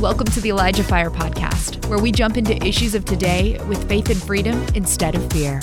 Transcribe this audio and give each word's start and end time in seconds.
Welcome 0.00 0.28
to 0.28 0.40
the 0.40 0.48
Elijah 0.48 0.82
Fire 0.82 1.10
Podcast, 1.10 1.84
where 1.90 1.98
we 1.98 2.10
jump 2.10 2.38
into 2.38 2.56
issues 2.66 2.94
of 2.94 3.04
today 3.04 3.60
with 3.68 3.86
faith 3.86 4.08
and 4.08 4.16
freedom 4.16 4.64
instead 4.74 5.14
of 5.14 5.30
fear. 5.30 5.60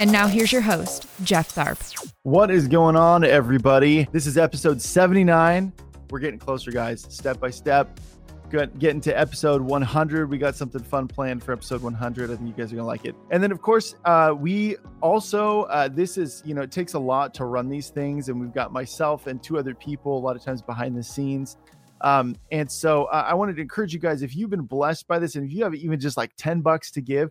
And 0.00 0.10
now 0.10 0.26
here's 0.26 0.50
your 0.50 0.62
host, 0.62 1.06
Jeff 1.22 1.54
Tharp. 1.54 2.10
What 2.22 2.50
is 2.50 2.66
going 2.66 2.96
on, 2.96 3.24
everybody? 3.24 4.08
This 4.10 4.26
is 4.26 4.38
episode 4.38 4.80
79. 4.80 5.70
We're 6.08 6.18
getting 6.18 6.38
closer, 6.38 6.70
guys, 6.70 7.02
step 7.10 7.38
by 7.38 7.50
step. 7.50 8.00
Getting 8.48 9.02
to 9.02 9.12
episode 9.18 9.60
100. 9.60 10.30
We 10.30 10.38
got 10.38 10.54
something 10.54 10.82
fun 10.82 11.06
planned 11.06 11.42
for 11.42 11.52
episode 11.52 11.82
100. 11.82 12.30
I 12.30 12.36
think 12.36 12.48
you 12.48 12.54
guys 12.54 12.72
are 12.72 12.76
going 12.76 12.84
to 12.84 12.86
like 12.86 13.04
it. 13.04 13.14
And 13.30 13.42
then, 13.42 13.52
of 13.52 13.60
course, 13.60 13.96
uh, 14.06 14.32
we 14.34 14.76
also, 15.02 15.64
uh, 15.64 15.88
this 15.88 16.16
is, 16.16 16.42
you 16.46 16.54
know, 16.54 16.62
it 16.62 16.70
takes 16.70 16.94
a 16.94 16.98
lot 16.98 17.34
to 17.34 17.44
run 17.44 17.68
these 17.68 17.90
things. 17.90 18.30
And 18.30 18.40
we've 18.40 18.54
got 18.54 18.72
myself 18.72 19.26
and 19.26 19.42
two 19.42 19.58
other 19.58 19.74
people 19.74 20.16
a 20.16 20.20
lot 20.20 20.36
of 20.36 20.42
times 20.42 20.62
behind 20.62 20.96
the 20.96 21.02
scenes 21.02 21.58
um, 22.04 22.36
and 22.52 22.70
so 22.70 23.04
uh, 23.06 23.24
I 23.26 23.32
wanted 23.32 23.56
to 23.56 23.62
encourage 23.62 23.94
you 23.94 23.98
guys 23.98 24.20
if 24.20 24.36
you've 24.36 24.50
been 24.50 24.66
blessed 24.66 25.08
by 25.08 25.18
this 25.18 25.36
and 25.36 25.46
if 25.46 25.52
you 25.52 25.64
have 25.64 25.74
even 25.74 25.98
just 25.98 26.18
like 26.18 26.32
10 26.36 26.60
bucks 26.60 26.90
to 26.92 27.00
give, 27.00 27.30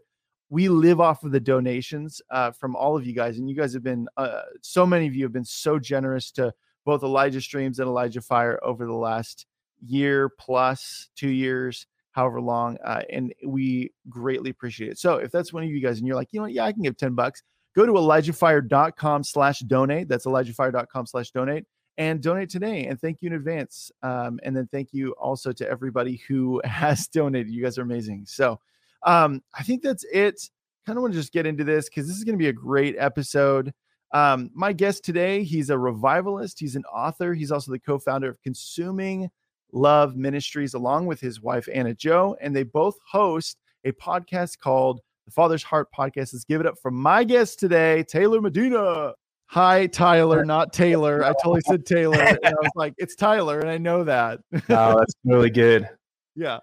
we 0.50 0.68
live 0.68 1.00
off 1.00 1.24
of 1.24 1.32
the 1.32 1.40
donations 1.40 2.24
uh, 2.32 2.50
from 2.50 2.76
all 2.76 2.98
of 2.98 3.06
you 3.06 3.14
guys. 3.14 3.38
And 3.38 3.48
you 3.48 3.56
guys 3.56 3.72
have 3.74 3.84
been, 3.84 4.08
uh, 4.18 4.42
so 4.62 4.84
many 4.84 5.06
of 5.06 5.14
you 5.14 5.24
have 5.26 5.32
been 5.32 5.46
so 5.46 5.78
generous 5.78 6.32
to 6.32 6.52
both 6.86 7.04
Elijah 7.04 7.40
Streams 7.40 7.78
and 7.78 7.88
Elijah 7.88 8.22
Fire 8.22 8.60
over 8.64 8.88
the 8.88 8.94
last 8.94 9.46
year 9.86 10.28
plus 10.40 11.08
two 11.16 11.30
years, 11.30 11.86
however 12.12 12.42
long. 12.42 12.78
Uh, 12.84 13.04
and 13.12 13.32
we 13.46 13.92
greatly 14.10 14.50
appreciate 14.50 14.90
it. 14.90 14.98
So 14.98 15.18
if 15.18 15.32
that's 15.32 15.54
one 15.54 15.62
of 15.62 15.70
you 15.70 15.82
guys 15.82 16.00
and 16.00 16.08
you're 16.08 16.16
like, 16.16 16.30
you 16.32 16.40
know, 16.40 16.46
what, 16.46 16.54
yeah, 16.54 16.66
I 16.66 16.72
can 16.72 16.82
give 16.82 16.98
10 16.98 17.14
bucks, 17.14 17.44
go 17.76 17.86
to 17.86 17.92
ElijahFire.com 17.92 19.24
slash 19.24 19.60
donate. 19.60 20.08
That's 20.08 20.26
ElijahFire.com 20.26 21.06
slash 21.06 21.30
donate 21.30 21.66
and 21.98 22.22
donate 22.22 22.50
today. 22.50 22.86
And 22.86 23.00
thank 23.00 23.22
you 23.22 23.28
in 23.28 23.34
advance. 23.34 23.92
Um, 24.02 24.40
and 24.44 24.56
then 24.56 24.68
thank 24.72 24.90
you 24.94 25.12
also 25.12 25.52
to 25.54 25.70
everybody 25.70 26.22
who 26.28 26.62
has 26.66 27.08
donated. 27.08 27.54
You 27.54 27.64
guys 27.64 27.78
are 27.78 27.84
amazing. 27.84 28.26
So 28.28 28.60
um, 29.04 29.42
I 29.54 29.64
think 29.64 29.84
that's 29.84 30.06
it. 30.12 30.50
Kind 30.86 30.98
of 30.98 31.02
want 31.02 31.14
to 31.14 31.20
just 31.20 31.34
get 31.34 31.46
into 31.46 31.64
this 31.64 31.90
because 31.90 32.08
this 32.08 32.18
is 32.18 32.24
going 32.24 32.36
to 32.36 32.44
be 32.44 32.50
a 32.50 32.54
great 32.54 32.96
episode. 32.98 33.74
Um, 34.12 34.52
my 34.54 34.74
guest 34.74 35.04
today, 35.04 35.44
he's 35.44 35.70
a 35.70 35.78
revivalist, 35.78 36.60
he's 36.60 36.76
an 36.76 36.86
author, 36.86 37.34
he's 37.34 37.52
also 37.52 37.72
the 37.72 37.80
co 37.80 37.98
founder 37.98 38.30
of 38.30 38.42
Consuming 38.44 39.30
Love 39.72 40.16
Ministries, 40.16 40.76
along 40.76 41.08
with 41.08 41.20
his 41.20 41.42
wife, 41.42 41.68
Anna 41.74 41.96
Joe. 41.96 42.38
And 42.40 42.56
they 42.56 42.64
both 42.64 42.98
host 43.10 43.58
a 43.86 43.92
podcast 43.94 44.60
called 44.60 45.02
the 45.26 45.32
Father's 45.32 45.64
Heart 45.64 45.88
Podcast. 45.98 46.34
Let's 46.34 46.44
give 46.44 46.62
it 46.62 46.68
up 46.68 46.78
for 46.80 46.92
my 46.92 47.24
guest 47.24 47.60
today, 47.60 48.04
Taylor 48.04 48.40
Medina. 48.40 49.14
Hi, 49.54 49.86
Tyler, 49.86 50.44
not 50.44 50.74
Taylor. 50.74 51.24
I 51.24 51.32
totally 51.34 51.62
said 51.62 51.86
Taylor. 51.86 52.20
And 52.20 52.40
I 52.44 52.54
was 52.60 52.72
like, 52.74 52.96
it's 52.98 53.14
Tyler, 53.16 53.60
and 53.60 53.70
I 53.70 53.78
know 53.78 54.04
that. 54.04 54.40
oh, 54.52 54.98
that's 54.98 55.14
really 55.24 55.52
good. 55.52 55.88
Yeah. 56.36 56.58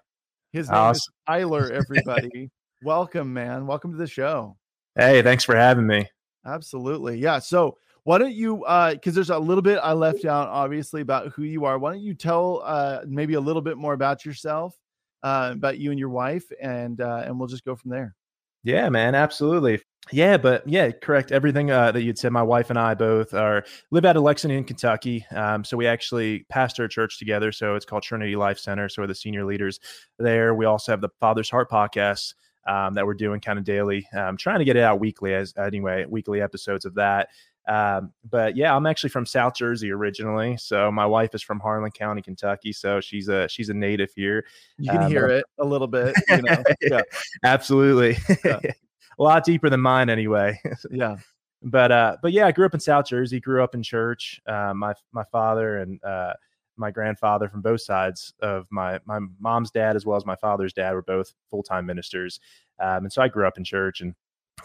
His 0.51 0.69
name 0.69 0.77
awesome. 0.77 0.97
is 0.99 1.23
Tyler, 1.25 1.71
everybody. 1.73 2.49
Welcome, 2.83 3.31
man. 3.33 3.65
Welcome 3.65 3.93
to 3.93 3.97
the 3.97 4.07
show. 4.07 4.57
Hey, 4.95 5.21
thanks 5.21 5.45
for 5.45 5.55
having 5.55 5.87
me. 5.87 6.09
Absolutely. 6.45 7.17
Yeah. 7.17 7.39
So 7.39 7.77
why 8.03 8.17
don't 8.17 8.33
you 8.33 8.65
uh 8.65 8.91
because 8.91 9.15
there's 9.15 9.29
a 9.29 9.39
little 9.39 9.61
bit 9.61 9.79
I 9.81 9.93
left 9.93 10.25
out 10.25 10.49
obviously 10.49 10.99
about 10.99 11.31
who 11.31 11.43
you 11.43 11.63
are. 11.63 11.79
Why 11.79 11.93
don't 11.93 12.01
you 12.01 12.13
tell 12.13 12.61
uh 12.65 13.03
maybe 13.07 13.35
a 13.35 13.39
little 13.39 13.61
bit 13.61 13.77
more 13.77 13.93
about 13.93 14.25
yourself, 14.25 14.75
uh 15.23 15.51
about 15.53 15.77
you 15.77 15.91
and 15.91 15.99
your 15.99 16.09
wife 16.09 16.51
and 16.61 16.99
uh 16.99 17.23
and 17.25 17.39
we'll 17.39 17.47
just 17.47 17.63
go 17.63 17.77
from 17.77 17.91
there. 17.91 18.13
Yeah, 18.63 18.89
man, 18.89 19.15
absolutely. 19.15 19.81
Yeah, 20.11 20.37
but 20.37 20.67
yeah, 20.67 20.91
correct. 20.91 21.31
Everything 21.31 21.71
uh, 21.71 21.91
that 21.91 22.01
you'd 22.01 22.17
said. 22.17 22.31
My 22.31 22.43
wife 22.43 22.69
and 22.69 22.77
I 22.77 22.95
both 22.95 23.33
are 23.33 23.63
live 23.91 24.03
out 24.03 24.17
of 24.17 24.23
Lexington, 24.23 24.63
Kentucky. 24.63 25.25
Um, 25.31 25.63
so 25.63 25.77
we 25.77 25.87
actually 25.87 26.45
pastor 26.49 26.83
a 26.85 26.89
church 26.89 27.17
together. 27.17 27.51
So 27.51 27.75
it's 27.75 27.85
called 27.85 28.03
Trinity 28.03 28.35
Life 28.35 28.59
Center. 28.59 28.89
So 28.89 29.01
we're 29.03 29.07
the 29.07 29.15
senior 29.15 29.45
leaders 29.45 29.79
there. 30.19 30.53
We 30.53 30.65
also 30.65 30.91
have 30.91 31.01
the 31.01 31.09
Father's 31.19 31.49
Heart 31.49 31.69
podcast 31.69 32.33
um, 32.67 32.95
that 32.95 33.05
we're 33.05 33.13
doing 33.13 33.41
kind 33.41 33.57
of 33.57 33.65
daily. 33.65 34.07
Um, 34.13 34.37
trying 34.37 34.59
to 34.59 34.65
get 34.65 34.75
it 34.75 34.83
out 34.83 34.99
weekly, 34.99 35.33
as 35.33 35.53
anyway, 35.57 36.05
weekly 36.07 36.41
episodes 36.41 36.85
of 36.85 36.95
that. 36.95 37.29
Um, 37.67 38.11
but 38.29 38.55
yeah, 38.55 38.75
I'm 38.75 38.85
actually 38.85 39.11
from 39.11 39.25
South 39.25 39.55
Jersey 39.55 39.91
originally. 39.91 40.57
So 40.57 40.91
my 40.91 41.05
wife 41.05 41.35
is 41.35 41.41
from 41.41 41.59
Harlan 41.59 41.91
County, 41.91 42.21
Kentucky. 42.21 42.73
So 42.73 42.99
she's 42.99 43.27
a 43.27 43.47
she's 43.47 43.69
a 43.69 43.73
native 43.73 44.11
here. 44.15 44.45
You 44.77 44.91
can 44.91 45.03
um, 45.03 45.11
hear 45.11 45.27
it 45.27 45.45
a 45.59 45.65
little 45.65 45.87
bit. 45.87 46.15
You 46.29 46.41
know? 46.41 46.63
yeah, 46.81 47.01
absolutely. 47.43 48.17
Yeah. 48.43 48.59
a 49.19 49.23
lot 49.23 49.43
deeper 49.43 49.69
than 49.69 49.81
mine 49.81 50.09
anyway. 50.09 50.59
yeah. 50.91 51.17
But 51.61 51.91
uh, 51.91 52.17
but 52.21 52.31
yeah, 52.31 52.47
I 52.47 52.51
grew 52.51 52.65
up 52.65 52.73
in 52.73 52.79
South 52.79 53.05
Jersey. 53.05 53.39
Grew 53.39 53.63
up 53.63 53.75
in 53.75 53.83
church. 53.83 54.41
Uh, 54.47 54.73
my 54.75 54.93
my 55.11 55.23
father 55.31 55.77
and 55.77 56.03
uh, 56.03 56.33
my 56.77 56.89
grandfather 56.89 57.47
from 57.47 57.61
both 57.61 57.81
sides 57.81 58.33
of 58.41 58.65
my 58.71 58.99
my 59.05 59.19
mom's 59.39 59.69
dad 59.69 59.95
as 59.95 60.05
well 60.05 60.17
as 60.17 60.25
my 60.25 60.35
father's 60.35 60.73
dad 60.73 60.93
were 60.93 61.03
both 61.03 61.33
full 61.51 61.61
time 61.61 61.85
ministers. 61.85 62.39
Um, 62.79 63.03
and 63.03 63.13
so 63.13 63.21
I 63.21 63.27
grew 63.27 63.45
up 63.45 63.59
in 63.59 63.63
church 63.63 64.01
and 64.01 64.15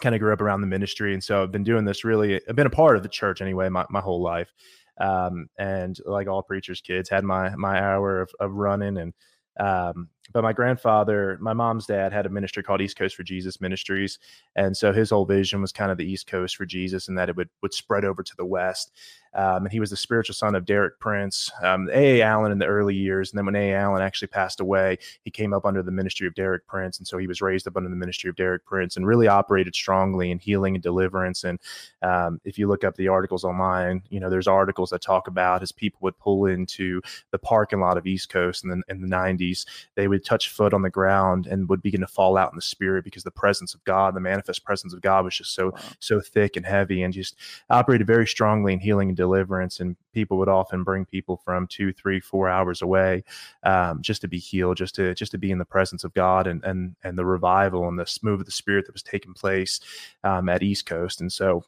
kind 0.01 0.15
of 0.15 0.21
grew 0.21 0.33
up 0.33 0.41
around 0.41 0.61
the 0.61 0.67
ministry. 0.67 1.13
And 1.13 1.23
so 1.23 1.43
I've 1.43 1.51
been 1.51 1.63
doing 1.63 1.85
this 1.85 2.03
really. 2.03 2.41
I've 2.47 2.55
been 2.55 2.67
a 2.67 2.71
part 2.71 2.97
of 2.97 3.03
the 3.03 3.09
church 3.09 3.41
anyway 3.41 3.69
my 3.69 3.85
my 3.89 4.01
whole 4.01 4.21
life. 4.21 4.53
Um, 4.99 5.47
and 5.59 5.97
like 6.05 6.27
all 6.27 6.41
preachers' 6.41 6.81
kids, 6.81 7.09
had 7.09 7.23
my 7.23 7.55
my 7.55 7.79
hour 7.79 8.21
of, 8.21 8.31
of 8.39 8.51
running 8.53 8.97
and 8.97 9.13
um, 9.59 10.09
but 10.33 10.43
my 10.43 10.53
grandfather, 10.53 11.37
my 11.41 11.53
mom's 11.53 11.85
dad 11.85 12.13
had 12.13 12.25
a 12.25 12.29
ministry 12.29 12.63
called 12.63 12.81
East 12.81 12.97
Coast 12.97 13.15
for 13.15 13.23
Jesus 13.23 13.61
Ministries. 13.61 14.19
And 14.55 14.75
so 14.75 14.91
his 14.91 15.09
whole 15.09 15.25
vision 15.25 15.61
was 15.61 15.71
kind 15.71 15.91
of 15.91 15.97
the 15.97 16.09
East 16.09 16.27
Coast 16.27 16.55
for 16.55 16.65
Jesus 16.65 17.07
and 17.07 17.17
that 17.17 17.29
it 17.29 17.35
would, 17.35 17.49
would 17.61 17.73
spread 17.73 18.05
over 18.05 18.23
to 18.23 18.35
the 18.35 18.45
West. 18.45 18.91
Um, 19.33 19.65
and 19.65 19.71
he 19.71 19.79
was 19.79 19.91
the 19.91 19.97
spiritual 19.97 20.33
son 20.33 20.55
of 20.55 20.65
Derek 20.65 20.99
Prince, 20.99 21.51
um, 21.61 21.89
A.A. 21.93 22.21
Allen 22.23 22.51
in 22.51 22.57
the 22.57 22.65
early 22.65 22.95
years. 22.95 23.31
And 23.31 23.37
then 23.37 23.45
when 23.45 23.55
A.A. 23.55 23.75
Allen 23.75 24.01
actually 24.01 24.29
passed 24.29 24.59
away, 24.59 24.97
he 25.21 25.29
came 25.29 25.53
up 25.53 25.65
under 25.65 25.83
the 25.83 25.91
ministry 25.91 26.25
of 26.25 26.33
Derek 26.33 26.65
Prince. 26.65 26.97
And 26.97 27.07
so 27.07 27.17
he 27.17 27.27
was 27.27 27.41
raised 27.41 27.67
up 27.67 27.77
under 27.77 27.89
the 27.89 27.95
ministry 27.95 28.29
of 28.29 28.35
Derek 28.35 28.65
Prince 28.65 28.97
and 28.97 29.05
really 29.05 29.27
operated 29.27 29.75
strongly 29.75 30.31
in 30.31 30.39
healing 30.39 30.75
and 30.75 30.81
deliverance. 30.81 31.43
And 31.43 31.59
um, 32.01 32.41
if 32.45 32.57
you 32.57 32.67
look 32.67 32.83
up 32.83 32.95
the 32.95 33.09
articles 33.09 33.43
online, 33.43 34.01
you 34.09 34.19
know, 34.19 34.29
there's 34.29 34.47
articles 34.47 34.89
that 34.89 35.01
talk 35.01 35.27
about 35.27 35.61
as 35.61 35.71
people 35.71 35.99
would 36.01 36.17
pull 36.17 36.47
into 36.47 37.01
the 37.31 37.37
parking 37.37 37.79
lot 37.79 37.97
of 37.97 38.07
East 38.07 38.29
Coast 38.29 38.63
in 38.63 38.71
the, 38.71 38.81
in 38.89 39.01
the 39.01 39.07
90s, 39.07 39.65
they 39.95 40.07
would 40.07 40.16
touch 40.19 40.49
foot 40.49 40.73
on 40.73 40.81
the 40.81 40.89
ground 40.89 41.47
and 41.47 41.69
would 41.69 41.81
begin 41.81 42.01
to 42.01 42.07
fall 42.07 42.37
out 42.37 42.51
in 42.51 42.55
the 42.55 42.61
spirit 42.61 43.03
because 43.03 43.23
the 43.23 43.31
presence 43.31 43.73
of 43.73 43.83
God, 43.83 44.15
the 44.15 44.19
manifest 44.19 44.63
presence 44.63 44.93
of 44.93 45.01
God 45.01 45.25
was 45.25 45.35
just 45.35 45.53
so, 45.53 45.71
wow. 45.71 45.79
so 45.99 46.19
thick 46.19 46.55
and 46.55 46.65
heavy 46.65 47.03
and 47.03 47.13
just 47.13 47.35
operated 47.69 48.07
very 48.07 48.27
strongly 48.27 48.73
in 48.73 48.79
healing 48.79 49.09
and 49.09 49.17
deliverance. 49.17 49.79
And 49.79 49.95
people 50.13 50.37
would 50.37 50.49
often 50.49 50.83
bring 50.83 51.05
people 51.05 51.37
from 51.37 51.67
two, 51.67 51.93
three, 51.93 52.19
four 52.19 52.49
hours 52.49 52.81
away 52.81 53.23
um, 53.63 54.01
just 54.01 54.21
to 54.21 54.27
be 54.27 54.39
healed, 54.39 54.77
just 54.77 54.95
to 54.95 55.13
just 55.13 55.31
to 55.31 55.37
be 55.37 55.51
in 55.51 55.59
the 55.59 55.65
presence 55.65 56.03
of 56.03 56.13
God 56.13 56.47
and 56.47 56.63
and 56.63 56.95
and 57.03 57.17
the 57.17 57.25
revival 57.25 57.87
and 57.87 57.99
the 57.99 58.19
move 58.23 58.39
of 58.39 58.45
the 58.45 58.51
Spirit 58.51 58.85
that 58.85 58.93
was 58.93 59.03
taking 59.03 59.33
place 59.33 59.79
um, 60.23 60.49
at 60.49 60.63
East 60.63 60.85
Coast. 60.85 61.21
And 61.21 61.31
so 61.31 61.63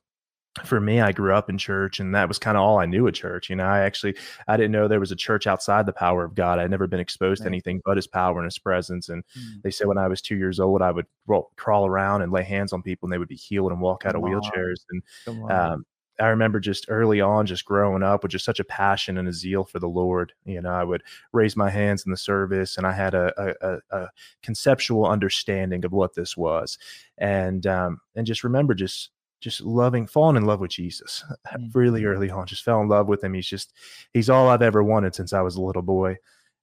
for 0.65 0.79
me 0.79 1.01
i 1.01 1.11
grew 1.11 1.33
up 1.33 1.49
in 1.49 1.57
church 1.57 1.99
and 1.99 2.13
that 2.13 2.27
was 2.27 2.39
kind 2.39 2.57
of 2.57 2.63
all 2.63 2.79
i 2.79 2.85
knew 2.85 3.07
at 3.07 3.13
church 3.13 3.49
you 3.49 3.55
know 3.55 3.65
i 3.65 3.79
actually 3.79 4.15
i 4.47 4.57
didn't 4.57 4.71
know 4.71 4.87
there 4.87 4.99
was 4.99 5.11
a 5.11 5.15
church 5.15 5.47
outside 5.47 5.85
the 5.85 5.93
power 5.93 6.23
of 6.23 6.35
god 6.35 6.59
i'd 6.59 6.71
never 6.71 6.87
been 6.87 6.99
exposed 6.99 7.41
right. 7.41 7.45
to 7.45 7.49
anything 7.49 7.81
but 7.85 7.97
his 7.97 8.07
power 8.07 8.37
and 8.37 8.45
his 8.45 8.59
presence 8.59 9.09
and 9.09 9.23
mm. 9.37 9.61
they 9.63 9.71
said 9.71 9.87
when 9.87 9.97
i 9.97 10.07
was 10.07 10.21
two 10.21 10.35
years 10.35 10.59
old 10.59 10.81
i 10.81 10.91
would 10.91 11.05
roll, 11.27 11.51
crawl 11.55 11.85
around 11.85 12.21
and 12.21 12.31
lay 12.31 12.43
hands 12.43 12.73
on 12.73 12.81
people 12.81 13.07
and 13.07 13.13
they 13.13 13.17
would 13.17 13.27
be 13.27 13.35
healed 13.35 13.71
and 13.71 13.81
walk 13.81 14.05
out 14.05 14.13
Come 14.13 14.23
of 14.23 14.29
wheelchairs 14.29 14.81
and 14.89 15.51
um, 15.51 15.85
I 16.19 16.27
remember 16.27 16.59
just 16.59 16.85
early 16.89 17.21
on, 17.21 17.45
just 17.45 17.65
growing 17.65 18.03
up 18.03 18.23
with 18.23 18.31
just 18.31 18.45
such 18.45 18.59
a 18.59 18.65
passion 18.65 19.17
and 19.17 19.27
a 19.27 19.33
zeal 19.33 19.63
for 19.63 19.79
the 19.79 19.87
Lord. 19.87 20.33
You 20.45 20.61
know, 20.61 20.71
I 20.71 20.83
would 20.83 21.03
raise 21.31 21.55
my 21.55 21.69
hands 21.69 22.05
in 22.05 22.11
the 22.11 22.17
service, 22.17 22.77
and 22.77 22.85
I 22.85 22.91
had 22.91 23.13
a, 23.13 23.55
a, 23.61 23.79
a 23.89 24.09
conceptual 24.43 25.05
understanding 25.05 25.85
of 25.85 25.93
what 25.93 26.15
this 26.15 26.35
was, 26.35 26.77
and 27.17 27.65
um, 27.65 28.01
and 28.15 28.27
just 28.27 28.43
remember 28.43 28.73
just 28.73 29.11
just 29.39 29.61
loving, 29.61 30.05
falling 30.07 30.35
in 30.35 30.45
love 30.45 30.59
with 30.59 30.71
Jesus 30.71 31.23
mm. 31.47 31.69
really 31.73 32.05
early 32.05 32.29
on. 32.29 32.45
Just 32.45 32.63
fell 32.63 32.81
in 32.81 32.87
love 32.87 33.07
with 33.07 33.23
him. 33.23 33.33
He's 33.33 33.47
just, 33.47 33.73
he's 34.13 34.29
all 34.29 34.49
I've 34.49 34.61
ever 34.61 34.83
wanted 34.83 35.15
since 35.15 35.33
I 35.33 35.41
was 35.41 35.55
a 35.55 35.61
little 35.61 35.81
boy. 35.81 36.17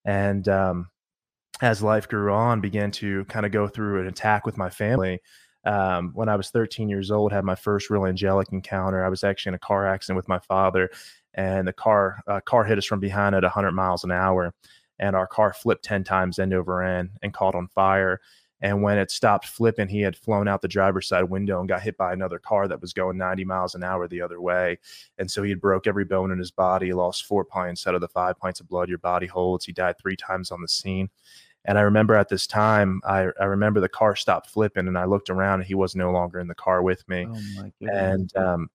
And 0.04 0.48
um, 0.48 0.88
as 1.60 1.82
life 1.82 2.08
grew 2.08 2.32
on, 2.32 2.60
began 2.60 2.90
to 2.92 3.24
kind 3.26 3.46
of 3.46 3.52
go 3.52 3.66
through 3.68 4.00
an 4.00 4.06
attack 4.06 4.46
with 4.46 4.56
my 4.56 4.70
family. 4.70 5.20
Um, 5.64 6.12
when 6.14 6.28
I 6.28 6.36
was 6.36 6.50
13 6.50 6.88
years 6.88 7.10
old, 7.10 7.32
had 7.32 7.44
my 7.44 7.56
first 7.56 7.90
real 7.90 8.06
angelic 8.06 8.52
encounter. 8.52 9.04
I 9.04 9.08
was 9.08 9.24
actually 9.24 9.50
in 9.50 9.54
a 9.56 9.60
car 9.60 9.86
accident 9.86 10.16
with 10.16 10.28
my 10.28 10.38
father, 10.38 10.88
and 11.34 11.66
the 11.66 11.72
car 11.72 12.20
uh, 12.28 12.40
car 12.40 12.64
hit 12.64 12.78
us 12.78 12.84
from 12.84 13.00
behind 13.00 13.34
at 13.34 13.42
100 13.42 13.72
miles 13.72 14.04
an 14.04 14.12
hour, 14.12 14.54
and 15.00 15.16
our 15.16 15.26
car 15.26 15.52
flipped 15.52 15.84
10 15.84 16.04
times 16.04 16.38
end 16.38 16.54
over 16.54 16.82
end 16.82 17.10
and 17.22 17.34
caught 17.34 17.56
on 17.56 17.66
fire. 17.68 18.20
And 18.60 18.82
when 18.82 18.96
it 18.98 19.10
stopped 19.10 19.46
flipping, 19.46 19.88
he 19.88 20.00
had 20.00 20.16
flown 20.16 20.48
out 20.48 20.62
the 20.62 20.68
driver's 20.68 21.08
side 21.08 21.24
window 21.24 21.60
and 21.60 21.68
got 21.68 21.82
hit 21.82 21.96
by 21.96 22.12
another 22.12 22.38
car 22.38 22.66
that 22.68 22.80
was 22.80 22.92
going 22.92 23.18
90 23.18 23.44
miles 23.44 23.74
an 23.74 23.84
hour 23.84 24.08
the 24.08 24.22
other 24.22 24.40
way. 24.40 24.78
And 25.18 25.30
so 25.30 25.42
he 25.42 25.50
had 25.50 25.60
broke 25.60 25.86
every 25.86 26.04
bone 26.04 26.32
in 26.32 26.38
his 26.38 26.50
body, 26.50 26.92
lost 26.92 27.26
four 27.26 27.44
pints 27.44 27.86
out 27.86 27.94
of 27.94 28.00
the 28.00 28.08
five 28.08 28.38
pints 28.38 28.60
of 28.60 28.68
blood 28.68 28.88
your 28.88 28.98
body 28.98 29.26
holds. 29.26 29.66
He 29.66 29.72
died 29.72 29.96
three 29.98 30.16
times 30.16 30.50
on 30.50 30.62
the 30.62 30.68
scene. 30.68 31.10
And 31.66 31.78
I 31.78 31.82
remember 31.82 32.14
at 32.14 32.28
this 32.28 32.46
time, 32.46 33.00
I, 33.04 33.26
I 33.40 33.44
remember 33.44 33.80
the 33.80 33.88
car 33.88 34.16
stopped 34.16 34.50
flipping 34.50 34.86
and 34.86 34.96
I 34.96 35.04
looked 35.04 35.30
around 35.30 35.60
and 35.60 35.66
he 35.66 35.74
was 35.74 35.96
no 35.96 36.12
longer 36.12 36.38
in 36.38 36.46
the 36.46 36.54
car 36.54 36.80
with 36.80 37.06
me. 37.08 37.26
Oh 37.28 37.70
and 37.92 38.34
um, 38.36 38.70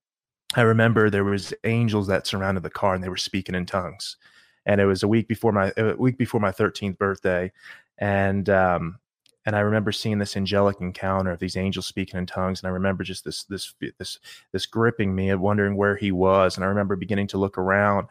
I 0.56 0.62
remember 0.62 1.10
there 1.10 1.24
was 1.24 1.54
angels 1.64 2.08
that 2.08 2.28
surrounded 2.28 2.64
the 2.64 2.70
car 2.70 2.94
and 2.94 3.04
they 3.04 3.10
were 3.10 3.18
speaking 3.18 3.56
in 3.56 3.66
tongues. 3.66 4.18
And 4.66 4.80
it 4.82 4.86
was 4.86 5.04
a 5.04 5.08
week 5.08 5.28
before 5.28 5.54
my 5.54 5.72
a 5.78 5.96
week 5.96 6.18
before 6.18 6.40
my 6.40 6.52
13th 6.52 6.98
birthday 6.98 7.52
and 7.98 8.48
um, 8.50 9.00
and 9.46 9.56
I 9.56 9.62
remember 9.62 9.92
seeing 9.92 10.20
this 10.20 10.38
angelic 10.38 10.82
encounter 10.82 11.32
of 11.32 11.40
these 11.40 11.58
angels 11.58 11.88
speaking 11.88 12.18
in 12.18 12.26
tongues, 12.26 12.62
and 12.62 12.68
I 12.68 12.72
remember 12.72 13.04
just 13.04 13.24
this 13.24 13.44
this 13.46 13.74
this 13.98 14.20
this 14.52 14.66
gripping 14.66 15.16
me 15.16 15.30
and 15.30 15.42
wondering 15.42 15.76
where 15.76 15.96
he 15.96 16.12
was, 16.12 16.56
and 16.56 16.64
I 16.64 16.68
remember 16.68 16.96
beginning 16.96 17.28
to 17.28 17.38
look 17.38 17.58
around, 17.58 18.08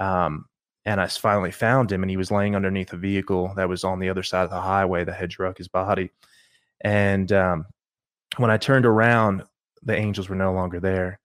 um, 0.00 0.46
and 0.84 1.00
I 1.00 1.06
finally 1.06 1.50
found 1.50 1.90
him, 1.90 2.02
and 2.02 2.10
he 2.10 2.16
was 2.16 2.30
laying 2.30 2.54
underneath 2.54 2.92
a 2.92 2.98
vehicle 2.98 3.52
that 3.56 3.68
was 3.68 3.84
on 3.84 3.98
the 3.98 4.10
other 4.10 4.22
side 4.22 4.44
of 4.44 4.50
the 4.50 4.60
highway 4.60 5.04
that 5.04 5.14
had 5.14 5.32
struck 5.32 5.58
his 5.58 5.68
body, 5.68 6.10
and 6.82 7.32
um, 7.32 7.66
when 8.36 8.50
I 8.50 8.58
turned 8.58 8.86
around, 8.86 9.44
the 9.82 9.96
angels 9.96 10.28
were 10.28 10.36
no 10.36 10.52
longer 10.52 10.80
there, 10.80 11.18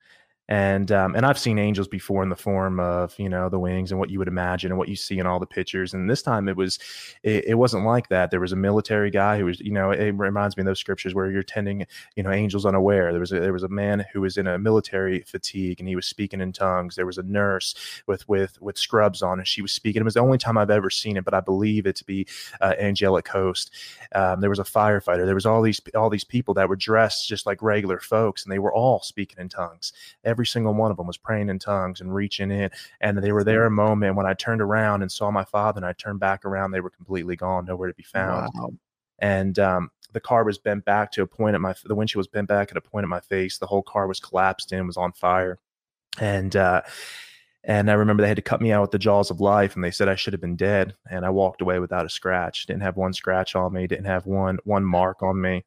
and 0.49 0.91
um, 0.91 1.15
and 1.15 1.27
I've 1.27 1.37
seen 1.37 1.59
angels 1.59 1.87
before 1.87 2.23
in 2.23 2.29
the 2.29 2.35
form 2.35 2.79
of 2.79 3.17
you 3.19 3.29
know 3.29 3.49
the 3.49 3.59
wings 3.59 3.91
and 3.91 3.99
what 3.99 4.09
you 4.09 4.17
would 4.17 4.27
imagine 4.27 4.71
and 4.71 4.79
what 4.79 4.89
you 4.89 4.95
see 4.95 5.19
in 5.19 5.27
all 5.27 5.39
the 5.39 5.45
pictures. 5.45 5.93
And 5.93 6.09
this 6.09 6.23
time 6.23 6.49
it 6.49 6.57
was 6.57 6.79
it, 7.21 7.45
it, 7.45 7.53
wasn't 7.53 7.85
like 7.85 8.09
that. 8.09 8.31
There 8.31 8.39
was 8.39 8.51
a 8.51 8.55
military 8.55 9.11
guy 9.11 9.37
who 9.37 9.45
was 9.45 9.59
you 9.59 9.71
know 9.71 9.91
it 9.91 10.09
reminds 10.09 10.57
me 10.57 10.61
of 10.61 10.65
those 10.65 10.79
scriptures 10.79 11.13
where 11.13 11.29
you're 11.29 11.43
tending 11.43 11.85
you 12.15 12.23
know 12.23 12.31
angels 12.31 12.65
unaware. 12.65 13.11
There 13.11 13.19
was 13.19 13.31
a, 13.31 13.39
there 13.39 13.53
was 13.53 13.61
a 13.61 13.69
man 13.69 14.05
who 14.11 14.21
was 14.21 14.37
in 14.37 14.47
a 14.47 14.57
military 14.57 15.21
fatigue 15.21 15.79
and 15.79 15.87
he 15.87 15.95
was 15.95 16.07
speaking 16.07 16.41
in 16.41 16.51
tongues. 16.51 16.95
There 16.95 17.05
was 17.05 17.19
a 17.19 17.23
nurse 17.23 17.75
with 18.07 18.27
with 18.27 18.59
with 18.59 18.75
scrubs 18.75 19.21
on 19.21 19.37
and 19.37 19.47
she 19.47 19.61
was 19.61 19.71
speaking. 19.71 20.01
It 20.01 20.05
was 20.05 20.15
the 20.15 20.21
only 20.21 20.39
time 20.39 20.57
I've 20.57 20.71
ever 20.71 20.89
seen 20.89 21.15
it, 21.15 21.25
but 21.25 21.35
I 21.35 21.41
believe 21.41 21.85
it 21.85 21.95
to 21.97 22.03
be 22.05 22.25
uh, 22.59 22.73
angelic 22.79 23.27
host. 23.27 23.69
Um, 24.15 24.41
there 24.41 24.49
was 24.49 24.57
a 24.57 24.63
firefighter. 24.63 25.27
There 25.27 25.35
was 25.35 25.45
all 25.45 25.61
these 25.61 25.79
all 25.93 26.09
these 26.09 26.23
people 26.23 26.55
that 26.55 26.69
were 26.69 26.75
dressed 26.75 27.27
just 27.27 27.45
like 27.45 27.61
regular 27.61 27.99
folks 27.99 28.43
and 28.43 28.51
they 28.51 28.57
were 28.57 28.73
all 28.73 29.01
speaking 29.01 29.37
in 29.37 29.47
tongues. 29.47 29.93
Every 30.23 30.38
every 30.39 30.47
single 30.47 30.73
one 30.73 30.89
of 30.89 30.95
them 30.95 31.05
was 31.05 31.17
praying 31.17 31.49
in 31.49 31.59
tongues 31.59 31.99
and 31.99 32.15
reaching 32.15 32.49
in. 32.49 32.71
And 33.01 33.17
they 33.17 33.33
were 33.33 33.43
there 33.43 33.65
a 33.65 33.71
moment 33.71 34.15
when 34.15 34.25
I 34.25 34.33
turned 34.33 34.61
around 34.61 35.01
and 35.01 35.11
saw 35.11 35.29
my 35.31 35.43
father 35.43 35.79
and 35.79 35.85
I 35.85 35.91
turned 35.91 36.21
back 36.21 36.45
around, 36.45 36.71
they 36.71 36.79
were 36.79 36.89
completely 36.89 37.35
gone, 37.35 37.65
nowhere 37.65 37.89
to 37.89 37.93
be 37.93 38.03
found. 38.03 38.49
Wow. 38.55 38.69
And 39.19 39.59
um, 39.59 39.91
the 40.13 40.21
car 40.21 40.45
was 40.45 40.57
bent 40.57 40.85
back 40.85 41.11
to 41.11 41.23
a 41.23 41.27
point 41.27 41.55
at 41.55 41.61
my, 41.61 41.75
the 41.83 41.93
windshield 41.93 42.19
was 42.19 42.27
bent 42.27 42.47
back 42.47 42.71
at 42.71 42.77
a 42.77 42.81
point 42.81 43.03
at 43.03 43.09
my 43.09 43.19
face. 43.19 43.57
The 43.57 43.65
whole 43.65 43.83
car 43.83 44.07
was 44.07 44.21
collapsed 44.21 44.71
in, 44.71 44.87
was 44.87 44.95
on 44.95 45.11
fire. 45.11 45.59
And, 46.21 46.55
uh, 46.55 46.83
and 47.65 47.91
I 47.91 47.95
remember 47.95 48.23
they 48.23 48.29
had 48.29 48.37
to 48.37 48.41
cut 48.41 48.61
me 48.61 48.71
out 48.71 48.83
with 48.83 48.91
the 48.91 48.97
jaws 48.97 49.29
of 49.29 49.41
life, 49.41 49.75
and 49.75 49.83
they 49.83 49.91
said 49.91 50.07
I 50.07 50.15
should 50.15 50.31
have 50.31 50.39
been 50.39 50.55
dead. 50.55 50.95
And 51.11 51.25
I 51.25 51.29
walked 51.29 51.61
away 51.61 51.79
without 51.79 52.05
a 52.05 52.09
scratch. 52.09 52.65
Didn't 52.65 52.83
have 52.83 52.95
one 52.95 53.11
scratch 53.11 53.53
on 53.53 53.73
me. 53.73 53.85
Didn't 53.85 54.05
have 54.05 54.25
one 54.25 54.59
one 54.63 54.85
mark 54.85 55.21
on 55.21 55.41
me. 55.41 55.65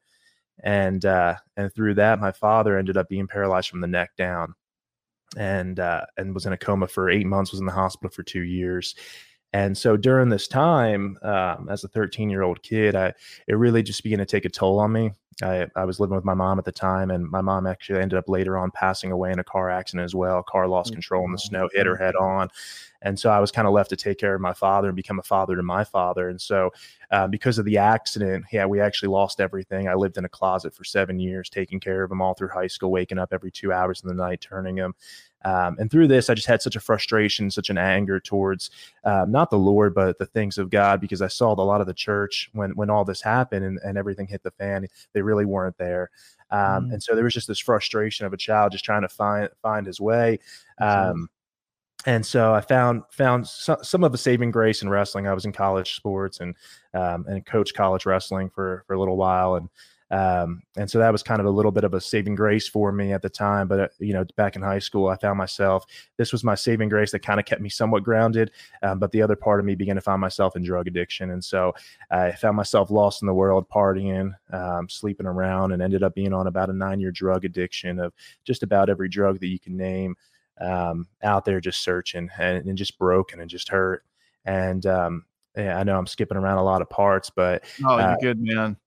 And 0.63 1.05
uh, 1.05 1.35
and 1.55 1.71
through 1.71 1.93
that, 1.95 2.19
my 2.19 2.31
father 2.31 2.79
ended 2.79 2.97
up 2.97 3.09
being 3.09 3.27
paralyzed 3.27 3.69
from 3.69 3.81
the 3.81 3.87
neck 3.87 4.09
down 4.17 4.55
and 5.37 5.79
uh, 5.79 6.05
and 6.17 6.33
was 6.33 6.45
in 6.45 6.53
a 6.53 6.57
coma 6.57 6.87
for 6.87 7.09
eight 7.09 7.25
months. 7.25 7.51
Was 7.51 7.59
in 7.59 7.65
the 7.65 7.71
hospital 7.71 8.11
for 8.11 8.23
two 8.23 8.43
years. 8.43 8.95
And 9.53 9.77
so 9.77 9.95
during 9.95 10.29
this 10.29 10.47
time, 10.47 11.15
um, 11.21 11.69
as 11.69 11.83
a 11.83 11.87
13 11.87 12.29
year 12.29 12.41
old 12.41 12.63
kid, 12.63 12.95
I 12.95 13.13
it 13.47 13.53
really 13.55 13.83
just 13.83 14.03
began 14.03 14.19
to 14.19 14.25
take 14.25 14.45
a 14.45 14.49
toll 14.49 14.79
on 14.79 14.91
me. 14.91 15.11
I, 15.41 15.67
I 15.75 15.85
was 15.85 15.99
living 15.99 16.15
with 16.15 16.25
my 16.25 16.33
mom 16.33 16.59
at 16.59 16.65
the 16.65 16.71
time, 16.71 17.11
and 17.11 17.29
my 17.29 17.41
mom 17.41 17.65
actually 17.65 18.01
ended 18.01 18.17
up 18.17 18.29
later 18.29 18.57
on 18.57 18.71
passing 18.71 19.11
away 19.11 19.31
in 19.31 19.39
a 19.39 19.43
car 19.43 19.69
accident 19.69 20.05
as 20.05 20.13
well. 20.13 20.43
Car 20.43 20.67
lost 20.67 20.91
mm, 20.91 20.95
control 20.95 21.25
in 21.25 21.31
the 21.31 21.37
snow, 21.37 21.69
hit 21.73 21.85
her 21.85 21.95
head 21.95 22.15
on. 22.15 22.49
And 23.01 23.19
so 23.19 23.29
I 23.29 23.39
was 23.39 23.51
kind 23.51 23.67
of 23.67 23.73
left 23.73 23.89
to 23.89 23.95
take 23.97 24.17
care 24.17 24.33
of 24.33 24.41
my 24.41 24.53
father 24.53 24.87
and 24.87 24.95
become 24.95 25.19
a 25.19 25.23
father 25.23 25.55
to 25.55 25.63
my 25.63 25.83
father. 25.83 26.29
And 26.29 26.39
so, 26.39 26.71
uh, 27.11 27.27
because 27.27 27.59
of 27.59 27.65
the 27.65 27.77
accident, 27.77 28.45
yeah, 28.51 28.65
we 28.65 28.79
actually 28.79 29.09
lost 29.09 29.41
everything. 29.41 29.89
I 29.89 29.93
lived 29.93 30.17
in 30.17 30.25
a 30.25 30.29
closet 30.29 30.73
for 30.73 30.83
seven 30.85 31.19
years, 31.19 31.49
taking 31.49 31.79
care 31.79 32.03
of 32.03 32.11
him 32.11 32.21
all 32.21 32.33
through 32.33 32.49
high 32.49 32.67
school, 32.67 32.91
waking 32.91 33.19
up 33.19 33.33
every 33.33 33.51
two 33.51 33.73
hours 33.73 34.01
in 34.01 34.07
the 34.07 34.15
night, 34.15 34.41
turning 34.41 34.77
him. 34.77 34.95
Um, 35.45 35.75
and 35.77 35.91
through 35.91 36.07
this, 36.07 36.29
I 36.29 36.35
just 36.35 36.47
had 36.47 36.61
such 36.61 36.75
a 36.75 36.79
frustration, 36.79 37.51
such 37.51 37.69
an 37.69 37.77
anger 37.77 38.19
towards 38.19 38.71
um, 39.03 39.31
not 39.31 39.49
the 39.49 39.57
Lord, 39.57 39.93
but 39.93 40.17
the 40.17 40.25
things 40.25 40.57
of 40.57 40.69
God, 40.69 41.01
because 41.01 41.21
I 41.21 41.27
saw 41.27 41.51
a 41.53 41.61
lot 41.61 41.81
of 41.81 41.87
the 41.87 41.93
church 41.93 42.49
when 42.53 42.71
when 42.71 42.89
all 42.89 43.03
this 43.03 43.21
happened 43.21 43.65
and, 43.65 43.79
and 43.83 43.97
everything 43.97 44.27
hit 44.27 44.43
the 44.43 44.51
fan, 44.51 44.87
they 45.11 45.21
really 45.23 45.45
weren't 45.45 45.77
there. 45.77 46.09
Um, 46.51 46.89
mm. 46.89 46.93
And 46.93 47.03
so 47.03 47.15
there 47.15 47.23
was 47.23 47.33
just 47.33 47.47
this 47.47 47.59
frustration 47.59 48.25
of 48.25 48.33
a 48.33 48.37
child 48.37 48.71
just 48.71 48.85
trying 48.85 49.01
to 49.01 49.09
find 49.09 49.49
find 49.61 49.87
his 49.87 49.99
way. 49.99 50.39
Um, 50.79 51.29
and 52.05 52.25
so 52.25 52.53
I 52.53 52.61
found 52.61 53.03
found 53.11 53.47
some, 53.47 53.77
some 53.81 54.03
of 54.03 54.13
a 54.13 54.17
saving 54.17 54.51
grace 54.51 54.81
in 54.81 54.89
wrestling. 54.89 55.27
I 55.27 55.33
was 55.33 55.45
in 55.45 55.51
college 55.51 55.95
sports 55.95 56.39
and 56.39 56.55
um, 56.93 57.25
and 57.27 57.45
coached 57.45 57.75
college 57.75 58.05
wrestling 58.05 58.49
for 58.49 58.83
for 58.85 58.93
a 58.93 58.99
little 58.99 59.17
while, 59.17 59.55
and 59.55 59.69
um, 60.13 60.61
and 60.77 60.89
so 60.91 60.99
that 60.99 61.11
was 61.11 61.23
kind 61.23 61.39
of 61.39 61.47
a 61.47 61.49
little 61.49 61.71
bit 61.71 61.83
of 61.83 61.95
a 61.95 61.99
saving 61.99 62.35
grace 62.35 62.67
for 62.67 62.91
me 62.91 63.13
at 63.13 63.23
the 63.23 63.29
time. 63.29 63.67
But 63.67 63.79
uh, 63.79 63.87
you 63.97 64.13
know, 64.13 64.23
back 64.35 64.55
in 64.55 64.61
high 64.61 64.77
school, 64.77 65.07
I 65.07 65.17
found 65.17 65.39
myself 65.39 65.85
this 66.17 66.31
was 66.31 66.43
my 66.43 66.53
saving 66.53 66.89
grace 66.89 67.11
that 67.13 67.23
kind 67.23 67.39
of 67.39 67.47
kept 67.47 67.61
me 67.61 67.69
somewhat 67.69 68.03
grounded. 68.03 68.51
Um, 68.83 68.99
but 68.99 69.11
the 69.11 69.23
other 69.23 69.35
part 69.35 69.59
of 69.59 69.65
me 69.65 69.73
began 69.73 69.95
to 69.95 70.01
find 70.01 70.21
myself 70.21 70.55
in 70.55 70.63
drug 70.63 70.87
addiction, 70.87 71.31
and 71.31 71.43
so 71.43 71.73
I 72.11 72.31
found 72.33 72.55
myself 72.55 72.91
lost 72.91 73.23
in 73.23 73.25
the 73.25 73.33
world, 73.33 73.67
partying, 73.69 74.33
um, 74.51 74.87
sleeping 74.87 75.25
around, 75.25 75.71
and 75.71 75.81
ended 75.81 76.03
up 76.03 76.13
being 76.13 76.31
on 76.31 76.45
about 76.45 76.69
a 76.69 76.73
nine 76.73 76.99
year 76.99 77.11
drug 77.11 77.43
addiction 77.43 77.99
of 77.99 78.13
just 78.45 78.61
about 78.61 78.91
every 78.91 79.09
drug 79.09 79.39
that 79.39 79.47
you 79.47 79.57
can 79.57 79.75
name 79.75 80.15
um, 80.61 81.07
out 81.23 81.43
there 81.43 81.59
just 81.59 81.83
searching 81.83 82.29
and, 82.37 82.67
and, 82.67 82.77
just 82.77 82.99
broken 82.99 83.39
and 83.39 83.49
just 83.49 83.67
hurt. 83.69 84.03
And 84.45 84.85
um, 84.85 85.25
yeah, 85.57 85.79
I 85.79 85.83
know 85.83 85.97
I'm 85.97 86.05
skipping 86.05 86.37
around 86.37 86.59
a 86.59 86.63
lot 86.63 86.83
of 86.83 86.89
parts, 86.91 87.31
but 87.35 87.63
oh, 87.83 87.97
you're 87.97 88.09
uh, 88.09 88.15
good, 88.21 88.39
man. 88.39 88.77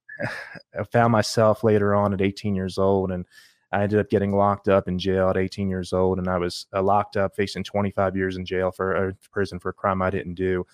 I 0.78 0.84
found 0.92 1.12
myself 1.12 1.64
later 1.64 1.94
on 1.94 2.12
at 2.12 2.20
18 2.20 2.54
years 2.54 2.78
old, 2.78 3.10
and 3.10 3.26
I 3.72 3.82
ended 3.82 3.98
up 3.98 4.08
getting 4.08 4.34
locked 4.34 4.68
up 4.68 4.88
in 4.88 4.98
jail 4.98 5.28
at 5.30 5.36
18 5.36 5.68
years 5.68 5.92
old, 5.92 6.18
and 6.18 6.28
I 6.28 6.38
was 6.38 6.66
uh, 6.74 6.82
locked 6.82 7.16
up 7.16 7.34
facing 7.34 7.64
25 7.64 8.16
years 8.16 8.36
in 8.36 8.44
jail 8.44 8.70
for 8.70 9.14
prison 9.30 9.58
for 9.58 9.70
a 9.70 9.74
crime 9.74 10.02
I 10.02 10.10
didn't 10.10 10.34
do. 10.34 10.66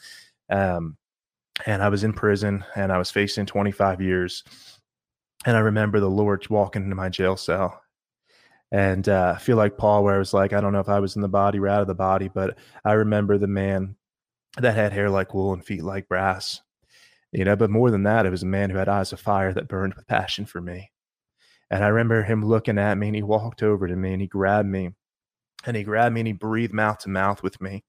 Um, 0.51 0.97
and 1.67 1.83
I 1.83 1.89
was 1.89 2.05
in 2.05 2.13
prison, 2.13 2.65
and 2.77 2.93
I 2.93 2.99
was 2.99 3.11
facing 3.11 3.47
25 3.47 4.01
years. 4.01 4.45
And 5.45 5.57
I 5.57 5.61
remember 5.61 6.01
the 6.01 6.11
Lord 6.11 6.49
walking 6.49 6.85
into 6.85 6.97
my 6.97 7.09
jail 7.09 7.37
cell, 7.37 7.83
and 8.73 9.07
uh, 9.07 9.35
I 9.37 9.39
feel 9.39 9.59
like 9.59 9.77
Paul, 9.77 10.03
where 10.03 10.15
I 10.15 10.19
was 10.19 10.33
like, 10.33 10.55
I 10.55 10.61
don't 10.61 10.73
know 10.73 10.81
if 10.81 10.89
I 10.89 10.99
was 10.99 11.15
in 11.15 11.23
the 11.23 11.29
body 11.29 11.59
or 11.59 11.69
out 11.69 11.83
of 11.83 11.89
the 11.89 11.95
body, 11.95 12.29
but 12.29 12.57
I 12.85 12.93
remember 12.93 13.37
the 13.37 13.47
man 13.47 13.97
that 14.57 14.75
had 14.75 14.93
hair 14.93 15.11
like 15.11 15.35
wool 15.35 15.53
and 15.53 15.65
feet 15.65 15.85
like 15.85 16.09
brass. 16.09 16.63
You 17.33 17.45
know, 17.45 17.57
but 17.57 17.71
more 17.71 17.91
than 17.91 18.03
that, 18.03 18.27
it 18.27 18.31
was 18.31 18.43
a 18.43 18.47
man 18.47 18.71
who 18.71 18.79
had 18.79 18.89
eyes 18.89 19.13
of 19.13 19.21
fire 19.21 19.53
that 19.55 19.69
burned 19.69 19.95
with 19.95 20.07
passion 20.07 20.45
for 20.45 20.61
me. 20.61 20.91
And 21.71 21.83
I 21.83 21.89
remember 21.89 22.23
him 22.23 22.45
looking 22.45 22.79
at 22.79 22.99
me 22.99 23.09
and 23.09 23.17
he 23.17 23.23
walked 23.23 23.63
over 23.63 23.89
to 23.89 23.97
me 23.97 24.13
and 24.13 24.21
he 24.21 24.29
grabbed 24.29 24.69
me 24.69 24.91
and 25.65 25.77
he 25.77 25.83
grabbed 25.83 26.15
me 26.15 26.21
and 26.21 26.27
he 26.27 26.35
breathed 26.35 26.75
mouth 26.75 26.99
to 26.99 27.09
mouth 27.09 27.43
with 27.43 27.61
me. 27.61 27.85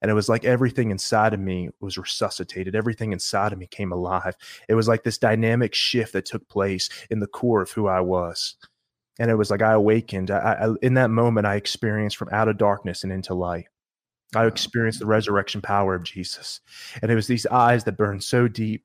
And 0.00 0.10
it 0.10 0.14
was 0.14 0.28
like 0.28 0.44
everything 0.44 0.90
inside 0.90 1.32
of 1.32 1.38
me 1.38 1.68
was 1.78 1.96
resuscitated. 1.96 2.74
Everything 2.74 3.12
inside 3.12 3.52
of 3.52 3.58
me 3.60 3.68
came 3.68 3.92
alive. 3.92 4.34
It 4.68 4.74
was 4.74 4.88
like 4.88 5.04
this 5.04 5.18
dynamic 5.18 5.74
shift 5.74 6.12
that 6.14 6.24
took 6.26 6.48
place 6.48 6.88
in 7.08 7.20
the 7.20 7.28
core 7.28 7.62
of 7.62 7.70
who 7.70 7.86
I 7.86 8.00
was 8.00 8.56
and 9.18 9.30
it 9.30 9.34
was 9.34 9.50
like 9.50 9.62
I 9.62 9.72
awakened. 9.72 10.30
I, 10.30 10.38
I, 10.38 10.74
in 10.82 10.94
that 10.94 11.10
moment, 11.10 11.46
I 11.46 11.56
experienced 11.56 12.16
from 12.16 12.30
out 12.32 12.48
of 12.48 12.58
darkness 12.58 13.04
and 13.04 13.12
into 13.12 13.34
light. 13.34 13.66
I 14.34 14.46
experienced 14.46 15.00
the 15.00 15.06
resurrection 15.06 15.60
power 15.60 15.94
of 15.94 16.04
Jesus, 16.04 16.60
and 17.00 17.10
it 17.10 17.14
was 17.14 17.26
these 17.26 17.46
eyes 17.46 17.84
that 17.84 17.96
burned 17.96 18.24
so 18.24 18.48
deep 18.48 18.84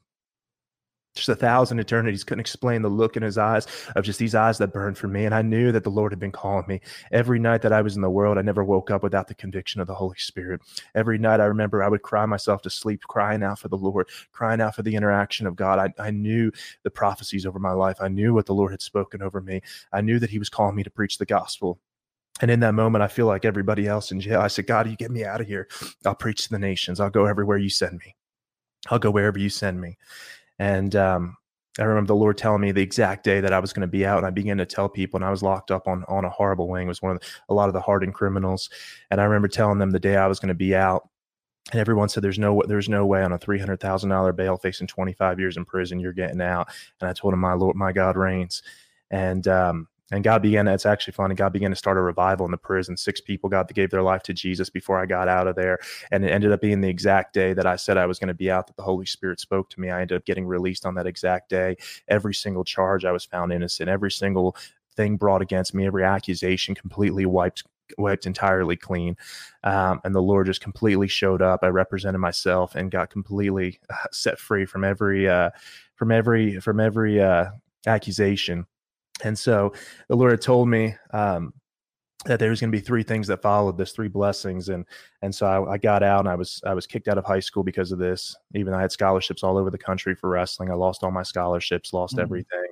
just 1.18 1.30
a 1.30 1.36
thousand 1.36 1.80
eternities 1.80 2.24
couldn't 2.24 2.40
explain 2.40 2.82
the 2.82 2.90
look 2.90 3.18
in 3.18 3.24
his 3.24 3.38
eyes 3.38 3.68
of 3.96 4.06
just 4.06 4.20
these 4.20 4.36
eyes 4.36 4.58
that 4.60 4.72
burned 4.72 4.98
for 4.98 5.08
me. 5.08 5.26
And 5.26 5.36
I 5.36 5.42
knew 5.42 5.72
that 5.72 5.84
the 5.84 5.90
Lord 5.90 6.12
had 6.12 6.20
been 6.20 6.32
calling 6.32 6.66
me. 6.68 6.80
Every 7.12 7.40
night 7.40 7.62
that 7.64 7.74
I 7.74 7.82
was 7.82 7.96
in 7.96 8.02
the 8.02 8.10
world, 8.10 8.38
I 8.38 8.42
never 8.42 8.64
woke 8.64 8.90
up 8.92 9.04
without 9.04 9.28
the 9.28 9.36
conviction 9.36 9.82
of 9.82 9.88
the 9.88 9.96
Holy 9.96 10.18
Spirit. 10.18 10.62
Every 10.96 11.18
night 11.18 11.42
I 11.42 11.46
remember 11.46 11.84
I 11.84 11.90
would 11.90 12.04
cry 12.04 12.26
myself 12.26 12.62
to 12.62 12.70
sleep, 12.70 13.02
crying 13.02 13.44
out 13.44 13.60
for 13.60 13.68
the 13.68 13.78
Lord, 13.78 14.08
crying 14.32 14.62
out 14.62 14.76
for 14.76 14.84
the 14.84 14.96
interaction 14.96 15.48
of 15.48 15.56
God. 15.56 15.80
I, 15.80 16.02
I 16.02 16.12
knew 16.12 16.52
the 16.84 16.92
prophecies 16.92 17.46
over 17.46 17.60
my 17.60 17.72
life. 17.72 17.98
I 18.00 18.08
knew 18.08 18.34
what 18.34 18.46
the 18.46 18.56
Lord 18.56 18.72
had 18.72 18.82
spoken 18.82 19.22
over 19.22 19.42
me. 19.42 19.62
I 19.92 20.02
knew 20.02 20.20
that 20.20 20.30
he 20.30 20.40
was 20.40 20.50
calling 20.50 20.76
me 20.76 20.84
to 20.84 20.92
preach 20.92 21.18
the 21.18 21.26
gospel. 21.26 21.80
And 22.42 22.52
in 22.52 22.60
that 22.60 22.76
moment, 22.76 23.04
I 23.04 23.08
feel 23.08 23.26
like 23.26 23.46
everybody 23.46 23.88
else 23.88 24.12
in 24.12 24.22
jail. 24.22 24.42
I 24.42 24.48
said, 24.48 24.68
God, 24.68 24.90
you 24.90 24.96
get 24.96 25.12
me 25.12 25.26
out 25.26 25.42
of 25.42 25.48
here. 25.48 25.68
I'll 26.06 26.16
preach 26.16 26.44
to 26.44 26.50
the 26.50 26.60
nations. 26.60 27.00
I'll 27.00 27.10
go 27.10 27.26
everywhere 27.26 27.58
you 27.58 27.70
send 27.70 27.98
me. 27.98 28.16
I'll 28.90 29.00
go 29.00 29.12
wherever 29.12 29.40
you 29.40 29.50
send 29.50 29.82
me. 29.82 29.98
And 30.60 30.96
um, 30.96 31.38
I 31.80 31.84
remember 31.84 32.08
the 32.08 32.16
Lord 32.16 32.38
telling 32.38 32.62
me 32.62 32.72
the 32.72 32.82
exact 32.82 33.24
day 33.24 33.40
that 33.42 33.54
I 33.54 33.60
was 33.60 33.74
going 33.74 33.82
to 33.82 33.88
be 33.88 34.06
out, 34.06 34.18
and 34.18 34.26
I 34.26 34.32
began 34.32 34.58
to 34.58 34.66
tell 34.66 34.90
people, 34.90 35.18
and 35.18 35.26
I 35.26 35.30
was 35.30 35.44
locked 35.44 35.72
up 35.72 35.88
on 35.88 36.04
on 36.08 36.26
a 36.26 36.30
horrible 36.30 36.68
wing. 36.68 36.86
It 36.86 36.90
was 36.90 37.02
one 37.02 37.16
of 37.16 37.20
the, 37.20 37.28
a 37.50 37.54
lot 37.54 37.70
of 37.70 37.74
the 37.74 37.82
hardened 37.82 38.14
criminals, 38.14 38.70
and 39.12 39.22
I 39.22 39.26
remember 39.26 39.48
telling 39.48 39.78
them 39.78 39.92
the 39.92 40.00
day 40.00 40.16
I 40.16 40.28
was 40.28 40.40
going 40.40 40.50
to 40.50 40.56
be 40.56 40.76
out, 40.76 41.08
and 41.72 41.80
everyone 41.80 42.10
said, 42.10 42.24
"There's 42.24 42.40
no 42.40 42.64
there's 42.68 42.90
no 42.90 43.06
way 43.06 43.24
on 43.24 43.32
a 43.32 43.38
three 43.38 43.60
hundred 43.60 43.80
thousand 43.80 44.10
dollar 44.10 44.34
bail, 44.34 44.58
facing 44.58 44.88
twenty 44.88 45.14
five 45.14 45.40
years 45.40 45.58
in 45.58 45.66
prison, 45.66 46.00
you're 46.00 46.14
getting 46.14 46.42
out." 46.42 46.70
And 47.00 47.10
I 47.10 47.14
told 47.14 47.34
him, 47.34 47.40
"My 47.42 47.54
Lord, 47.54 47.76
my 47.76 47.92
God 47.92 48.18
reigns," 48.18 48.64
and 49.12 49.48
um, 49.48 49.88
and 50.12 50.24
God 50.24 50.42
began, 50.42 50.68
it's 50.68 50.86
actually 50.86 51.14
funny, 51.14 51.36
God 51.36 51.52
began 51.52 51.70
to 51.70 51.76
start 51.76 51.98
a 51.98 52.02
revival 52.02 52.46
in 52.46 52.52
the 52.52 52.58
prison. 52.58 52.96
Six 52.96 53.20
people 53.20 53.50
got 53.50 53.72
gave 53.74 53.90
their 53.90 54.02
life 54.02 54.24
to 54.24 54.34
Jesus 54.34 54.70
before 54.70 55.00
I 55.00 55.06
got 55.06 55.28
out 55.28 55.48
of 55.48 55.56
there. 55.56 55.80
And 56.12 56.24
it 56.24 56.30
ended 56.30 56.52
up 56.52 56.62
being 56.62 56.82
the 56.82 56.90
exact 56.90 57.34
day 57.34 57.54
that 57.54 57.66
I 57.66 57.76
said 57.76 57.98
I 57.98 58.06
was 58.06 58.18
going 58.18 58.30
to 58.30 58.34
be 58.34 58.50
out, 58.50 58.68
that 58.68 58.78
the 58.78 58.84
Holy 58.84 59.06
Spirit 59.06 59.40
spoke 59.40 59.70
to 59.72 59.82
me. 59.82 59.90
I 59.90 60.02
ended 60.02 60.18
up 60.18 60.26
getting 60.26 60.46
released 60.46 60.86
on 60.86 60.96
that 60.96 61.08
exact 61.08 61.50
day. 61.50 61.76
Every 62.08 62.34
single 62.34 62.64
charge 62.64 63.04
I 63.04 63.12
was 63.12 63.26
found 63.26 63.52
innocent, 63.52 63.90
every 63.90 64.12
single 64.12 64.56
thing 64.96 65.18
brought 65.18 65.42
against 65.42 65.74
me, 65.74 65.86
every 65.86 66.04
accusation 66.04 66.74
completely 66.74 67.26
wiped 67.26 67.64
wiped 67.98 68.26
entirely 68.26 68.76
clean. 68.76 69.16
Um, 69.64 70.02
and 70.04 70.14
the 70.14 70.22
Lord 70.22 70.48
just 70.48 70.60
completely 70.60 71.08
showed 71.08 71.42
up. 71.42 71.62
I 71.64 71.68
represented 71.68 72.20
myself 72.20 72.76
and 72.76 72.92
got 72.92 73.10
completely 73.10 73.80
uh, 73.90 73.96
set 74.12 74.40
free 74.40 74.66
from 74.66 74.84
every, 74.84 75.30
uh, 75.30 75.52
from 75.96 76.12
every, 76.12 76.60
from 76.60 76.82
every 76.82 77.22
uh, 77.22 77.46
accusation. 77.86 78.66
And 79.24 79.38
so 79.38 79.74
the 80.08 80.16
Lord 80.16 80.32
had 80.32 80.42
told 80.42 80.70
me, 80.70 80.96
um, 81.12 81.54
that 82.26 82.40
there 82.40 82.50
was 82.50 82.60
going 82.60 82.72
to 82.72 82.78
be 82.78 82.84
three 82.84 83.04
things 83.04 83.28
that 83.28 83.42
followed 83.42 83.78
this 83.78 83.92
three 83.92 84.08
blessings 84.08 84.70
and 84.70 84.86
and 85.22 85.34
so 85.34 85.46
I, 85.46 85.74
I, 85.74 85.78
got 85.78 86.04
out 86.04 86.22
and 86.22 86.28
i 86.28 86.36
was 86.36 86.62
i 86.66 86.74
was 86.74 86.88
kicked 86.88 87.08
out 87.08 87.18
of 87.18 87.26
high 87.26 87.40
school 87.40 87.64
because 87.64 87.92
of 87.92 88.00
this 88.00 88.36
even 88.56 88.74
i 88.74 88.82
had 88.82 88.92
scholarships 88.92 89.44
all 89.44 89.58
over 89.58 89.70
the 89.70 89.78
country 89.78 90.16
for 90.16 90.30
wrestling 90.30 90.72
i 90.72 90.74
lost 90.74 91.04
all 91.04 91.12
my 91.12 91.24
scholarships 91.24 91.94
lost 91.94 92.16
mm-hmm. 92.16 92.24
everything 92.24 92.68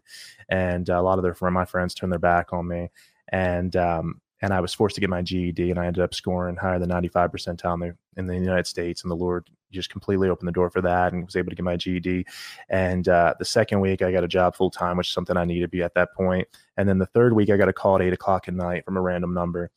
and 0.49 0.89
a 0.89 1.01
lot 1.01 1.19
of 1.19 1.23
their 1.23 1.51
my 1.51 1.65
friends 1.65 1.93
turned 1.93 2.11
their 2.11 2.19
back 2.19 2.53
on 2.53 2.67
me 2.67 2.89
and 3.29 3.75
um, 3.75 4.21
and 4.41 4.53
I 4.53 4.59
was 4.59 4.73
forced 4.73 4.95
to 4.95 5.01
get 5.01 5.09
my 5.09 5.21
GED, 5.21 5.71
and 5.71 5.79
I 5.79 5.85
ended 5.85 6.03
up 6.03 6.13
scoring 6.13 6.55
higher 6.55 6.79
than 6.79 6.89
95 6.89 7.31
percentile 7.31 7.73
in 7.75 7.79
the, 7.79 7.95
in 8.17 8.27
the 8.27 8.35
United 8.35 8.67
States. 8.67 9.03
And 9.03 9.11
the 9.11 9.15
Lord 9.15 9.49
just 9.71 9.89
completely 9.89 10.29
opened 10.29 10.47
the 10.47 10.53
door 10.53 10.69
for 10.69 10.81
that, 10.81 11.13
and 11.13 11.25
was 11.25 11.35
able 11.35 11.49
to 11.49 11.55
get 11.55 11.63
my 11.63 11.77
GED. 11.77 12.25
And 12.69 13.07
uh, 13.07 13.35
the 13.39 13.45
second 13.45 13.79
week, 13.79 14.01
I 14.01 14.11
got 14.11 14.23
a 14.23 14.27
job 14.27 14.55
full 14.55 14.69
time, 14.69 14.97
which 14.97 15.07
is 15.07 15.13
something 15.13 15.37
I 15.37 15.45
needed 15.45 15.61
to 15.61 15.67
be 15.69 15.83
at 15.83 15.93
that 15.95 16.13
point. 16.13 16.47
And 16.77 16.87
then 16.87 16.97
the 16.97 17.05
third 17.07 17.33
week, 17.33 17.49
I 17.49 17.57
got 17.57 17.69
a 17.69 17.73
call 17.73 17.95
at 17.95 18.01
eight 18.01 18.13
o'clock 18.13 18.47
at 18.47 18.53
night 18.53 18.85
from 18.85 18.97
a 18.97 19.01
random 19.01 19.33
number. 19.33 19.71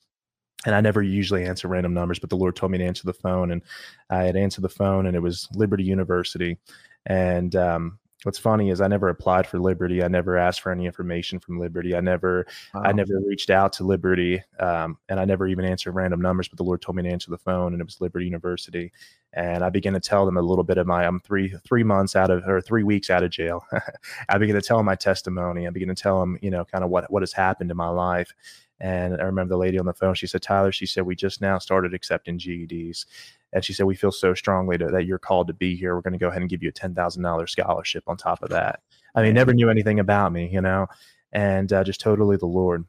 And 0.67 0.75
I 0.75 0.81
never 0.81 1.03
usually 1.03 1.45
answer 1.45 1.69
random 1.69 1.95
numbers, 1.95 2.19
but 2.19 2.31
the 2.31 2.37
Lord 2.37 2.57
told 2.57 2.73
me 2.73 2.79
to 2.79 2.85
answer 2.85 3.05
the 3.05 3.13
phone, 3.13 3.53
and 3.53 3.63
I 4.11 4.25
had 4.25 4.37
answered 4.37 4.63
the 4.63 4.69
phone, 4.69 5.07
and 5.07 5.15
it 5.15 5.21
was 5.21 5.49
Liberty 5.55 5.85
University. 5.85 6.59
And 7.07 7.55
um, 7.55 7.99
what's 8.25 8.39
funny 8.39 8.71
is 8.71 8.81
I 8.81 8.89
never 8.89 9.09
applied 9.09 9.47
for 9.47 9.59
Liberty. 9.59 10.03
I 10.03 10.09
never 10.09 10.37
asked 10.37 10.61
for 10.61 10.73
any 10.73 10.87
information 10.87 11.39
from 11.39 11.59
Liberty. 11.59 11.95
I 11.95 12.01
never, 12.01 12.47
wow. 12.75 12.83
I 12.83 12.93
never 12.93 13.21
reached 13.27 13.51
out 13.51 13.73
to 13.75 13.85
Liberty, 13.85 14.43
um, 14.59 14.99
and 15.09 15.21
I 15.21 15.25
never 15.25 15.47
even 15.47 15.65
answered 15.65 15.93
random 15.93 16.21
numbers. 16.21 16.49
But 16.49 16.57
the 16.57 16.65
Lord 16.65 16.83
told 16.83 16.97
me 16.97 17.05
to 17.05 17.09
answer 17.09 17.31
the 17.31 17.39
phone, 17.39 17.73
and 17.73 17.81
it 17.81 17.85
was 17.85 18.01
Liberty 18.01 18.25
University. 18.25 18.93
And 19.35 19.63
I 19.63 19.71
began 19.71 19.93
to 19.93 20.01
tell 20.01 20.27
them 20.27 20.37
a 20.37 20.43
little 20.43 20.65
bit 20.65 20.79
of 20.79 20.87
my. 20.87 21.07
I'm 21.07 21.21
three 21.21 21.55
three 21.65 21.85
months 21.85 22.17
out 22.17 22.31
of 22.31 22.47
or 22.49 22.61
three 22.61 22.83
weeks 22.83 23.11
out 23.11 23.23
of 23.23 23.31
jail. 23.31 23.65
I 24.29 24.39
began 24.39 24.57
to 24.57 24.63
tell 24.63 24.79
them 24.79 24.87
my 24.87 24.97
testimony. 24.97 25.67
I 25.67 25.71
began 25.71 25.89
to 25.89 25.95
tell 25.95 26.19
them, 26.19 26.39
you 26.43 26.51
know, 26.51 26.65
kind 26.65 26.83
of 26.83 26.91
what 26.91 27.11
what 27.13 27.23
has 27.23 27.33
happened 27.33 27.71
in 27.71 27.77
my 27.77 27.89
life. 27.89 28.35
And 28.81 29.15
I 29.15 29.25
remember 29.25 29.55
the 29.55 29.59
lady 29.59 29.79
on 29.79 29.87
the 29.87 29.93
phone. 29.93 30.15
She 30.15 30.27
said, 30.27 30.43
"Tyler," 30.43 30.73
she 30.73 30.87
said, 30.87 31.05
"we 31.05 31.15
just 31.15 31.41
now 31.41 31.59
started 31.59 31.95
accepting 31.95 32.39
GEDs." 32.39 33.07
And 33.53 33.65
she 33.65 33.73
said, 33.73 33.87
We 33.87 33.97
feel 33.97 34.13
so 34.13 34.35
strongly 34.35 34.79
to, 34.79 34.87
that 34.89 35.07
you're 35.07 35.19
called 35.19 35.47
to 35.49 35.55
be 35.55 35.77
here. 35.77 35.95
We're 35.95 36.03
going 36.03 36.13
to 36.13 36.19
go 36.19 36.29
ahead 36.29 36.43
and 36.43 36.51
give 36.51 36.63
you 36.63 36.69
a 36.69 36.73
$10,000 36.73 37.49
scholarship 37.49 38.05
on 38.07 38.17
top 38.17 38.43
of 38.43 38.51
that. 38.51 38.81
I 39.15 39.23
mean, 39.23 39.35
never 39.35 39.55
knew 39.55 39.71
anything 39.71 40.01
about 40.01 40.33
me, 40.33 40.49
you 40.53 40.61
know, 40.61 40.87
and 41.33 41.73
uh, 41.73 41.85
just 41.85 42.01
totally 42.01 42.37
the 42.37 42.47
Lord. 42.47 42.85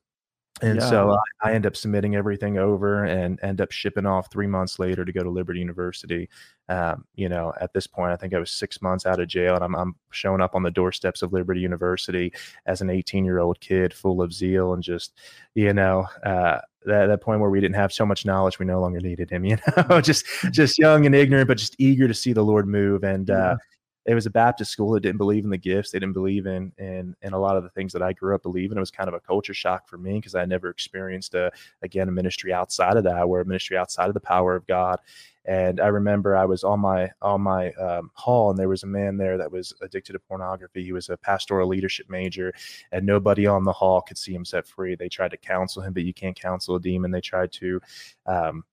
And 0.61 0.79
yeah. 0.79 0.89
so 0.89 1.11
I, 1.11 1.49
I 1.49 1.53
end 1.53 1.65
up 1.65 1.75
submitting 1.75 2.15
everything 2.15 2.57
over 2.57 3.05
and 3.05 3.39
end 3.41 3.61
up 3.61 3.71
shipping 3.71 4.05
off 4.05 4.29
three 4.29 4.47
months 4.47 4.77
later 4.77 5.05
to 5.05 5.11
go 5.11 5.23
to 5.23 5.29
Liberty 5.29 5.59
University. 5.59 6.29
Um, 6.67 7.05
you 7.15 7.29
know, 7.29 7.53
at 7.61 7.73
this 7.73 7.87
point, 7.87 8.11
I 8.11 8.17
think 8.17 8.33
I 8.33 8.39
was 8.39 8.51
six 8.51 8.81
months 8.81 9.05
out 9.05 9.19
of 9.19 9.27
jail, 9.27 9.55
and 9.55 9.63
I'm, 9.63 9.75
I'm 9.75 9.95
showing 10.11 10.41
up 10.41 10.55
on 10.55 10.63
the 10.63 10.71
doorsteps 10.71 11.21
of 11.21 11.31
Liberty 11.31 11.61
University 11.61 12.33
as 12.65 12.81
an 12.81 12.89
18 12.89 13.23
year 13.23 13.39
old 13.39 13.59
kid, 13.61 13.93
full 13.93 14.21
of 14.21 14.33
zeal 14.33 14.73
and 14.73 14.83
just, 14.83 15.17
you 15.55 15.73
know, 15.73 16.07
uh, 16.25 16.59
that, 16.85 17.07
that 17.07 17.21
point 17.21 17.41
where 17.41 17.49
we 17.49 17.59
didn't 17.59 17.75
have 17.75 17.91
so 17.91 18.05
much 18.05 18.25
knowledge, 18.25 18.59
we 18.59 18.65
no 18.65 18.79
longer 18.79 18.99
needed 18.99 19.29
him. 19.29 19.45
You 19.45 19.57
know, 19.89 20.01
just 20.01 20.25
just 20.51 20.77
young 20.79 21.05
and 21.05 21.15
ignorant, 21.15 21.47
but 21.47 21.57
just 21.57 21.75
eager 21.79 22.07
to 22.07 22.13
see 22.13 22.33
the 22.33 22.43
Lord 22.43 22.67
move. 22.67 23.03
And 23.03 23.29
uh, 23.29 23.57
it 24.05 24.15
was 24.15 24.25
a 24.25 24.31
Baptist 24.31 24.71
school 24.71 24.91
that 24.91 25.01
didn't 25.01 25.17
believe 25.17 25.43
in 25.43 25.49
the 25.49 25.57
gifts. 25.57 25.91
They 25.91 25.99
didn't 25.99 26.13
believe 26.13 26.45
in 26.45 26.71
in 26.77 27.15
in 27.21 27.33
a 27.33 27.39
lot 27.39 27.57
of 27.57 27.63
the 27.63 27.69
things 27.69 27.93
that 27.93 28.01
I 28.01 28.13
grew 28.13 28.33
up 28.33 28.43
believing. 28.43 28.77
It 28.77 28.79
was 28.79 28.91
kind 28.91 29.07
of 29.07 29.13
a 29.13 29.19
culture 29.19 29.53
shock 29.53 29.87
for 29.87 29.97
me 29.97 30.15
because 30.15 30.35
I 30.35 30.45
never 30.45 30.69
experienced 30.69 31.35
a 31.35 31.51
again 31.81 32.07
a 32.07 32.11
ministry 32.11 32.53
outside 32.53 32.97
of 32.97 33.03
that, 33.03 33.27
where 33.27 33.41
a 33.41 33.45
ministry 33.45 33.77
outside 33.77 34.07
of 34.07 34.13
the 34.13 34.19
power 34.19 34.55
of 34.55 34.65
God. 34.67 34.99
And 35.45 35.79
I 35.79 35.87
remember 35.87 36.35
I 36.35 36.45
was 36.45 36.63
on 36.63 36.79
my 36.79 37.09
on 37.21 37.41
my 37.41 37.71
um, 37.73 38.11
hall, 38.13 38.49
and 38.49 38.57
there 38.57 38.69
was 38.69 38.83
a 38.83 38.87
man 38.87 39.17
there 39.17 39.37
that 39.37 39.51
was 39.51 39.73
addicted 39.81 40.13
to 40.13 40.19
pornography. 40.19 40.83
He 40.83 40.91
was 40.91 41.09
a 41.09 41.17
pastoral 41.17 41.67
leadership 41.67 42.09
major, 42.09 42.53
and 42.91 43.05
nobody 43.05 43.47
on 43.47 43.63
the 43.63 43.73
hall 43.73 44.01
could 44.01 44.17
see 44.17 44.33
him 44.33 44.45
set 44.45 44.67
free. 44.67 44.95
They 44.95 45.09
tried 45.09 45.31
to 45.31 45.37
counsel 45.37 45.81
him, 45.81 45.93
but 45.93 46.03
you 46.03 46.13
can't 46.13 46.39
counsel 46.39 46.75
a 46.75 46.79
demon. 46.79 47.11
They 47.11 47.21
tried 47.21 47.51
to 47.53 47.81
um, 48.27 48.63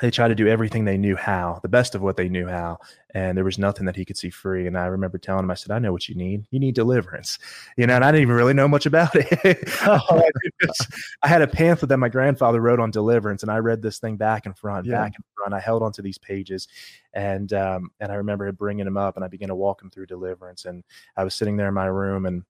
they 0.00 0.10
tried 0.10 0.28
to 0.28 0.34
do 0.34 0.48
everything 0.48 0.84
they 0.84 0.96
knew 0.96 1.16
how, 1.16 1.60
the 1.62 1.68
best 1.68 1.94
of 1.94 2.02
what 2.02 2.16
they 2.16 2.28
knew 2.28 2.46
how, 2.46 2.78
and 3.14 3.36
there 3.36 3.44
was 3.44 3.58
nothing 3.58 3.86
that 3.86 3.96
he 3.96 4.04
could 4.04 4.16
see 4.16 4.30
free. 4.30 4.66
And 4.66 4.76
I 4.76 4.86
remember 4.86 5.18
telling 5.18 5.44
him, 5.44 5.50
I 5.50 5.54
said, 5.54 5.72
I 5.72 5.78
know 5.78 5.92
what 5.92 6.08
you 6.08 6.14
need. 6.14 6.46
You 6.50 6.60
need 6.60 6.74
deliverance. 6.74 7.38
You 7.76 7.86
know, 7.86 7.94
and 7.94 8.04
I 8.04 8.10
didn't 8.10 8.22
even 8.22 8.36
really 8.36 8.54
know 8.54 8.68
much 8.68 8.86
about 8.86 9.10
it. 9.14 9.68
I 11.22 11.28
had 11.28 11.42
a 11.42 11.46
pamphlet 11.46 11.88
that 11.90 11.98
my 11.98 12.08
grandfather 12.08 12.60
wrote 12.60 12.80
on 12.80 12.90
deliverance, 12.90 13.42
and 13.42 13.50
I 13.50 13.58
read 13.58 13.82
this 13.82 13.98
thing 13.98 14.16
back 14.16 14.46
and 14.46 14.56
front, 14.56 14.86
yeah. 14.86 15.02
back 15.02 15.12
and 15.16 15.24
front. 15.36 15.54
I 15.54 15.60
held 15.60 15.82
onto 15.82 16.02
these 16.02 16.18
pages, 16.18 16.68
and 17.12 17.52
um, 17.52 17.90
and 18.00 18.10
I 18.10 18.16
remember 18.16 18.50
bringing 18.52 18.86
him 18.86 18.96
up, 18.96 19.16
and 19.16 19.24
I 19.24 19.28
began 19.28 19.48
to 19.48 19.54
walk 19.54 19.82
him 19.82 19.90
through 19.90 20.06
deliverance. 20.06 20.64
And 20.64 20.84
I 21.16 21.24
was 21.24 21.34
sitting 21.34 21.56
there 21.56 21.68
in 21.68 21.74
my 21.74 21.86
room, 21.86 22.26
and 22.26 22.44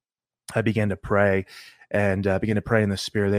I 0.54 0.62
began 0.62 0.88
to 0.90 0.96
pray 0.96 1.46
and 1.90 2.26
uh, 2.26 2.38
began 2.38 2.56
to 2.56 2.62
pray 2.62 2.82
in 2.82 2.88
the 2.88 2.96
spirit. 2.96 3.32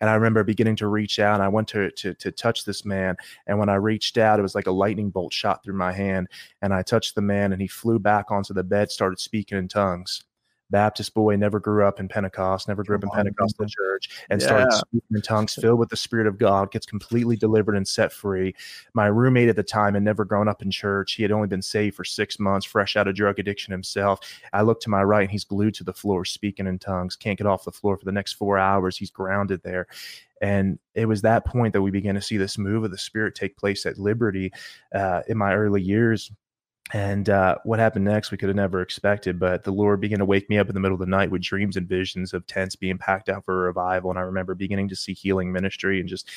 And 0.00 0.10
I 0.10 0.14
remember 0.14 0.44
beginning 0.44 0.76
to 0.76 0.86
reach 0.88 1.18
out. 1.18 1.34
And 1.34 1.42
I 1.42 1.48
went 1.48 1.68
to, 1.68 1.90
to 1.90 2.14
to 2.14 2.32
touch 2.32 2.64
this 2.64 2.84
man, 2.84 3.16
and 3.46 3.58
when 3.58 3.68
I 3.68 3.74
reached 3.74 4.18
out, 4.18 4.38
it 4.38 4.42
was 4.42 4.54
like 4.54 4.66
a 4.66 4.72
lightning 4.72 5.10
bolt 5.10 5.32
shot 5.32 5.62
through 5.62 5.76
my 5.76 5.92
hand. 5.92 6.28
And 6.62 6.72
I 6.72 6.82
touched 6.82 7.14
the 7.14 7.22
man, 7.22 7.52
and 7.52 7.60
he 7.60 7.68
flew 7.68 7.98
back 7.98 8.30
onto 8.30 8.54
the 8.54 8.64
bed, 8.64 8.90
started 8.90 9.18
speaking 9.18 9.58
in 9.58 9.68
tongues. 9.68 10.24
Baptist 10.70 11.14
boy, 11.14 11.36
never 11.36 11.60
grew 11.60 11.84
up 11.84 12.00
in 12.00 12.08
Pentecost, 12.08 12.68
never 12.68 12.84
grew 12.84 12.96
up 12.96 13.02
in 13.02 13.10
Pentecostal 13.10 13.66
church, 13.66 14.10
and 14.30 14.40
yeah. 14.40 14.46
started 14.46 14.72
speaking 14.72 15.16
in 15.16 15.22
tongues, 15.22 15.54
filled 15.54 15.78
with 15.78 15.88
the 15.88 15.96
Spirit 15.96 16.26
of 16.26 16.38
God, 16.38 16.70
gets 16.70 16.86
completely 16.86 17.36
delivered 17.36 17.76
and 17.76 17.86
set 17.86 18.12
free. 18.12 18.54
My 18.94 19.06
roommate 19.06 19.48
at 19.48 19.56
the 19.56 19.62
time 19.62 19.94
had 19.94 20.02
never 20.02 20.24
grown 20.24 20.48
up 20.48 20.62
in 20.62 20.70
church. 20.70 21.14
He 21.14 21.22
had 21.22 21.32
only 21.32 21.48
been 21.48 21.62
saved 21.62 21.96
for 21.96 22.04
six 22.04 22.38
months, 22.38 22.66
fresh 22.66 22.96
out 22.96 23.08
of 23.08 23.14
drug 23.14 23.38
addiction 23.38 23.72
himself. 23.72 24.20
I 24.52 24.62
look 24.62 24.80
to 24.82 24.90
my 24.90 25.02
right, 25.02 25.22
and 25.22 25.30
he's 25.30 25.44
glued 25.44 25.74
to 25.74 25.84
the 25.84 25.92
floor, 25.92 26.24
speaking 26.24 26.66
in 26.66 26.78
tongues, 26.78 27.16
can't 27.16 27.38
get 27.38 27.46
off 27.46 27.64
the 27.64 27.72
floor 27.72 27.96
for 27.96 28.04
the 28.04 28.12
next 28.12 28.34
four 28.34 28.58
hours. 28.58 28.96
He's 28.96 29.10
grounded 29.10 29.62
there. 29.62 29.86
And 30.40 30.78
it 30.94 31.06
was 31.06 31.20
that 31.22 31.44
point 31.44 31.74
that 31.74 31.82
we 31.82 31.90
began 31.90 32.14
to 32.14 32.22
see 32.22 32.38
this 32.38 32.56
move 32.56 32.82
of 32.84 32.90
the 32.90 32.98
Spirit 32.98 33.34
take 33.34 33.56
place 33.58 33.84
at 33.84 33.98
Liberty 33.98 34.52
uh, 34.94 35.20
in 35.28 35.36
my 35.36 35.54
early 35.54 35.82
years 35.82 36.30
and 36.92 37.28
uh, 37.28 37.56
what 37.64 37.78
happened 37.78 38.04
next, 38.04 38.30
we 38.30 38.36
could 38.36 38.48
have 38.48 38.56
never 38.56 38.80
expected. 38.80 39.38
But 39.38 39.64
the 39.64 39.70
Lord 39.70 40.00
began 40.00 40.18
to 40.18 40.24
wake 40.24 40.50
me 40.50 40.58
up 40.58 40.68
in 40.68 40.74
the 40.74 40.80
middle 40.80 40.94
of 40.94 41.00
the 41.00 41.06
night 41.06 41.30
with 41.30 41.42
dreams 41.42 41.76
and 41.76 41.88
visions 41.88 42.34
of 42.34 42.46
tents 42.46 42.74
being 42.74 42.98
packed 42.98 43.28
out 43.28 43.44
for 43.44 43.54
a 43.54 43.66
revival. 43.66 44.10
And 44.10 44.18
I 44.18 44.22
remember 44.22 44.54
beginning 44.54 44.88
to 44.88 44.96
see 44.96 45.14
healing 45.14 45.52
ministry 45.52 46.00
and 46.00 46.08
just 46.08 46.28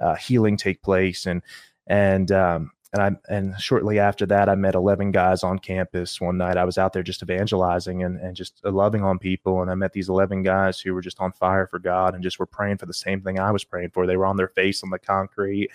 uh, 0.00 0.16
healing 0.16 0.56
take 0.56 0.82
place. 0.82 1.26
And 1.26 1.42
and 1.86 2.32
um, 2.32 2.72
and 2.92 3.02
I 3.02 3.32
and 3.32 3.60
shortly 3.60 4.00
after 4.00 4.26
that, 4.26 4.48
I 4.48 4.56
met 4.56 4.74
11 4.74 5.12
guys 5.12 5.44
on 5.44 5.60
campus 5.60 6.20
one 6.20 6.38
night. 6.38 6.56
I 6.56 6.64
was 6.64 6.76
out 6.76 6.92
there 6.92 7.04
just 7.04 7.22
evangelizing 7.22 8.02
and, 8.02 8.18
and 8.18 8.34
just 8.34 8.64
loving 8.64 9.04
on 9.04 9.18
people. 9.20 9.62
And 9.62 9.70
I 9.70 9.76
met 9.76 9.92
these 9.92 10.08
11 10.08 10.42
guys 10.42 10.80
who 10.80 10.92
were 10.92 11.02
just 11.02 11.20
on 11.20 11.30
fire 11.30 11.68
for 11.68 11.78
God 11.78 12.14
and 12.14 12.22
just 12.22 12.40
were 12.40 12.46
praying 12.46 12.78
for 12.78 12.86
the 12.86 12.94
same 12.94 13.20
thing 13.20 13.38
I 13.38 13.52
was 13.52 13.62
praying 13.62 13.90
for. 13.90 14.06
They 14.06 14.16
were 14.16 14.26
on 14.26 14.36
their 14.36 14.48
face 14.48 14.82
on 14.82 14.90
the 14.90 14.98
concrete 14.98 15.70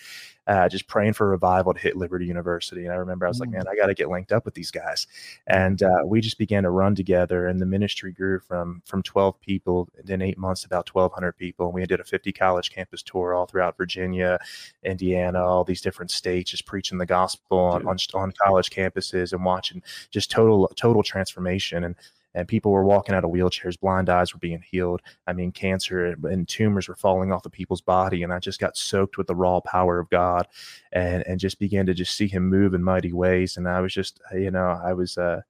uh, 0.48 0.70
just 0.70 0.88
praying 0.88 1.14
for 1.14 1.30
revival 1.30 1.74
to 1.74 1.80
hit 1.80 1.98
Liberty 1.98 2.26
University. 2.26 2.86
And 2.86 2.94
I 2.94 2.98
remember 2.98 3.26
I 3.26 3.30
was 3.30 3.38
mm. 3.38 3.42
like, 3.42 3.50
man, 3.50 3.68
I 3.68 3.76
got 3.76 3.88
to 3.88 3.94
get 3.94 4.10
linked 4.10 4.32
up 4.32 4.46
with 4.46 4.54
these 4.54 4.72
guys. 4.72 5.08
And 5.48 5.82
uh, 5.82 6.04
we 6.06 6.22
just 6.22 6.38
began 6.38 6.64
to 6.64 6.70
run 6.70 6.96
together, 6.96 7.48
and 7.48 7.60
the 7.60 7.66
ministry 7.66 8.12
grew 8.12 8.40
from 8.40 8.82
from 8.86 9.04
12 9.04 9.40
people 9.42 9.90
in 10.08 10.22
eight 10.22 10.38
months 10.38 10.62
to 10.62 10.68
about 10.68 10.94
1,200 10.94 11.34
people. 11.34 11.68
And 11.68 11.76
we 11.76 11.86
did 11.86 12.00
a 12.00 12.04
50 12.04 12.32
college 12.32 12.72
campus 12.72 13.02
tour 13.02 13.34
all 13.34 13.46
throughout 13.46 13.78
Virginia, 13.78 14.40
Indiana, 14.84 15.44
all 15.44 15.64
these 15.64 15.82
different 15.82 16.12
states, 16.12 16.52
just 16.52 16.66
preaching 16.66 16.98
the 16.98 17.06
gospel 17.06 17.58
on, 17.58 17.88
on, 17.88 17.98
on 18.14 18.34
college 18.44 18.70
campuses 18.70 19.34
and 19.34 19.44
watching 19.44 19.82
just 20.12 20.32
total 20.32 20.72
total 20.76 21.04
transformation. 21.04 21.84
And 21.84 21.96
and 22.36 22.48
people 22.48 22.72
were 22.72 22.84
walking 22.84 23.16
out 23.16 23.24
of 23.24 23.32
wheelchairs 23.32 23.80
blind 23.80 24.10
eyes 24.10 24.34
were 24.34 24.40
being 24.40 24.62
healed 24.62 25.02
i 25.26 25.34
mean 25.34 25.52
cancer 25.52 26.16
and 26.24 26.48
tumors 26.48 26.88
were 26.88 26.96
falling 26.96 27.32
off 27.32 27.46
of 27.46 27.52
people's 27.52 27.82
body 27.82 28.22
and 28.22 28.32
i 28.32 28.38
just 28.38 28.60
got 28.60 28.78
soaked 28.78 29.18
with 29.18 29.26
the 29.26 29.36
raw 29.36 29.60
power 29.62 29.98
of 29.98 30.10
god 30.10 30.48
and 30.92 31.26
and 31.26 31.40
just 31.40 31.58
began 31.60 31.86
to 31.86 31.94
just 31.94 32.16
see 32.16 32.28
him 32.28 32.48
move 32.48 32.74
in 32.74 32.84
mighty 32.84 33.14
ways 33.14 33.58
and 33.58 33.68
i 33.68 33.82
was 33.82 33.94
just 33.94 34.20
you 34.34 34.52
know 34.52 34.80
i 34.84 34.94
was 34.94 35.18
uh 35.18 35.42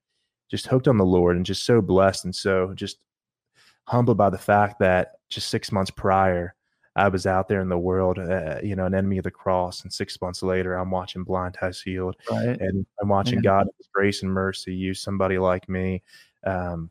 just 0.50 0.68
hooked 0.68 0.88
on 0.88 0.98
the 0.98 1.04
lord 1.04 1.36
and 1.36 1.46
just 1.46 1.66
so 1.66 1.82
blessed 1.82 2.24
and 2.24 2.36
so 2.36 2.72
just 2.76 3.00
humbled 3.88 4.18
by 4.18 4.30
the 4.30 4.38
fact 4.38 4.80
that 4.80 5.14
just 5.30 5.50
six 5.50 5.72
months 5.72 5.92
prior 5.92 6.56
I 6.98 7.10
was 7.10 7.28
out 7.28 7.50
there 7.50 7.60
in 7.60 7.68
the 7.68 7.78
world, 7.78 8.20
uh, 8.20 8.60
you 8.64 8.76
know, 8.76 8.86
an 8.86 8.96
enemy 8.96 9.18
of 9.18 9.26
the 9.26 9.32
cross. 9.32 9.84
And 9.84 9.92
six 9.92 10.20
months 10.22 10.42
later, 10.42 10.76
I'm 10.76 10.92
watching 10.92 11.24
blind 11.24 11.58
eyes 11.62 11.82
healed, 11.82 12.16
right. 12.32 12.58
and 12.60 12.86
I'm 13.02 13.10
watching 13.10 13.40
yeah. 13.40 13.50
God, 13.50 13.68
His 13.78 13.90
grace 13.94 14.24
and 14.24 14.32
mercy, 14.32 14.74
use 14.74 15.02
somebody 15.02 15.38
like 15.38 15.68
me 15.68 16.04
um, 16.46 16.90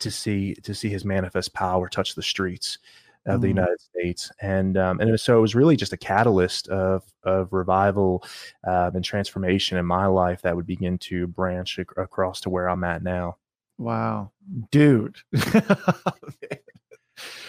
to 0.00 0.10
see 0.10 0.54
to 0.62 0.74
see 0.74 0.88
his 0.88 1.04
manifest 1.04 1.54
power 1.54 1.88
touch 1.88 2.14
the 2.14 2.22
streets 2.22 2.78
of 3.26 3.34
mm-hmm. 3.34 3.42
the 3.42 3.48
United 3.48 3.80
States, 3.80 4.30
and 4.40 4.76
um, 4.76 5.00
and 5.00 5.18
so 5.18 5.38
it 5.38 5.40
was 5.40 5.54
really 5.54 5.76
just 5.76 5.92
a 5.92 5.96
catalyst 5.96 6.68
of 6.68 7.04
of 7.24 7.52
revival 7.52 8.24
uh, 8.66 8.90
and 8.94 9.04
transformation 9.04 9.78
in 9.78 9.86
my 9.86 10.06
life 10.06 10.42
that 10.42 10.56
would 10.56 10.66
begin 10.66 10.98
to 10.98 11.26
branch 11.26 11.78
ac- 11.78 11.88
across 11.96 12.40
to 12.42 12.50
where 12.50 12.68
I'm 12.68 12.84
at 12.84 13.02
now. 13.02 13.36
Wow, 13.78 14.32
dude. 14.70 15.16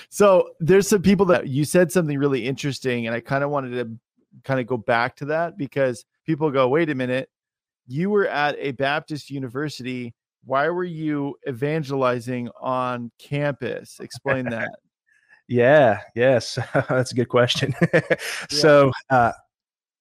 so 0.10 0.50
there's 0.60 0.88
some 0.88 1.02
people 1.02 1.26
that 1.28 1.48
you 1.48 1.66
said 1.66 1.92
something 1.92 2.18
really 2.18 2.46
interesting, 2.46 3.08
and 3.08 3.16
I 3.16 3.20
kind 3.20 3.44
of 3.44 3.50
wanted 3.50 3.72
to 3.72 3.98
kind 4.44 4.60
of 4.60 4.68
go 4.68 4.78
back 4.78 5.16
to 5.18 5.26
that 5.26 5.58
because 5.58 6.06
people 6.26 6.52
go, 6.52 6.68
wait 6.68 6.90
a 6.90 6.96
minute, 6.96 7.30
you 7.88 8.10
were 8.10 8.28
at 8.28 8.56
a 8.60 8.72
Baptist 8.72 9.32
university. 9.32 10.14
Why 10.50 10.68
were 10.70 10.84
you 10.84 11.36
evangelizing 11.48 12.50
on 12.60 13.12
campus? 13.20 14.00
Explain 14.00 14.46
that. 14.50 14.70
yeah, 15.48 16.02
yes, 16.16 16.58
that's 16.90 17.12
a 17.12 17.16
good 17.16 17.30
question. 17.30 17.76
yeah. 17.94 18.00
So, 18.50 18.92
uh, 19.12 19.34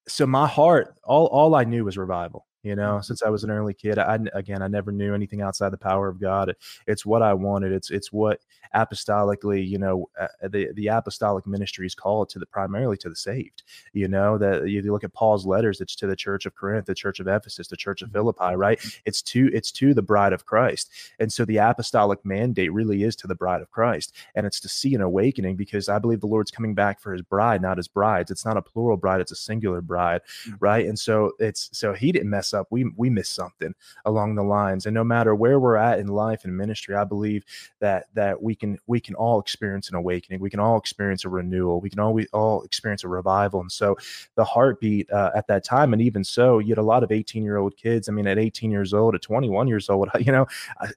so 0.08 0.26
my 0.26 0.48
heart, 0.48 0.94
all 1.04 1.26
all 1.26 1.54
I 1.54 1.64
knew 1.64 1.84
was 1.84 1.98
revival 1.98 2.47
you 2.68 2.76
know 2.76 2.94
mm-hmm. 2.94 3.02
since 3.02 3.22
i 3.22 3.30
was 3.30 3.44
an 3.44 3.50
early 3.50 3.74
kid 3.74 3.98
i 3.98 4.18
again 4.34 4.62
i 4.62 4.68
never 4.68 4.92
knew 4.92 5.14
anything 5.14 5.40
outside 5.40 5.70
the 5.70 5.78
power 5.78 6.08
of 6.08 6.20
god. 6.20 6.54
It's 6.86 7.06
what 7.06 7.22
i 7.22 7.32
wanted. 7.32 7.72
It's 7.72 7.90
it's 7.90 8.12
what 8.12 8.40
apostolically 8.74 9.66
you 9.66 9.78
know 9.78 10.08
uh, 10.20 10.48
the 10.48 10.68
the 10.74 10.88
apostolic 10.88 11.46
ministry 11.46 11.86
is 11.86 11.94
called 11.94 12.28
to 12.28 12.38
the 12.38 12.46
primarily 12.46 12.98
to 12.98 13.08
the 13.08 13.16
saved 13.16 13.62
you 13.94 14.06
know 14.06 14.36
that 14.36 14.64
if 14.64 14.84
you 14.84 14.92
look 14.92 15.04
at 15.04 15.14
paul's 15.14 15.46
letters 15.46 15.80
it's 15.80 15.96
to 15.96 16.06
the 16.06 16.14
church 16.14 16.44
of 16.44 16.54
corinth 16.54 16.84
the 16.84 16.94
church 16.94 17.18
of 17.18 17.26
ephesus 17.26 17.68
the 17.68 17.76
church 17.76 18.02
of 18.02 18.08
mm-hmm. 18.08 18.18
philippi 18.18 18.54
right? 18.58 18.78
It's 19.04 19.22
to 19.22 19.50
it's 19.54 19.72
to 19.72 19.94
the 19.94 20.02
bride 20.02 20.32
of 20.32 20.44
christ. 20.44 20.90
And 21.18 21.32
so 21.32 21.44
the 21.44 21.58
apostolic 21.58 22.24
mandate 22.24 22.72
really 22.72 23.04
is 23.04 23.16
to 23.16 23.26
the 23.26 23.34
bride 23.34 23.62
of 23.62 23.70
christ. 23.70 24.14
And 24.34 24.46
it's 24.46 24.60
to 24.60 24.68
see 24.68 24.94
an 24.94 25.00
awakening 25.00 25.56
because 25.56 25.88
i 25.88 25.98
believe 25.98 26.20
the 26.20 26.26
lord's 26.26 26.50
coming 26.50 26.74
back 26.74 27.00
for 27.00 27.12
his 27.12 27.22
bride 27.22 27.62
not 27.62 27.76
his 27.76 27.88
brides. 27.88 28.30
It's 28.30 28.44
not 28.44 28.56
a 28.56 28.62
plural 28.62 28.96
bride 28.96 29.20
it's 29.20 29.32
a 29.32 29.36
singular 29.36 29.80
bride 29.80 30.20
mm-hmm. 30.46 30.56
right? 30.60 30.86
And 30.86 30.98
so 30.98 31.32
it's 31.38 31.70
so 31.72 31.94
he 31.94 32.12
didn't 32.12 32.30
mess 32.30 32.52
up 32.52 32.57
we 32.70 32.90
we 32.96 33.10
missed 33.10 33.34
something 33.34 33.74
along 34.04 34.34
the 34.34 34.42
lines 34.42 34.86
and 34.86 34.94
no 34.94 35.04
matter 35.04 35.34
where 35.34 35.60
we're 35.60 35.76
at 35.76 35.98
in 35.98 36.08
life 36.08 36.44
and 36.44 36.56
ministry 36.56 36.94
i 36.94 37.04
believe 37.04 37.44
that 37.80 38.06
that 38.14 38.42
we 38.42 38.54
can 38.54 38.78
we 38.86 39.00
can 39.00 39.14
all 39.14 39.40
experience 39.40 39.88
an 39.88 39.96
awakening. 39.96 40.40
We 40.40 40.50
can 40.50 40.60
all 40.60 40.76
experience 40.76 41.24
a 41.24 41.28
renewal. 41.28 41.80
We 41.80 41.90
can 41.90 42.00
all 42.00 42.12
we 42.12 42.26
all 42.32 42.62
experience 42.62 43.04
a 43.04 43.08
revival. 43.08 43.60
And 43.60 43.70
so 43.70 43.96
the 44.34 44.44
heartbeat 44.44 45.10
uh, 45.10 45.30
at 45.34 45.46
that 45.48 45.64
time 45.64 45.92
and 45.92 46.02
even 46.02 46.24
so 46.24 46.58
you 46.58 46.70
had 46.70 46.78
a 46.78 46.82
lot 46.82 47.02
of 47.02 47.12
18 47.12 47.42
year 47.42 47.56
old 47.56 47.76
kids. 47.76 48.08
I 48.08 48.12
mean 48.12 48.26
at 48.26 48.38
18 48.38 48.70
years 48.70 48.92
old 48.94 49.14
at 49.14 49.22
21 49.22 49.68
years 49.68 49.88
old 49.88 50.08
you 50.20 50.32
know 50.32 50.46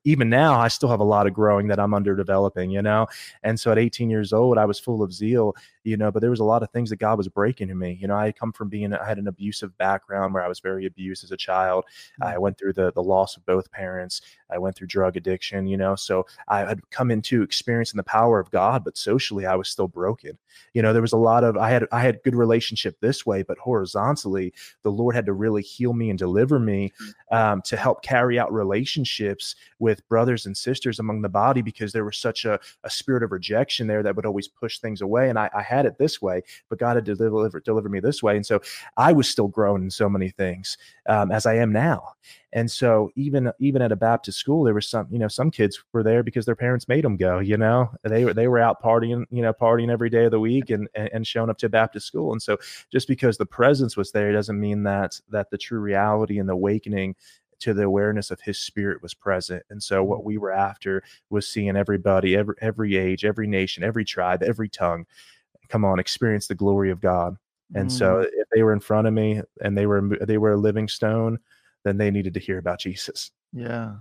even 0.03 0.29
now 0.29 0.59
i 0.59 0.67
still 0.67 0.89
have 0.89 0.99
a 0.99 1.03
lot 1.03 1.27
of 1.27 1.33
growing 1.33 1.67
that 1.67 1.79
i'm 1.79 1.93
underdeveloping. 1.93 2.71
you 2.71 2.81
know? 2.81 3.07
And 3.43 3.59
so 3.59 3.71
at 3.71 3.77
18 3.77 4.09
years 4.09 4.33
old 4.33 4.57
i 4.57 4.65
was 4.65 4.79
full 4.79 5.03
of 5.03 5.13
zeal 5.13 5.55
you 5.83 5.97
know, 5.97 6.11
but 6.11 6.21
there 6.21 6.29
was 6.29 6.39
a 6.39 6.45
lot 6.45 6.63
of 6.63 6.69
things 6.71 6.89
that 6.89 6.99
God 6.99 7.17
was 7.17 7.27
breaking 7.27 7.69
in 7.69 7.77
me. 7.77 7.97
You 7.99 8.07
know, 8.07 8.15
I 8.15 8.31
come 8.31 8.51
from 8.51 8.69
being, 8.69 8.93
I 8.93 9.05
had 9.05 9.17
an 9.17 9.27
abusive 9.27 9.77
background 9.77 10.33
where 10.33 10.43
I 10.43 10.47
was 10.47 10.59
very 10.59 10.85
abused 10.85 11.23
as 11.23 11.31
a 11.31 11.37
child. 11.37 11.85
Mm-hmm. 12.21 12.35
I 12.35 12.37
went 12.37 12.57
through 12.57 12.73
the 12.73 12.91
the 12.93 13.03
loss 13.03 13.37
of 13.37 13.45
both 13.45 13.71
parents. 13.71 14.21
I 14.49 14.57
went 14.57 14.75
through 14.75 14.87
drug 14.87 15.17
addiction, 15.17 15.67
you 15.67 15.77
know, 15.77 15.95
so 15.95 16.25
I 16.47 16.59
had 16.59 16.89
come 16.89 17.09
into 17.09 17.41
experiencing 17.41 17.97
the 17.97 18.03
power 18.03 18.39
of 18.39 18.51
God, 18.51 18.83
but 18.83 18.97
socially 18.97 19.45
I 19.45 19.55
was 19.55 19.69
still 19.69 19.87
broken. 19.87 20.37
You 20.73 20.81
know, 20.81 20.91
there 20.93 21.01
was 21.01 21.13
a 21.13 21.17
lot 21.17 21.43
of, 21.43 21.57
I 21.57 21.69
had, 21.69 21.87
I 21.91 22.01
had 22.01 22.21
good 22.23 22.35
relationship 22.35 22.99
this 22.99 23.25
way, 23.25 23.43
but 23.43 23.57
horizontally, 23.57 24.53
the 24.83 24.91
Lord 24.91 25.15
had 25.15 25.25
to 25.27 25.33
really 25.33 25.61
heal 25.61 25.93
me 25.93 26.09
and 26.09 26.19
deliver 26.19 26.59
me 26.59 26.91
mm-hmm. 27.01 27.35
um, 27.35 27.61
to 27.63 27.77
help 27.77 28.03
carry 28.03 28.37
out 28.37 28.51
relationships 28.51 29.55
with 29.79 30.07
brothers 30.09 30.45
and 30.45 30.55
sisters 30.55 30.99
among 30.99 31.21
the 31.21 31.29
body 31.29 31.61
because 31.61 31.93
there 31.93 32.05
was 32.05 32.17
such 32.17 32.43
a, 32.45 32.59
a 32.83 32.89
spirit 32.89 33.23
of 33.23 33.31
rejection 33.31 33.87
there 33.87 34.03
that 34.03 34.15
would 34.15 34.25
always 34.25 34.47
push 34.47 34.79
things 34.79 35.01
away. 35.01 35.29
And 35.29 35.39
I, 35.39 35.49
I 35.55 35.61
had 35.71 35.85
it 35.85 35.97
this 35.97 36.21
way, 36.21 36.41
but 36.69 36.79
God 36.79 36.97
had 36.97 37.05
delivered 37.05 37.63
delivered 37.63 37.91
me 37.91 37.99
this 37.99 38.21
way, 38.21 38.35
and 38.35 38.45
so 38.45 38.61
I 38.97 39.13
was 39.13 39.29
still 39.29 39.47
growing 39.47 39.83
in 39.83 39.91
so 39.91 40.09
many 40.09 40.29
things 40.29 40.77
um, 41.07 41.31
as 41.31 41.45
I 41.45 41.55
am 41.55 41.71
now. 41.71 42.13
And 42.53 42.69
so 42.69 43.11
even 43.15 43.51
even 43.59 43.81
at 43.81 43.91
a 43.91 43.95
Baptist 43.95 44.37
school, 44.37 44.63
there 44.63 44.73
was 44.73 44.87
some 44.87 45.07
you 45.09 45.19
know 45.19 45.29
some 45.29 45.51
kids 45.51 45.81
were 45.93 46.03
there 46.03 46.23
because 46.23 46.45
their 46.45 46.55
parents 46.55 46.87
made 46.87 47.03
them 47.03 47.15
go. 47.17 47.39
You 47.39 47.57
know 47.57 47.89
they 48.03 48.25
were 48.25 48.33
they 48.33 48.47
were 48.47 48.59
out 48.59 48.81
partying 48.81 49.25
you 49.31 49.41
know 49.41 49.53
partying 49.53 49.89
every 49.89 50.09
day 50.09 50.25
of 50.25 50.31
the 50.31 50.39
week 50.39 50.69
and 50.69 50.89
and 50.95 51.25
showing 51.25 51.49
up 51.49 51.57
to 51.59 51.69
Baptist 51.69 52.07
school. 52.07 52.31
And 52.33 52.41
so 52.41 52.57
just 52.91 53.07
because 53.07 53.37
the 53.37 53.45
presence 53.45 53.95
was 53.95 54.11
there 54.11 54.33
doesn't 54.33 54.59
mean 54.59 54.83
that 54.83 55.19
that 55.29 55.49
the 55.49 55.57
true 55.57 55.79
reality 55.79 56.39
and 56.39 56.49
the 56.49 56.53
awakening 56.53 57.15
to 57.59 57.73
the 57.73 57.83
awareness 57.83 58.31
of 58.31 58.41
his 58.41 58.59
spirit 58.59 59.01
was 59.01 59.13
present. 59.13 59.63
And 59.69 59.81
so 59.81 60.03
what 60.03 60.23
we 60.25 60.37
were 60.37 60.51
after 60.51 61.03
was 61.29 61.47
seeing 61.47 61.77
everybody, 61.77 62.35
every 62.35 62.55
every 62.59 62.97
age, 62.97 63.23
every 63.23 63.47
nation, 63.47 63.83
every 63.83 64.03
tribe, 64.03 64.43
every 64.43 64.67
tongue 64.67 65.05
come 65.71 65.85
on, 65.85 65.99
experience 65.99 66.47
the 66.47 66.55
glory 66.55 66.91
of 66.91 66.99
God. 66.99 67.37
And 67.73 67.87
mm. 67.87 67.91
so 67.91 68.19
if 68.19 68.47
they 68.53 68.63
were 68.63 68.73
in 68.73 68.81
front 68.81 69.07
of 69.07 69.13
me 69.13 69.41
and 69.61 69.77
they 69.77 69.85
were 69.85 70.17
they 70.21 70.37
were 70.37 70.51
a 70.51 70.57
living 70.57 70.87
stone, 70.87 71.39
then 71.83 71.97
they 71.97 72.11
needed 72.11 72.33
to 72.33 72.39
hear 72.39 72.57
about 72.57 72.79
Jesus. 72.79 73.31
Yeah. 73.53 73.95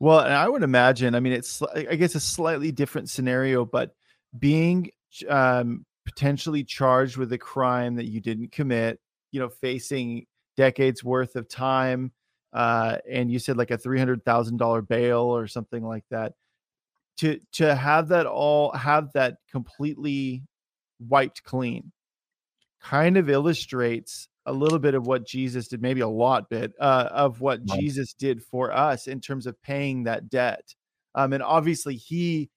Well, 0.00 0.20
and 0.20 0.32
I 0.32 0.48
would 0.48 0.62
imagine, 0.62 1.16
I 1.16 1.20
mean, 1.20 1.32
it's 1.32 1.60
I 1.74 1.96
guess 1.96 2.14
a 2.14 2.20
slightly 2.20 2.70
different 2.70 3.10
scenario, 3.10 3.64
but 3.64 3.96
being 4.38 4.90
um, 5.28 5.84
potentially 6.06 6.62
charged 6.62 7.16
with 7.16 7.32
a 7.32 7.38
crime 7.38 7.96
that 7.96 8.06
you 8.06 8.20
didn't 8.20 8.52
commit, 8.52 9.00
you 9.32 9.40
know, 9.40 9.48
facing 9.48 10.26
decades 10.56 11.02
worth 11.02 11.34
of 11.34 11.48
time, 11.48 12.12
uh, 12.52 12.98
and 13.10 13.32
you 13.32 13.40
said 13.40 13.56
like 13.56 13.72
a 13.72 13.78
three 13.78 13.98
hundred 13.98 14.24
thousand 14.24 14.58
dollar 14.58 14.82
bail 14.82 15.22
or 15.22 15.48
something 15.48 15.84
like 15.84 16.04
that. 16.10 16.34
To 17.18 17.40
to 17.54 17.74
have 17.74 18.08
that 18.08 18.26
all 18.26 18.70
have 18.72 19.12
that 19.14 19.38
completely 19.50 20.44
wiped 21.00 21.42
clean 21.44 21.92
kind 22.80 23.16
of 23.16 23.28
illustrates 23.28 24.28
a 24.46 24.52
little 24.52 24.78
bit 24.78 24.94
of 24.94 25.06
what 25.06 25.26
Jesus 25.26 25.68
did, 25.68 25.82
maybe 25.82 26.00
a 26.00 26.08
lot 26.08 26.48
bit 26.48 26.72
uh, 26.80 27.08
of 27.10 27.40
what 27.40 27.60
right. 27.68 27.80
Jesus 27.80 28.14
did 28.14 28.42
for 28.42 28.72
us 28.72 29.06
in 29.06 29.20
terms 29.20 29.46
of 29.46 29.60
paying 29.62 30.04
that 30.04 30.30
debt. 30.30 30.74
Um, 31.14 31.32
and 31.32 31.42
obviously, 31.42 31.96
he 31.96 32.50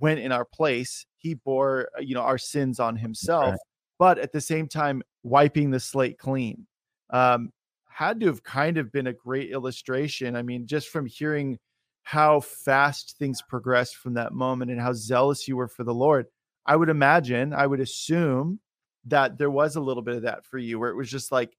went 0.00 0.20
in 0.20 0.32
our 0.32 0.44
place. 0.44 1.06
He 1.18 1.34
bore, 1.34 1.88
uh, 1.96 2.00
you 2.00 2.14
know, 2.14 2.22
our 2.22 2.38
sins 2.38 2.80
on 2.80 2.96
himself, 2.96 3.50
right. 3.50 3.58
but 3.98 4.18
at 4.18 4.32
the 4.32 4.40
same 4.40 4.66
time, 4.66 5.02
wiping 5.22 5.70
the 5.70 5.80
slate 5.80 6.18
clean. 6.18 6.66
Um, 7.10 7.50
had 7.88 8.20
to 8.20 8.26
have 8.26 8.42
kind 8.42 8.78
of 8.78 8.90
been 8.90 9.06
a 9.06 9.12
great 9.12 9.50
illustration. 9.50 10.34
I 10.34 10.42
mean, 10.42 10.66
just 10.66 10.88
from 10.88 11.06
hearing 11.06 11.58
how 12.02 12.40
fast 12.40 13.16
things 13.18 13.42
progressed 13.42 13.96
from 13.96 14.14
that 14.14 14.32
moment 14.32 14.70
and 14.70 14.80
how 14.80 14.92
zealous 14.92 15.46
you 15.46 15.56
were 15.56 15.68
for 15.68 15.84
the 15.84 15.94
Lord, 15.94 16.26
I 16.66 16.76
would 16.76 16.88
imagine, 16.88 17.52
I 17.52 17.66
would 17.66 17.80
assume 17.80 18.60
that 19.06 19.38
there 19.38 19.50
was 19.50 19.76
a 19.76 19.80
little 19.80 20.02
bit 20.02 20.16
of 20.16 20.22
that 20.22 20.44
for 20.44 20.58
you 20.58 20.78
where 20.78 20.90
it 20.90 20.96
was 20.96 21.10
just 21.10 21.32
like 21.32 21.56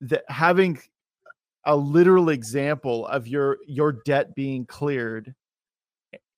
that 0.00 0.24
having 0.28 0.80
a 1.64 1.76
literal 1.76 2.30
example 2.30 3.06
of 3.06 3.28
your 3.28 3.58
your 3.66 3.92
debt 3.92 4.34
being 4.34 4.66
cleared 4.66 5.34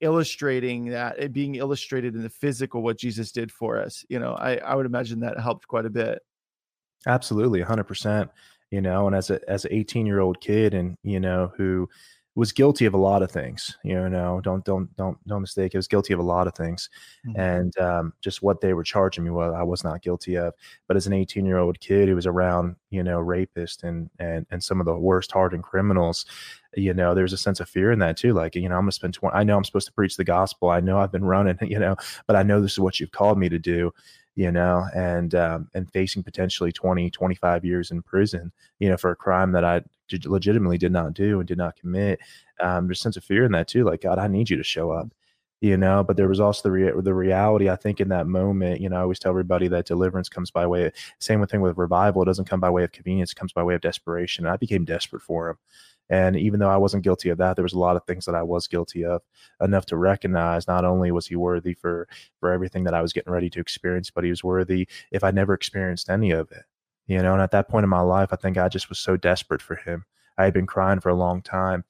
illustrating 0.00 0.86
that 0.86 1.18
it 1.18 1.32
being 1.32 1.54
illustrated 1.54 2.14
in 2.14 2.22
the 2.22 2.28
physical 2.28 2.82
what 2.82 2.98
jesus 2.98 3.32
did 3.32 3.50
for 3.50 3.80
us 3.80 4.04
you 4.08 4.18
know 4.18 4.34
i 4.34 4.56
i 4.56 4.74
would 4.74 4.84
imagine 4.84 5.20
that 5.20 5.38
helped 5.38 5.66
quite 5.66 5.86
a 5.86 5.90
bit. 5.90 6.20
Absolutely 7.06 7.62
100% 7.62 8.28
you 8.70 8.80
know 8.80 9.06
and 9.06 9.16
as 9.16 9.30
a 9.30 9.40
as 9.48 9.64
an 9.64 9.72
18 9.72 10.06
year 10.06 10.20
old 10.20 10.40
kid 10.40 10.74
and 10.74 10.96
you 11.02 11.20
know 11.20 11.52
who 11.56 11.88
was 12.36 12.52
guilty 12.52 12.84
of 12.84 12.94
a 12.94 12.98
lot 12.98 13.22
of 13.22 13.30
things. 13.30 13.76
You 13.84 14.08
know, 14.08 14.40
don't 14.40 14.64
don't 14.64 14.94
don't 14.96 15.16
don't 15.26 15.40
mistake. 15.40 15.74
I 15.74 15.78
was 15.78 15.86
guilty 15.86 16.12
of 16.12 16.18
a 16.18 16.24
lot 16.24 16.46
of 16.46 16.54
things, 16.54 16.90
mm-hmm. 17.26 17.40
and 17.40 17.78
um, 17.78 18.12
just 18.20 18.42
what 18.42 18.60
they 18.60 18.74
were 18.74 18.82
charging 18.82 19.24
me, 19.24 19.30
well, 19.30 19.54
I 19.54 19.62
was 19.62 19.84
not 19.84 20.02
guilty 20.02 20.36
of. 20.36 20.52
But 20.88 20.96
as 20.96 21.06
an 21.06 21.12
18 21.12 21.46
year 21.46 21.58
old 21.58 21.78
kid 21.80 22.08
who 22.08 22.16
was 22.16 22.26
around, 22.26 22.76
you 22.90 23.02
know, 23.02 23.18
rapists 23.18 23.84
and 23.84 24.10
and 24.18 24.46
and 24.50 24.62
some 24.62 24.80
of 24.80 24.86
the 24.86 24.96
worst 24.96 25.30
hardened 25.30 25.62
criminals, 25.62 26.26
you 26.74 26.92
know, 26.92 27.14
there's 27.14 27.32
a 27.32 27.38
sense 27.38 27.60
of 27.60 27.68
fear 27.68 27.92
in 27.92 28.00
that 28.00 28.16
too. 28.16 28.32
Like, 28.32 28.56
you 28.56 28.68
know, 28.68 28.76
I'm 28.76 28.82
gonna 28.82 28.92
spend 28.92 29.14
20. 29.14 29.34
I 29.34 29.44
know 29.44 29.56
I'm 29.56 29.64
supposed 29.64 29.86
to 29.86 29.92
preach 29.92 30.16
the 30.16 30.24
gospel. 30.24 30.70
I 30.70 30.80
know 30.80 30.98
I've 30.98 31.12
been 31.12 31.24
running, 31.24 31.58
you 31.62 31.78
know, 31.78 31.96
but 32.26 32.36
I 32.36 32.42
know 32.42 32.60
this 32.60 32.72
is 32.72 32.80
what 32.80 32.98
you've 32.98 33.12
called 33.12 33.38
me 33.38 33.48
to 33.48 33.58
do 33.58 33.92
you 34.36 34.50
know, 34.50 34.86
and 34.94 35.34
um, 35.34 35.68
and 35.74 35.90
facing 35.92 36.22
potentially 36.22 36.72
20, 36.72 37.10
25 37.10 37.64
years 37.64 37.90
in 37.90 38.02
prison, 38.02 38.52
you 38.78 38.88
know, 38.88 38.96
for 38.96 39.10
a 39.10 39.16
crime 39.16 39.52
that 39.52 39.64
I 39.64 39.82
legitimately 40.24 40.78
did 40.78 40.92
not 40.92 41.14
do 41.14 41.38
and 41.38 41.48
did 41.48 41.58
not 41.58 41.76
commit. 41.76 42.20
Um, 42.60 42.86
there's 42.86 42.98
a 43.00 43.02
sense 43.02 43.16
of 43.16 43.24
fear 43.24 43.44
in 43.44 43.52
that 43.52 43.68
too. 43.68 43.84
Like, 43.84 44.02
God, 44.02 44.18
I 44.18 44.28
need 44.28 44.50
you 44.50 44.56
to 44.56 44.64
show 44.64 44.90
up, 44.90 45.08
you 45.60 45.76
know. 45.76 46.02
But 46.02 46.16
there 46.16 46.28
was 46.28 46.40
also 46.40 46.68
the 46.68 47.00
the 47.02 47.14
reality. 47.14 47.70
I 47.70 47.76
think 47.76 48.00
in 48.00 48.08
that 48.08 48.26
moment, 48.26 48.80
you 48.80 48.88
know, 48.88 48.96
I 48.96 49.00
always 49.00 49.18
tell 49.18 49.30
everybody 49.30 49.68
that 49.68 49.86
deliverance 49.86 50.28
comes 50.28 50.50
by 50.50 50.66
way. 50.66 50.86
Of, 50.86 50.92
same 51.20 51.44
thing 51.46 51.60
with 51.60 51.78
revival. 51.78 52.22
It 52.22 52.26
doesn't 52.26 52.48
come 52.48 52.60
by 52.60 52.70
way 52.70 52.84
of 52.84 52.92
convenience. 52.92 53.32
It 53.32 53.36
comes 53.36 53.52
by 53.52 53.62
way 53.62 53.74
of 53.74 53.80
desperation. 53.80 54.46
And 54.46 54.52
I 54.52 54.56
became 54.56 54.84
desperate 54.84 55.22
for 55.22 55.50
him. 55.50 55.58
And 56.10 56.36
even 56.36 56.60
though 56.60 56.68
I 56.68 56.76
wasn't 56.76 57.04
guilty 57.04 57.30
of 57.30 57.38
that, 57.38 57.56
there 57.56 57.62
was 57.62 57.72
a 57.72 57.78
lot 57.78 57.96
of 57.96 58.04
things 58.04 58.26
that 58.26 58.34
I 58.34 58.42
was 58.42 58.66
guilty 58.66 59.04
of 59.04 59.22
enough 59.60 59.86
to 59.86 59.96
recognize 59.96 60.68
not 60.68 60.84
only 60.84 61.10
was 61.10 61.26
he 61.26 61.36
worthy 61.36 61.74
for 61.74 62.08
for 62.40 62.52
everything 62.52 62.84
that 62.84 62.94
I 62.94 63.02
was 63.02 63.12
getting 63.12 63.32
ready 63.32 63.50
to 63.50 63.60
experience, 63.60 64.10
but 64.10 64.24
he 64.24 64.30
was 64.30 64.44
worthy 64.44 64.86
if 65.10 65.24
I 65.24 65.30
never 65.30 65.54
experienced 65.54 66.10
any 66.10 66.30
of 66.30 66.50
it. 66.52 66.64
You 67.06 67.22
know, 67.22 67.34
and 67.34 67.42
at 67.42 67.50
that 67.52 67.68
point 67.68 67.84
in 67.84 67.90
my 67.90 68.00
life, 68.00 68.30
I 68.32 68.36
think 68.36 68.56
I 68.56 68.68
just 68.68 68.88
was 68.88 68.98
so 68.98 69.16
desperate 69.16 69.62
for 69.62 69.76
him. 69.76 70.04
I 70.38 70.44
had 70.44 70.54
been 70.54 70.66
crying 70.66 71.00
for 71.00 71.10
a 71.10 71.14
long 71.14 71.42
time 71.42 71.84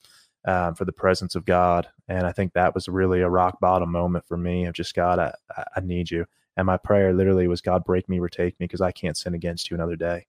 um, 0.45 0.75
for 0.75 0.85
the 0.85 0.93
presence 0.93 1.35
of 1.35 1.45
God. 1.45 1.89
And 2.09 2.27
I 2.27 2.33
think 2.33 2.53
that 2.53 2.75
was 2.75 2.89
really 2.89 3.21
a 3.21 3.31
rock 3.31 3.61
bottom 3.61 3.91
moment 3.91 4.27
for 4.27 4.37
me 4.37 4.67
of 4.67 4.75
just 4.75 4.95
God, 4.95 5.19
I, 5.19 5.33
I 5.77 5.81
need 5.81 6.11
you. 6.11 6.27
And 6.57 6.67
my 6.67 6.77
prayer 6.77 7.13
literally 7.13 7.49
was, 7.49 7.61
God, 7.61 7.85
break 7.85 8.09
me 8.09 8.21
or 8.21 8.29
take 8.29 8.59
me 8.61 8.67
because 8.67 8.81
I 8.81 8.93
can't 8.93 9.17
sin 9.17 9.35
against 9.35 9.71
you 9.71 9.77
another 9.77 9.97
day. 9.97 10.27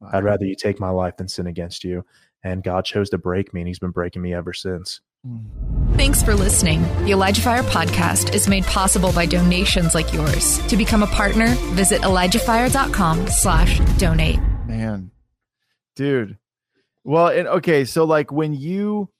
Wow. 0.00 0.10
I'd 0.12 0.24
rather 0.24 0.44
you 0.44 0.54
take 0.54 0.78
my 0.78 0.90
life 0.90 1.16
than 1.16 1.28
sin 1.28 1.46
against 1.46 1.82
you 1.82 2.04
and 2.42 2.62
God 2.62 2.84
chose 2.84 3.10
to 3.10 3.18
break 3.18 3.52
me, 3.52 3.60
and 3.60 3.68
He's 3.68 3.78
been 3.78 3.90
breaking 3.90 4.22
me 4.22 4.34
ever 4.34 4.52
since. 4.52 5.00
Thanks 5.94 6.22
for 6.22 6.34
listening. 6.34 6.82
The 7.04 7.10
Elijah 7.10 7.42
Fire 7.42 7.64
podcast 7.64 8.34
is 8.34 8.48
made 8.48 8.64
possible 8.64 9.12
by 9.12 9.26
donations 9.26 9.94
like 9.94 10.12
yours. 10.12 10.64
To 10.68 10.76
become 10.76 11.02
a 11.02 11.08
partner, 11.08 11.48
visit 11.74 12.02
ElijahFire.com 12.02 13.26
slash 13.26 13.80
donate. 13.98 14.38
Man, 14.66 15.10
dude. 15.96 16.38
Well, 17.04 17.28
and 17.28 17.48
okay, 17.48 17.84
so 17.84 18.04
like 18.04 18.30
when 18.30 18.54
you 18.54 19.10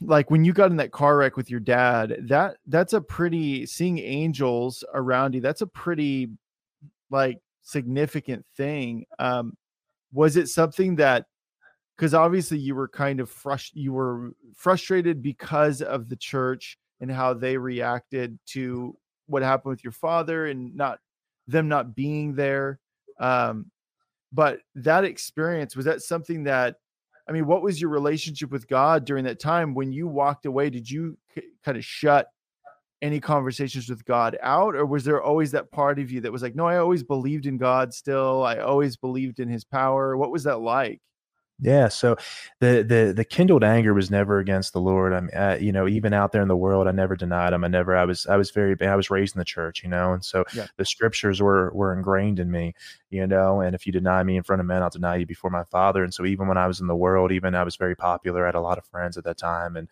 like 0.00 0.30
when 0.30 0.44
you 0.44 0.52
got 0.52 0.70
in 0.70 0.76
that 0.76 0.92
car 0.92 1.16
wreck 1.16 1.36
with 1.36 1.50
your 1.50 1.60
dad, 1.60 2.16
that 2.28 2.58
that's 2.66 2.92
a 2.92 3.00
pretty 3.00 3.66
seeing 3.66 3.98
angels 3.98 4.84
around 4.94 5.34
you. 5.34 5.40
That's 5.40 5.62
a 5.62 5.66
pretty 5.66 6.28
like 7.10 7.38
significant 7.62 8.44
thing. 8.56 9.06
Um 9.18 9.56
was 10.12 10.36
it 10.36 10.48
something 10.48 10.96
that 10.96 11.26
because 11.98 12.14
obviously 12.14 12.58
you 12.58 12.76
were 12.76 12.86
kind 12.86 13.18
of 13.18 13.30
frust- 13.30 13.74
you 13.74 13.92
were 13.92 14.30
frustrated 14.54 15.20
because 15.20 15.82
of 15.82 16.08
the 16.08 16.16
church 16.16 16.78
and 17.00 17.10
how 17.10 17.34
they 17.34 17.56
reacted 17.56 18.38
to 18.46 18.96
what 19.26 19.42
happened 19.42 19.70
with 19.70 19.84
your 19.84 19.92
father 19.92 20.46
and 20.46 20.74
not 20.76 21.00
them 21.48 21.68
not 21.68 21.94
being 21.96 22.34
there 22.34 22.78
um 23.20 23.66
but 24.32 24.60
that 24.74 25.04
experience 25.04 25.74
was 25.74 25.86
that 25.86 26.02
something 26.02 26.44
that 26.44 26.76
i 27.28 27.32
mean 27.32 27.46
what 27.46 27.62
was 27.62 27.80
your 27.80 27.90
relationship 27.90 28.50
with 28.50 28.68
god 28.68 29.04
during 29.04 29.24
that 29.24 29.40
time? 29.40 29.74
When 29.74 29.92
you 29.92 30.06
walked 30.06 30.46
away 30.46 30.70
did 30.70 30.88
you 30.88 31.18
k- 31.34 31.42
kind 31.64 31.76
of 31.76 31.84
shut 31.84 32.28
any 33.00 33.20
conversations 33.20 33.88
with 33.88 34.04
god 34.04 34.36
out 34.42 34.74
or 34.74 34.84
was 34.84 35.04
there 35.04 35.22
always 35.22 35.50
that 35.52 35.70
part 35.70 35.98
of 35.98 36.10
you 36.10 36.20
that 36.20 36.32
was 36.32 36.42
like 36.42 36.54
no 36.54 36.66
i 36.66 36.78
always 36.78 37.02
believed 37.02 37.46
in 37.46 37.56
god 37.56 37.92
still. 37.92 38.44
I 38.44 38.58
always 38.58 38.96
believed 38.96 39.40
in 39.40 39.48
his 39.48 39.64
power. 39.64 40.16
What 40.16 40.30
was 40.30 40.44
that 40.44 40.60
like 40.60 41.00
Yeah, 41.60 41.88
so 41.88 42.14
the 42.60 42.84
the 42.86 43.12
the 43.16 43.24
kindled 43.24 43.64
anger 43.64 43.92
was 43.92 44.12
never 44.12 44.38
against 44.38 44.72
the 44.72 44.80
Lord. 44.80 45.12
I 45.12 45.20
mean, 45.20 45.30
uh, 45.34 45.58
you 45.60 45.72
know, 45.72 45.88
even 45.88 46.12
out 46.12 46.30
there 46.30 46.40
in 46.40 46.46
the 46.46 46.56
world, 46.56 46.86
I 46.86 46.92
never 46.92 47.16
denied 47.16 47.52
him. 47.52 47.64
I 47.64 47.68
never, 47.68 47.96
I 47.96 48.04
was, 48.04 48.26
I 48.26 48.36
was 48.36 48.52
very, 48.52 48.76
I 48.80 48.94
was 48.94 49.10
raised 49.10 49.34
in 49.34 49.40
the 49.40 49.44
church, 49.44 49.82
you 49.82 49.88
know, 49.88 50.12
and 50.12 50.24
so 50.24 50.44
Yeah. 50.52 50.66
the 50.76 50.84
scriptures 50.84 51.42
were 51.42 51.72
were 51.74 51.92
ingrained 51.92 52.38
in 52.38 52.52
me, 52.52 52.74
you 53.10 53.26
know. 53.26 53.60
And 53.60 53.74
if 53.74 53.86
you 53.86 53.92
deny 53.92 54.22
me 54.22 54.36
in 54.36 54.44
front 54.44 54.60
of 54.60 54.66
men, 54.66 54.84
I'll 54.84 54.90
deny 54.90 55.16
you 55.16 55.26
before 55.26 55.50
my 55.50 55.64
Father. 55.64 56.04
And 56.04 56.14
so 56.14 56.24
even 56.24 56.46
when 56.46 56.58
I 56.58 56.68
was 56.68 56.80
in 56.80 56.86
the 56.86 56.94
world, 56.94 57.32
even 57.32 57.56
I 57.56 57.64
was 57.64 57.74
very 57.74 57.96
popular. 57.96 58.44
I 58.44 58.46
had 58.48 58.54
a 58.54 58.60
lot 58.60 58.78
of 58.78 58.84
friends 58.86 59.18
at 59.18 59.24
that 59.24 59.38
time, 59.38 59.74
and 59.76 59.88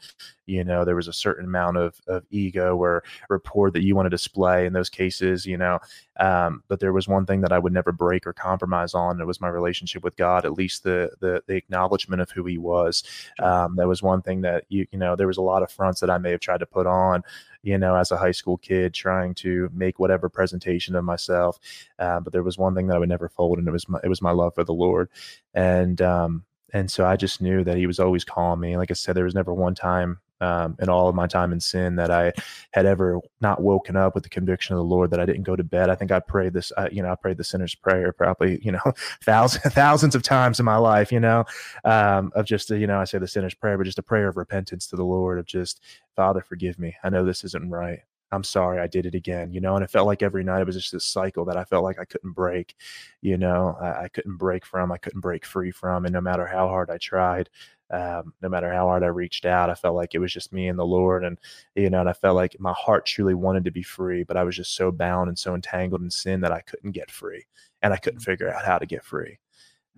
you 0.47 0.65
know, 0.65 0.85
there 0.85 0.97
was 0.97 1.09
a 1.09 1.13
certain 1.13 1.45
amount 1.47 1.77
of 1.77 2.01
of 2.07 2.25
ego 2.31 2.77
or 2.77 3.03
rapport 3.29 3.71
that 3.71 3.83
you 3.83 3.95
want 3.97 4.07
to 4.07 4.11
display 4.11 4.67
in 4.67 4.73
those 4.73 4.89
cases, 4.89 5.47
you 5.47 5.57
know. 5.57 5.79
Um, 6.19 6.63
but 6.69 6.81
there 6.81 6.93
was 6.93 7.09
one 7.09 7.27
thing 7.27 7.41
that 7.43 7.53
I 7.53 7.59
would 7.59 7.73
never 7.73 7.93
break 7.93 8.27
or 8.27 8.33
compromise 8.33 8.95
on. 8.95 9.13
And 9.13 9.21
it 9.21 9.27
was 9.27 9.41
my 9.41 9.49
relationship 9.49 10.03
with 10.05 10.17
God. 10.17 10.45
At 10.45 10.53
least 10.53 10.83
the 10.85 11.11
the 11.21 11.43
the 11.47 11.56
acknowledgement 11.57 12.23
of 12.23 12.31
who 12.31 12.45
He 12.45 12.59
was. 12.59 13.03
Um, 13.40 13.77
that 13.77 13.88
was 13.88 14.03
one 14.03 14.23
thing 14.23 14.42
that 14.42 14.64
you 14.69 14.87
you 14.92 14.99
know 14.99 15.16
there 15.16 15.27
was 15.27 15.37
a 15.37 15.42
lot 15.42 15.62
of 15.62 15.71
fronts 15.71 16.01
that 16.01 16.11
I 16.11 16.19
may 16.19 16.31
have 16.31 16.40
tried 16.40 16.61
to 16.61 16.66
put 16.66 16.87
on. 16.87 17.23
You 17.62 17.79
know, 17.79 17.97
as 17.97 18.12
a 18.12 18.16
high 18.16 18.31
school 18.33 18.59
kid, 18.59 18.95
trying 18.95 19.35
to 19.37 19.69
make 19.75 19.99
whatever 19.99 20.29
presentation 20.29 20.95
of 20.95 21.05
myself, 21.05 21.59
uh, 21.99 22.21
but 22.21 22.33
there 22.33 22.45
was 22.45 22.57
one 22.57 22.77
thing 22.77 22.87
that 22.87 22.97
I 22.97 22.99
would 23.01 23.09
never 23.09 23.29
fold, 23.29 23.59
and 23.59 23.66
it 23.66 23.73
was 23.73 23.88
my, 23.88 23.99
it 24.05 24.09
was 24.09 24.23
my 24.23 24.31
love 24.31 24.55
for 24.55 24.62
the 24.62 24.75
Lord, 24.75 25.09
and 25.53 26.01
um, 26.01 26.45
and 26.73 26.90
so 26.90 27.05
I 27.05 27.16
just 27.16 27.40
knew 27.40 27.64
that 27.64 27.77
He 27.77 27.87
was 27.87 27.99
always 27.99 28.25
calling 28.25 28.61
me. 28.61 28.77
Like 28.77 28.90
I 28.90 28.95
said, 28.95 29.16
there 29.16 29.25
was 29.25 29.35
never 29.35 29.53
one 29.53 29.75
time 29.75 30.21
um, 30.40 30.77
in 30.81 30.88
all 30.88 31.09
of 31.09 31.14
my 31.14 31.27
time 31.27 31.53
in 31.53 31.61
sin 31.61 31.96
that 31.96 32.11
I 32.11 32.33
had 32.72 32.87
ever 32.87 33.20
not 33.40 33.62
woken 33.62 33.96
up 33.96 34.14
with 34.14 34.25
the 34.25 34.31
conviction 34.31 34.75
of 34.75 34.79
the 34.79 34.85
Lord 34.85 35.11
that 35.11 35.20
I 35.20 35.27
didn't 35.27 35.44
go 35.44 35.57
to 35.57 35.64
bed. 35.64 35.90
I 35.90 35.94
think 35.94 36.12
I 36.12 36.20
prayed 36.20 36.53
this, 36.53 36.72
uh, 36.77 36.88
you 36.92 37.03
know, 37.03 37.11
I 37.11 37.14
prayed 37.14 37.38
the 37.38 37.44
sinner's 37.44 37.75
prayer 37.75 38.12
probably, 38.12 38.61
you 38.62 38.72
know, 38.72 38.92
thousands, 39.22 39.64
thousands 39.75 40.14
of 40.14 40.22
times 40.22 40.59
in 40.59 40.64
my 40.64 40.77
life, 40.77 41.11
you 41.11 41.20
know, 41.20 41.44
um, 41.85 42.33
of 42.35 42.44
just, 42.44 42.70
a, 42.70 42.79
you 42.79 42.87
know, 42.87 43.01
I 43.01 43.05
say 43.05 43.18
the 43.18 43.29
sinner's 43.29 43.55
prayer, 43.55 43.79
but 43.79 43.85
just 43.85 43.99
a 43.99 44.03
prayer 44.03 44.29
of 44.29 44.37
repentance 44.37 44.87
to 44.88 44.96
the 44.96 45.05
Lord 45.05 45.38
of 45.38 45.46
just, 45.46 45.81
Father, 46.14 46.40
forgive 46.40 46.79
me. 46.79 46.96
I 47.03 47.11
know 47.11 47.25
this 47.25 47.44
isn't 47.44 47.70
right. 47.70 48.01
I'm 48.33 48.44
sorry 48.44 48.81
I 48.81 48.88
did 48.88 49.07
it 49.07 49.14
again, 49.14 49.53
you 49.53 49.61
know, 49.61 49.77
and 49.77 49.85
it 49.85 49.90
felt 49.90 50.07
like 50.07 50.22
every 50.22 50.42
night 50.42 50.61
it 50.61 50.66
was 50.66 50.75
just 50.75 50.92
this 50.92 51.05
cycle 51.05 51.44
that 51.44 51.57
I 51.57 51.64
felt 51.64 51.85
like 51.85 52.01
I 52.01 52.05
couldn't 52.05 52.33
break, 52.33 52.75
you 53.22 53.38
know, 53.38 53.77
I, 53.81 54.05
I 54.05 54.09
couldn't 54.09 54.37
break 54.37 54.66
from, 54.66 54.90
I 54.90 54.99
couldn't 54.99 55.20
break 55.20 55.46
free 55.46 55.70
from. 55.70 56.05
And 56.05 56.12
no 56.12 56.20
matter 56.20 56.44
how 56.44 56.66
hard 56.68 56.90
I 56.90 56.99
tried, 56.99 57.49
um, 57.90 58.33
no 58.42 58.49
matter 58.49 58.72
how 58.72 58.87
hard 58.87 59.03
I 59.03 59.09
reached 59.09 59.46
out, 59.46 59.70
I 59.70 59.75
felt 59.75 59.94
like 59.94 60.14
it 60.14 60.18
was 60.18 60.33
just 60.33 60.53
me 60.53 60.68
and 60.68 60.79
the 60.79 60.85
Lord. 60.87 61.25
And, 61.25 61.38
you 61.75 61.90
know, 61.90 62.01
and 62.01 62.09
I 62.09 62.12
felt 62.12 62.37
like 62.37 62.57
my 62.59 62.72
heart 62.72 63.07
truly 63.07 63.35
wanted 63.35 63.64
to 63.64 63.70
be 63.70 63.83
free, 63.83 64.25
but 64.25 64.37
I 64.37 64.44
was 64.44 64.57
just 64.57 64.75
so 64.75 64.90
bound 64.90 65.29
and 65.29 65.38
so 65.38 65.55
entangled 65.55 66.03
in 66.03 66.11
sin 66.11 66.40
that 66.40 66.53
I 66.53 66.61
couldn't 66.62 66.92
get 66.92 67.11
free 67.11 67.44
and 67.83 67.92
I 67.92 67.99
couldn't 67.99 68.20
figure 68.20 68.53
out 68.53 68.64
how 68.64 68.79
to 68.79 68.87
get 68.87 69.05
free. 69.05 69.38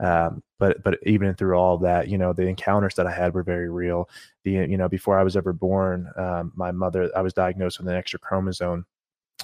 Um, 0.01 0.42
but 0.59 0.83
but 0.85 0.98
even 1.05 1.35
through 1.35 1.57
all 1.57 1.79
that, 1.79 2.09
you 2.09 2.18
know, 2.18 2.33
the 2.33 2.46
encounters 2.46 2.94
that 2.94 3.07
I 3.07 3.11
had 3.12 3.35
were 3.35 3.42
very 3.42 3.68
real. 3.68 4.09
The 4.44 4.53
you 4.53 4.77
know, 4.77 4.88
before 4.88 5.18
I 5.18 5.24
was 5.24 5.37
ever 5.37 5.53
born, 5.53 6.09
um, 6.16 6.53
my 6.55 6.70
mother, 6.70 7.11
I 7.16 7.22
was 7.22 7.33
diagnosed 7.33 7.79
with 7.79 7.88
an 7.88 7.96
extra 7.96 8.20
chromosome 8.20 8.87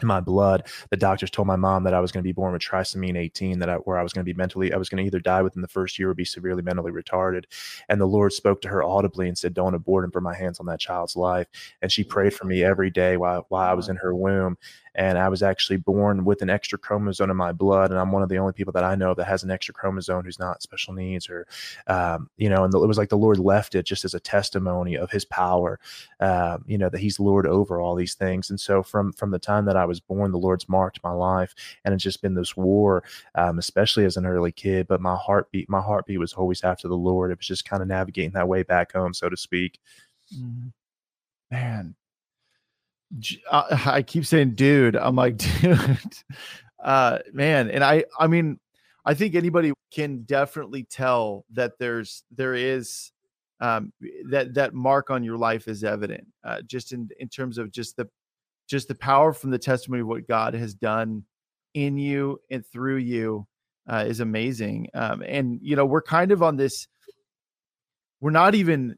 my 0.02 0.20
blood. 0.20 0.66
The 0.90 0.96
doctors 0.96 1.30
told 1.30 1.46
my 1.46 1.57
mom 1.57 1.85
that 1.85 1.94
I 1.94 2.00
was 2.00 2.11
going 2.11 2.22
to 2.22 2.28
be 2.28 2.33
born 2.33 2.52
with 2.52 2.62
trisomy 2.62 3.16
18, 3.16 3.61
that 3.61 3.68
I, 3.68 3.76
where 3.76 3.98
I 3.98 4.02
was 4.02 4.12
going 4.12 4.24
to 4.24 4.33
be 4.33 4.37
mentally, 4.37 4.72
I 4.72 4.76
was 4.76 4.88
going 4.88 5.02
to 5.02 5.07
either 5.07 5.20
die 5.20 5.42
within 5.42 5.62
the 5.62 5.68
first 5.68 5.98
year 5.98 6.11
or 6.11 6.14
be 6.14 6.24
severely 6.24 6.62
mentally 6.62 6.92
retarded. 6.92 7.44
And 7.88 8.00
the 8.00 8.07
Lord 8.07 8.33
spoke 8.33 8.61
to 8.62 8.68
her 8.68 8.83
audibly 8.83 9.28
and 9.28 9.38
said, 9.38 9.54
"Don't 9.54 9.74
abort 9.74 10.04
and 10.04 10.12
put 10.12 10.22
my 10.22 10.35
hands 10.35 10.59
on 10.59 10.66
that 10.66 10.80
child's 10.80 11.16
life." 11.16 11.46
And 11.83 11.92
she 11.92 12.02
prayed 12.02 12.35
for 12.35 12.44
me 12.44 12.64
every 12.64 12.90
day 12.90 13.16
while 13.16 13.46
while 13.48 13.68
I 13.68 13.74
was 13.74 13.88
in 13.88 13.96
her 13.96 14.14
womb. 14.14 14.57
And 14.94 15.18
I 15.18 15.28
was 15.28 15.42
actually 15.42 15.76
born 15.78 16.24
with 16.24 16.42
an 16.42 16.50
extra 16.50 16.78
chromosome 16.78 17.30
in 17.30 17.37
my 17.37 17.52
blood, 17.52 17.90
and 17.90 17.98
I'm 17.98 18.12
one 18.12 18.22
of 18.22 18.28
the 18.28 18.38
only 18.38 18.52
people 18.52 18.72
that 18.74 18.85
I 18.85 18.94
know 18.94 19.14
that 19.14 19.24
has 19.24 19.42
an 19.42 19.50
extra 19.50 19.74
chromosome 19.74 20.24
who's 20.24 20.38
not 20.38 20.62
special 20.62 20.94
needs, 20.94 21.28
or 21.28 21.46
um, 21.87 22.30
you 22.37 22.48
know. 22.48 22.64
And 22.64 22.72
the, 22.72 22.80
it 22.80 22.87
was 22.87 22.98
like 22.98 23.09
the 23.09 23.16
Lord 23.18 23.38
left 23.38 23.74
it 23.74 23.85
just 23.85 24.04
as 24.04 24.14
a 24.14 24.20
testimony 24.20 24.96
of 24.96 25.11
His 25.11 25.24
power, 25.24 25.80
um, 26.20 26.64
you 26.66 26.78
know, 26.78 26.88
that 26.88 26.98
He's 27.00 27.18
Lord 27.20 27.46
over 27.46 27.80
all 27.80 27.94
these 27.94 28.14
things. 28.14 28.50
And 28.50 28.61
so 28.61 28.83
from 28.83 29.12
from 29.12 29.30
the 29.30 29.38
time 29.38 29.64
that 29.66 29.76
I 29.76 29.85
was 29.85 30.00
born, 30.00 30.33
the 30.33 30.38
Lord's 30.38 30.68
marked 30.68 31.02
my 31.02 31.12
life, 31.12 31.54
and 31.85 31.94
it's 31.94 32.04
just 32.04 32.22
been 32.22 32.35
this 32.35 32.57
war, 32.57 33.02
um, 33.35 33.59
especially 33.59 34.04
as 34.04 34.16
an 34.16 34.26
early 34.26 34.52
kid. 34.52 34.87
But 34.87 35.00
my 35.00 35.16
heartbeat, 35.16 35.68
my 35.68 35.80
heartbeat 35.80 36.18
was 36.18 36.33
always 36.33 36.62
after 36.64 36.88
the 36.88 36.96
Lord. 36.96 37.30
It 37.30 37.38
was 37.38 37.46
just 37.46 37.64
kind 37.64 37.83
of 37.83 37.88
navigating 37.88 38.33
that 38.33 38.48
way 38.48 38.62
back 38.62 38.92
home, 38.92 39.14
so 39.14 39.28
to 39.28 39.37
speak. 39.37 39.80
Mhm. 40.35 40.72
Man, 41.50 41.94
uh, 42.02 42.04
I 43.50 44.03
keep 44.03 44.27
saying, 44.27 44.55
dude. 44.55 44.96
I'm 44.96 45.16
like, 45.16 45.37
dude, 45.61 45.98
uh, 46.83 47.18
man. 47.33 47.70
And 47.70 47.85
I, 47.85 48.05
I 48.18 48.27
mean, 48.27 48.59
I 49.05 49.14
think 49.14 49.35
anybody 49.35 49.72
can 49.92 50.22
definitely 50.22 50.85
tell 50.85 51.44
that 51.53 51.79
there's 51.79 52.24
there 52.35 52.55
is 52.55 53.12
um, 53.61 53.92
that 54.31 54.55
that 54.55 54.74
mark 54.74 55.11
on 55.11 55.22
your 55.22 55.37
life 55.37 55.68
is 55.68 55.85
evident, 55.85 56.27
uh, 56.42 56.62
just 56.62 56.92
in 56.92 57.09
in 57.18 57.29
terms 57.29 57.59
of 57.59 57.70
just 57.70 57.96
the 57.96 58.09
just 58.66 58.88
the 58.88 58.94
power 58.94 59.33
from 59.33 59.50
the 59.50 59.59
testimony 59.59 60.00
of 60.00 60.09
what 60.09 60.27
God 60.27 60.55
has 60.55 60.74
done 60.74 61.24
in 61.74 61.98
you 61.98 62.40
and 62.50 62.64
through 62.66 62.96
you 62.96 63.46
uh, 63.88 64.05
is 64.07 64.20
amazing. 64.20 64.88
Um, 64.94 65.22
and 65.27 65.59
you 65.62 65.77
know, 65.77 65.85
we're 65.85 66.03
kind 66.03 66.33
of 66.33 66.42
on 66.42 66.57
this. 66.57 66.88
We're 68.20 68.31
not 68.31 68.55
even 68.55 68.96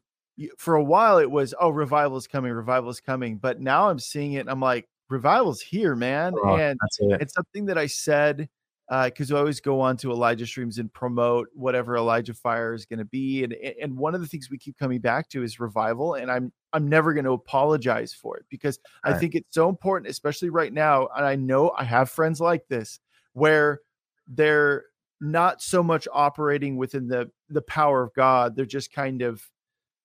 for 0.57 0.75
a 0.75 0.83
while. 0.83 1.17
It 1.17 1.29
was 1.29 1.53
oh, 1.59 1.69
revival 1.69 2.17
is 2.17 2.27
coming, 2.27 2.51
revival 2.51 2.89
is 2.89 2.99
coming. 2.99 3.37
But 3.37 3.59
now 3.59 3.89
I'm 3.89 3.99
seeing 3.99 4.33
it. 4.33 4.41
And 4.41 4.49
I'm 4.49 4.59
like, 4.59 4.87
revival's 5.09 5.61
here, 5.61 5.95
man. 5.95 6.33
Oh, 6.43 6.55
and 6.55 6.77
it. 6.99 7.21
it's 7.21 7.33
something 7.33 7.65
that 7.65 7.77
I 7.77 7.87
said 7.87 8.49
uh, 8.89 9.05
because 9.05 9.31
I 9.31 9.37
always 9.37 9.59
go 9.59 9.81
on 9.81 9.97
to 9.97 10.11
Elijah 10.11 10.45
streams 10.45 10.77
and 10.77 10.91
promote 10.91 11.49
whatever 11.53 11.97
Elijah 11.97 12.33
Fire 12.33 12.73
is 12.73 12.85
going 12.85 12.99
to 12.99 13.05
be, 13.05 13.43
and 13.43 13.53
and 13.53 13.97
one 13.97 14.15
of 14.15 14.21
the 14.21 14.27
things 14.27 14.49
we 14.49 14.57
keep 14.57 14.77
coming 14.77 15.01
back 15.01 15.27
to 15.29 15.43
is 15.43 15.59
revival, 15.59 16.13
and 16.13 16.31
I'm 16.31 16.53
I'm 16.71 16.87
never 16.87 17.13
going 17.13 17.25
to 17.25 17.31
apologize 17.31 18.13
for 18.13 18.37
it 18.37 18.45
because 18.49 18.79
I 19.03 19.13
think 19.13 19.35
it's 19.35 19.53
so 19.53 19.67
important, 19.67 20.09
especially 20.09 20.49
right 20.49 20.71
now. 20.71 21.09
And 21.15 21.25
I 21.25 21.35
know 21.35 21.71
I 21.77 21.83
have 21.83 22.09
friends 22.09 22.39
like 22.39 22.67
this 22.69 22.99
where 23.33 23.81
they're 24.27 24.85
not 25.19 25.61
so 25.61 25.83
much 25.83 26.07
operating 26.13 26.77
within 26.77 27.09
the 27.09 27.29
the 27.49 27.63
power 27.63 28.03
of 28.03 28.13
God; 28.13 28.55
they're 28.55 28.65
just 28.65 28.93
kind 28.93 29.21
of 29.21 29.43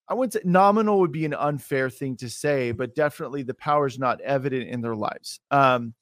I 0.08 0.14
wouldn't 0.14 0.34
say 0.34 0.40
nominal 0.44 1.00
would 1.00 1.12
be 1.12 1.24
an 1.24 1.34
unfair 1.34 1.88
thing 1.88 2.16
to 2.18 2.28
say, 2.28 2.72
but 2.72 2.94
definitely 2.94 3.42
the 3.42 3.54
power 3.54 3.86
is 3.86 3.98
not 3.98 4.20
evident 4.20 4.68
in 4.68 4.80
their 4.80 4.96
lives. 4.96 5.40
Um, 5.50 5.94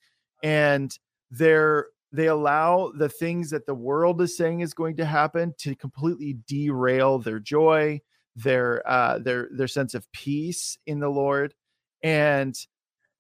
and 0.43 0.97
they're 1.31 1.89
they 2.13 2.27
allow 2.27 2.93
the 2.97 3.09
things 3.09 3.51
that 3.51 3.67
the 3.67 3.75
world 3.75 4.21
is 4.21 4.37
saying 4.37 4.61
is 4.61 4.75
going 4.75 4.97
to 4.97 5.05
happen 5.05 5.55
to 5.59 5.77
completely 5.77 6.39
derail 6.47 7.19
their 7.19 7.39
joy, 7.39 8.01
their 8.35 8.83
uh, 8.89 9.19
their 9.19 9.49
their 9.53 9.69
sense 9.69 9.95
of 9.95 10.11
peace 10.13 10.77
in 10.87 10.99
the 10.99 11.09
Lord. 11.09 11.55
And 12.03 12.57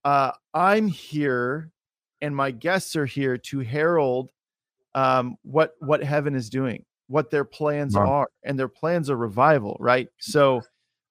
uh, 0.04 0.32
I'm 0.54 0.88
here, 0.88 1.70
and 2.20 2.34
my 2.34 2.50
guests 2.50 2.96
are 2.96 3.06
here 3.06 3.36
to 3.38 3.60
herald 3.60 4.32
um, 4.94 5.36
what 5.42 5.74
what 5.78 6.02
heaven 6.02 6.34
is 6.34 6.50
doing, 6.50 6.84
what 7.10 7.30
their 7.30 7.44
plans 7.44 7.96
Wow. 7.96 8.06
are, 8.06 8.28
and 8.44 8.56
their 8.56 8.68
plans 8.68 9.10
are 9.10 9.16
revival, 9.16 9.76
right? 9.80 10.06
So 10.20 10.62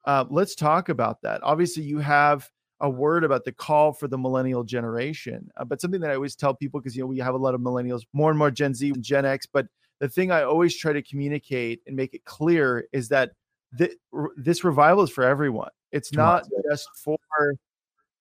uh, 0.06 0.24
let's 0.30 0.56
talk 0.56 0.88
about 0.88 1.22
that. 1.24 1.42
Obviously, 1.44 1.84
you 1.84 2.00
have 2.00 2.50
a 2.80 2.90
word 2.90 3.26
about 3.26 3.44
the 3.44 3.52
call 3.52 3.92
for 3.92 4.08
the 4.08 4.18
millennial 4.18 4.64
generation, 4.64 5.50
uh, 5.58 5.66
but 5.66 5.82
something 5.82 6.00
that 6.00 6.10
I 6.10 6.16
always 6.16 6.38
tell 6.38 6.56
people 6.56 6.80
because 6.80 6.96
you 6.96 7.04
know 7.04 7.08
we 7.08 7.20
have 7.20 7.36
a 7.36 7.38
lot 7.38 7.54
of 7.54 7.60
millennials, 7.60 8.04
more 8.14 8.30
and 8.30 8.40
more 8.40 8.50
Gen 8.50 8.74
Z 8.74 8.90
and 8.90 9.04
Gen 9.04 9.26
X, 9.26 9.46
but 9.46 9.68
the 10.00 10.08
thing 10.08 10.32
I 10.32 10.44
always 10.44 10.78
try 10.78 10.94
to 10.94 11.02
communicate 11.02 11.82
and 11.86 11.98
make 11.98 12.14
it 12.14 12.24
clear 12.24 12.88
is 12.94 13.10
that 13.10 13.32
th- 13.78 13.92
this 14.38 14.64
revival 14.64 15.04
is 15.04 15.10
for 15.10 15.26
everyone. 15.26 15.72
It's 15.92 16.14
not 16.14 16.46
just 16.70 16.88
for, 17.04 17.18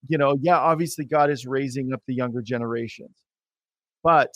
you 0.09 0.19
know, 0.19 0.37
yeah, 0.41 0.59
obviously 0.59 1.05
God 1.05 1.31
is 1.31 1.47
raising 1.47 1.93
up 1.93 2.03
the 2.09 2.14
younger 2.14 2.43
generations, 2.43 3.17
but 4.03 4.33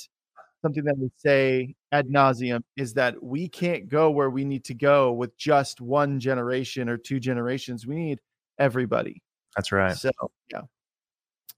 something 0.62 0.84
that 0.84 0.96
we 0.96 1.10
say 1.16 1.74
ad 1.90 2.08
nauseum 2.08 2.62
is 2.76 2.94
that 2.94 3.22
we 3.22 3.48
can't 3.48 3.88
go 3.88 4.10
where 4.10 4.30
we 4.30 4.44
need 4.44 4.64
to 4.64 4.74
go 4.74 5.12
with 5.12 5.36
just 5.36 5.80
one 5.80 6.18
generation 6.20 6.88
or 6.88 6.96
two 6.96 7.20
generations. 7.20 7.86
We 7.86 7.96
need 7.96 8.20
everybody. 8.58 9.22
That's 9.56 9.72
right. 9.72 9.94
So, 9.96 10.10
yeah. 10.50 10.62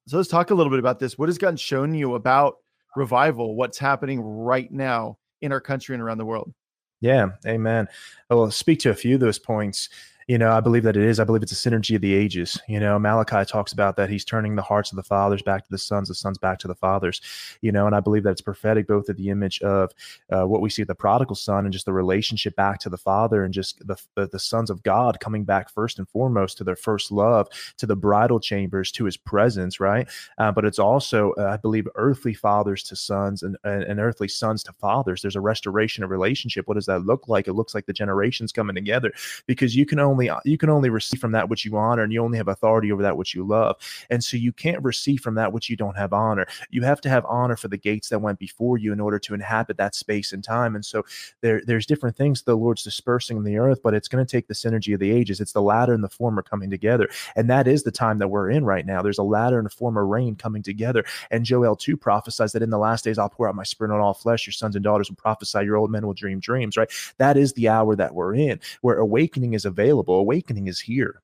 So 0.07 0.17
let's 0.17 0.29
talk 0.29 0.51
a 0.51 0.55
little 0.55 0.71
bit 0.71 0.79
about 0.79 0.99
this. 0.99 1.17
What 1.17 1.29
has 1.29 1.38
God 1.38 1.61
shown 1.61 1.95
you 1.95 2.14
about 2.14 2.57
revival? 2.97 3.55
What's 3.55 3.79
happening 3.79 4.21
right 4.21 4.71
now 4.73 5.19
in 5.40 5.53
our 5.53 5.61
country 5.61 5.95
and 5.95 6.03
around 6.03 6.19
the 6.19 6.25
world? 6.25 6.53
Yeah, 7.01 7.29
amen. 7.47 7.87
Oh, 8.31 8.37
I 8.37 8.40
will 8.40 8.51
speak 8.51 8.81
to 8.81 8.90
a 8.90 8.95
few 8.95 9.14
of 9.17 9.21
those 9.21 9.38
points. 9.38 9.90
You 10.27 10.39
know, 10.39 10.53
I 10.53 10.61
believe 10.61 10.85
that 10.85 10.97
it 10.97 11.03
is. 11.05 11.21
I 11.21 11.25
believe 11.25 11.43
it's 11.43 11.53
a 11.53 11.71
synergy 11.71 11.97
of 11.97 12.01
the 12.01 12.15
ages. 12.15 12.59
You 12.67 12.81
know, 12.81 12.99
Malachi 12.99 13.45
talks 13.45 13.73
about 13.73 13.97
that 13.97 14.09
he's 14.09 14.25
turning 14.25 14.57
the 14.57 14.63
hearts 14.63 14.91
of 14.91 14.97
the 14.97 15.03
fathers 15.03 15.43
back 15.43 15.65
to 15.65 15.71
the 15.71 15.77
sons, 15.79 16.09
the 16.09 16.15
sons 16.15 16.39
back 16.39 16.59
to 16.61 16.69
the 16.69 16.75
fathers. 16.75 17.21
You 17.61 17.73
know, 17.73 17.87
and 17.87 17.95
I 17.95 18.01
believe 18.01 18.23
that 18.23 18.31
it's 18.31 18.41
prophetic 18.41 18.87
both 18.87 19.09
of 19.11 19.17
the 19.19 19.29
image 19.29 19.61
of 19.61 19.93
uh, 20.31 20.47
what 20.47 20.63
we 20.63 20.71
see 20.71 20.83
the 20.83 20.95
prodigal 20.95 21.37
son 21.37 21.67
and 21.67 21.73
just 21.73 21.85
the 21.85 21.93
relationship 21.93 22.57
back 22.57 22.79
to 22.81 22.89
the 22.89 22.97
father 22.97 23.45
and 23.45 23.53
just 23.53 23.87
the, 23.87 23.97
the 24.15 24.27
the 24.29 24.39
sons 24.39 24.71
of 24.71 24.83
God 24.83 25.21
coming 25.21 25.45
back 25.45 25.71
first 25.71 25.99
and 25.99 26.09
foremost 26.09 26.57
to 26.59 26.65
their 26.65 26.77
first 26.77 27.13
love, 27.13 27.49
to 27.77 27.87
the 27.87 27.97
bridal 27.97 28.41
chambers, 28.41 28.91
to 28.93 29.05
His 29.05 29.19
presence, 29.19 29.79
right? 29.79 30.09
Uh, 30.39 30.51
but 30.53 30.65
it's 30.65 30.79
also, 30.79 31.33
uh, 31.33 31.51
I 31.53 31.59
believe, 31.59 31.87
earthly 31.97 32.33
fathers 32.33 32.83
to 32.85 32.97
sons 32.97 33.43
and, 33.43 33.59
and 33.65 33.83
and 33.83 34.01
earthly 34.01 34.29
sons 34.29 34.63
to 34.65 34.73
fathers. 34.73 35.21
There's 35.21 35.37
a 35.37 35.41
restoration 35.43 36.03
of 36.03 36.09
relationship. 36.09 36.67
What 36.67 36.75
does 36.75 36.87
that 36.87 37.01
look 37.05 37.29
like? 37.29 37.47
It 37.47 37.53
looks 37.53 37.75
like 37.75 37.85
the 37.85 37.93
generations 37.93 38.53
coming 38.53 38.75
together 38.75 39.13
because 39.47 39.77
you 39.77 39.85
can 39.85 39.99
only 39.99 40.13
Uh, 40.18 40.40
you 40.44 40.59
can 40.59 40.70
only 40.70 40.90
receive 40.90 41.20
from 41.20 41.33
that 41.33 41.48
which 41.48 41.64
you 41.64 41.77
honor 41.77 42.03
and 42.03 42.12
you 42.12 42.22
only 42.22 42.38
have 42.38 42.48
authority 42.48 42.92
over 42.92 43.03
that 43.03 43.16
which 43.16 43.35
you 43.35 43.44
love. 43.46 43.77
And 44.11 44.22
so 44.22 44.37
you 44.37 44.53
can't 44.53 44.83
receive 44.83 45.20
from 45.20 45.35
that 45.37 45.53
which 45.53 45.68
you 45.70 45.77
don't 45.77 45.96
have 45.96 46.12
honor. 46.12 46.46
You 46.70 46.83
have 46.83 47.00
to 47.03 47.09
have 47.09 47.24
honor 47.27 47.57
for 47.57 47.68
the 47.68 47.77
gates 47.77 48.09
that 48.09 48.20
went 48.20 48.38
before 48.38 48.79
you 48.79 48.92
in 48.92 49.00
order 49.00 49.18
to 49.18 49.35
inhabit 49.35 49.77
that 49.79 49.94
space 49.94 50.33
and 50.33 50.42
time. 50.42 50.74
And 50.74 50.85
so 50.85 51.05
there 51.40 51.62
there's 51.66 51.87
different 51.87 52.16
things 52.16 52.42
the 52.42 52.57
lord's 52.57 52.83
dispersing 52.83 53.37
in 53.37 53.44
the 53.44 53.57
earth 53.57 53.81
but 53.83 53.94
it's 53.94 54.09
going 54.09 54.24
to 54.24 54.31
take 54.31 54.48
the 54.48 54.55
synergy 54.55 54.94
of 54.94 55.00
the 55.00 55.11
ages. 55.11 55.40
It's 55.40 55.53
the 55.53 55.62
latter 55.62 55.94
and 55.94 56.05
the 56.05 56.09
former 56.09 56.42
coming 56.42 56.70
together. 56.70 57.09
And 57.37 57.48
that 57.50 57.66
is 57.66 57.83
the 57.83 57.90
time 57.90 58.18
that 58.18 58.29
we're 58.29 58.50
in 58.50 58.64
right 58.64 58.87
now. 58.87 59.03
There's 59.03 59.18
a 59.18 59.22
latter 59.22 59.59
and 59.59 59.70
former 59.72 60.07
rain 60.07 60.37
coming 60.37 60.62
together. 60.62 61.05
And 61.31 61.44
joel 61.44 61.77
2 61.77 61.96
prophesies 61.96 62.53
that 62.53 62.62
in 62.62 62.70
the 62.70 62.79
last 62.79 63.05
days 63.05 63.18
i'll 63.18 63.29
pour 63.29 63.48
out 63.48 63.55
my 63.55 63.64
spirit 63.64 63.92
on 63.94 64.00
all 64.00 64.14
flesh. 64.14 64.46
Your 64.46 64.53
sons 64.53 64.77
and 64.77 64.85
daughters 64.85 65.11
will 65.11 65.16
prophesy. 65.16 65.64
Your 65.64 65.77
old 65.77 65.90
men 65.90 66.07
will 66.07 66.14
dream 66.14 66.40
dreams 66.40 66.77
right? 66.77 66.90
That 67.18 67.37
is 67.37 67.53
the 67.53 67.68
hour 67.68 67.96
that 67.96 68.14
we're 68.14 68.35
in 68.35 68.61
where 68.81 68.96
awakening 68.96 69.55
is 69.55 69.64
available 69.64 70.04
awakening 70.12 70.67
is 70.67 70.81
here. 70.81 71.23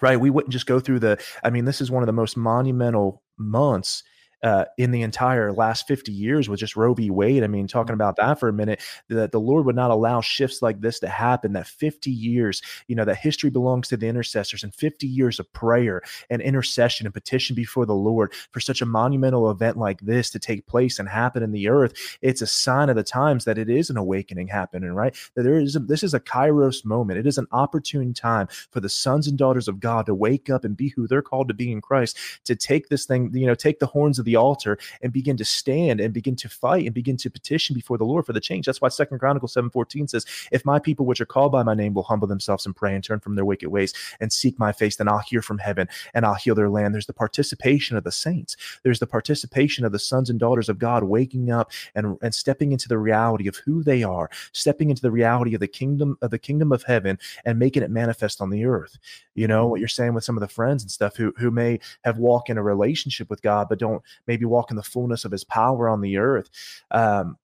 Right? 0.00 0.18
We 0.18 0.30
wouldn't 0.30 0.52
just 0.52 0.66
go 0.66 0.80
through 0.80 1.00
the 1.00 1.22
i 1.44 1.50
mean 1.50 1.66
this 1.66 1.80
is 1.80 1.90
one 1.90 2.02
of 2.02 2.06
the 2.06 2.12
most 2.12 2.36
monumental 2.36 3.22
months 3.36 4.02
uh, 4.42 4.64
in 4.76 4.90
the 4.90 5.02
entire 5.02 5.52
last 5.52 5.86
50 5.86 6.12
years 6.12 6.48
with 6.48 6.60
just 6.60 6.76
Roe 6.76 6.94
v. 6.94 7.10
Wade. 7.10 7.44
I 7.44 7.46
mean, 7.46 7.66
talking 7.66 7.94
about 7.94 8.16
that 8.16 8.40
for 8.40 8.48
a 8.48 8.52
minute, 8.52 8.80
that 9.08 9.32
the 9.32 9.40
Lord 9.40 9.66
would 9.66 9.76
not 9.76 9.90
allow 9.90 10.20
shifts 10.20 10.62
like 10.62 10.80
this 10.80 10.98
to 11.00 11.08
happen. 11.08 11.52
That 11.52 11.66
50 11.66 12.10
years, 12.10 12.62
you 12.88 12.96
know, 12.96 13.04
that 13.04 13.16
history 13.16 13.50
belongs 13.50 13.88
to 13.88 13.96
the 13.96 14.06
intercessors 14.06 14.62
and 14.62 14.74
50 14.74 15.06
years 15.06 15.38
of 15.38 15.52
prayer 15.52 16.02
and 16.30 16.42
intercession 16.42 17.06
and 17.06 17.14
petition 17.14 17.54
before 17.54 17.86
the 17.86 17.94
Lord 17.94 18.32
for 18.50 18.60
such 18.60 18.80
a 18.80 18.86
monumental 18.86 19.50
event 19.50 19.76
like 19.76 20.00
this 20.00 20.30
to 20.30 20.38
take 20.38 20.66
place 20.66 20.98
and 20.98 21.08
happen 21.08 21.42
in 21.42 21.52
the 21.52 21.68
earth. 21.68 21.92
It's 22.20 22.42
a 22.42 22.46
sign 22.46 22.88
of 22.88 22.96
the 22.96 23.02
times 23.02 23.44
that 23.44 23.58
it 23.58 23.68
is 23.68 23.90
an 23.90 23.96
awakening 23.96 24.48
happening, 24.48 24.92
right? 24.92 25.14
That 25.34 25.42
there 25.42 25.58
is 25.58 25.76
a, 25.76 25.80
this 25.80 26.02
is 26.02 26.14
a 26.14 26.20
Kairos 26.20 26.84
moment. 26.84 27.18
It 27.18 27.26
is 27.26 27.38
an 27.38 27.46
opportune 27.52 28.14
time 28.14 28.48
for 28.70 28.80
the 28.80 28.88
sons 28.88 29.26
and 29.28 29.38
daughters 29.38 29.68
of 29.68 29.80
God 29.80 30.06
to 30.06 30.14
wake 30.14 30.50
up 30.50 30.64
and 30.64 30.76
be 30.76 30.88
who 30.88 31.06
they're 31.06 31.22
called 31.22 31.48
to 31.48 31.54
be 31.54 31.70
in 31.70 31.80
Christ, 31.80 32.16
to 32.44 32.56
take 32.56 32.88
this 32.88 33.06
thing, 33.06 33.30
you 33.34 33.46
know, 33.46 33.54
take 33.54 33.78
the 33.78 33.86
horns 33.86 34.18
of 34.18 34.24
the 34.24 34.31
altar 34.36 34.78
and 35.02 35.12
begin 35.12 35.36
to 35.36 35.44
stand 35.44 36.00
and 36.00 36.12
begin 36.12 36.36
to 36.36 36.48
fight 36.48 36.84
and 36.84 36.94
begin 36.94 37.16
to 37.18 37.30
petition 37.30 37.74
before 37.74 37.98
the 37.98 38.04
Lord 38.04 38.26
for 38.26 38.32
the 38.32 38.40
change. 38.40 38.66
That's 38.66 38.80
why 38.80 38.88
Second 38.88 39.18
Chronicles 39.18 39.54
7:14 39.54 40.08
says, 40.10 40.26
If 40.50 40.64
my 40.64 40.78
people 40.78 41.06
which 41.06 41.20
are 41.20 41.26
called 41.26 41.52
by 41.52 41.62
my 41.62 41.74
name 41.74 41.94
will 41.94 42.02
humble 42.02 42.28
themselves 42.28 42.66
and 42.66 42.76
pray 42.76 42.94
and 42.94 43.02
turn 43.02 43.20
from 43.20 43.34
their 43.34 43.44
wicked 43.44 43.68
ways 43.68 43.92
and 44.20 44.32
seek 44.32 44.58
my 44.58 44.72
face, 44.72 44.96
then 44.96 45.08
I'll 45.08 45.18
hear 45.18 45.42
from 45.42 45.58
heaven 45.58 45.88
and 46.14 46.24
I'll 46.24 46.34
heal 46.34 46.54
their 46.54 46.68
land. 46.68 46.94
There's 46.94 47.06
the 47.06 47.12
participation 47.12 47.96
of 47.96 48.04
the 48.04 48.12
saints. 48.12 48.56
There's 48.82 48.98
the 48.98 49.06
participation 49.06 49.84
of 49.84 49.92
the 49.92 49.98
sons 49.98 50.30
and 50.30 50.38
daughters 50.38 50.68
of 50.68 50.78
God 50.78 51.04
waking 51.04 51.50
up 51.50 51.70
and, 51.94 52.16
and 52.22 52.34
stepping 52.34 52.72
into 52.72 52.88
the 52.88 52.98
reality 52.98 53.48
of 53.48 53.56
who 53.56 53.82
they 53.82 54.02
are, 54.02 54.30
stepping 54.52 54.90
into 54.90 55.02
the 55.02 55.10
reality 55.10 55.54
of 55.54 55.60
the 55.60 55.68
kingdom 55.68 56.16
of 56.22 56.30
the 56.30 56.38
kingdom 56.38 56.72
of 56.72 56.82
heaven 56.84 57.18
and 57.44 57.58
making 57.58 57.82
it 57.82 57.90
manifest 57.90 58.40
on 58.40 58.50
the 58.50 58.64
earth. 58.64 58.98
You 59.34 59.46
know 59.46 59.62
mm-hmm. 59.62 59.70
what 59.70 59.80
you're 59.80 59.88
saying 59.88 60.14
with 60.14 60.24
some 60.24 60.36
of 60.36 60.40
the 60.40 60.48
friends 60.48 60.82
and 60.82 60.90
stuff 60.90 61.16
who 61.16 61.32
who 61.36 61.50
may 61.50 61.80
have 62.04 62.18
walked 62.18 62.50
in 62.50 62.58
a 62.58 62.62
relationship 62.62 63.30
with 63.30 63.42
God, 63.42 63.68
but 63.68 63.78
don't 63.78 64.02
maybe 64.26 64.44
walk 64.44 64.70
in 64.70 64.76
the 64.76 64.82
fullness 64.82 65.24
of 65.24 65.32
his 65.32 65.44
power 65.44 65.88
on 65.88 66.00
the 66.00 66.16
earth. 66.16 66.48
Um, 66.90 67.36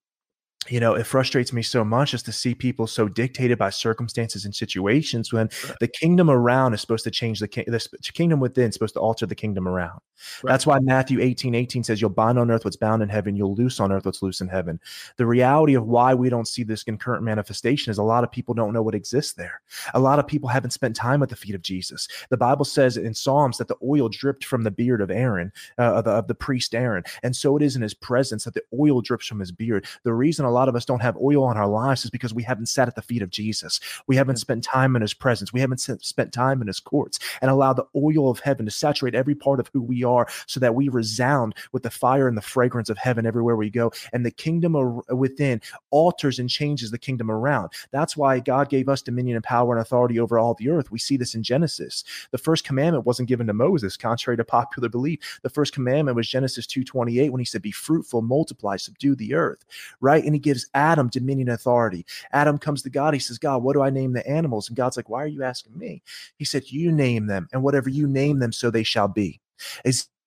you 0.71 0.81
know, 0.81 0.95
it 0.95 1.05
frustrates 1.07 1.53
me 1.53 1.63
so 1.63 1.85
much 1.85 2.11
just 2.13 2.25
to 2.27 2.33
see 2.33 2.55
people 2.55 2.87
so 2.87 3.09
dictated 3.09 3.59
by 3.59 3.71
circumstances 3.71 4.45
and 4.45 4.55
situations 4.55 5.33
when 5.33 5.49
Right. 5.67 5.77
the 5.81 5.89
kingdom 5.89 6.31
around 6.31 6.75
is 6.75 6.81
supposed 6.81 7.05
to 7.05 7.11
change 7.11 7.41
the, 7.41 7.49
king, 7.49 7.65
the 7.67 7.81
kingdom 8.13 8.41
within 8.41 8.69
is 8.69 8.75
supposed 8.75 8.95
to 8.95 9.01
alter 9.01 9.27
the 9.27 9.35
kingdom 9.35 9.67
around. 9.67 10.01
Right. 10.43 10.51
That's 10.51 10.67
why 10.67 10.79
Matthew 10.81 11.21
18, 11.21 11.55
18 11.55 11.85
says, 11.85 12.01
You'll 12.01 12.11
bind 12.11 12.39
on 12.39 12.51
earth 12.51 12.65
what's 12.65 12.77
bound 12.77 13.03
in 13.03 13.09
heaven, 13.09 13.37
you'll 13.37 13.55
loose 13.55 13.79
on 13.81 13.93
earth 13.93 14.05
what's 14.05 14.23
loose 14.23 14.41
in 14.41 14.49
heaven. 14.49 14.81
The 15.17 15.27
reality 15.27 15.75
of 15.75 15.87
why 15.87 16.15
we 16.15 16.29
don't 16.29 16.49
see 16.49 16.65
this 16.65 16.83
concurrent 16.83 17.23
manifestation 17.23 17.91
is 17.91 17.99
a 17.99 18.03
lot 18.03 18.25
of 18.25 18.33
people 18.33 18.55
don't 18.55 18.73
know 18.73 18.83
what 18.83 18.95
exists 18.95 19.35
there. 19.35 19.61
A 19.95 20.01
lot 20.01 20.19
of 20.19 20.27
people 20.27 20.49
haven't 20.49 20.73
spent 20.73 20.97
time 20.97 21.23
at 21.23 21.29
the 21.29 21.37
feet 21.37 21.55
of 21.55 21.63
Jesus. 21.63 22.09
The 22.31 22.37
Bible 22.37 22.65
says 22.65 22.97
in 22.97 23.15
Psalms 23.15 23.59
that 23.59 23.69
the 23.69 23.77
oil 23.83 24.09
dripped 24.09 24.45
from 24.45 24.65
the 24.65 24.71
beard 24.71 25.01
of 25.01 25.11
Aaron, 25.11 25.53
uh, 25.79 25.95
of, 25.95 26.05
the, 26.05 26.11
of 26.11 26.27
the 26.27 26.35
priest 26.35 26.75
Aaron. 26.75 27.05
And 27.23 27.35
so 27.35 27.57
it 27.57 27.63
is 27.63 27.77
in 27.77 27.83
his 27.83 27.95
presence 27.95 28.45
that 28.45 28.55
the 28.55 28.63
oil 28.79 29.01
drips 29.01 29.27
from 29.27 29.39
his 29.39 29.53
beard. 29.53 29.87
The 30.03 30.13
reason 30.13 30.45
a 30.45 30.51
lot 30.51 30.58
of 30.67 30.75
us 30.75 30.85
don't 30.85 31.03
have 31.03 31.17
oil 31.19 31.45
on 31.45 31.57
our 31.57 31.69
lives 31.69 32.05
is 32.05 32.11
because 32.11 32.35
we 32.35 32.43
haven't 32.43 32.67
sat 32.67 32.89
at 32.89 32.97
the 32.97 33.03
feet 33.03 33.23
of 33.23 33.31
Jesus. 33.31 33.79
We 34.09 34.17
haven't 34.17 34.39
spent 34.39 34.65
time 34.65 34.97
in 34.97 35.03
his 35.03 35.15
presence. 35.15 35.53
We 35.53 35.61
haven't 35.61 35.79
spent 35.79 36.33
time 36.33 36.61
in 36.61 36.67
his 36.67 36.81
courts 36.81 37.21
and 37.41 37.51
allowed 37.51 37.75
the 37.75 37.87
oil 37.95 38.31
of 38.31 38.41
heaven 38.41 38.65
to 38.65 38.73
saturate 38.73 39.15
every 39.15 39.35
part 39.35 39.61
of 39.61 39.71
who 39.73 39.83
we 39.83 40.03
are 40.03 40.27
so 40.47 40.59
that 40.59 40.75
we 40.75 40.89
resound 40.89 41.55
with 41.71 41.83
the 41.85 41.91
fire 41.91 42.27
and 42.27 42.37
the 42.37 42.43
fragrance 42.43 42.89
of 42.89 42.99
heaven 42.99 43.27
everywhere 43.27 43.55
we 43.55 43.71
go. 43.71 43.93
And 44.13 44.27
the 44.27 44.31
kingdom 44.31 45.03
within 45.11 45.61
alters 45.91 46.39
and 46.39 46.49
changes 46.49 46.91
the 46.91 46.99
kingdom 46.99 47.31
around. 47.31 47.71
That's 47.91 48.17
why 48.17 48.41
God 48.41 48.71
gave 48.71 48.89
us 48.89 49.03
dominion 49.03 49.37
and 49.37 49.45
power 49.45 49.73
and 49.73 49.83
authority 49.83 50.19
over 50.19 50.39
all 50.39 50.55
the 50.55 50.71
earth. 50.71 50.91
We 50.91 50.99
see 50.99 51.19
this 51.19 51.35
in 51.35 51.43
Genesis. 51.43 52.05
The 52.31 52.39
first 52.39 52.65
commandment 52.65 53.05
wasn't 53.05 53.29
given 53.29 53.47
to 53.49 53.53
Moses, 53.53 53.97
contrary 53.97 54.39
to 54.39 54.45
popular 54.45 54.89
belief. 54.89 55.41
The 55.43 55.51
first 55.51 55.75
commandment 55.75 56.17
was 56.17 56.29
Genesis 56.29 56.67
2:28 56.67 57.31
when 57.31 57.41
he 57.41 57.45
said, 57.45 57.61
"Be 57.61 57.73
fruitful, 57.73 58.23
multiply, 58.23 58.77
subdue 58.77 59.15
the 59.15 59.35
earth." 59.35 59.65
Right? 60.01 60.25
And 60.25 60.35
he 60.39 60.41
gives 60.41 60.67
Adam 60.75 61.09
dominion 61.09 61.49
authority. 61.49 62.07
Adam 62.33 62.59
comes 62.59 62.83
to 62.83 62.91
God. 62.91 63.13
He 63.13 63.21
says, 63.21 63.39
"God, 63.39 63.63
what 63.63 63.73
do 63.73 63.83
I 63.83 63.91
name 63.91 64.13
the 64.13 64.27
animals?" 64.29 64.69
And 64.69 64.77
God's 64.77 64.97
like, 64.97 65.09
"Why 65.09 65.23
are 65.25 65.27
you 65.27 65.43
asking 65.43 65.77
me?" 65.77 66.03
He 66.37 66.45
said, 66.45 66.71
"You 66.71 66.93
name 66.93 67.27
them, 67.27 67.49
and 67.53 67.63
whatever 67.63 67.89
you 67.89 68.07
name 68.07 68.39
them, 68.39 68.53
so 68.53 68.71
they 68.71 68.85
shall 68.85 69.09
be." 69.09 69.41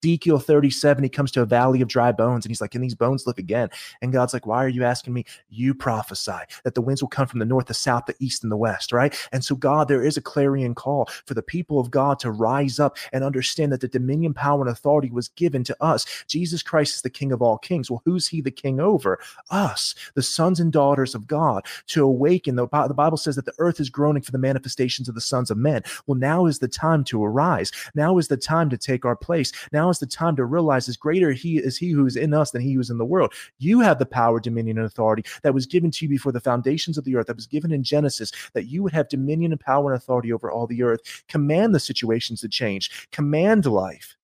Ezekiel 0.03 0.39
37, 0.39 1.03
he 1.03 1.09
comes 1.09 1.31
to 1.31 1.41
a 1.41 1.45
valley 1.45 1.81
of 1.81 1.87
dry 1.87 2.11
bones 2.11 2.45
and 2.45 2.49
he's 2.49 2.61
like, 2.61 2.71
Can 2.71 2.81
these 2.81 2.95
bones 2.95 3.27
live 3.27 3.37
again? 3.37 3.69
And 4.01 4.11
God's 4.11 4.33
like, 4.33 4.47
Why 4.47 4.63
are 4.63 4.69
you 4.69 4.83
asking 4.83 5.13
me? 5.13 5.25
You 5.49 5.73
prophesy 5.75 6.31
that 6.63 6.75
the 6.75 6.81
winds 6.81 7.01
will 7.01 7.09
come 7.09 7.27
from 7.27 7.39
the 7.39 7.45
north, 7.45 7.67
the 7.67 7.73
south, 7.73 8.05
the 8.07 8.15
east, 8.19 8.43
and 8.43 8.51
the 8.51 8.57
west, 8.57 8.91
right? 8.91 9.15
And 9.31 9.45
so, 9.45 9.55
God, 9.55 9.87
there 9.87 10.03
is 10.03 10.17
a 10.17 10.21
clarion 10.21 10.73
call 10.73 11.07
for 11.25 11.35
the 11.35 11.43
people 11.43 11.79
of 11.79 11.91
God 11.91 12.19
to 12.19 12.31
rise 12.31 12.79
up 12.79 12.97
and 13.13 13.23
understand 13.23 13.71
that 13.71 13.81
the 13.81 13.87
dominion, 13.87 14.33
power, 14.33 14.61
and 14.61 14.69
authority 14.69 15.11
was 15.11 15.27
given 15.29 15.63
to 15.65 15.77
us. 15.83 16.25
Jesus 16.27 16.63
Christ 16.63 16.95
is 16.95 17.01
the 17.01 17.09
King 17.09 17.31
of 17.31 17.41
all 17.41 17.59
kings. 17.59 17.91
Well, 17.91 18.01
who's 18.05 18.27
he 18.27 18.41
the 18.41 18.51
king 18.51 18.79
over? 18.79 19.19
Us, 19.49 19.93
the 20.15 20.23
sons 20.23 20.59
and 20.59 20.71
daughters 20.71 21.13
of 21.13 21.27
God, 21.27 21.65
to 21.87 22.03
awaken. 22.03 22.55
The, 22.55 22.67
the 22.67 22.93
Bible 22.93 23.17
says 23.17 23.35
that 23.35 23.45
the 23.45 23.53
earth 23.59 23.79
is 23.79 23.89
groaning 23.89 24.23
for 24.23 24.31
the 24.31 24.37
manifestations 24.37 25.07
of 25.07 25.15
the 25.15 25.21
sons 25.21 25.51
of 25.51 25.57
men. 25.57 25.83
Well, 26.07 26.17
now 26.17 26.47
is 26.47 26.59
the 26.59 26.67
time 26.67 27.03
to 27.05 27.23
arise. 27.23 27.71
Now 27.93 28.17
is 28.17 28.27
the 28.27 28.37
time 28.37 28.69
to 28.71 28.77
take 28.77 29.05
our 29.05 29.15
place. 29.15 29.51
Now 29.71 29.90
is 29.91 29.99
the 29.99 30.07
time 30.07 30.35
to 30.37 30.45
realize 30.45 30.87
is 30.87 30.97
greater 30.97 31.31
he 31.31 31.57
is 31.57 31.77
he 31.77 31.91
who 31.91 32.05
is 32.05 32.15
in 32.15 32.33
us 32.33 32.51
than 32.51 32.61
he 32.61 32.73
who 32.73 32.79
is 32.79 32.89
in 32.89 32.97
the 32.97 33.05
world. 33.05 33.33
You 33.59 33.79
have 33.81 33.99
the 33.99 34.05
power, 34.05 34.39
dominion, 34.39 34.77
and 34.77 34.85
authority 34.85 35.23
that 35.43 35.53
was 35.53 35.65
given 35.65 35.91
to 35.91 36.05
you 36.05 36.09
before 36.09 36.31
the 36.31 36.39
foundations 36.39 36.97
of 36.97 37.03
the 37.03 37.15
earth, 37.15 37.27
that 37.27 37.35
was 37.35 37.47
given 37.47 37.71
in 37.71 37.83
Genesis, 37.83 38.31
that 38.53 38.67
you 38.67 38.83
would 38.83 38.93
have 38.93 39.09
dominion 39.09 39.51
and 39.51 39.61
power 39.61 39.91
and 39.91 40.01
authority 40.01 40.33
over 40.33 40.51
all 40.51 40.67
the 40.67 40.83
earth. 40.83 41.23
Command 41.27 41.75
the 41.75 41.79
situations 41.79 42.41
to 42.41 42.49
change, 42.49 43.09
command 43.11 43.65
life. 43.65 44.15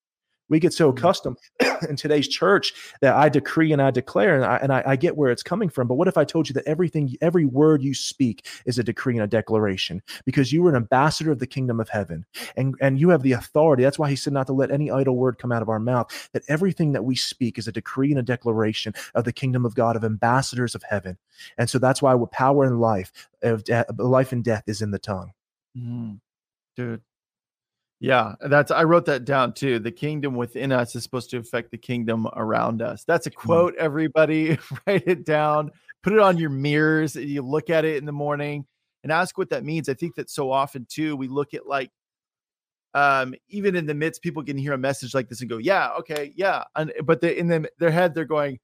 We 0.50 0.60
get 0.60 0.74
so 0.74 0.92
Mhm. 0.92 0.98
accustomed 0.98 1.38
in 1.90 1.96
today's 1.96 2.28
church 2.28 2.74
that 3.02 3.14
I 3.16 3.30
decree 3.30 3.72
and 3.72 3.82
I 3.82 3.92
declare, 3.92 4.36
and, 4.36 4.46
I, 4.46 4.58
and 4.58 4.74
I, 4.74 4.84
I 4.86 4.96
get 4.96 5.18
where 5.18 5.30
it's 5.32 5.44
coming 5.44 5.70
from. 5.70 5.88
But 5.88 5.96
what 5.96 6.08
if 6.08 6.18
I 6.18 6.24
told 6.24 6.48
you 6.50 6.54
that 6.54 6.66
everything, 6.68 7.16
every 7.22 7.46
word 7.46 7.84
you 7.84 7.94
speak 7.94 8.46
is 8.66 8.80
a 8.80 8.84
decree 8.84 9.16
and 9.16 9.24
a 9.24 9.28
declaration 9.28 10.02
because 10.26 10.54
you 10.54 10.66
are 10.66 10.70
an 10.70 10.76
ambassador 10.76 11.32
of 11.32 11.40
the 11.40 11.48
kingdom 11.48 11.80
of 11.80 11.90
heaven 11.90 12.26
and, 12.56 12.76
and 12.82 13.00
you 13.00 13.10
have 13.10 13.24
the 13.24 13.34
authority. 13.34 13.84
That's 13.84 14.00
why 14.00 14.10
he 14.10 14.16
said 14.16 14.34
not 14.34 14.48
to 14.48 14.54
let 14.54 14.72
any 14.72 14.90
idle 14.92 15.16
word 15.18 15.38
come 15.38 15.52
out 15.52 15.62
of 15.62 15.70
our 15.70 15.80
mouth, 15.80 16.30
that 16.34 16.44
everything 16.48 16.94
that 16.94 17.04
we 17.06 17.16
speak 17.16 17.58
is 17.58 17.68
a 17.68 17.72
decree 17.72 18.12
and 18.12 18.20
a 18.20 18.24
declaration 18.24 18.94
of 19.16 19.24
the 19.26 19.34
kingdom 19.34 19.66
of 19.66 19.76
God, 19.76 19.96
of 19.96 20.04
ambassadors 20.04 20.76
of 20.76 20.84
heaven. 20.84 21.18
And 21.58 21.70
so 21.70 21.80
that's 21.80 22.02
why 22.02 22.14
with 22.16 22.32
power 22.32 22.64
and 22.64 22.80
life, 22.80 23.12
of 23.42 23.64
de- 23.64 23.86
life 23.98 24.32
and 24.32 24.44
death 24.44 24.64
is 24.68 24.82
in 24.82 24.92
the 24.92 25.00
tongue. 25.00 25.32
Mhm. 25.78 26.20
Dude, 26.76 27.02
Yeah, 28.00 28.36
that's 28.42 28.70
I 28.70 28.84
wrote 28.84 29.06
that 29.06 29.26
down 29.26 29.54
too. 29.54 29.80
The 29.80 29.92
kingdom 29.92 30.36
within 30.36 30.72
us 30.72 30.96
is 30.96 31.04
supposed 31.04 31.32
to 31.32 31.38
affect 31.38 31.72
the 31.72 31.78
kingdom 31.78 32.28
around 32.36 32.82
us. 32.82 33.04
That's 33.04 33.26
a 33.26 33.32
quote, 33.32 33.76
everybody. 33.76 34.60
Write 34.88 35.08
it 35.08 35.26
down, 35.26 35.72
put 36.04 36.14
it 36.14 36.20
on 36.20 36.38
your 36.38 36.52
mirrors. 36.52 37.16
You 37.16 37.42
look 37.42 37.70
at 37.72 37.86
it 37.86 37.98
in 37.98 38.06
the 38.06 38.12
morning 38.12 38.66
and 39.02 39.12
ask 39.12 39.38
what 39.38 39.50
that 39.50 39.64
means. 39.64 39.90
I 39.90 39.96
think 39.96 40.16
that 40.16 40.30
so 40.30 40.52
often 40.52 40.86
too, 40.88 41.16
we 41.16 41.28
look 41.28 41.56
at 41.56 41.66
like 41.66 41.90
um 42.94 43.36
even 43.50 43.76
in 43.76 43.86
the 43.86 43.94
midst 43.94 44.22
people 44.22 44.44
can 44.44 44.58
hear 44.58 44.74
a 44.74 44.78
message 44.78 45.14
like 45.14 45.28
this 45.28 45.42
and 45.42 45.50
go 45.50 45.58
yeah 45.58 45.92
okay 46.00 46.32
yeah 46.36 46.64
and 46.76 46.92
but 47.04 47.22
they, 47.22 47.38
in 47.38 47.48
the, 47.48 47.70
their 47.80 47.92
head 47.92 48.14
they're 48.14 48.26
going 48.26 48.58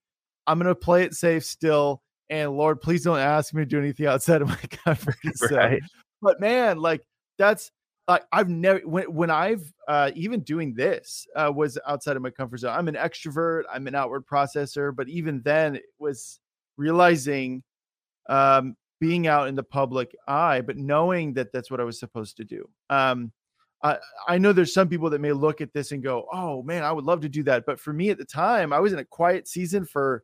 i'm 0.47 0.57
gonna 0.57 0.73
play 0.73 1.03
it 1.03 1.13
safe 1.13 1.43
still 1.43 2.01
and 2.29 2.51
lord 2.51 2.79
please 2.79 3.03
don't 3.03 3.19
ask 3.19 3.53
me 3.53 3.61
to 3.61 3.65
do 3.65 3.77
anything 3.77 4.05
outside 4.07 4.41
of 4.41 4.47
my 4.47 4.55
comfort 4.85 5.17
zone 5.35 5.57
right. 5.57 5.81
but 6.21 6.39
man 6.39 6.79
like 6.79 7.01
that's 7.37 7.69
like 8.07 8.23
I've 8.31 8.49
never 8.49 8.79
when 8.79 9.05
when 9.13 9.29
I've 9.29 9.63
uh, 9.87 10.11
even 10.15 10.41
doing 10.41 10.73
this 10.73 11.25
uh, 11.35 11.51
was 11.53 11.77
outside 11.87 12.15
of 12.15 12.21
my 12.21 12.29
comfort 12.29 12.57
zone. 12.59 12.75
I'm 12.75 12.87
an 12.87 12.95
extrovert. 12.95 13.63
I'm 13.71 13.87
an 13.87 13.95
outward 13.95 14.25
processor, 14.25 14.95
but 14.95 15.07
even 15.09 15.41
then, 15.43 15.75
it 15.75 15.83
was 15.99 16.39
realizing 16.77 17.63
um, 18.29 18.75
being 18.99 19.27
out 19.27 19.47
in 19.47 19.55
the 19.55 19.63
public 19.63 20.15
eye, 20.27 20.61
but 20.61 20.77
knowing 20.77 21.33
that 21.33 21.51
that's 21.53 21.71
what 21.71 21.79
I 21.79 21.83
was 21.83 21.99
supposed 21.99 22.37
to 22.37 22.43
do. 22.43 22.67
Um, 22.89 23.31
I, 23.83 23.97
I 24.27 24.37
know 24.37 24.53
there's 24.53 24.73
some 24.73 24.87
people 24.87 25.09
that 25.09 25.21
may 25.21 25.33
look 25.33 25.61
at 25.61 25.73
this 25.73 25.91
and 25.91 26.03
go, 26.03 26.25
"Oh 26.31 26.61
man, 26.63 26.83
I 26.83 26.91
would 26.91 27.05
love 27.05 27.21
to 27.21 27.29
do 27.29 27.43
that," 27.43 27.65
but 27.65 27.79
for 27.79 27.93
me 27.93 28.09
at 28.09 28.17
the 28.17 28.25
time, 28.25 28.73
I 28.73 28.79
was 28.79 28.93
in 28.93 28.99
a 28.99 29.05
quiet 29.05 29.47
season 29.47 29.85
for 29.85 30.23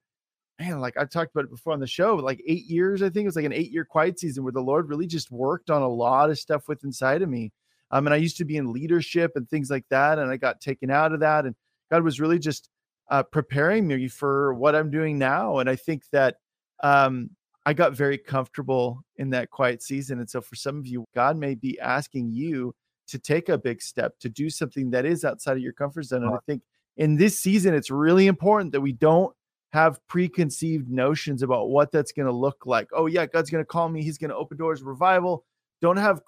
man, 0.60 0.82
like 0.82 0.98
I 0.98 1.06
talked 1.06 1.32
about 1.32 1.46
it 1.46 1.52
before 1.52 1.72
on 1.72 1.80
the 1.80 1.88
show, 1.88 2.16
like 2.16 2.42
eight 2.46 2.66
years. 2.66 3.02
I 3.02 3.10
think 3.10 3.24
it 3.24 3.28
was 3.28 3.38
like 3.38 3.46
an 3.46 3.54
eight 3.54 3.72
year 3.72 3.86
quiet 3.86 4.20
season 4.20 4.44
where 4.44 4.52
the 4.52 4.60
Lord 4.60 4.90
really 4.90 5.08
just 5.08 5.32
worked 5.32 5.70
on 5.70 5.82
a 5.82 5.88
lot 5.88 6.30
of 6.30 6.38
stuff 6.38 6.68
with 6.68 6.84
inside 6.84 7.22
of 7.22 7.30
me 7.30 7.54
um, 7.92 8.08
and 8.08 8.14
I 8.14 8.18
used 8.18 8.38
to 8.38 8.46
be 8.46 8.58
in 8.58 8.72
leadership 8.72 9.34
and 9.36 9.50
things 9.50 9.70
like 9.70 9.86
that, 9.90 10.20
and 10.20 10.32
I 10.32 10.38
got 10.38 10.62
taken 10.62 10.92
out 10.92 11.14
of 11.14 11.20
that. 11.22 11.46
And 11.46 11.56
God 11.92 12.04
was 12.04 12.20
really 12.20 12.40
just 12.40 12.70
uh, 13.10 13.24
preparing 13.24 13.88
me 13.88 14.08
for 14.08 14.54
what 14.54 14.76
I'm 14.76 14.92
doing 14.92 15.18
now. 15.18 15.58
And 15.58 15.70
I 15.70 15.76
think 15.76 16.04
that 16.12 16.38
um, 16.84 17.32
I 17.66 17.74
got 17.74 17.94
very 17.94 18.18
comfortable 18.18 19.02
in 19.18 19.32
that 19.32 19.50
quiet 19.50 19.82
season. 19.82 20.20
And 20.20 20.30
so 20.30 20.42
for 20.42 20.56
some 20.56 20.78
of 20.78 20.88
you, 20.88 21.06
God 21.16 21.38
may 21.38 21.56
be 21.56 21.80
asking 21.80 22.32
you 22.32 22.74
to 23.08 23.18
take 23.18 23.50
a 23.50 23.58
big 23.58 23.82
step 23.82 24.14
to 24.20 24.30
do 24.30 24.50
something 24.50 24.92
that 24.92 25.06
is 25.06 25.26
outside 25.26 25.58
of 25.58 25.64
your 25.64 25.74
comfort 25.74 26.04
zone. 26.04 26.24
And 26.24 26.34
I 26.34 26.38
think 26.46 26.62
in 26.98 27.18
this 27.18 27.40
season, 27.40 27.74
it's 27.74 27.90
really 27.90 28.28
important 28.28 28.72
that 28.74 28.82
we 28.82 28.92
don't 28.92 29.34
have 29.72 30.00
preconceived 30.08 30.90
notions 30.90 31.44
about 31.44 31.70
what 31.70 31.92
that's 31.92 32.12
going 32.12 32.28
to 32.28 32.32
look 32.34 32.66
like. 32.66 32.88
Oh, 32.94 33.08
yeah, 33.08 33.26
God's 33.26 33.50
going 33.50 33.64
to 33.64 33.68
call 33.68 33.90
me. 33.90 34.04
He's 34.04 34.18
going 34.18 34.30
to 34.30 34.36
open 34.36 34.58
doors, 34.58 34.84
revival. 34.84 35.46
Don't 35.82 35.98
have 35.98 36.22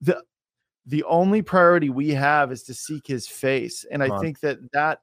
the 0.00 0.22
the 0.86 1.04
only 1.04 1.42
priority 1.42 1.88
we 1.90 2.10
have 2.10 2.52
is 2.52 2.62
to 2.64 2.74
seek 2.74 3.06
his 3.06 3.26
face 3.26 3.84
and 3.90 4.02
i 4.02 4.18
think 4.18 4.40
that 4.40 4.58
that 4.72 5.00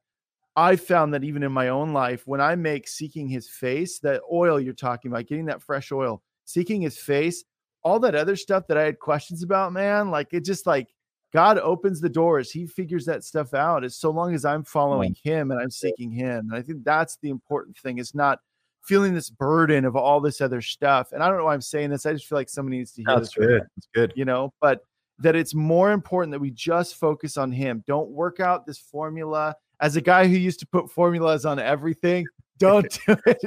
i 0.56 0.76
found 0.76 1.14
that 1.14 1.24
even 1.24 1.44
in 1.44 1.52
my 1.52 1.70
own 1.70 1.94
life 1.94 2.24
when 2.26 2.42
i 2.42 2.56
make 2.56 2.88
seeking 2.88 3.28
his 3.28 3.50
face 3.50 4.00
that 4.00 4.22
oil 4.32 4.60
you're 4.60 4.74
talking 4.74 5.12
about 5.12 5.26
getting 5.28 5.46
that 5.46 5.62
fresh 5.62 5.92
oil 5.92 6.22
seeking 6.46 6.82
his 6.82 6.98
face 6.98 7.44
all 7.84 8.00
that 8.00 8.16
other 8.16 8.36
stuff 8.36 8.68
that 8.68 8.78
i 8.78 8.84
had 8.84 9.00
questions 9.00 9.44
about 9.44 9.74
man 9.74 10.12
like 10.12 10.28
it 10.32 10.46
just 10.46 10.68
like 10.68 10.88
god 11.34 11.58
opens 11.58 12.00
the 12.00 12.10
doors 12.10 12.52
he 12.52 12.68
figures 12.68 13.06
that 13.06 13.24
stuff 13.24 13.54
out 13.54 13.84
as 13.84 13.96
so 13.96 14.12
long 14.12 14.36
as 14.36 14.46
i'm 14.46 14.64
following 14.64 15.16
him 15.24 15.52
and 15.52 15.60
i'm 15.60 15.72
seeking 15.72 16.12
him 16.12 16.50
and 16.52 16.56
i 16.56 16.62
think 16.62 16.84
that's 16.84 17.18
the 17.22 17.30
important 17.30 17.78
thing 17.78 17.98
is 17.98 18.14
not 18.14 18.40
feeling 18.84 19.14
this 19.14 19.30
burden 19.30 19.86
of 19.86 19.96
all 19.96 20.20
this 20.20 20.42
other 20.42 20.62
stuff 20.62 21.12
and 21.12 21.24
i 21.24 21.28
don't 21.28 21.38
know 21.38 21.46
why 21.46 21.54
i'm 21.54 21.62
saying 21.62 21.90
this 21.90 22.06
i 22.06 22.14
just 22.14 22.26
feel 22.26 22.38
like 22.38 22.50
somebody 22.50 22.78
needs 22.78 22.92
to 22.92 23.04
hear 23.04 23.16
that's 23.16 23.30
this 23.30 23.36
good 23.36 23.62
that's 23.76 23.88
good. 23.94 24.14
you 24.16 24.26
know 24.26 24.52
but 24.60 24.82
that 25.22 25.36
it's 25.36 25.54
more 25.54 25.92
important 25.92 26.32
that 26.32 26.40
we 26.40 26.52
just 26.52 26.96
focus 26.96 27.38
on 27.38 27.52
him. 27.52 27.84
Don't 27.88 28.10
work 28.10 28.40
out 28.40 28.66
this 28.66 28.80
formula. 28.80 29.56
As 29.80 29.96
a 29.96 30.02
guy 30.02 30.28
who 30.28 30.36
used 30.36 30.60
to 30.60 30.68
put 30.68 30.92
formulas 30.92 31.46
on 31.46 31.60
everything, 31.60 32.26
don't 32.58 32.88
do 33.08 33.16
it. 33.26 33.42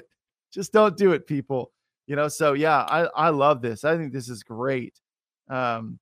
Just 0.53 0.73
don't 0.73 0.97
do 0.97 1.13
it, 1.13 1.27
people. 1.27 1.73
You 2.07 2.17
know, 2.17 2.29
so 2.29 2.53
yeah, 2.53 2.79
I 2.83 3.07
I 3.15 3.29
love 3.31 3.63
this. 3.63 3.85
I 3.85 3.97
think 3.97 4.13
this 4.13 4.29
is 4.29 4.43
great. 4.43 5.01
Um 5.49 5.99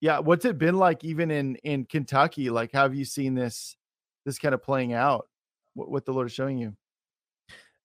yeah, 0.00 0.18
what's 0.18 0.44
it 0.44 0.58
been 0.58 0.76
like 0.76 1.04
even 1.04 1.30
in 1.30 1.56
in 1.56 1.84
Kentucky? 1.84 2.50
Like 2.50 2.72
how 2.72 2.82
have 2.82 2.94
you 2.94 3.04
seen 3.04 3.34
this 3.34 3.76
this 4.24 4.38
kind 4.38 4.54
of 4.54 4.62
playing 4.62 4.94
out? 4.94 5.28
What, 5.74 5.90
what 5.90 6.04
the 6.04 6.12
Lord 6.12 6.26
is 6.26 6.32
showing 6.32 6.58
you? 6.58 6.76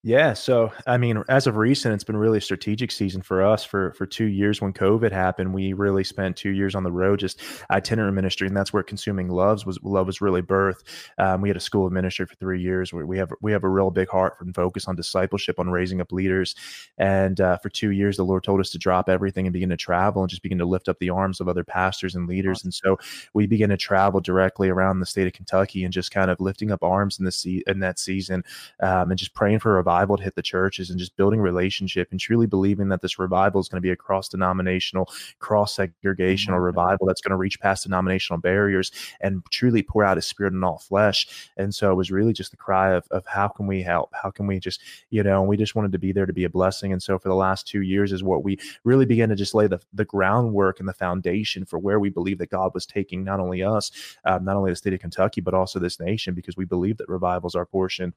Yeah, 0.04 0.34
so 0.34 0.72
I 0.86 0.98
mean, 0.98 1.22
as 1.28 1.48
of 1.48 1.58
recent, 1.58 1.94
it's 1.94 2.04
been 2.04 2.16
really 2.16 2.38
a 2.38 2.42
strategic 2.42 2.92
season 2.92 3.22
for 3.22 3.44
us. 3.44 3.66
For 3.66 3.92
for 3.94 4.06
two 4.06 4.26
years, 4.26 4.62
when 4.62 4.72
COVID 4.72 5.12
happened, 5.12 5.54
we 5.54 5.74
really 5.74 6.04
spent 6.06 6.38
two 6.38 6.52
years 6.52 6.76
on 6.76 6.84
the 6.84 6.92
road, 6.92 7.20
just 7.20 7.42
itinerant 7.72 8.14
ministry, 8.16 8.48
and 8.48 8.56
that's 8.56 8.72
where 8.72 8.84
consuming 8.84 9.28
loves 9.28 9.66
was 9.66 9.80
love 9.84 10.06
was 10.08 10.22
really 10.22 10.42
birth. 10.42 10.84
Um, 11.18 11.42
we 11.42 11.50
had 11.50 11.58
a 11.58 11.60
school 11.60 11.86
of 11.86 11.92
ministry 11.92 12.26
for 12.26 12.36
three 12.36 12.62
years. 12.62 12.94
Where 12.94 13.06
we 13.06 13.18
have 13.18 13.34
we 13.42 13.52
have 13.52 13.66
a 13.66 13.70
real 13.70 13.90
big 13.92 14.08
heart 14.08 14.36
and 14.40 14.56
focus 14.56 14.88
on 14.88 14.96
discipleship, 14.96 15.60
on 15.60 15.70
raising 15.70 16.00
up 16.00 16.12
leaders. 16.14 16.56
And 16.98 17.42
uh, 17.42 17.58
for 17.58 17.70
two 17.70 17.90
years, 17.92 18.16
the 18.18 18.24
Lord 18.24 18.44
told 18.44 18.62
us 18.62 18.70
to 18.72 18.78
drop 18.78 19.10
everything 19.10 19.46
and 19.46 19.52
begin 19.54 19.70
to 19.70 19.78
travel 19.78 20.22
and 20.22 20.30
just 20.30 20.44
begin 20.44 20.60
to 20.60 20.66
lift 20.66 20.88
up 20.88 21.00
the 21.00 21.10
arms 21.10 21.42
of 21.42 21.50
other 21.50 21.66
pastors 21.66 22.16
and 22.16 22.28
leaders. 22.30 22.64
And 22.64 22.74
so 22.74 22.98
we 23.34 23.46
began 23.46 23.70
to 23.70 23.78
travel 23.78 24.22
directly 24.22 24.70
around 24.70 25.00
the 25.00 25.06
state 25.06 25.28
of 25.28 25.34
Kentucky 25.34 25.84
and 25.84 25.92
just 25.92 26.12
kind 26.12 26.32
of 26.32 26.40
lifting 26.40 26.72
up 26.72 26.84
arms 26.84 27.20
in 27.20 27.26
the 27.26 27.32
se- 27.32 27.64
in 27.68 27.80
that 27.80 28.00
season 28.00 28.44
um, 28.80 29.10
and 29.10 29.18
just 29.20 29.34
praying 29.34 29.60
for 29.60 29.74
revival 29.74 29.87
revival 29.88 30.18
to 30.18 30.24
hit 30.24 30.36
the 30.36 30.42
churches 30.42 30.90
and 30.90 31.00
just 31.00 31.16
building 31.16 31.40
relationship 31.40 32.10
and 32.12 32.20
truly 32.20 32.46
believing 32.46 32.90
that 32.90 33.02
this 33.02 33.18
revival 33.18 33.62
is 33.62 33.70
going 33.70 33.78
to 33.78 33.82
be 33.82 33.92
a 33.92 33.96
cross 33.96 34.28
denominational, 34.28 35.10
cross 35.40 35.78
segregational 35.78 36.56
mm-hmm. 36.56 36.56
revival 36.56 37.08
that's 37.08 37.22
going 37.22 37.32
to 37.32 37.38
reach 37.38 37.60
past 37.62 37.84
denominational 37.84 38.38
barriers 38.40 38.92
and 39.22 39.42
truly 39.50 39.82
pour 39.82 40.04
out 40.04 40.18
his 40.18 40.26
spirit 40.26 40.52
in 40.52 40.62
all 40.62 40.80
flesh. 40.80 41.50
And 41.56 41.74
so 41.74 41.90
it 41.90 41.96
was 41.96 42.12
really 42.12 42.34
just 42.34 42.52
the 42.52 42.58
cry 42.58 42.92
of, 42.92 43.08
of 43.12 43.26
how 43.26 43.48
can 43.48 43.66
we 43.66 43.82
help? 43.82 44.10
How 44.14 44.30
can 44.30 44.46
we 44.46 44.60
just, 44.60 44.82
you 45.10 45.24
know, 45.24 45.40
And 45.40 45.48
we 45.48 45.56
just 45.56 45.76
wanted 45.76 45.94
to 45.94 46.00
be 46.00 46.12
there 46.12 46.26
to 46.26 46.34
be 46.34 46.44
a 46.44 46.50
blessing. 46.50 46.92
And 46.92 47.02
so 47.02 47.18
for 47.18 47.30
the 47.30 47.36
last 47.36 47.66
two 47.66 47.82
years 47.82 48.12
is 48.12 48.24
what 48.24 48.44
we 48.44 48.60
really 48.84 49.06
began 49.06 49.30
to 49.30 49.36
just 49.36 49.56
lay 49.56 49.68
the, 49.68 49.80
the 49.94 50.06
groundwork 50.06 50.82
and 50.82 50.90
the 50.90 50.94
foundation 50.94 51.64
for 51.64 51.80
where 51.80 52.00
we 52.00 52.10
believe 52.10 52.40
that 52.40 52.50
God 52.50 52.74
was 52.74 52.86
taking 52.86 53.24
not 53.24 53.40
only 53.40 53.64
us, 53.64 53.90
um, 54.26 54.44
not 54.44 54.58
only 54.58 54.72
the 54.72 54.76
state 54.76 54.94
of 54.94 55.00
Kentucky, 55.00 55.40
but 55.40 55.54
also 55.54 55.80
this 55.80 55.98
nation, 56.00 56.34
because 56.34 56.58
we 56.58 56.66
believe 56.66 56.98
that 56.98 57.08
revival 57.08 57.48
is 57.48 57.56
our 57.56 57.66
portion 57.66 58.14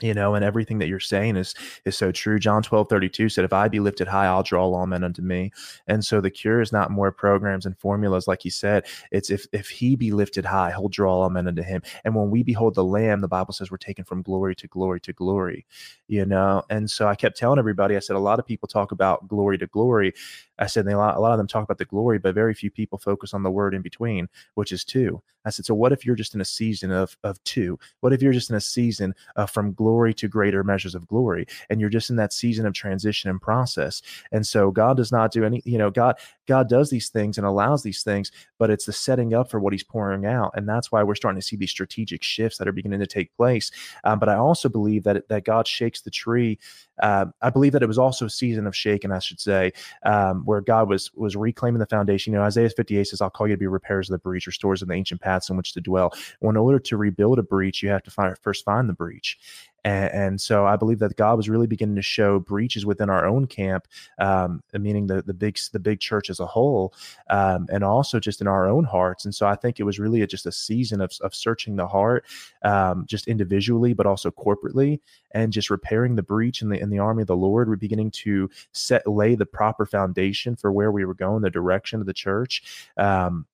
you 0.00 0.14
know 0.14 0.34
and 0.34 0.44
everything 0.44 0.78
that 0.78 0.88
you're 0.88 0.98
saying 0.98 1.36
is 1.36 1.54
is 1.84 1.96
so 1.96 2.10
true. 2.10 2.38
John 2.38 2.62
12 2.62 2.88
32 2.88 3.28
said 3.28 3.44
if 3.44 3.52
i 3.52 3.68
be 3.68 3.78
lifted 3.78 4.08
high 4.08 4.26
i'll 4.26 4.42
draw 4.42 4.64
all 4.64 4.86
men 4.86 5.04
unto 5.04 5.20
me. 5.20 5.52
And 5.86 6.04
so 6.04 6.20
the 6.20 6.30
cure 6.30 6.60
is 6.60 6.72
not 6.72 6.90
more 6.90 7.12
programs 7.12 7.66
and 7.66 7.78
formulas 7.78 8.26
like 8.26 8.42
he 8.42 8.50
said. 8.50 8.86
It's 9.10 9.28
if 9.30 9.46
if 9.52 9.68
he 9.68 9.94
be 9.94 10.10
lifted 10.10 10.46
high 10.46 10.70
he'll 10.70 10.88
draw 10.88 11.20
all 11.20 11.30
men 11.30 11.46
unto 11.46 11.62
him. 11.62 11.82
And 12.04 12.14
when 12.14 12.30
we 12.30 12.42
behold 12.42 12.74
the 12.74 12.84
lamb 12.84 13.20
the 13.20 13.28
bible 13.28 13.52
says 13.52 13.70
we're 13.70 13.76
taken 13.76 14.04
from 14.04 14.22
glory 14.22 14.54
to 14.56 14.66
glory 14.68 15.00
to 15.00 15.12
glory 15.12 15.66
you 16.08 16.24
know? 16.24 16.62
And 16.70 16.90
so 16.90 17.06
i 17.06 17.14
kept 17.14 17.36
telling 17.36 17.58
everybody 17.58 17.96
i 17.96 18.00
said 18.00 18.16
a 18.16 18.18
lot 18.18 18.38
of 18.38 18.46
people 18.46 18.68
talk 18.68 18.92
about 18.92 19.28
glory 19.28 19.58
to 19.58 19.66
glory. 19.66 20.14
I 20.58 20.66
said 20.66 20.86
they, 20.86 20.92
a, 20.92 20.96
lot, 20.96 21.32
of 21.32 21.38
them 21.38 21.48
talk 21.48 21.64
about 21.64 21.78
the 21.78 21.84
glory, 21.84 22.18
but 22.18 22.34
very 22.34 22.54
few 22.54 22.70
people 22.70 22.98
focus 22.98 23.34
on 23.34 23.42
the 23.42 23.50
word 23.50 23.74
in 23.74 23.82
between, 23.82 24.28
which 24.54 24.70
is 24.70 24.84
two. 24.84 25.22
I 25.44 25.50
said, 25.50 25.64
so 25.64 25.74
what 25.74 25.92
if 25.92 26.06
you're 26.06 26.14
just 26.14 26.34
in 26.34 26.40
a 26.40 26.44
season 26.44 26.92
of 26.92 27.16
of 27.24 27.42
two? 27.44 27.78
What 28.00 28.12
if 28.12 28.22
you're 28.22 28.32
just 28.32 28.50
in 28.50 28.56
a 28.56 28.60
season 28.60 29.14
uh, 29.34 29.46
from 29.46 29.72
glory 29.82 30.14
to 30.14 30.28
greater 30.28 30.62
measures 30.62 30.94
of 30.94 31.08
glory, 31.08 31.44
and 31.68 31.80
you're 31.80 31.90
just 31.90 32.10
in 32.10 32.16
that 32.16 32.32
season 32.32 32.66
of 32.66 32.72
transition 32.72 33.30
and 33.30 33.40
process? 33.40 34.00
And 34.30 34.46
so 34.46 34.70
God 34.70 34.96
does 34.96 35.10
not 35.10 35.32
do 35.32 35.44
any, 35.44 35.60
you 35.64 35.78
know, 35.78 35.90
God 35.90 36.16
God 36.46 36.68
does 36.68 36.90
these 36.90 37.08
things 37.08 37.38
and 37.38 37.46
allows 37.46 37.82
these 37.82 38.02
things, 38.02 38.30
but 38.58 38.70
it's 38.70 38.84
the 38.84 38.92
setting 38.92 39.34
up 39.34 39.50
for 39.50 39.58
what 39.58 39.72
He's 39.72 39.82
pouring 39.82 40.24
out, 40.24 40.52
and 40.54 40.68
that's 40.68 40.92
why 40.92 41.02
we're 41.02 41.16
starting 41.16 41.40
to 41.40 41.46
see 41.46 41.56
these 41.56 41.70
strategic 41.70 42.22
shifts 42.22 42.58
that 42.58 42.68
are 42.68 42.72
beginning 42.72 43.00
to 43.00 43.06
take 43.06 43.36
place. 43.36 43.70
Um, 44.04 44.18
but 44.18 44.28
I 44.28 44.36
also 44.36 44.68
believe 44.68 45.02
that 45.04 45.28
that 45.28 45.44
God 45.44 45.66
shakes 45.66 46.02
the 46.02 46.10
tree. 46.10 46.58
Uh, 47.00 47.26
I 47.40 47.50
believe 47.50 47.72
that 47.72 47.82
it 47.82 47.88
was 47.88 47.98
also 47.98 48.26
a 48.26 48.30
season 48.30 48.66
of 48.66 48.76
shaking, 48.76 49.10
I 49.10 49.18
should 49.18 49.40
say, 49.40 49.72
um, 50.04 50.44
where 50.44 50.60
God 50.60 50.88
was 50.88 51.12
was 51.14 51.34
reclaiming 51.34 51.80
the 51.80 51.86
foundation. 51.86 52.32
You 52.32 52.38
know, 52.38 52.44
Isaiah 52.44 52.70
58 52.70 53.08
says, 53.08 53.20
"I'll 53.20 53.30
call 53.30 53.48
you 53.48 53.54
to 53.54 53.58
be 53.58 53.66
repairs 53.66 54.08
of 54.08 54.14
the 54.14 54.18
breach, 54.18 54.46
restores 54.46 54.82
of 54.82 54.88
the 54.88 54.94
ancient 54.94 55.20
paths 55.20 55.50
in 55.50 55.56
which 55.56 55.72
to 55.74 55.80
dwell." 55.80 56.12
Well, 56.40 56.50
in 56.50 56.56
order 56.56 56.78
to 56.78 56.96
rebuild 56.96 57.38
a 57.38 57.42
breach, 57.42 57.82
you 57.82 57.88
have 57.90 58.02
to 58.04 58.10
find, 58.10 58.36
first 58.38 58.64
find 58.64 58.88
the 58.88 58.94
breach. 58.94 59.38
And, 59.84 60.10
and, 60.12 60.40
so 60.40 60.66
I 60.66 60.76
believe 60.76 61.00
that 61.00 61.16
God 61.16 61.36
was 61.36 61.48
really 61.48 61.66
beginning 61.66 61.96
to 61.96 62.02
show 62.02 62.38
breaches 62.38 62.86
within 62.86 63.10
our 63.10 63.26
own 63.26 63.46
camp, 63.46 63.86
um, 64.18 64.62
meaning 64.72 65.06
the 65.06 65.22
the 65.22 65.34
big 65.34 65.58
the 65.72 65.80
big 65.80 66.00
church 66.00 66.30
as 66.30 66.40
a 66.40 66.46
whole, 66.46 66.94
um, 67.30 67.66
and 67.70 67.82
also 67.82 68.20
just 68.20 68.40
in 68.40 68.46
our 68.46 68.66
own 68.66 68.84
hearts. 68.84 69.24
And 69.24 69.34
so 69.34 69.46
I 69.46 69.56
think 69.56 69.80
it 69.80 69.84
was 69.84 69.98
really 69.98 70.22
a, 70.22 70.26
just 70.26 70.46
a 70.46 70.52
season 70.52 71.00
of 71.00 71.12
of 71.20 71.34
searching 71.34 71.76
the 71.76 71.86
heart, 71.88 72.24
um, 72.62 73.04
just 73.06 73.26
individually, 73.28 73.92
but 73.92 74.06
also 74.06 74.30
corporately, 74.30 75.00
and 75.32 75.52
just 75.52 75.70
repairing 75.70 76.14
the 76.16 76.22
breach 76.22 76.62
in 76.62 76.68
the 76.68 76.78
in 76.78 76.90
the 76.90 76.98
army 76.98 77.22
of 77.22 77.28
the 77.28 77.36
Lord. 77.36 77.68
We're 77.68 77.76
beginning 77.76 78.12
to 78.12 78.50
set 78.72 79.06
lay 79.06 79.34
the 79.34 79.46
proper 79.46 79.84
foundation 79.86 80.56
for 80.56 80.70
where 80.70 80.92
we 80.92 81.04
were 81.04 81.14
going, 81.14 81.42
the 81.42 81.50
direction 81.50 82.00
of 82.00 82.06
the 82.06 82.14
church. 82.14 82.62
Um, 82.96 83.46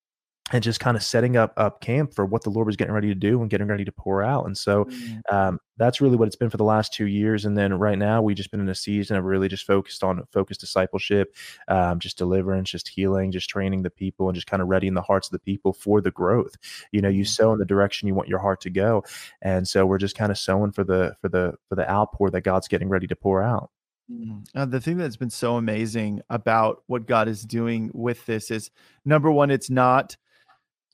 and 0.52 0.62
just 0.62 0.80
kind 0.80 0.96
of 0.96 1.02
setting 1.02 1.36
up 1.36 1.52
up 1.56 1.80
camp 1.80 2.14
for 2.14 2.24
what 2.24 2.42
the 2.42 2.50
Lord 2.50 2.66
was 2.66 2.76
getting 2.76 2.94
ready 2.94 3.08
to 3.08 3.14
do 3.14 3.40
and 3.40 3.50
getting 3.50 3.66
ready 3.66 3.84
to 3.84 3.92
pour 3.92 4.22
out. 4.22 4.46
And 4.46 4.56
so 4.56 4.84
mm. 4.86 5.32
um, 5.32 5.60
that's 5.76 6.00
really 6.00 6.16
what 6.16 6.26
it's 6.26 6.36
been 6.36 6.50
for 6.50 6.56
the 6.56 6.64
last 6.64 6.92
two 6.92 7.06
years. 7.06 7.44
And 7.44 7.56
then 7.56 7.74
right 7.74 7.98
now 7.98 8.22
we've 8.22 8.36
just 8.36 8.50
been 8.50 8.60
in 8.60 8.68
a 8.68 8.74
season 8.74 9.16
of 9.16 9.24
really 9.24 9.48
just 9.48 9.66
focused 9.66 10.02
on 10.02 10.24
focused 10.32 10.60
discipleship, 10.60 11.34
um, 11.68 11.98
just 11.98 12.18
deliverance, 12.18 12.70
just 12.70 12.88
healing, 12.88 13.30
just 13.30 13.48
training 13.48 13.82
the 13.82 13.90
people, 13.90 14.28
and 14.28 14.34
just 14.34 14.46
kind 14.46 14.62
of 14.62 14.68
readying 14.68 14.94
the 14.94 15.02
hearts 15.02 15.28
of 15.28 15.32
the 15.32 15.38
people 15.38 15.72
for 15.72 16.00
the 16.00 16.10
growth. 16.10 16.54
You 16.92 17.02
know, 17.02 17.08
you 17.08 17.24
mm. 17.24 17.28
sow 17.28 17.52
in 17.52 17.58
the 17.58 17.64
direction 17.64 18.08
you 18.08 18.14
want 18.14 18.28
your 18.28 18.40
heart 18.40 18.60
to 18.62 18.70
go, 18.70 19.04
and 19.42 19.66
so 19.68 19.86
we're 19.86 19.98
just 19.98 20.16
kind 20.16 20.32
of 20.32 20.38
sowing 20.38 20.72
for 20.72 20.84
the 20.84 21.16
for 21.20 21.28
the 21.28 21.54
for 21.68 21.74
the 21.74 21.88
outpour 21.88 22.30
that 22.30 22.42
God's 22.42 22.68
getting 22.68 22.88
ready 22.88 23.06
to 23.06 23.16
pour 23.16 23.42
out. 23.42 23.70
Mm. 24.10 24.46
Uh, 24.54 24.64
the 24.64 24.80
thing 24.80 24.96
that's 24.96 25.16
been 25.16 25.30
so 25.30 25.56
amazing 25.56 26.22
about 26.30 26.82
what 26.86 27.06
God 27.06 27.28
is 27.28 27.42
doing 27.42 27.90
with 27.92 28.24
this 28.26 28.50
is 28.50 28.70
number 29.04 29.30
one, 29.30 29.50
it's 29.50 29.68
not 29.68 30.16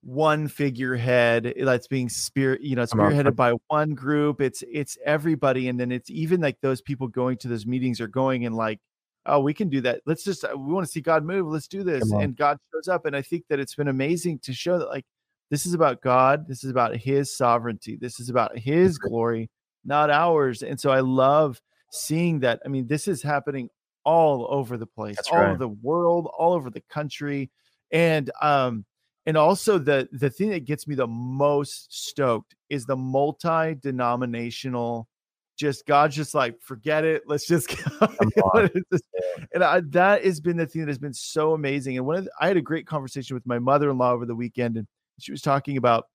one 0.05 0.49
figurehead 0.49 1.55
that's 1.63 1.89
being 1.89 2.11
spirit 2.11 2.61
you 2.61 2.77
know 2.77 2.83
spearheaded 2.83 3.35
by 3.35 3.53
one 3.69 3.95
group. 3.95 4.41
It's 4.41 4.63
it's 4.71 4.99
everybody 5.05 5.69
and 5.69 5.81
then 5.81 5.91
it's 5.91 6.11
even 6.11 6.41
like 6.41 6.61
those 6.61 6.83
people 6.83 7.09
going 7.09 7.39
to 7.39 7.49
those 7.49 7.67
meetings 7.67 8.01
are 8.01 8.09
going 8.09 8.45
and 8.45 8.55
like 8.55 8.81
oh 9.25 9.41
we 9.41 9.55
can 9.55 9.71
do 9.71 9.81
that. 9.81 10.03
Let's 10.05 10.23
just 10.23 10.45
uh, 10.45 10.51
we 10.57 10.73
want 10.73 10.85
to 10.85 10.93
see 10.93 11.01
god 11.01 11.25
move. 11.25 11.47
Let's 11.47 11.69
do 11.69 11.83
this. 11.83 12.13
And 12.13 12.37
god 12.37 12.59
shows 12.73 12.89
up 12.89 13.07
and 13.07 13.17
i 13.17 13.23
think 13.23 13.45
that 13.49 13.59
it's 13.59 13.75
been 13.75 13.89
amazing 13.89 14.41
to 14.41 14.53
show 14.53 14.79
that 14.79 14.89
like 14.89 15.07
this 15.51 15.65
is 15.65 15.73
about 15.73 16.03
god. 16.03 16.49
This 16.49 16.65
is 16.65 16.71
about 16.71 16.97
his 16.97 17.35
sovereignty. 17.35 17.97
This 17.99 18.21
is 18.21 18.29
about 18.29 18.59
his 18.59 18.99
glory 18.99 19.49
not 19.87 20.11
ours. 20.11 20.63
And 20.63 20.79
so 20.79 20.91
i 20.91 21.01
love 21.01 21.61
seeing 21.91 22.41
that. 22.41 22.61
I 22.65 22.69
mean 22.69 22.87
this 22.87 23.09
is 23.09 23.23
happening 23.23 23.71
all 24.05 24.47
over 24.51 24.77
the 24.77 24.87
place 24.87 25.17
That's 25.17 25.31
all 25.31 25.39
right. 25.39 25.49
over 25.49 25.59
the 25.59 25.69
world 25.69 26.29
all 26.37 26.53
over 26.53 26.69
the 26.69 26.83
country. 26.91 27.51
And 27.91 28.31
um 28.43 28.85
and 29.27 29.37
also 29.37 29.79
the 29.79 30.09
the 30.13 30.31
thing 30.31 30.51
that 30.51 30.65
gets 30.65 30.87
me 30.87 30.95
the 30.95 31.07
most 31.07 32.07
stoked 32.07 32.55
is 32.71 32.87
the 32.87 32.97
multi-denominational 32.97 35.09
just 35.57 35.87
god's 35.87 36.17
just 36.17 36.35
like 36.35 36.61
forget 36.61 37.05
it 37.05 37.23
let's 37.27 37.47
just 37.47 37.69
go 37.91 38.09
and 39.55 39.63
I, 39.63 39.81
that 39.91 40.25
has 40.25 40.41
been 40.41 40.57
the 40.57 40.67
thing 40.67 40.83
that 40.83 40.89
has 40.89 40.99
been 40.99 41.15
so 41.15 41.55
amazing 41.55 41.97
and 41.97 42.07
one 42.07 42.17
of 42.17 42.25
the, 42.25 42.31
i 42.41 42.49
had 42.49 42.57
a 42.57 42.63
great 42.63 42.87
conversation 42.87 43.35
with 43.35 43.47
my 43.47 43.59
mother-in-law 43.59 44.13
over 44.13 44.27
the 44.27 44.35
weekend 44.35 44.77
and 44.77 44.87
she 45.19 45.33
was 45.33 45.43
talking 45.43 45.77
about 45.77 46.07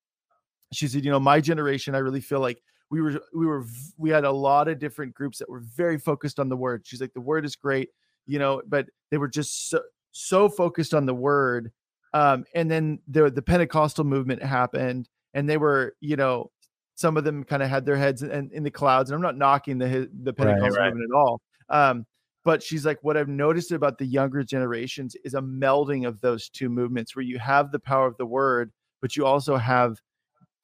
she 0.74 0.88
said 0.88 1.06
you 1.06 1.12
know 1.12 1.20
my 1.20 1.40
generation 1.40 1.96
i 1.96 2.00
really 2.00 2.22
feel 2.22 2.42
like 2.42 2.62
we 2.92 3.02
were 3.02 3.22
we 3.34 3.46
were 3.46 3.66
we 3.98 4.10
had 4.10 4.26
a 4.26 4.32
lot 4.32 4.68
of 4.68 4.80
different 4.80 5.14
groups 5.14 5.38
that 5.38 5.50
were 5.50 5.60
very 5.60 6.00
focused 6.00 6.40
on 6.40 6.50
the 6.50 6.58
word. 6.58 6.82
She's 6.84 7.00
like 7.00 7.14
the 7.14 7.22
word 7.22 7.46
is 7.46 7.56
great 7.56 7.90
you 8.30 8.40
know 8.40 8.62
but 8.68 8.86
they 9.12 9.18
were 9.18 9.28
just 9.28 9.70
so 9.70 9.82
so 10.12 10.48
focused 10.48 10.94
on 10.94 11.06
the 11.06 11.14
word 11.14 11.72
um, 12.14 12.46
and 12.56 12.70
then 12.70 13.00
the 13.08 13.30
the 13.30 13.42
Pentecostal 13.42 14.04
movement 14.04 14.44
happened, 14.44 15.10
and 15.34 15.50
they 15.50 15.58
were, 15.58 15.96
you 16.02 16.16
know, 16.16 16.52
some 16.96 17.18
of 17.18 17.24
them 17.24 17.44
kind 17.44 17.64
of 17.64 17.70
had 17.70 17.86
their 17.86 17.96
heads 17.96 18.24
in, 18.24 18.50
in, 18.52 18.64
the 18.64 18.72
clouds. 18.72 19.10
And 19.10 19.16
I'm 19.16 19.22
not 19.22 19.38
knocking 19.38 19.78
the 19.78 20.10
the 20.24 20.34
Pentecostal 20.34 20.70
right, 20.70 20.80
right. 20.80 20.94
movement 20.94 21.12
at 21.14 21.18
all. 21.18 21.42
Um, 21.70 22.06
but 22.44 22.64
she's 22.64 22.86
like, 22.86 22.98
what 23.02 23.18
I've 23.18 23.28
noticed 23.28 23.72
about 23.72 23.98
the 23.98 24.06
younger 24.06 24.44
generations 24.44 25.16
is 25.24 25.34
a 25.34 25.42
melding 25.42 26.08
of 26.08 26.22
those 26.22 26.50
two 26.50 26.70
movements, 26.70 27.16
where 27.16 27.24
you 27.24 27.38
have 27.38 27.72
the 27.72 27.80
power 27.80 28.08
of 28.08 28.18
the 28.18 28.26
word, 28.26 28.72
but 29.02 29.16
you 29.16 29.26
also 29.26 29.58
have 29.58 29.98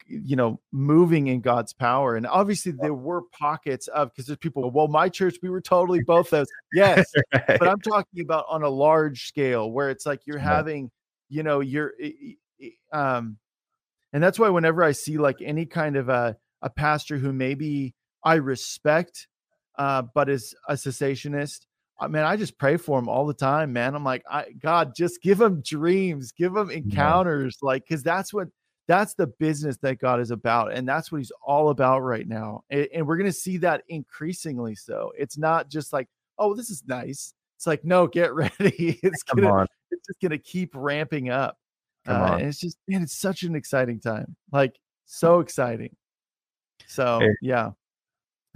you 0.08 0.36
know 0.36 0.60
moving 0.72 1.28
in 1.28 1.41
god's 1.41 1.74
power 1.74 2.16
and 2.16 2.28
obviously 2.28 2.72
there 2.72 2.93
were 2.93 3.24
pockets 3.32 3.88
of 3.88 4.12
because 4.12 4.28
there's 4.28 4.38
people 4.38 4.70
well 4.70 4.88
my 4.88 5.10
church 5.10 5.36
we 5.41 5.50
were 5.50 5.62
totally 5.62 6.04
both 6.04 6.30
those 6.30 6.48
yes 6.74 7.12
right. 7.34 7.43
but 7.48 7.68
i'm 7.68 7.82
talking 7.82 8.22
about 8.22 8.46
on 8.48 8.62
a 8.62 8.70
large 8.70 9.28
scale 9.28 9.72
where 9.72 9.89
it's 9.89 10.06
like 10.06 10.22
you're 10.26 10.38
having 10.38 10.91
you 11.36 11.43
know 11.43 11.59
you're 11.59 11.93
um 12.93 13.38
and 14.13 14.23
that's 14.23 14.39
why 14.39 14.49
whenever 14.49 14.83
i 14.83 14.91
see 14.91 15.17
like 15.17 15.41
any 15.41 15.65
kind 15.65 15.95
of 15.95 16.09
a 16.09 16.36
a 16.61 16.69
pastor 16.69 17.17
who 17.17 17.33
maybe 17.33 17.93
i 18.23 18.36
respect 18.36 19.27
uh 19.77 20.01
but 20.13 20.29
is 20.29 20.55
a 20.67 20.73
cessationist 20.73 21.65
I 21.97 22.09
mean, 22.09 22.23
I 22.23 22.36
just 22.36 22.57
pray 22.57 22.75
for 22.75 22.99
him 22.99 23.07
all 23.07 23.25
the 23.25 23.33
time, 23.33 23.71
man. 23.71 23.95
I'm 23.95 24.03
like, 24.03 24.21
I, 24.29 24.47
God, 24.59 24.91
just 24.97 25.21
give 25.21 25.39
him 25.39 25.61
dreams, 25.61 26.33
give 26.33 26.53
him 26.53 26.69
encounters, 26.69 27.57
yeah. 27.61 27.67
like, 27.67 27.83
because 27.88 28.03
that's 28.03 28.33
what 28.33 28.49
that's 28.88 29.13
the 29.15 29.27
business 29.27 29.77
that 29.77 29.99
God 29.99 30.19
is 30.19 30.31
about, 30.31 30.73
and 30.73 30.88
that's 30.88 31.11
what 31.11 31.19
He's 31.19 31.31
all 31.45 31.69
about 31.69 31.99
right 31.99 32.27
now. 32.27 32.63
And, 32.69 32.88
and 32.93 33.07
we're 33.07 33.17
gonna 33.17 33.31
see 33.31 33.57
that 33.57 33.83
increasingly. 33.89 34.75
So 34.75 35.11
it's 35.17 35.38
not 35.38 35.69
just 35.69 35.91
like, 35.93 36.07
oh, 36.38 36.53
this 36.53 36.69
is 36.69 36.83
nice. 36.86 37.33
It's 37.57 37.65
like, 37.65 37.83
no, 37.83 38.07
get 38.07 38.33
ready. 38.33 38.99
It's 39.01 39.23
Come 39.23 39.41
gonna, 39.41 39.53
on. 39.53 39.67
It's 39.96 40.08
just 40.08 40.22
gonna 40.22 40.38
keep 40.38 40.72
ramping 40.74 41.30
up. 41.30 41.58
Uh, 42.08 42.38
and 42.39 42.48
it's 42.48 42.60
just, 42.60 42.78
man, 42.88 43.02
it's 43.02 43.18
such 43.18 43.43
an 43.43 43.56
exciting 43.56 44.00
time. 44.00 44.36
Like, 44.52 44.76
so 45.06 45.39
exciting. 45.39 45.96
So 46.88 47.20
hey. 47.20 47.36
yeah. 47.41 47.72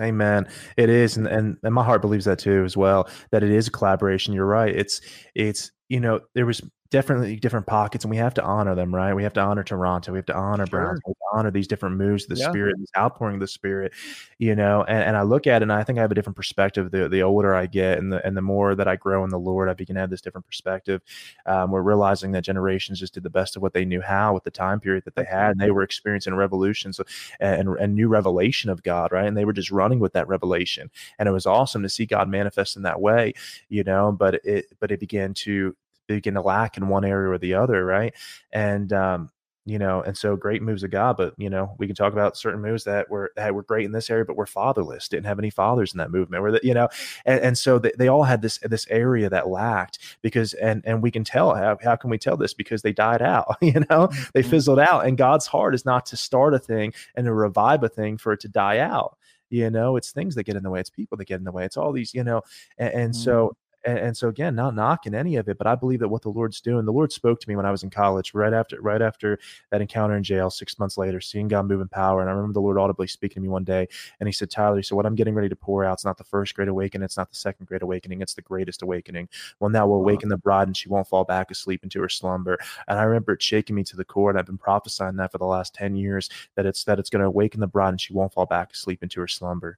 Amen. 0.02 0.48
It 0.78 0.90
is, 0.90 1.18
and, 1.18 1.28
and 1.28 1.58
and 1.62 1.74
my 1.74 1.84
heart 1.84 2.02
believes 2.02 2.26
that 2.26 2.40
too 2.40 2.64
as 2.64 2.78
well. 2.78 3.10
That 3.32 3.44
it 3.44 3.52
is 3.52 3.68
a 3.68 3.72
collaboration. 3.72 4.34
You're 4.34 4.46
right. 4.46 4.74
It's 4.74 5.02
it's 5.36 5.72
you 5.90 6.00
know 6.00 6.22
there 6.36 6.46
was 6.46 6.62
definitely 6.92 7.36
different 7.36 7.68
pockets 7.68 8.04
and 8.04 8.10
we 8.10 8.18
have 8.18 8.34
to 8.34 8.44
honor 8.44 8.74
them 8.74 8.94
right 8.94 9.14
we 9.14 9.22
have 9.22 9.34
to 9.34 9.40
honor 9.40 9.64
toronto 9.64 10.12
we 10.12 10.18
have 10.18 10.26
to 10.26 10.36
honor 10.36 10.66
sure. 10.66 10.80
browns 10.80 11.00
we 11.06 11.12
have 11.12 11.16
to 11.16 11.38
honor 11.38 11.52
these 11.52 11.68
different 11.68 11.96
moves 11.96 12.24
of 12.24 12.30
the 12.30 12.36
yeah. 12.36 12.50
spirit 12.50 12.76
this 12.80 12.90
outpouring 12.98 13.36
of 13.36 13.40
the 13.40 13.48
spirit 13.48 13.94
you 14.40 14.56
know 14.56 14.84
and, 14.88 15.04
and 15.04 15.18
i 15.18 15.22
look 15.22 15.46
at 15.46 15.62
it 15.62 15.64
and 15.64 15.72
i 15.72 15.84
think 15.84 16.00
i 16.00 16.02
have 16.02 16.12
a 16.12 16.16
different 16.16 16.36
perspective 16.36 16.90
the, 16.90 17.08
the 17.08 17.22
older 17.22 17.54
i 17.54 17.68
get 17.68 18.00
and 18.00 18.12
the 18.12 18.26
and 18.26 18.36
the 18.36 18.42
more 18.42 18.74
that 18.74 18.88
i 18.88 18.96
grow 18.96 19.24
in 19.24 19.30
the 19.30 19.38
lord 19.38 19.70
i 19.70 19.74
begin 19.74 19.96
to 19.96 20.00
have 20.00 20.10
this 20.10 20.22
different 20.22 20.46
perspective 20.48 21.02
um, 21.46 21.70
we're 21.70 21.82
realizing 21.82 22.32
that 22.32 22.44
generations 22.44 23.00
just 23.00 23.14
did 23.14 23.24
the 23.24 23.30
best 23.30 23.56
of 23.56 23.62
what 23.62 23.74
they 23.74 23.86
knew 23.86 24.02
how 24.02 24.34
with 24.34 24.44
the 24.44 24.52
time 24.52 24.80
period 24.80 25.04
that 25.06 25.16
they 25.16 25.26
had 25.26 25.52
and 25.52 25.60
they 25.60 25.72
were 25.72 25.84
experiencing 25.84 26.34
revolutions 26.34 27.00
and, 27.40 27.70
and 27.70 27.94
new 27.94 28.08
revelation 28.08 28.70
of 28.70 28.82
god 28.82 29.12
right 29.12 29.28
and 29.28 29.38
they 29.38 29.46
were 29.46 29.54
just 29.54 29.70
running 29.70 30.00
with 30.00 30.14
that 30.14 30.28
revelation 30.28 30.90
and 31.20 31.30
it 31.30 31.32
was 31.32 31.46
awesome 31.46 31.84
to 31.84 31.90
see 31.90 32.08
god 32.08 32.28
manifest 32.28 32.76
in 32.76 32.82
that 32.82 33.00
way 33.00 33.32
you 33.70 33.84
know 33.84 34.12
but 34.12 34.44
it 34.44 34.66
but 34.80 34.92
it 34.92 35.00
began 35.00 35.36
to 35.36 35.76
begin 36.16 36.36
to 36.36 36.41
lack 36.41 36.78
in 36.78 36.88
one 36.88 37.05
area 37.05 37.30
or 37.30 37.38
the 37.38 37.53
other, 37.53 37.86
right? 37.86 38.14
And 38.51 38.91
um, 38.93 39.30
you 39.70 39.78
know, 39.78 40.01
and 40.01 40.18
so 40.18 40.36
great 40.36 40.64
moves 40.64 40.84
of 40.84 40.89
God, 40.89 41.16
but 41.16 41.36
you 41.38 41.49
know, 41.49 41.76
we 41.78 41.86
can 41.86 41.95
talk 41.95 42.12
about 42.12 42.36
certain 42.36 42.62
moves 42.62 42.86
that 42.86 43.07
were 43.10 43.32
that 43.36 43.53
were 43.53 43.62
great 43.62 43.86
in 43.86 43.91
this 43.91 44.10
area, 44.10 44.26
but 44.26 44.36
were 44.36 44.47
fatherless, 44.47 45.07
didn't 45.07 45.28
have 45.28 45.38
any 45.38 45.51
fathers 45.51 45.93
in 45.93 45.99
that 45.99 46.10
movement, 46.10 46.41
where 46.41 46.51
that 46.53 46.64
you 46.64 46.74
know, 46.74 46.88
and, 47.26 47.39
and 47.41 47.57
so 47.57 47.78
they, 47.78 47.91
they 47.97 48.07
all 48.07 48.24
had 48.24 48.41
this 48.41 48.57
this 48.64 48.88
area 48.89 49.30
that 49.30 49.47
lacked 49.47 49.99
because 50.24 50.53
and 50.55 50.82
and 50.86 51.03
we 51.03 51.12
can 51.12 51.24
tell 51.24 51.53
how 51.53 51.78
how 51.84 51.95
can 51.95 52.10
we 52.10 52.18
tell 52.18 52.36
this 52.36 52.53
because 52.53 52.82
they 52.82 52.93
died 52.93 53.22
out, 53.22 53.57
you 53.62 53.84
know, 53.89 54.07
they 54.34 54.41
mm-hmm. 54.41 54.49
fizzled 54.49 54.80
out, 54.80 55.05
and 55.05 55.18
God's 55.18 55.45
heart 55.45 55.76
is 55.76 55.86
not 55.86 56.05
to 56.07 56.18
start 56.18 56.55
a 56.55 56.60
thing 56.60 56.93
and 57.16 57.26
to 57.26 57.34
revive 57.34 57.84
a 57.84 57.89
thing 57.89 58.18
for 58.18 58.34
it 58.34 58.39
to 58.39 58.47
die 58.47 58.80
out 58.80 59.18
you 59.51 59.70
know 59.70 59.95
it's 59.95 60.12
things 60.12 60.36
that 60.36 60.43
get 60.43 60.55
in 60.55 60.62
the 60.62 60.70
way 60.70 60.80
it's 60.80 60.91
people 60.91 61.18
that 61.18 61.26
get 61.26 61.39
in 61.39 61.43
the 61.43 61.51
way 61.51 61.66
it's 61.66 61.78
all 61.78 61.91
these 61.91 62.14
you 62.14 62.24
know 62.24 62.41
and, 62.78 62.93
and 62.93 63.14
mm-hmm. 63.14 63.24
so 63.24 63.55
and, 63.86 63.97
and, 63.97 64.17
so 64.17 64.27
again, 64.27 64.55
not 64.55 64.75
knocking 64.75 65.13
any 65.13 65.38
of 65.38 65.47
it, 65.47 65.57
but 65.57 65.67
I 65.67 65.75
believe 65.75 65.99
that 65.99 66.09
what 66.09 66.21
the 66.21 66.30
Lord's 66.30 66.59
doing, 66.59 66.86
the 66.86 66.91
Lord 66.91 67.11
spoke 67.13 67.39
to 67.39 67.47
me 67.47 67.55
when 67.55 67.65
I 67.65 67.71
was 67.71 67.84
in 67.84 67.89
college, 67.89 68.34
right 68.34 68.53
after 68.53 68.80
right 68.82 69.01
after 69.01 69.39
that 69.71 69.82
encounter 69.82 70.17
in 70.17 70.23
jail, 70.23 70.49
six 70.49 70.77
months 70.80 70.97
later, 70.97 71.21
seeing 71.21 71.47
God 71.47 71.67
move 71.67 71.80
in 71.80 71.88
power. 71.88 72.19
And 72.21 72.30
I 72.30 72.34
remember 72.34 72.53
the 72.53 72.61
Lord 72.61 72.77
audibly 72.77 73.07
speaking 73.07 73.36
to 73.36 73.41
me 73.41 73.47
one 73.47 73.63
day, 73.63 73.88
and 74.19 74.27
He 74.27 74.34
said, 74.34 74.51
Tyler, 74.51 74.82
so 74.84 74.95
what 74.95 75.05
I'm 75.05 75.15
getting 75.15 75.34
ready 75.34 75.49
to 75.49 75.55
pour 75.55 75.86
out, 75.86 75.93
it's 75.93 76.05
not 76.05 76.17
the 76.17 76.23
first 76.25 76.55
great 76.55 76.67
awakening, 76.67 77.05
it's 77.05 77.17
not 77.17 77.30
the 77.30 77.38
second 77.38 77.67
great 77.67 77.82
awakening, 77.82 78.21
it's 78.21 78.34
the 78.34 78.41
greatest 78.41 78.82
awakening. 78.82 79.30
One 79.59 79.71
that 79.71 79.88
will 79.88 79.95
uh-huh. 79.95 80.03
awaken 80.03 80.30
the 80.30 80.38
bride, 80.38 80.67
and 80.67 80.75
she 80.75 80.89
won't 80.89 81.07
fall 81.07 81.23
back 81.23 81.49
asleep 81.49 81.84
into 81.84 82.01
her 82.01 82.09
slumber. 82.09 82.57
And 82.88 82.99
I 82.99 83.03
remember 83.03 83.34
it 83.34 83.41
shaking 83.41 83.75
me 83.75 83.84
to 83.86 83.95
the 83.95 84.05
core, 84.05 84.30
and 84.30 84.38
I've 84.38 84.45
been 84.45 84.57
prophesying 84.57 85.15
that 85.17 85.32
for 85.32 85.38
the 85.38 85.45
last 85.45 85.73
ten 85.73 85.95
years 85.95 86.30
that 86.55 86.65
it's 86.65 86.84
that 86.84 86.99
it's 86.99 87.09
going 87.09 87.21
to 87.21 87.27
awaken 87.27 87.61
the 87.61 87.67
bride, 87.67 87.89
and 87.89 88.01
she 88.01 88.13
won't 88.13 88.34
fall 88.34 88.45
back 88.45 88.73
asleep 88.73 89.03
into 89.03 89.21
her 89.21 89.27
slumber. 89.27 89.77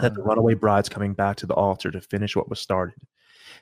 That 0.00 0.14
the 0.14 0.22
runaway 0.22 0.54
bride's 0.54 0.88
coming 0.88 1.12
back 1.12 1.36
to 1.36 1.46
the 1.46 1.54
altar 1.54 1.92
to 1.92 2.00
finish 2.00 2.34
what 2.34 2.48
was 2.48 2.58
started 2.58 2.96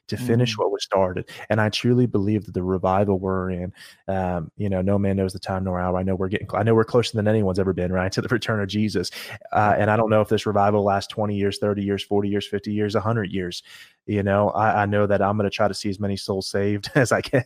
to 0.09 0.16
finish 0.16 0.55
mm. 0.55 0.59
what 0.59 0.72
was 0.72 0.84
started. 0.84 1.28
And 1.51 1.61
I 1.61 1.68
truly 1.68 2.07
believe 2.07 2.47
that 2.47 2.53
the 2.53 2.62
revival 2.62 3.18
we're 3.18 3.51
in, 3.51 3.72
um, 4.09 4.51
you 4.57 4.68
know, 4.68 4.82
no 4.82 4.99
man 4.99 5.16
knows 5.16 5.32
the 5.32 5.39
time 5.39 5.64
nor 5.64 5.80
hour. 5.80 5.97
I 5.97 6.03
know 6.03 6.14
we're 6.14 6.28
getting, 6.28 6.49
I 6.55 6.62
know 6.62 6.74
we're 6.74 6.84
closer 6.84 7.16
than 7.16 7.28
anyone's 7.28 7.59
ever 7.59 7.72
been, 7.72 7.93
right, 7.93 8.11
to 8.12 8.20
the 8.20 8.28
return 8.28 8.61
of 8.61 8.68
Jesus. 8.68 9.11
Uh, 9.53 9.74
and 9.78 9.91
I 9.91 9.97
don't 9.97 10.11
know 10.11 10.20
if 10.20 10.28
this 10.28 10.47
revival 10.47 10.84
lasts 10.84 11.12
20 11.12 11.37
years, 11.37 11.59
30 11.59 11.82
years, 11.82 12.03
40 12.03 12.28
years, 12.28 12.47
50 12.47 12.72
years, 12.72 12.95
100 12.95 13.30
years. 13.30 13.62
You 14.07 14.22
know, 14.22 14.50
I, 14.50 14.82
I 14.82 14.86
know 14.86 15.07
that 15.07 15.20
I'm 15.20 15.36
going 15.36 15.50
to 15.50 15.54
try 15.54 15.66
to 15.66 15.74
see 15.74 15.90
as 15.90 15.98
many 15.98 16.16
souls 16.16 16.46
saved 16.46 16.90
as 16.94 17.11
I 17.11 17.20
can. 17.20 17.44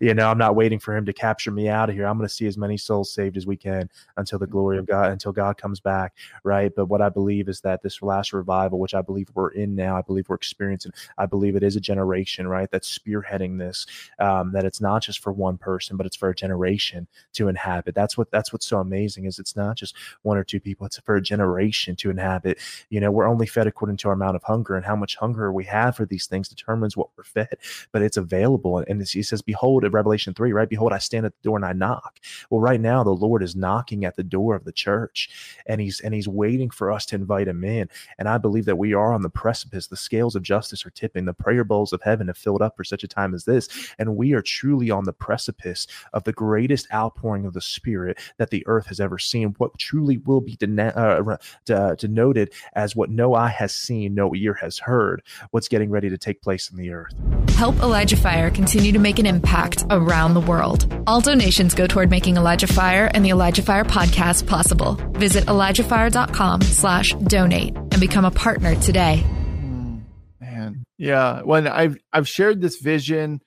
you 0.00 0.12
know, 0.12 0.28
I'm 0.28 0.38
not 0.38 0.56
waiting 0.56 0.78
for 0.80 0.96
him 0.96 1.06
to 1.06 1.12
capture 1.12 1.52
me 1.52 1.68
out 1.68 1.88
of 1.88 1.94
here. 1.94 2.06
I'm 2.06 2.18
going 2.18 2.28
to 2.28 2.34
see 2.34 2.46
as 2.46 2.58
many 2.58 2.76
souls 2.76 3.12
saved 3.12 3.36
as 3.36 3.46
we 3.46 3.56
can 3.56 3.88
until 4.16 4.38
the 4.38 4.46
glory 4.46 4.78
of 4.78 4.86
God, 4.86 5.12
until 5.12 5.32
God 5.32 5.56
comes 5.56 5.78
back, 5.78 6.14
right? 6.42 6.72
But 6.74 6.86
what 6.86 7.00
I 7.00 7.08
believe 7.08 7.48
is 7.48 7.60
that 7.60 7.82
this 7.82 8.02
last 8.02 8.32
revival, 8.32 8.80
which 8.80 8.94
I 8.94 9.02
believe 9.02 9.28
we're 9.34 9.50
in 9.50 9.76
now, 9.76 9.96
I 9.96 10.02
believe 10.02 10.28
we're 10.28 10.36
experiencing, 10.36 10.92
I 11.16 11.26
believe 11.26 11.54
it 11.54 11.62
is 11.62 11.76
a 11.76 11.80
generation, 11.80 12.48
right, 12.48 12.70
that's 12.70 12.98
spearheading 12.98 13.58
this. 13.58 13.86
Um, 14.18 14.52
that 14.52 14.64
it's 14.64 14.80
not 14.80 15.02
just 15.02 15.20
for 15.20 15.32
one 15.32 15.58
person, 15.58 15.96
but 15.96 16.06
it's 16.06 16.16
for 16.16 16.30
a 16.30 16.34
generation 16.34 17.06
to 17.34 17.48
inhabit. 17.48 17.94
That's 17.94 18.18
what 18.18 18.30
that's 18.30 18.52
what's 18.52 18.66
so 18.66 18.78
amazing 18.80 19.26
is 19.26 19.38
it's 19.38 19.54
not 19.56 19.76
just 19.76 19.94
one 20.22 20.36
or 20.36 20.44
two 20.44 20.60
people; 20.60 20.86
it's 20.86 20.98
for 20.98 21.16
a 21.16 21.22
generation 21.22 21.94
to 21.96 22.10
inhabit. 22.10 22.58
You 22.88 23.00
know, 23.00 23.10
we're 23.10 23.28
only 23.28 23.46
fed 23.46 23.66
according 23.66 23.98
to 23.98 24.08
our 24.08 24.14
amount 24.14 24.36
of 24.36 24.42
hunger, 24.42 24.76
and 24.76 24.84
how 24.84 24.96
much 24.96 25.16
hunger 25.16 25.52
we 25.52 25.64
have 25.64 25.99
these 26.06 26.26
things 26.26 26.48
determines 26.48 26.96
what 26.96 27.08
we're 27.16 27.24
fed, 27.24 27.56
but 27.92 28.02
it's 28.02 28.16
available. 28.16 28.78
And 28.78 29.06
he 29.06 29.22
says, 29.22 29.42
Behold, 29.42 29.84
at 29.84 29.92
Revelation 29.92 30.34
3, 30.34 30.52
right? 30.52 30.68
Behold, 30.68 30.92
I 30.92 30.98
stand 30.98 31.26
at 31.26 31.34
the 31.34 31.42
door 31.42 31.56
and 31.56 31.66
I 31.66 31.72
knock. 31.72 32.20
Well, 32.50 32.60
right 32.60 32.80
now, 32.80 33.02
the 33.02 33.10
Lord 33.10 33.42
is 33.42 33.56
knocking 33.56 34.04
at 34.04 34.16
the 34.16 34.22
door 34.22 34.54
of 34.54 34.64
the 34.64 34.72
church 34.72 35.30
and 35.66 35.80
he's 35.80 36.00
and 36.00 36.14
he's 36.14 36.28
waiting 36.28 36.70
for 36.70 36.90
us 36.92 37.06
to 37.06 37.16
invite 37.16 37.48
him 37.48 37.64
in. 37.64 37.88
And 38.18 38.28
I 38.28 38.38
believe 38.38 38.64
that 38.66 38.76
we 38.76 38.94
are 38.94 39.12
on 39.12 39.22
the 39.22 39.30
precipice. 39.30 39.86
The 39.86 39.96
scales 39.96 40.36
of 40.36 40.42
justice 40.42 40.84
are 40.86 40.90
tipping, 40.90 41.24
the 41.24 41.34
prayer 41.34 41.64
bowls 41.64 41.92
of 41.92 42.02
heaven 42.02 42.28
have 42.28 42.38
filled 42.38 42.62
up 42.62 42.76
for 42.76 42.84
such 42.84 43.04
a 43.04 43.08
time 43.08 43.34
as 43.34 43.44
this. 43.44 43.68
And 43.98 44.16
we 44.16 44.32
are 44.32 44.42
truly 44.42 44.90
on 44.90 45.04
the 45.04 45.12
precipice 45.12 45.86
of 46.12 46.24
the 46.24 46.32
greatest 46.32 46.86
outpouring 46.92 47.46
of 47.46 47.54
the 47.54 47.60
Spirit 47.60 48.18
that 48.38 48.50
the 48.50 48.64
earth 48.66 48.86
has 48.86 49.00
ever 49.00 49.18
seen. 49.18 49.54
What 49.58 49.78
truly 49.78 50.18
will 50.18 50.40
be 50.40 50.56
dena- 50.56 51.38
uh, 51.70 51.94
denoted 51.96 52.52
as 52.74 52.96
what 52.96 53.10
no 53.10 53.34
eye 53.34 53.48
has 53.48 53.74
seen, 53.74 54.14
no 54.14 54.34
ear 54.34 54.54
has 54.54 54.78
heard, 54.78 55.22
what's 55.50 55.68
getting 55.68 55.89
ready 55.90 56.08
to 56.10 56.18
take 56.18 56.42
place 56.42 56.70
in 56.70 56.76
the 56.76 56.90
earth. 56.90 57.12
Help 57.50 57.76
Elijah 57.76 58.16
Fire 58.16 58.50
continue 58.50 58.92
to 58.92 58.98
make 58.98 59.18
an 59.18 59.26
impact 59.26 59.84
around 59.90 60.34
the 60.34 60.40
world. 60.40 60.92
All 61.06 61.20
donations 61.20 61.74
go 61.74 61.86
toward 61.86 62.10
making 62.10 62.36
Elijah 62.36 62.66
Fire 62.66 63.10
and 63.12 63.24
the 63.24 63.30
Elijah 63.30 63.62
Fire 63.62 63.84
podcast 63.84 64.46
possible. 64.46 64.94
Visit 65.12 65.44
ElijahFire.com 65.44 66.62
slash 66.62 67.14
donate 67.14 67.76
and 67.76 68.00
become 68.00 68.24
a 68.24 68.30
partner 68.30 68.74
today. 68.76 69.22
Mm, 69.26 70.02
man, 70.40 70.84
yeah. 70.96 71.42
When 71.42 71.66
I've 71.66 71.98
I've 72.12 72.28
shared 72.28 72.60
this 72.60 72.78
vision 72.78 73.40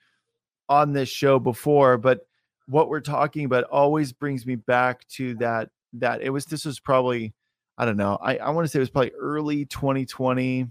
on 0.70 0.94
this 0.94 1.10
show 1.10 1.40
before, 1.40 1.98
but 1.98 2.28
what 2.68 2.90
we're 2.90 3.02
talking 3.02 3.46
about 3.46 3.66
always 3.66 4.14
brings 4.14 4.46
me 4.46 4.56
back 4.56 5.08
to 5.10 5.36
that 5.36 5.70
that 5.94 6.22
it 6.22 6.30
was 6.30 6.46
this 6.46 6.66
was 6.66 6.80
probably 6.80 7.34
I 7.78 7.86
don't 7.86 7.98
know. 7.98 8.18
I, 8.22 8.38
I 8.38 8.50
want 8.52 8.66
to 8.66 8.70
say 8.70 8.80
it 8.80 8.82
was 8.82 8.90
probably 8.90 9.14
early 9.20 9.66
2020, 9.66 10.68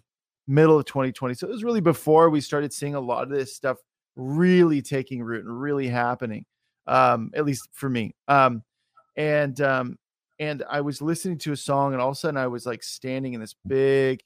middle 0.47 0.79
of 0.79 0.85
2020. 0.87 1.35
So 1.35 1.47
it 1.47 1.51
was 1.51 1.65
really 1.65 1.81
before 1.81 2.31
we 2.31 2.41
started 2.41 2.73
seeing 2.73 2.95
a 2.95 3.01
lot 3.01 3.23
of 3.25 3.31
this 3.31 3.55
stuff 3.55 3.79
really 4.17 4.83
taking 4.83 5.23
root 5.23 5.45
and 5.45 5.61
really 5.61 5.89
happening. 5.89 6.45
Um, 6.87 7.31
at 7.35 7.45
least 7.45 7.69
for 7.73 7.89
me. 7.89 8.15
Um, 8.27 8.65
and 9.17 9.61
um, 9.61 9.99
and 10.41 10.65
I 10.69 10.81
was 10.81 11.01
listening 11.01 11.39
to 11.39 11.53
a 11.53 11.57
song, 11.57 11.93
and 11.93 12.03
all 12.03 12.09
of 12.09 12.17
a 12.17 12.19
sudden 12.19 12.37
I 12.37 12.49
was 12.49 12.67
like 12.67 12.83
standing 12.83 13.35
in 13.35 13.41
this 13.41 13.55
big 13.67 14.21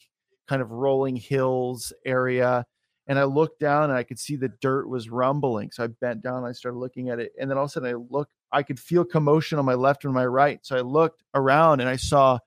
kind 0.48 0.62
of 0.62 0.70
rolling 0.70 1.16
hills 1.16 1.92
area. 2.04 2.64
And 3.08 3.18
I 3.18 3.24
looked 3.24 3.60
down 3.60 3.84
and 3.84 3.92
I 3.92 4.02
could 4.02 4.18
see 4.18 4.34
the 4.34 4.50
dirt 4.60 4.88
was 4.88 5.10
rumbling. 5.10 5.70
So 5.70 5.84
I 5.84 5.88
bent 5.88 6.22
down 6.22 6.38
and 6.38 6.46
I 6.46 6.52
started 6.52 6.78
looking 6.78 7.10
at 7.10 7.20
it. 7.20 7.32
And 7.38 7.48
then 7.48 7.56
all 7.56 7.64
of 7.64 7.70
a 7.70 7.72
sudden 7.72 7.88
I 7.88 7.94
look, 8.10 8.28
I 8.50 8.64
could 8.64 8.80
feel 8.80 9.04
commotion 9.04 9.58
on 9.58 9.64
my 9.64 9.74
left 9.74 10.04
and 10.04 10.12
my 10.12 10.26
right. 10.26 10.58
So 10.62 10.76
I 10.76 10.80
looked 10.80 11.22
around 11.34 11.80
and 11.80 11.88
I 11.88 11.96
saw 11.96 12.38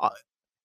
uh, 0.00 0.10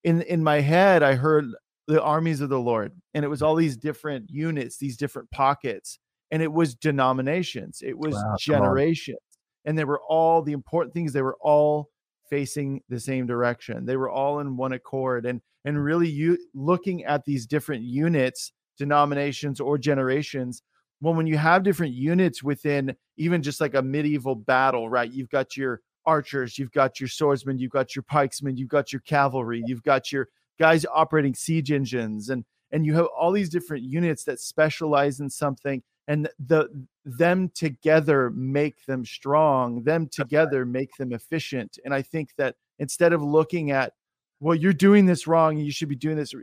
in 0.04 0.22
in 0.24 0.44
my 0.44 0.62
head, 0.62 1.04
I 1.04 1.16
heard 1.16 1.46
the 1.90 2.02
armies 2.04 2.40
of 2.40 2.50
the 2.50 2.60
Lord. 2.60 2.92
And 3.16 3.26
it 3.26 3.30
was 3.30 3.42
all 3.42 3.56
these 3.56 3.76
different 3.76 4.30
units, 4.30 4.78
these 4.78 4.96
different 4.96 5.30
pockets. 5.32 5.98
And 6.32 6.44
it 6.44 6.54
was 6.54 6.76
denominations, 6.76 7.82
it 7.84 7.98
was 7.98 8.14
wow, 8.14 8.36
generations. 8.40 9.18
And 9.66 9.78
they 9.78 9.86
were 9.86 10.00
all 10.08 10.44
the 10.44 10.52
important 10.54 10.94
things, 10.94 11.12
they 11.12 11.24
were 11.24 11.38
all 11.42 11.90
facing 12.30 12.82
the 12.90 13.00
same 13.00 13.26
direction. 13.26 13.88
They 13.88 13.98
were 13.98 14.10
all 14.10 14.40
in 14.40 14.56
one 14.56 14.74
accord. 14.74 15.26
And 15.26 15.42
and 15.66 15.84
really 15.84 16.08
you 16.08 16.38
looking 16.54 17.04
at 17.06 17.26
these 17.26 17.48
different 17.48 17.84
units, 17.84 18.54
denominations 18.78 19.60
or 19.60 19.80
generations, 19.80 20.62
well, 21.02 21.16
when 21.16 21.26
you 21.28 21.38
have 21.38 21.64
different 21.64 21.94
units 21.94 22.44
within 22.44 22.96
even 23.18 23.42
just 23.42 23.60
like 23.60 23.74
a 23.74 23.82
medieval 23.82 24.36
battle, 24.36 24.90
right? 24.90 25.12
You've 25.12 25.30
got 25.30 25.58
your 25.58 25.82
archers, 26.06 26.60
you've 26.60 26.72
got 26.72 27.00
your 27.00 27.10
swordsmen, 27.10 27.58
you've 27.58 27.72
got 27.72 27.96
your 27.96 28.04
pikesmen, 28.04 28.58
you've 28.58 28.70
got 28.70 28.94
your 28.94 29.02
cavalry, 29.02 29.64
you've 29.66 29.84
got 29.84 30.12
your 30.12 30.28
guys 30.60 30.86
operating 30.93 31.34
siege 31.34 31.72
engines, 31.72 32.30
and 32.30 32.45
and 32.72 32.86
you 32.86 32.93
have 32.95 33.07
all 33.07 33.32
these 33.32 33.49
different 33.49 33.84
units 33.84 34.24
that 34.26 34.39
specialize 34.39 35.20
in 35.20 35.30
something, 35.30 35.82
and 36.07 36.30
the 36.47 36.70
them 37.05 37.49
together 37.55 38.30
make 38.32 38.86
them 38.86 39.05
strong. 39.05 39.84
Them 39.84 40.07
together 40.07 40.66
make 40.66 40.95
them 40.97 41.14
efficient. 41.14 41.80
And 41.84 41.93
I 41.93 42.01
think 42.01 42.30
that 42.38 42.55
instead 42.78 43.14
of 43.14 43.24
looking 43.24 43.72
at, 43.72 43.93
well, 44.39 44.55
you're 44.55 44.74
doing 44.74 45.05
this 45.05 45.28
wrong, 45.28 45.57
you 45.57 45.72
should 45.72 45.89
be 45.89 45.95
doing 45.95 46.18
this, 46.18 46.34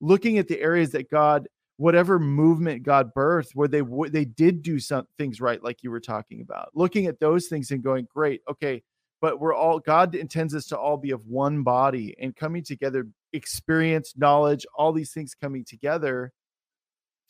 looking 0.00 0.38
at 0.38 0.48
the 0.48 0.60
areas 0.60 0.90
that 0.90 1.10
God 1.10 1.48
whatever 1.82 2.18
movement 2.18 2.82
God 2.84 3.12
birthed, 3.14 3.54
where 3.54 3.68
they 3.68 3.82
they 4.10 4.24
did 4.24 4.62
do 4.62 4.78
some 4.78 5.06
things 5.18 5.40
right, 5.40 5.62
like 5.62 5.82
you 5.82 5.90
were 5.90 6.00
talking 6.00 6.40
about, 6.40 6.70
looking 6.74 7.06
at 7.06 7.18
those 7.18 7.48
things 7.48 7.70
and 7.70 7.82
going, 7.82 8.06
great, 8.12 8.40
okay, 8.48 8.82
but 9.22 9.38
we're 9.40 9.54
all 9.54 9.78
God 9.78 10.16
intends 10.16 10.52
us 10.52 10.66
to 10.66 10.76
all 10.76 10.96
be 10.96 11.12
of 11.12 11.24
one 11.26 11.62
body 11.62 12.14
and 12.20 12.34
coming 12.34 12.64
together, 12.64 13.06
experience, 13.32 14.14
knowledge, 14.16 14.66
all 14.74 14.92
these 14.92 15.12
things 15.12 15.32
coming 15.34 15.64
together 15.64 16.32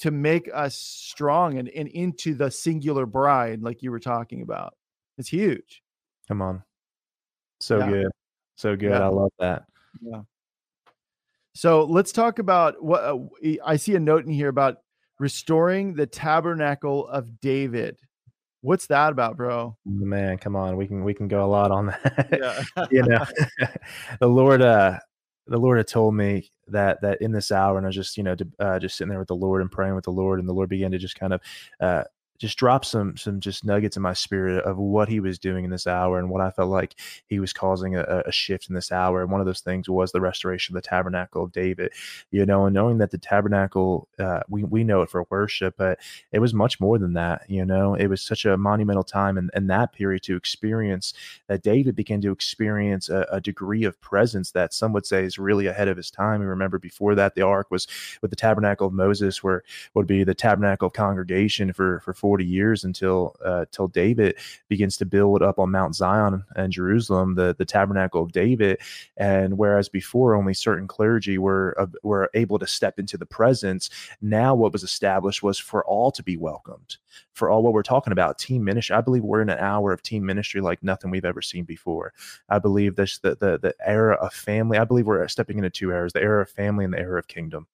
to 0.01 0.11
make 0.11 0.51
us 0.53 0.75
strong 0.75 1.59
and, 1.59 1.69
and 1.69 1.87
into 1.89 2.35
the 2.35 2.51
singular 2.51 3.05
bride, 3.05 3.63
like 3.63 3.83
you 3.83 3.91
were 3.91 4.01
talking 4.01 4.41
about. 4.41 4.75
It's 5.19 5.29
huge. 5.29 5.83
Come 6.27 6.41
on. 6.41 6.63
So 7.61 7.79
yeah. 7.79 7.91
good. 7.91 8.13
So 8.57 8.75
good. 8.75 8.91
Yeah. 8.91 9.05
I 9.05 9.09
love 9.09 9.33
that. 9.39 9.65
Yeah. 10.01 10.23
So 11.55 11.85
let's 11.85 12.11
talk 12.11 12.39
about 12.39 12.83
what 12.83 13.05
uh, 13.05 13.19
I 13.65 13.77
see 13.77 13.95
a 13.95 14.01
note 14.01 14.25
in 14.25 14.33
here 14.33 14.49
about 14.49 14.79
restoring 15.19 15.93
the 15.93 16.07
tabernacle 16.07 17.07
of 17.09 17.39
David. 17.41 17.99
What's 18.63 18.87
that 18.87 19.13
about, 19.13 19.37
bro? 19.37 19.77
Man, 19.85 20.39
come 20.39 20.55
on. 20.57 20.77
We 20.77 20.87
can 20.87 21.05
we 21.05 21.15
can 21.15 21.29
go 21.29 21.45
a 21.45 21.47
lot 21.51 21.71
on 21.71 21.87
that. 21.87 22.65
Yeah. 22.77 22.87
you 22.91 23.03
know, 23.03 23.25
the 24.21 24.29
Lord 24.29 24.63
uh 24.63 24.99
the 25.49 25.59
Lord 25.59 25.79
had 25.79 25.89
told 25.89 26.15
me 26.15 26.51
that 26.69 27.01
that 27.03 27.21
in 27.21 27.33
this 27.33 27.51
hour, 27.51 27.77
and 27.77 27.85
I 27.85 27.89
was 27.89 27.97
just 27.97 28.17
you 28.17 28.23
know 28.23 28.37
uh, 28.61 28.79
just 28.79 28.97
sitting 28.97 29.11
there 29.11 29.19
with 29.19 29.29
the 29.29 29.35
Lord 29.35 29.61
and 29.61 29.71
praying 29.71 29.97
with 29.97 30.05
the 30.05 30.13
Lord, 30.13 30.39
and 30.39 30.49
the 30.49 30.55
Lord 30.55 30.69
began 30.69 30.93
to 30.93 30.99
just 30.99 31.19
kind 31.19 31.33
of 31.35 31.41
uh, 31.81 32.05
just 32.43 32.59
dropped 32.59 32.87
some 32.87 33.17
some 33.17 33.39
just 33.39 33.65
nuggets 33.65 33.97
in 33.97 34.03
my 34.03 34.13
spirit 34.13 34.65
of 34.65 34.77
what 34.77 35.09
he 35.09 35.21
was 35.21 35.39
doing 35.39 35.65
in 35.65 35.71
this 35.71 35.87
hour 35.87 36.19
and 36.19 36.29
what 36.29 36.41
I 36.41 36.51
felt 36.51 36.71
like 36.71 36.97
he 37.29 37.39
was 37.39 37.53
causing 37.53 37.95
a, 37.95 38.25
a, 38.27 38.33
shift 38.33 38.69
in 38.69 38.75
this 38.75 38.91
hour. 38.91 39.23
And 39.23 39.31
one 39.31 39.41
of 39.41 39.47
those 39.47 39.61
things 39.61 39.89
was 39.89 40.11
the 40.11 40.21
restoration 40.21 40.75
of 40.75 40.83
the 40.83 40.89
tabernacle 40.89 41.45
of 41.45 41.53
David, 41.53 41.93
you 42.33 42.45
know, 42.45 42.67
and 42.67 42.75
knowing 42.75 42.99
that 42.99 43.13
the 43.13 43.19
tabernacle, 43.19 44.09
uh, 44.19 44.41
we, 44.49 44.65
we 44.65 44.83
know 44.83 45.03
it 45.03 45.11
for 45.11 45.25
worship, 45.31 45.77
but 45.79 46.01
it 46.33 46.41
was 46.41 46.53
much 46.53 46.81
more 46.81 46.99
than 46.99 47.13
that, 47.13 47.49
you 47.49 47.65
know, 47.65 47.95
it 47.95 48.09
was 48.09 48.21
such 48.21 48.45
a 48.45 48.57
monumental 48.57 49.05
time 49.05 49.39
in, 49.39 49.49
in 49.55 49.69
that 49.69 49.93
period 49.93 50.25
to 50.25 50.35
experience 50.35 51.15
that 51.47 51.63
David 51.63 51.95
began 51.95 52.21
to 52.23 52.33
experience 52.33 53.09
a, 53.09 53.25
a 53.31 53.41
degree 53.41 53.85
of 53.85 54.01
presence 54.01 54.51
that 54.51 54.75
some 54.75 54.93
would 54.93 55.07
say 55.07 55.23
is 55.25 55.39
really 55.39 55.69
ahead 55.69 55.87
of 55.87 55.97
his 55.97 56.11
time. 56.11 56.41
And 56.41 56.51
remember 56.51 56.81
before 56.81 57.15
that, 57.15 57.37
the 57.37 57.43
ark 57.43 57.71
was 57.71 57.87
with 58.21 58.31
the 58.31 58.37
tabernacle 58.37 58.89
of 58.89 58.93
Moses, 58.93 59.45
where 59.45 59.63
would 59.95 60.09
be 60.09 60.25
the 60.25 60.35
tabernacle 60.35 60.89
of 60.89 60.93
congregation 60.93 61.73
for, 61.73 62.01
for 62.01 62.13
40 62.13 62.32
years 62.41 62.85
until 62.85 63.37
uh, 63.45 63.65
till 63.71 63.89
David 63.89 64.37
begins 64.69 64.97
to 64.99 65.07
build 65.07 65.43
up 65.43 65.59
on 65.59 65.71
Mount 65.71 65.95
Zion 65.95 66.45
and 66.57 66.73
Jerusalem, 66.73 67.35
the 67.35 67.55
the 67.57 67.65
tabernacle 67.65 68.23
of 68.23 68.33
David. 68.33 68.81
And 69.17 69.59
whereas 69.59 69.89
before 69.89 70.35
only 70.35 70.55
certain 70.55 70.87
clergy 70.87 71.39
were 71.39 71.75
uh, 71.79 71.87
were 72.03 72.31
able 72.35 72.59
to 72.59 72.67
step 72.67 72.99
into 72.99 73.17
the 73.17 73.27
presence, 73.27 73.91
now 74.21 74.55
what 74.55 74.73
was 74.73 74.83
established 74.83 75.43
was 75.43 75.59
for 75.59 75.85
all 75.85 76.11
to 76.13 76.23
be 76.23 76.37
welcomed. 76.37 76.97
For 77.33 77.51
all 77.51 77.63
what 77.63 77.73
we're 77.73 77.83
talking 77.83 78.13
about, 78.13 78.39
team 78.39 78.65
ministry. 78.65 78.97
I 78.97 79.01
believe 79.01 79.25
we're 79.25 79.43
in 79.43 79.51
an 79.51 79.59
hour 79.59 79.93
of 79.93 80.03
team 80.03 80.25
ministry 80.25 80.61
like 80.61 80.83
nothing 80.83 81.11
we've 81.11 81.25
ever 81.25 81.43
seen 81.43 81.65
before. 81.65 82.13
I 82.49 82.59
believe 82.59 82.97
this 82.97 83.19
the 83.19 83.37
the, 83.37 83.59
the 83.59 83.75
era 83.85 84.15
of 84.17 84.33
family. 84.33 84.79
I 84.79 84.85
believe 84.85 85.07
we're 85.07 85.27
stepping 85.29 85.59
into 85.59 85.71
two 85.71 85.91
eras: 85.91 86.13
the 86.13 86.23
era 86.23 86.43
of 86.43 86.51
family 86.51 86.85
and 86.85 86.95
the 86.95 86.99
era 86.99 87.19
of 87.19 87.29
kingdom 87.29 87.67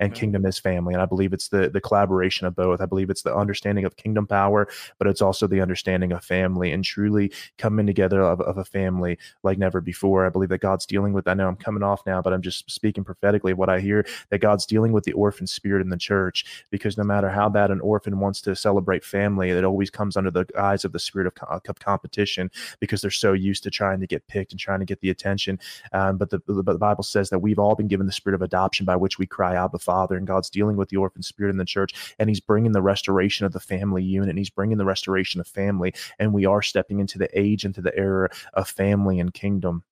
and 0.00 0.14
kingdom 0.14 0.44
is 0.46 0.58
family. 0.58 0.94
And 0.94 1.02
I 1.02 1.06
believe 1.06 1.32
it's 1.32 1.48
the 1.48 1.70
the 1.70 1.80
collaboration 1.80 2.46
of 2.46 2.56
both. 2.56 2.80
I 2.80 2.86
believe 2.86 3.10
it's 3.10 3.22
the 3.22 3.34
understanding 3.34 3.84
of 3.84 3.96
kingdom 3.96 4.26
power, 4.26 4.68
but 4.98 5.06
it's 5.06 5.22
also 5.22 5.46
the 5.46 5.60
understanding 5.60 6.12
of 6.12 6.24
family 6.24 6.72
and 6.72 6.84
truly 6.84 7.32
coming 7.58 7.86
together 7.86 8.22
of, 8.22 8.40
of 8.40 8.58
a 8.58 8.64
family 8.64 9.18
like 9.42 9.58
never 9.58 9.80
before. 9.80 10.26
I 10.26 10.30
believe 10.30 10.48
that 10.48 10.58
God's 10.58 10.86
dealing 10.86 11.12
with. 11.12 11.28
I 11.28 11.34
know 11.34 11.48
I'm 11.48 11.56
coming 11.56 11.82
off 11.82 12.04
now, 12.06 12.22
but 12.22 12.32
I'm 12.32 12.42
just 12.42 12.70
speaking 12.70 13.04
prophetically 13.04 13.52
of 13.52 13.58
what 13.58 13.68
I 13.68 13.80
hear 13.80 14.04
that 14.30 14.38
God's 14.38 14.66
dealing 14.66 14.92
with 14.92 15.04
the 15.04 15.12
orphan 15.12 15.46
spirit 15.46 15.82
in 15.82 15.90
the 15.90 15.96
church 15.96 16.64
because 16.70 16.96
no 16.96 17.04
matter 17.04 17.28
how 17.28 17.48
bad 17.48 17.70
an 17.70 17.80
orphan 17.80 18.18
wants 18.18 18.40
to 18.42 18.56
celebrate 18.56 19.04
family, 19.04 19.50
it 19.50 19.64
always 19.64 19.90
comes 19.90 20.16
under 20.16 20.30
the 20.30 20.46
eyes 20.58 20.84
of 20.84 20.92
the 20.92 20.98
spirit 20.98 21.26
of, 21.26 21.64
of 21.66 21.78
competition 21.78 22.50
because 22.80 23.02
they're 23.02 23.10
so 23.10 23.32
used 23.32 23.62
to 23.62 23.70
trying 23.70 24.00
to 24.00 24.06
get 24.06 24.26
picked 24.26 24.52
and 24.52 24.60
trying 24.60 24.80
to 24.80 24.86
get 24.86 25.00
the 25.00 25.10
attention. 25.10 25.58
Um, 25.92 26.16
but 26.16 26.30
the, 26.30 26.40
the, 26.46 26.62
the 26.62 26.78
Bible 26.78 27.02
says 27.02 27.30
that 27.30 27.38
we've 27.40 27.58
all 27.58 27.74
been 27.74 27.88
given 27.88 28.06
the 28.06 28.12
spirit 28.12 28.34
of 28.34 28.42
adoption 28.42 28.86
by 28.86 28.96
which 28.96 29.18
we 29.18 29.26
cry 29.26 29.56
out, 29.56 29.72
Father, 29.90 30.16
and 30.16 30.24
God's 30.24 30.50
dealing 30.50 30.76
with 30.76 30.88
the 30.88 30.98
orphan 30.98 31.22
spirit 31.22 31.50
in 31.50 31.56
the 31.56 31.64
church, 31.64 32.14
and 32.20 32.28
He's 32.28 32.38
bringing 32.38 32.70
the 32.70 32.80
restoration 32.80 33.44
of 33.44 33.52
the 33.52 33.58
family 33.58 34.04
unit, 34.04 34.28
and 34.28 34.38
He's 34.38 34.48
bringing 34.48 34.78
the 34.78 34.84
restoration 34.84 35.40
of 35.40 35.48
family, 35.48 35.92
and 36.20 36.32
we 36.32 36.46
are 36.46 36.62
stepping 36.62 37.00
into 37.00 37.18
the 37.18 37.28
age, 37.36 37.64
into 37.64 37.82
the 37.82 37.96
era 37.96 38.28
of 38.54 38.68
family 38.68 39.18
and 39.18 39.34
kingdom. 39.34 39.82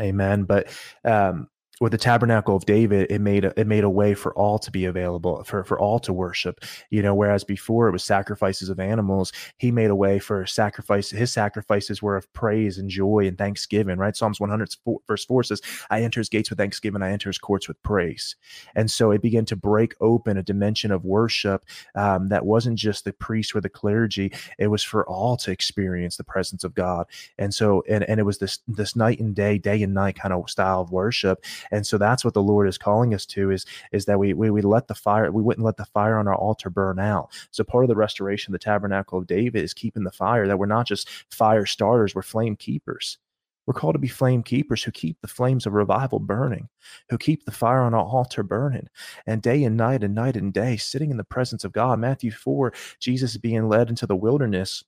Amen. 0.00 0.44
But 0.44 0.68
um, 1.04 1.48
with 1.80 1.92
the 1.92 1.98
tabernacle 1.98 2.54
of 2.54 2.66
David, 2.66 3.10
it 3.10 3.20
made 3.20 3.44
a, 3.44 3.58
it 3.58 3.66
made 3.66 3.84
a 3.84 3.90
way 3.90 4.14
for 4.14 4.32
all 4.34 4.58
to 4.60 4.70
be 4.70 4.84
available 4.84 5.42
for 5.44 5.64
for 5.64 5.78
all 5.78 5.98
to 6.00 6.12
worship. 6.12 6.64
You 6.90 7.02
know, 7.02 7.14
whereas 7.14 7.44
before 7.44 7.88
it 7.88 7.92
was 7.92 8.04
sacrifices 8.04 8.68
of 8.68 8.78
animals, 8.78 9.32
he 9.58 9.70
made 9.70 9.90
a 9.90 9.96
way 9.96 10.18
for 10.18 10.46
sacrifice. 10.46 11.10
His 11.10 11.32
sacrifices 11.32 12.00
were 12.00 12.16
of 12.16 12.32
praise 12.32 12.78
and 12.78 12.88
joy 12.88 13.26
and 13.26 13.36
thanksgiving. 13.36 13.98
Right, 13.98 14.16
Psalms 14.16 14.40
100 14.40 14.76
verse 15.08 15.24
four 15.24 15.42
says, 15.42 15.60
"I 15.90 16.02
enter 16.02 16.20
his 16.20 16.28
gates 16.28 16.50
with 16.50 16.58
thanksgiving, 16.58 17.02
I 17.02 17.10
enter 17.10 17.28
his 17.28 17.38
courts 17.38 17.66
with 17.66 17.82
praise." 17.82 18.36
And 18.76 18.90
so 18.90 19.10
it 19.10 19.22
began 19.22 19.44
to 19.46 19.56
break 19.56 19.94
open 20.00 20.36
a 20.36 20.42
dimension 20.42 20.92
of 20.92 21.04
worship 21.04 21.64
um, 21.94 22.28
that 22.28 22.46
wasn't 22.46 22.78
just 22.78 23.04
the 23.04 23.12
priest 23.12 23.54
or 23.54 23.60
the 23.60 23.68
clergy; 23.68 24.32
it 24.58 24.68
was 24.68 24.82
for 24.84 25.06
all 25.08 25.36
to 25.38 25.50
experience 25.50 26.16
the 26.16 26.24
presence 26.24 26.62
of 26.62 26.74
God. 26.74 27.06
And 27.36 27.52
so, 27.52 27.82
and 27.88 28.04
and 28.04 28.20
it 28.20 28.24
was 28.24 28.38
this 28.38 28.60
this 28.68 28.94
night 28.94 29.18
and 29.18 29.34
day, 29.34 29.58
day 29.58 29.82
and 29.82 29.92
night 29.92 30.16
kind 30.16 30.32
of 30.32 30.48
style 30.48 30.80
of 30.80 30.92
worship 30.92 31.44
and 31.70 31.86
so 31.86 31.98
that's 31.98 32.24
what 32.24 32.34
the 32.34 32.42
lord 32.42 32.68
is 32.68 32.78
calling 32.78 33.14
us 33.14 33.26
to 33.26 33.50
is 33.50 33.66
is 33.92 34.04
that 34.04 34.18
we 34.18 34.34
we, 34.34 34.50
we 34.50 34.62
let 34.62 34.88
the 34.88 34.94
fire 34.94 35.30
we 35.30 35.42
wouldn't 35.42 35.64
let 35.64 35.76
the 35.76 35.84
fire 35.86 36.18
on 36.18 36.28
our 36.28 36.36
altar 36.36 36.70
burn 36.70 36.98
out 36.98 37.30
so 37.50 37.64
part 37.64 37.84
of 37.84 37.88
the 37.88 37.96
restoration 37.96 38.52
of 38.52 38.60
the 38.60 38.64
tabernacle 38.64 39.18
of 39.18 39.26
david 39.26 39.62
is 39.62 39.74
keeping 39.74 40.04
the 40.04 40.10
fire 40.10 40.46
that 40.46 40.58
we're 40.58 40.66
not 40.66 40.86
just 40.86 41.08
fire 41.30 41.66
starters 41.66 42.14
we're 42.14 42.22
flame 42.22 42.56
keepers 42.56 43.18
we're 43.66 43.74
called 43.74 43.94
to 43.94 43.98
be 43.98 44.08
flame 44.08 44.42
keepers 44.42 44.82
who 44.82 44.90
keep 44.90 45.20
the 45.20 45.28
flames 45.28 45.66
of 45.66 45.72
revival 45.72 46.18
burning, 46.18 46.68
who 47.08 47.16
keep 47.16 47.44
the 47.44 47.50
fire 47.50 47.80
on 47.80 47.94
our 47.94 48.04
altar 48.04 48.42
burning, 48.42 48.88
and 49.26 49.40
day 49.40 49.64
and 49.64 49.76
night 49.76 50.04
and 50.04 50.14
night 50.14 50.36
and 50.36 50.52
day, 50.52 50.76
sitting 50.76 51.10
in 51.10 51.16
the 51.16 51.24
presence 51.24 51.64
of 51.64 51.72
God. 51.72 51.98
Matthew 51.98 52.30
4, 52.30 52.72
Jesus 52.98 53.36
being 53.36 53.68
led 53.68 53.88
into 53.88 54.06
the 54.06 54.16
wilderness 54.16 54.84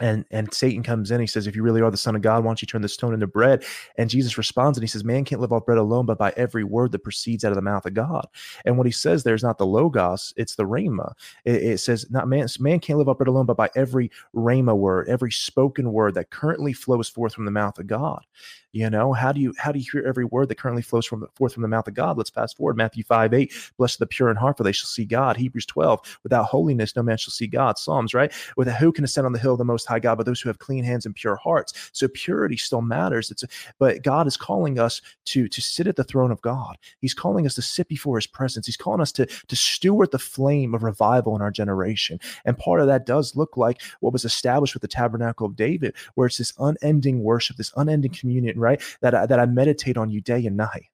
and 0.00 0.24
and 0.30 0.52
Satan 0.52 0.82
comes 0.82 1.10
in. 1.10 1.20
He 1.20 1.26
says, 1.26 1.46
"If 1.46 1.54
you 1.54 1.62
really 1.62 1.82
are 1.82 1.90
the 1.90 1.96
Son 1.96 2.16
of 2.16 2.22
God, 2.22 2.42
why 2.42 2.48
don't 2.48 2.62
you 2.62 2.66
turn 2.66 2.82
the 2.82 2.88
stone 2.88 3.12
into 3.14 3.26
bread?" 3.26 3.64
And 3.96 4.08
Jesus 4.08 4.38
responds 4.38 4.78
and 4.78 4.82
he 4.82 4.88
says, 4.88 5.04
"Man 5.04 5.24
can't 5.24 5.40
live 5.40 5.52
off 5.52 5.66
bread 5.66 5.78
alone, 5.78 6.06
but 6.06 6.18
by 6.18 6.32
every 6.36 6.64
word 6.64 6.92
that 6.92 7.04
proceeds 7.04 7.44
out 7.44 7.52
of 7.52 7.56
the 7.56 7.62
mouth 7.62 7.84
of 7.84 7.94
God." 7.94 8.26
And 8.64 8.76
what 8.78 8.86
he 8.86 8.92
says 8.92 9.22
there 9.22 9.34
is 9.34 9.42
not 9.42 9.58
the 9.58 9.66
logos; 9.66 10.32
it's 10.36 10.54
the 10.54 10.64
rhema. 10.64 11.12
It, 11.44 11.56
it 11.62 11.78
says, 11.78 12.06
"Not 12.10 12.28
man. 12.28 12.46
Man 12.58 12.80
can't 12.80 12.98
live 12.98 13.08
off 13.08 13.18
bread 13.18 13.28
alone, 13.28 13.46
but 13.46 13.56
by 13.56 13.70
every 13.74 14.10
rhema 14.34 14.76
word, 14.76 15.08
every 15.08 15.30
spoken 15.30 15.92
word 15.92 16.14
that 16.14 16.30
currently 16.30 16.72
flows 16.72 17.08
forth 17.08 17.34
from 17.34 17.44
the 17.44 17.50
mouth 17.50 17.78
of 17.78 17.86
God." 17.86 18.24
You 18.72 18.88
know, 18.88 19.12
how 19.12 19.32
do 19.32 19.40
you 19.40 19.54
how 19.58 19.70
do 19.70 19.78
you 19.78 19.84
hear 19.92 20.02
every 20.06 20.24
word 20.24 20.48
that 20.48 20.58
currently 20.58 20.80
flows 20.80 21.04
from 21.04 21.26
forth 21.34 21.52
from 21.52 21.62
the 21.62 21.68
mouth 21.68 21.86
of 21.88 21.94
God? 21.94 22.16
Let's 22.16 22.30
fast 22.30 22.56
forward. 22.56 22.76
Matthew 22.78 23.04
5, 23.04 23.34
8. 23.34 23.52
Blessed 23.76 23.98
the 23.98 24.06
pure 24.06 24.30
in 24.30 24.36
heart, 24.36 24.56
for 24.56 24.62
they 24.62 24.72
shall 24.72 24.86
see 24.86 25.04
God. 25.04 25.36
Hebrews 25.36 25.66
12. 25.66 26.20
Without 26.22 26.46
holiness, 26.46 26.96
no 26.96 27.02
man 27.02 27.18
shall 27.18 27.32
see 27.32 27.46
God. 27.46 27.78
Psalms, 27.78 28.14
right? 28.14 28.32
With 28.56 28.68
who 28.68 28.90
can 28.90 29.04
ascend 29.04 29.26
on 29.26 29.32
the 29.34 29.38
hill 29.38 29.58
the 29.58 29.64
most 29.64 29.81
high 29.86 29.98
God, 29.98 30.16
but 30.16 30.26
those 30.26 30.40
who 30.40 30.48
have 30.48 30.58
clean 30.58 30.84
hands 30.84 31.06
and 31.06 31.14
pure 31.14 31.36
hearts. 31.36 31.90
So 31.92 32.08
purity 32.08 32.56
still 32.56 32.82
matters. 32.82 33.30
It's 33.30 33.42
a, 33.42 33.48
but 33.78 34.02
God 34.02 34.26
is 34.26 34.36
calling 34.36 34.78
us 34.78 35.00
to 35.26 35.48
to 35.48 35.60
sit 35.60 35.86
at 35.86 35.96
the 35.96 36.04
throne 36.04 36.30
of 36.30 36.42
God. 36.42 36.76
He's 37.00 37.14
calling 37.14 37.46
us 37.46 37.54
to 37.56 37.62
sit 37.62 37.88
before 37.88 38.16
his 38.16 38.26
presence. 38.26 38.66
He's 38.66 38.76
calling 38.76 39.00
us 39.00 39.12
to 39.12 39.26
to 39.26 39.56
steward 39.56 40.10
the 40.10 40.18
flame 40.18 40.74
of 40.74 40.82
revival 40.82 41.36
in 41.36 41.42
our 41.42 41.50
generation. 41.50 42.18
And 42.44 42.58
part 42.58 42.80
of 42.80 42.86
that 42.86 43.06
does 43.06 43.36
look 43.36 43.56
like 43.56 43.80
what 44.00 44.12
was 44.12 44.24
established 44.24 44.74
with 44.74 44.82
the 44.82 44.88
tabernacle 44.88 45.46
of 45.46 45.56
David, 45.56 45.94
where 46.14 46.26
it's 46.26 46.38
this 46.38 46.52
unending 46.58 47.22
worship, 47.22 47.56
this 47.56 47.72
unending 47.76 48.12
communion, 48.12 48.58
right? 48.58 48.82
That 49.00 49.14
I, 49.14 49.26
that 49.26 49.40
I 49.40 49.46
meditate 49.46 49.96
on 49.96 50.10
you 50.10 50.20
day 50.20 50.46
and 50.46 50.56
night 50.56 50.91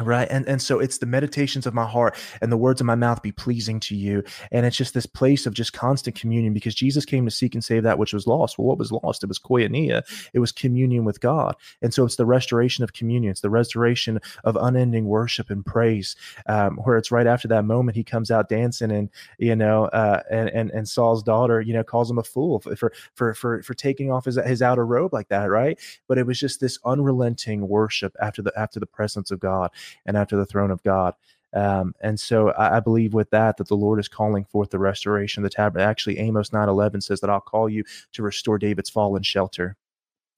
right 0.00 0.28
and 0.30 0.46
and 0.46 0.60
so 0.60 0.78
it's 0.78 0.98
the 0.98 1.06
meditations 1.06 1.66
of 1.66 1.72
my 1.72 1.86
heart 1.86 2.16
and 2.42 2.52
the 2.52 2.56
words 2.56 2.80
of 2.80 2.86
my 2.86 2.94
mouth 2.94 3.22
be 3.22 3.32
pleasing 3.32 3.80
to 3.80 3.94
you. 3.94 4.22
And 4.52 4.66
it's 4.66 4.76
just 4.76 4.94
this 4.94 5.06
place 5.06 5.46
of 5.46 5.54
just 5.54 5.72
constant 5.72 6.18
communion 6.18 6.52
because 6.52 6.74
jesus 6.74 7.04
came 7.04 7.24
to 7.24 7.30
seek 7.30 7.54
and 7.54 7.64
save 7.64 7.82
that 7.84 7.98
which 7.98 8.12
was 8.12 8.26
lost. 8.26 8.58
Well 8.58 8.66
what 8.66 8.78
was 8.78 8.92
lost? 8.92 9.22
It 9.22 9.28
was 9.28 9.38
koinonia. 9.38 10.02
It 10.32 10.40
was 10.40 10.52
communion 10.52 11.04
with 11.04 11.20
god. 11.20 11.56
And 11.82 11.94
so 11.94 12.04
it's 12.04 12.16
the 12.16 12.26
restoration 12.26 12.84
of 12.84 12.92
communion. 12.92 13.30
It's 13.30 13.40
the 13.40 13.50
restoration 13.50 14.20
of 14.44 14.56
unending 14.56 15.06
worship 15.06 15.50
and 15.50 15.64
praise 15.64 16.16
um, 16.46 16.76
where 16.78 16.96
it's 16.96 17.10
right 17.10 17.26
after 17.26 17.48
that 17.48 17.64
moment 17.64 17.96
he 17.96 18.04
comes 18.04 18.30
out 18.30 18.48
dancing 18.48 18.90
and 18.90 19.08
you 19.38 19.56
know 19.56 19.86
uh, 19.86 20.22
and, 20.30 20.48
and 20.50 20.70
and 20.70 20.88
saul's 20.88 21.22
daughter 21.22 21.60
you 21.60 21.72
know 21.72 21.84
calls 21.84 22.10
him 22.10 22.18
a 22.18 22.22
fool 22.22 22.60
for 22.60 22.92
for 23.14 23.34
for 23.34 23.62
for 23.62 23.74
taking 23.74 24.10
off 24.10 24.24
his, 24.24 24.36
his 24.44 24.62
outer 24.62 24.84
robe 24.84 25.12
like 25.12 25.28
that 25.28 25.46
right? 25.50 25.78
But 26.08 26.18
it 26.18 26.26
was 26.26 26.38
just 26.38 26.60
this 26.60 26.78
unrelenting 26.84 27.68
worship 27.68 28.14
after 28.20 28.42
the 28.42 28.52
after 28.58 28.78
the 28.80 28.86
presence 28.86 29.30
of 29.30 29.40
god 29.40 29.70
and 30.06 30.16
after 30.16 30.36
the 30.36 30.46
throne 30.46 30.70
of 30.70 30.82
God. 30.82 31.14
Um, 31.54 31.94
and 32.00 32.18
so 32.18 32.50
I, 32.50 32.76
I, 32.76 32.80
believe 32.80 33.14
with 33.14 33.30
that 33.30 33.56
that 33.56 33.68
the 33.68 33.76
Lord 33.76 33.98
is 33.98 34.08
calling 34.08 34.44
forth 34.44 34.70
the 34.70 34.78
restoration 34.78 35.42
of 35.42 35.50
the 35.50 35.54
tabernacle. 35.54 35.88
Actually, 35.88 36.18
Amos 36.18 36.50
9:11 36.50 37.02
says 37.02 37.20
that 37.20 37.30
I'll 37.30 37.40
call 37.40 37.68
you 37.68 37.82
to 38.12 38.22
restore 38.22 38.58
David's 38.58 38.90
fallen 38.90 39.22
shelter. 39.22 39.76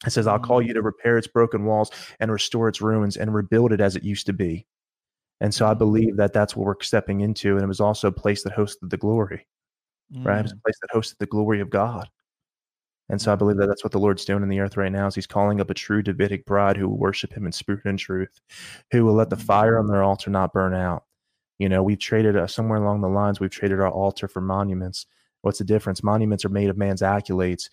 It 0.07 0.11
says, 0.11 0.29
I'll 0.29 0.39
call 0.39 0.63
you 0.63 0.73
to 0.75 0.83
repair 0.83 1.19
its 1.19 1.27
broken 1.27 1.65
walls 1.65 1.91
and 2.21 2.31
restore 2.31 2.69
its 2.69 2.81
ruins 2.81 3.17
and 3.17 3.35
rebuild 3.35 3.73
it 3.73 3.81
as 3.81 3.97
it 3.97 4.05
used 4.05 4.27
to 4.27 4.33
be. 4.33 4.67
And 5.41 5.53
so 5.53 5.67
I 5.67 5.75
mm. 5.75 5.79
believe 5.79 6.17
that 6.17 6.33
that's 6.33 6.55
what 6.55 6.67
we're 6.67 6.81
stepping 6.83 7.21
into. 7.21 7.55
And 7.55 7.63
it 7.63 7.69
was 7.69 7.81
also 7.81 8.09
a 8.09 8.13
place 8.13 8.43
that 8.45 8.55
hosted 8.55 8.91
the 8.91 8.97
glory, 8.97 9.47
mm. 10.15 10.25
right? 10.25 10.39
It 10.39 10.43
was 10.43 10.53
a 10.53 10.57
mm. 10.57 10.63
place 10.63 10.79
that 10.81 10.97
hosted 10.97 11.19
the 11.19 11.27
glory 11.27 11.61
of 11.61 11.71
God. 11.71 12.09
And 13.11 13.21
so 13.21 13.33
I 13.33 13.37
believe 13.37 13.57
that 13.57 13.67
that's 13.67 13.83
what 13.83 13.93
the 13.93 13.99
Lord's 13.99 14.25
doing 14.25 14.43
in 14.43 14.49
the 14.49 14.61
earth 14.61 14.77
right 14.77 14.93
now 14.93 15.07
is 15.07 15.15
he's 15.15 15.27
calling 15.27 15.61
up 15.61 15.71
a 15.71 15.75
true 15.75 16.03
Davidic 16.03 16.45
bride 16.45 16.77
who 16.77 16.89
will 16.89 16.99
worship 16.99 17.33
him 17.33 17.47
in 17.47 17.53
spirit 17.53 17.87
and 17.87 17.99
truth, 17.99 18.41
who 18.91 19.05
will 19.05 19.15
let 19.15 19.31
the 19.31 19.37
fire 19.37 19.79
on 19.79 19.87
their 19.87 20.03
altar 20.03 20.31
not 20.31 20.53
burn 20.53 20.75
out. 20.75 21.05
You 21.59 21.69
know, 21.69 21.83
we've 21.83 21.99
traded 21.99 22.37
uh, 22.37 22.47
somewhere 22.47 22.79
along 22.79 23.01
the 23.01 23.09
lines, 23.09 23.41
we've 23.41 23.51
traded 23.51 23.81
our 23.81 23.91
altar 23.91 24.29
for 24.29 24.41
monuments. 24.41 25.07
What's 25.41 25.59
the 25.59 25.65
difference? 25.65 26.03
Monuments 26.03 26.45
are 26.45 26.51
made 26.51 26.69
of 26.69 26.77
man's 26.77 27.01
accolades, 27.01 27.71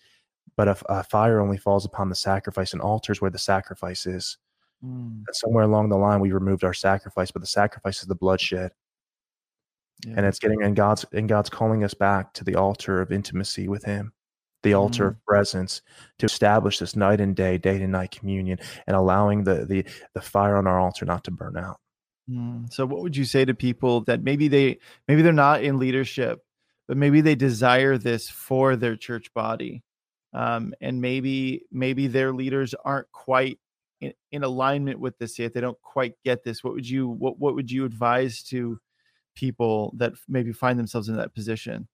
but 0.56 0.68
a, 0.68 0.76
a 0.88 1.04
fire 1.04 1.40
only 1.40 1.58
falls 1.58 1.84
upon 1.84 2.08
the 2.08 2.14
sacrifice, 2.14 2.72
and 2.72 2.80
altars 2.80 3.20
where 3.20 3.30
the 3.30 3.38
sacrifice 3.38 4.06
is. 4.06 4.38
Mm. 4.84 5.24
somewhere 5.32 5.64
along 5.64 5.88
the 5.88 5.96
line, 5.96 6.20
we 6.20 6.32
removed 6.32 6.62
our 6.62 6.74
sacrifice, 6.74 7.30
but 7.30 7.40
the 7.40 7.46
sacrifice 7.46 8.00
is 8.00 8.08
the 8.08 8.14
bloodshed. 8.14 8.72
Yeah. 10.06 10.14
And 10.18 10.26
it's 10.26 10.38
getting 10.38 10.62
and 10.62 10.76
God's 10.76 11.06
and 11.12 11.28
God's 11.28 11.48
calling 11.48 11.82
us 11.82 11.94
back 11.94 12.34
to 12.34 12.44
the 12.44 12.56
altar 12.56 13.00
of 13.00 13.10
intimacy 13.10 13.68
with 13.68 13.84
Him 13.84 14.12
the 14.62 14.74
altar 14.74 15.04
mm. 15.04 15.08
of 15.08 15.24
presence 15.26 15.82
to 16.18 16.26
establish 16.26 16.78
this 16.78 16.96
night 16.96 17.20
and 17.20 17.36
day, 17.36 17.58
day 17.58 17.78
to 17.78 17.86
night 17.86 18.10
communion, 18.10 18.58
and 18.86 18.96
allowing 18.96 19.44
the 19.44 19.64
the 19.64 19.84
the 20.14 20.20
fire 20.20 20.56
on 20.56 20.66
our 20.66 20.78
altar 20.78 21.04
not 21.04 21.24
to 21.24 21.30
burn 21.30 21.56
out. 21.56 21.80
Mm. 22.30 22.72
So, 22.72 22.86
what 22.86 23.02
would 23.02 23.16
you 23.16 23.24
say 23.24 23.44
to 23.44 23.54
people 23.54 24.02
that 24.02 24.22
maybe 24.22 24.48
they 24.48 24.78
maybe 25.06 25.22
they're 25.22 25.32
not 25.32 25.62
in 25.62 25.78
leadership, 25.78 26.40
but 26.88 26.96
maybe 26.96 27.20
they 27.20 27.34
desire 27.34 27.98
this 27.98 28.28
for 28.28 28.76
their 28.76 28.96
church 28.96 29.32
body, 29.34 29.82
um, 30.32 30.74
and 30.80 31.00
maybe 31.00 31.62
maybe 31.70 32.06
their 32.08 32.32
leaders 32.32 32.74
aren't 32.84 33.10
quite 33.12 33.58
in, 34.00 34.12
in 34.32 34.42
alignment 34.42 34.98
with 34.98 35.16
this 35.18 35.38
yet. 35.38 35.54
They 35.54 35.60
don't 35.60 35.80
quite 35.82 36.14
get 36.24 36.42
this. 36.44 36.64
What 36.64 36.74
would 36.74 36.88
you 36.88 37.08
what 37.08 37.38
what 37.38 37.54
would 37.54 37.70
you 37.70 37.84
advise 37.84 38.42
to 38.44 38.78
people 39.36 39.94
that 39.98 40.14
maybe 40.28 40.52
find 40.52 40.78
themselves 40.78 41.08
in 41.08 41.16
that 41.16 41.34
position? 41.34 41.86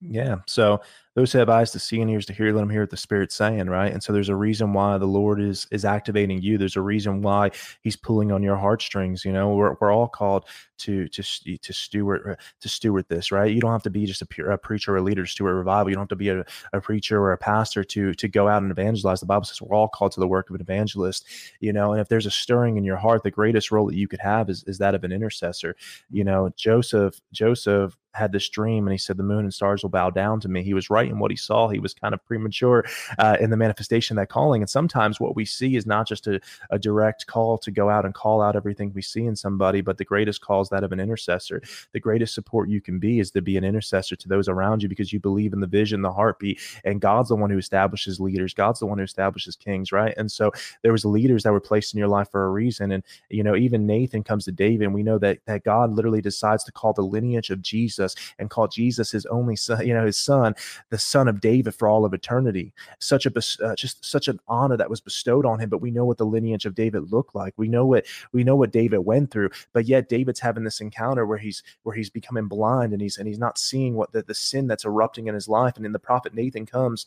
Yeah. 0.00 0.36
So 0.46 0.80
those 1.18 1.32
who 1.32 1.38
have 1.40 1.50
eyes 1.50 1.72
to 1.72 1.80
see 1.80 2.00
and 2.00 2.08
ears 2.08 2.26
to 2.26 2.32
hear, 2.32 2.52
let 2.52 2.60
them 2.60 2.70
hear 2.70 2.82
what 2.82 2.90
the 2.90 2.96
Spirit's 2.96 3.34
saying, 3.34 3.68
right? 3.68 3.92
And 3.92 4.00
so 4.00 4.12
there's 4.12 4.28
a 4.28 4.36
reason 4.36 4.72
why 4.72 4.98
the 4.98 5.06
Lord 5.06 5.40
is 5.40 5.66
is 5.72 5.84
activating 5.84 6.40
you. 6.40 6.58
There's 6.58 6.76
a 6.76 6.80
reason 6.80 7.22
why 7.22 7.50
He's 7.82 7.96
pulling 7.96 8.30
on 8.30 8.40
your 8.40 8.56
heartstrings. 8.56 9.24
You 9.24 9.32
know, 9.32 9.52
we're, 9.54 9.74
we're 9.80 9.92
all 9.92 10.06
called 10.06 10.44
to 10.78 11.08
to 11.08 11.22
to 11.58 11.72
steward 11.72 12.22
uh, 12.24 12.42
to 12.60 12.68
steward 12.68 13.06
this, 13.08 13.32
right? 13.32 13.52
You 13.52 13.60
don't 13.60 13.72
have 13.72 13.82
to 13.82 13.90
be 13.90 14.06
just 14.06 14.22
a, 14.22 14.26
pure, 14.26 14.52
a 14.52 14.58
preacher 14.58 14.94
or 14.94 14.98
a 14.98 15.02
leader 15.02 15.24
to 15.24 15.28
steward 15.28 15.56
revival. 15.56 15.90
You 15.90 15.96
don't 15.96 16.02
have 16.02 16.08
to 16.10 16.16
be 16.16 16.28
a, 16.28 16.44
a 16.72 16.80
preacher 16.80 17.20
or 17.20 17.32
a 17.32 17.38
pastor 17.38 17.82
to 17.82 18.14
to 18.14 18.28
go 18.28 18.46
out 18.46 18.62
and 18.62 18.70
evangelize. 18.70 19.18
The 19.18 19.26
Bible 19.26 19.44
says 19.44 19.60
we're 19.60 19.74
all 19.74 19.88
called 19.88 20.12
to 20.12 20.20
the 20.20 20.28
work 20.28 20.50
of 20.50 20.54
an 20.54 20.60
evangelist. 20.60 21.26
You 21.58 21.72
know, 21.72 21.90
and 21.90 22.00
if 22.00 22.08
there's 22.08 22.26
a 22.26 22.30
stirring 22.30 22.76
in 22.76 22.84
your 22.84 22.96
heart, 22.96 23.24
the 23.24 23.32
greatest 23.32 23.72
role 23.72 23.86
that 23.86 23.96
you 23.96 24.06
could 24.06 24.20
have 24.20 24.48
is 24.50 24.62
is 24.68 24.78
that 24.78 24.94
of 24.94 25.02
an 25.02 25.10
intercessor. 25.10 25.74
You 26.10 26.22
know, 26.22 26.50
Joseph 26.56 27.20
Joseph 27.32 27.96
had 28.18 28.32
this 28.32 28.48
dream 28.48 28.86
and 28.86 28.92
he 28.92 28.98
said 28.98 29.16
the 29.16 29.22
moon 29.22 29.44
and 29.44 29.54
stars 29.54 29.82
will 29.82 29.90
bow 29.90 30.10
down 30.10 30.40
to 30.40 30.48
me 30.48 30.62
he 30.62 30.74
was 30.74 30.90
right 30.90 31.07
in 31.08 31.18
what 31.18 31.30
he 31.30 31.36
saw 31.36 31.68
he 31.68 31.78
was 31.78 31.94
kind 31.94 32.14
of 32.14 32.24
premature 32.24 32.84
uh, 33.18 33.36
in 33.40 33.50
the 33.50 33.56
manifestation 33.56 34.16
that 34.16 34.28
calling. 34.28 34.62
And 34.62 34.70
sometimes 34.70 35.20
what 35.20 35.36
we 35.36 35.44
see 35.44 35.76
is 35.76 35.86
not 35.86 36.06
just 36.06 36.26
a, 36.26 36.40
a, 36.70 36.78
direct 36.78 37.26
call 37.26 37.58
to 37.58 37.72
go 37.72 37.90
out 37.90 38.04
and 38.04 38.14
call 38.14 38.40
out 38.40 38.54
everything 38.54 38.92
we 38.94 39.02
see 39.02 39.24
in 39.24 39.34
somebody 39.34 39.80
but 39.80 39.98
the 39.98 40.04
greatest 40.04 40.40
call 40.40 40.60
is 40.60 40.68
that 40.68 40.84
of 40.84 40.92
an 40.92 41.00
intercessor 41.00 41.60
the 41.92 41.98
greatest 41.98 42.34
support 42.34 42.68
you 42.68 42.80
can 42.80 43.00
be 43.00 43.18
is 43.18 43.32
to 43.32 43.42
be 43.42 43.56
an 43.56 43.64
intercessor 43.64 44.14
to 44.14 44.28
those 44.28 44.48
around 44.48 44.80
you 44.80 44.88
because 44.88 45.12
you 45.12 45.18
believe 45.18 45.52
in 45.52 45.58
the 45.58 45.66
vision 45.66 46.02
the 46.02 46.12
heartbeat 46.12 46.60
and 46.84 47.00
god's 47.00 47.30
the 47.30 47.34
one 47.34 47.50
who 47.50 47.58
establishes 47.58 48.20
leaders. 48.20 48.54
God's 48.54 48.78
the 48.78 48.86
one 48.86 48.98
who 48.98 49.04
establishes 49.04 49.56
kings 49.56 49.90
right? 49.90 50.14
And 50.16 50.30
so 50.30 50.52
there 50.82 50.92
was 50.92 51.04
leaders 51.04 51.42
that 51.42 51.52
were 51.52 51.60
placed 51.60 51.94
in 51.94 51.98
your 51.98 52.08
life 52.08 52.30
for 52.30 52.46
a 52.46 52.50
reason. 52.50 52.92
And 52.92 53.02
you 53.28 53.42
know 53.42 53.56
even 53.56 53.86
nathan 53.86 54.22
comes 54.22 54.44
to 54.44 54.52
david 54.52 54.84
and 54.84 54.94
we 54.94 55.02
know 55.02 55.18
that 55.18 55.38
that 55.46 55.64
god 55.64 55.92
literally 55.92 56.20
decides 56.20 56.62
to 56.64 56.72
call 56.72 56.92
the 56.92 57.02
lineage 57.02 57.50
of 57.50 57.60
jesus 57.60 58.14
and 58.38 58.50
call 58.50 58.68
Jesus 58.68 59.10
his 59.10 59.26
only 59.26 59.56
son, 59.56 59.86
you 59.86 59.94
know, 59.94 60.06
his 60.06 60.16
son, 60.16 60.54
the 60.98 61.02
son 61.02 61.28
of 61.28 61.40
David 61.40 61.76
for 61.76 61.86
all 61.86 62.04
of 62.04 62.12
eternity. 62.12 62.72
Such 62.98 63.24
a 63.24 63.30
uh, 63.64 63.76
just 63.76 64.04
such 64.04 64.26
an 64.26 64.40
honor 64.48 64.76
that 64.76 64.90
was 64.90 65.00
bestowed 65.00 65.46
on 65.46 65.60
him. 65.60 65.68
But 65.68 65.80
we 65.80 65.92
know 65.92 66.04
what 66.04 66.18
the 66.18 66.26
lineage 66.26 66.66
of 66.66 66.74
David 66.74 67.12
looked 67.12 67.36
like. 67.36 67.54
We 67.56 67.68
know 67.68 67.86
what 67.86 68.04
we 68.32 68.42
know 68.42 68.56
what 68.56 68.72
David 68.72 68.98
went 68.98 69.30
through. 69.30 69.50
But 69.72 69.86
yet 69.86 70.08
David's 70.08 70.40
having 70.40 70.64
this 70.64 70.80
encounter 70.80 71.24
where 71.24 71.38
he's 71.38 71.62
where 71.84 71.94
he's 71.94 72.10
becoming 72.10 72.48
blind 72.48 72.92
and 72.92 73.00
he's 73.00 73.16
and 73.16 73.28
he's 73.28 73.38
not 73.38 73.58
seeing 73.58 73.94
what 73.94 74.10
the, 74.10 74.22
the 74.22 74.34
sin 74.34 74.66
that's 74.66 74.84
erupting 74.84 75.28
in 75.28 75.36
his 75.36 75.48
life. 75.48 75.76
And 75.76 75.84
then 75.84 75.92
the 75.92 76.00
prophet 76.00 76.34
Nathan 76.34 76.66
comes 76.66 77.06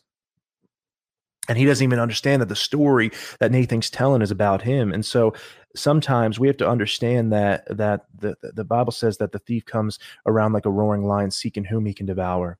and 1.48 1.58
he 1.58 1.66
doesn't 1.66 1.84
even 1.84 1.98
understand 1.98 2.40
that 2.40 2.48
the 2.48 2.56
story 2.56 3.10
that 3.40 3.52
Nathan's 3.52 3.90
telling 3.90 4.22
is 4.22 4.30
about 4.30 4.62
him. 4.62 4.90
And 4.90 5.04
so 5.04 5.34
sometimes 5.74 6.38
we 6.38 6.46
have 6.46 6.56
to 6.58 6.68
understand 6.68 7.30
that 7.32 7.66
that 7.76 8.06
the 8.18 8.36
the 8.54 8.64
Bible 8.64 8.92
says 8.92 9.18
that 9.18 9.32
the 9.32 9.38
thief 9.40 9.66
comes 9.66 9.98
around 10.24 10.54
like 10.54 10.66
a 10.66 10.70
roaring 10.70 11.04
lion 11.04 11.30
seeking 11.30 11.64
whom 11.64 11.84
he 11.84 11.92
can 11.92 12.06
devour 12.06 12.58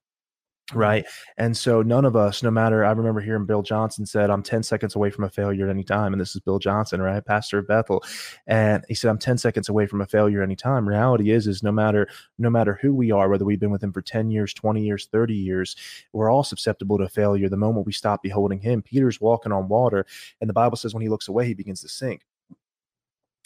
right 0.74 1.04
and 1.36 1.56
so 1.56 1.82
none 1.82 2.04
of 2.04 2.16
us 2.16 2.42
no 2.42 2.50
matter 2.50 2.84
i 2.84 2.90
remember 2.92 3.20
hearing 3.20 3.44
bill 3.44 3.62
johnson 3.62 4.06
said 4.06 4.30
i'm 4.30 4.42
10 4.42 4.62
seconds 4.62 4.94
away 4.94 5.10
from 5.10 5.24
a 5.24 5.28
failure 5.28 5.66
at 5.66 5.70
any 5.70 5.82
time 5.82 6.12
and 6.12 6.20
this 6.20 6.34
is 6.34 6.40
bill 6.40 6.58
johnson 6.58 7.02
right 7.02 7.24
pastor 7.26 7.58
of 7.58 7.66
bethel 7.66 8.02
and 8.46 8.84
he 8.88 8.94
said 8.94 9.10
i'm 9.10 9.18
10 9.18 9.38
seconds 9.38 9.68
away 9.68 9.86
from 9.86 10.00
a 10.00 10.06
failure 10.06 10.42
any 10.42 10.56
time. 10.56 10.88
Reality 10.88 11.30
is 11.30 11.46
is 11.46 11.62
no 11.62 11.72
matter 11.72 12.08
no 12.38 12.48
matter 12.48 12.78
who 12.80 12.94
we 12.94 13.10
are 13.10 13.28
whether 13.28 13.44
we've 13.44 13.60
been 13.60 13.70
with 13.70 13.82
him 13.82 13.92
for 13.92 14.02
10 14.02 14.30
years 14.30 14.54
20 14.54 14.82
years 14.82 15.06
30 15.06 15.34
years 15.34 15.76
we're 16.12 16.30
all 16.30 16.44
susceptible 16.44 16.96
to 16.96 17.08
failure 17.08 17.48
the 17.48 17.56
moment 17.56 17.86
we 17.86 17.92
stop 17.92 18.22
beholding 18.22 18.60
him. 18.60 18.82
Peter's 18.82 19.20
walking 19.20 19.52
on 19.52 19.68
water 19.68 20.06
and 20.40 20.48
the 20.48 20.54
bible 20.54 20.76
says 20.76 20.94
when 20.94 21.02
he 21.02 21.08
looks 21.08 21.28
away 21.28 21.46
he 21.46 21.54
begins 21.54 21.80
to 21.80 21.88
sink 21.88 22.22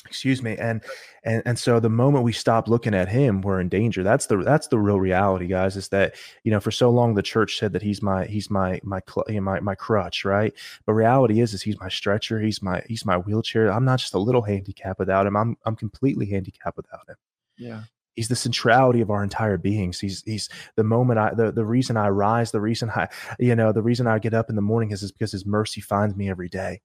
excuse 0.06 0.42
me 0.42 0.56
and 0.56 0.82
and 1.24 1.42
and 1.44 1.58
so 1.58 1.80
the 1.80 1.90
moment 1.90 2.24
we 2.24 2.32
stop 2.32 2.68
looking 2.68 2.94
at 2.94 3.08
him 3.08 3.40
we're 3.40 3.60
in 3.60 3.68
danger. 3.68 4.02
That's 4.02 4.26
the 4.26 4.38
that's 4.38 4.68
the 4.68 4.78
real 4.78 5.00
reality 5.00 5.46
guys 5.46 5.76
is 5.76 5.88
that 5.88 6.14
you 6.44 6.50
know 6.50 6.60
for 6.60 6.70
so 6.70 6.90
long 6.90 7.14
the 7.14 7.22
church 7.22 7.58
said 7.58 7.72
that 7.72 7.82
he's 7.82 8.02
my 8.02 8.24
he's 8.26 8.50
my 8.50 8.80
my 8.84 9.00
my 9.28 9.60
my 9.60 9.74
crutch 9.74 10.24
right? 10.24 10.52
But 10.86 10.92
reality 10.94 11.40
is 11.40 11.54
is 11.54 11.62
he's 11.62 11.78
my 11.80 11.88
stretcher 11.88 12.40
he's 12.40 12.62
my 12.62 12.82
he's 12.88 13.04
my 13.04 13.18
wheelchair. 13.18 13.70
I'm 13.72 13.84
not 13.84 13.98
just 13.98 14.14
a 14.14 14.18
little 14.18 14.42
handicap 14.42 14.98
without 14.98 15.26
him 15.26 15.36
i'm 15.36 15.56
i'm 15.64 15.76
completely 15.76 16.26
handicapped 16.26 16.76
without 16.76 17.08
him. 17.08 17.16
Yeah. 17.58 17.82
He's 18.14 18.28
the 18.28 18.36
centrality 18.36 19.02
of 19.02 19.10
our 19.10 19.22
entire 19.22 19.58
beings. 19.58 20.00
He's 20.00 20.22
he's 20.24 20.48
the 20.76 20.84
moment 20.84 21.18
i 21.18 21.34
the, 21.34 21.52
the 21.52 21.64
reason 21.64 21.96
i 21.96 22.08
rise 22.08 22.50
the 22.50 22.60
reason 22.60 22.90
i 22.90 23.08
you 23.38 23.54
know 23.54 23.72
the 23.72 23.82
reason 23.82 24.06
i 24.06 24.18
get 24.18 24.34
up 24.34 24.48
in 24.48 24.56
the 24.56 24.62
morning 24.62 24.90
is, 24.90 25.02
is 25.02 25.12
because 25.12 25.32
his 25.32 25.44
mercy 25.44 25.80
finds 25.80 26.16
me 26.16 26.30
every 26.30 26.48
day 26.48 26.80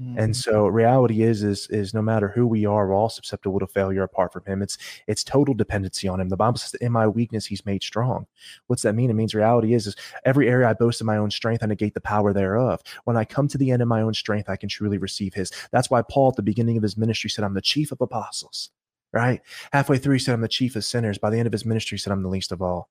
Mm-hmm. 0.00 0.18
And 0.18 0.36
so 0.36 0.66
reality 0.66 1.22
is 1.22 1.44
is 1.44 1.68
is 1.68 1.94
no 1.94 2.02
matter 2.02 2.28
who 2.28 2.48
we 2.48 2.66
are, 2.66 2.88
we're 2.88 2.94
all 2.94 3.08
susceptible 3.08 3.60
to 3.60 3.66
failure 3.66 4.02
apart 4.02 4.32
from 4.32 4.44
him. 4.44 4.60
It's 4.60 4.76
it's 5.06 5.22
total 5.22 5.54
dependency 5.54 6.08
on 6.08 6.20
him. 6.20 6.28
The 6.28 6.36
Bible 6.36 6.58
says 6.58 6.72
that 6.72 6.82
in 6.82 6.90
my 6.90 7.06
weakness 7.06 7.46
he's 7.46 7.64
made 7.64 7.82
strong. 7.82 8.26
What's 8.66 8.82
that 8.82 8.96
mean? 8.96 9.10
It 9.10 9.14
means 9.14 9.34
reality 9.34 9.72
is 9.72 9.86
is 9.86 9.94
every 10.24 10.48
area 10.48 10.68
I 10.68 10.72
boast 10.72 11.00
in 11.00 11.06
my 11.06 11.16
own 11.16 11.30
strength, 11.30 11.62
I 11.62 11.66
negate 11.66 11.94
the 11.94 12.00
power 12.00 12.32
thereof. 12.32 12.80
When 13.04 13.16
I 13.16 13.24
come 13.24 13.46
to 13.48 13.58
the 13.58 13.70
end 13.70 13.82
of 13.82 13.88
my 13.88 14.00
own 14.00 14.14
strength, 14.14 14.48
I 14.48 14.56
can 14.56 14.68
truly 14.68 14.98
receive 14.98 15.34
his. 15.34 15.52
That's 15.70 15.90
why 15.90 16.02
Paul 16.02 16.30
at 16.30 16.36
the 16.36 16.42
beginning 16.42 16.76
of 16.76 16.82
his 16.82 16.96
ministry 16.96 17.30
said, 17.30 17.44
I'm 17.44 17.54
the 17.54 17.62
chief 17.62 17.92
of 17.92 18.00
apostles. 18.00 18.70
Right? 19.12 19.42
Halfway 19.72 19.98
through, 19.98 20.14
he 20.14 20.18
said, 20.18 20.34
I'm 20.34 20.40
the 20.40 20.48
chief 20.48 20.74
of 20.74 20.84
sinners. 20.84 21.18
By 21.18 21.30
the 21.30 21.38
end 21.38 21.46
of 21.46 21.52
his 21.52 21.64
ministry, 21.64 21.96
he 21.96 22.00
said, 22.00 22.12
I'm 22.12 22.24
the 22.24 22.28
least 22.28 22.50
of 22.50 22.60
all. 22.60 22.88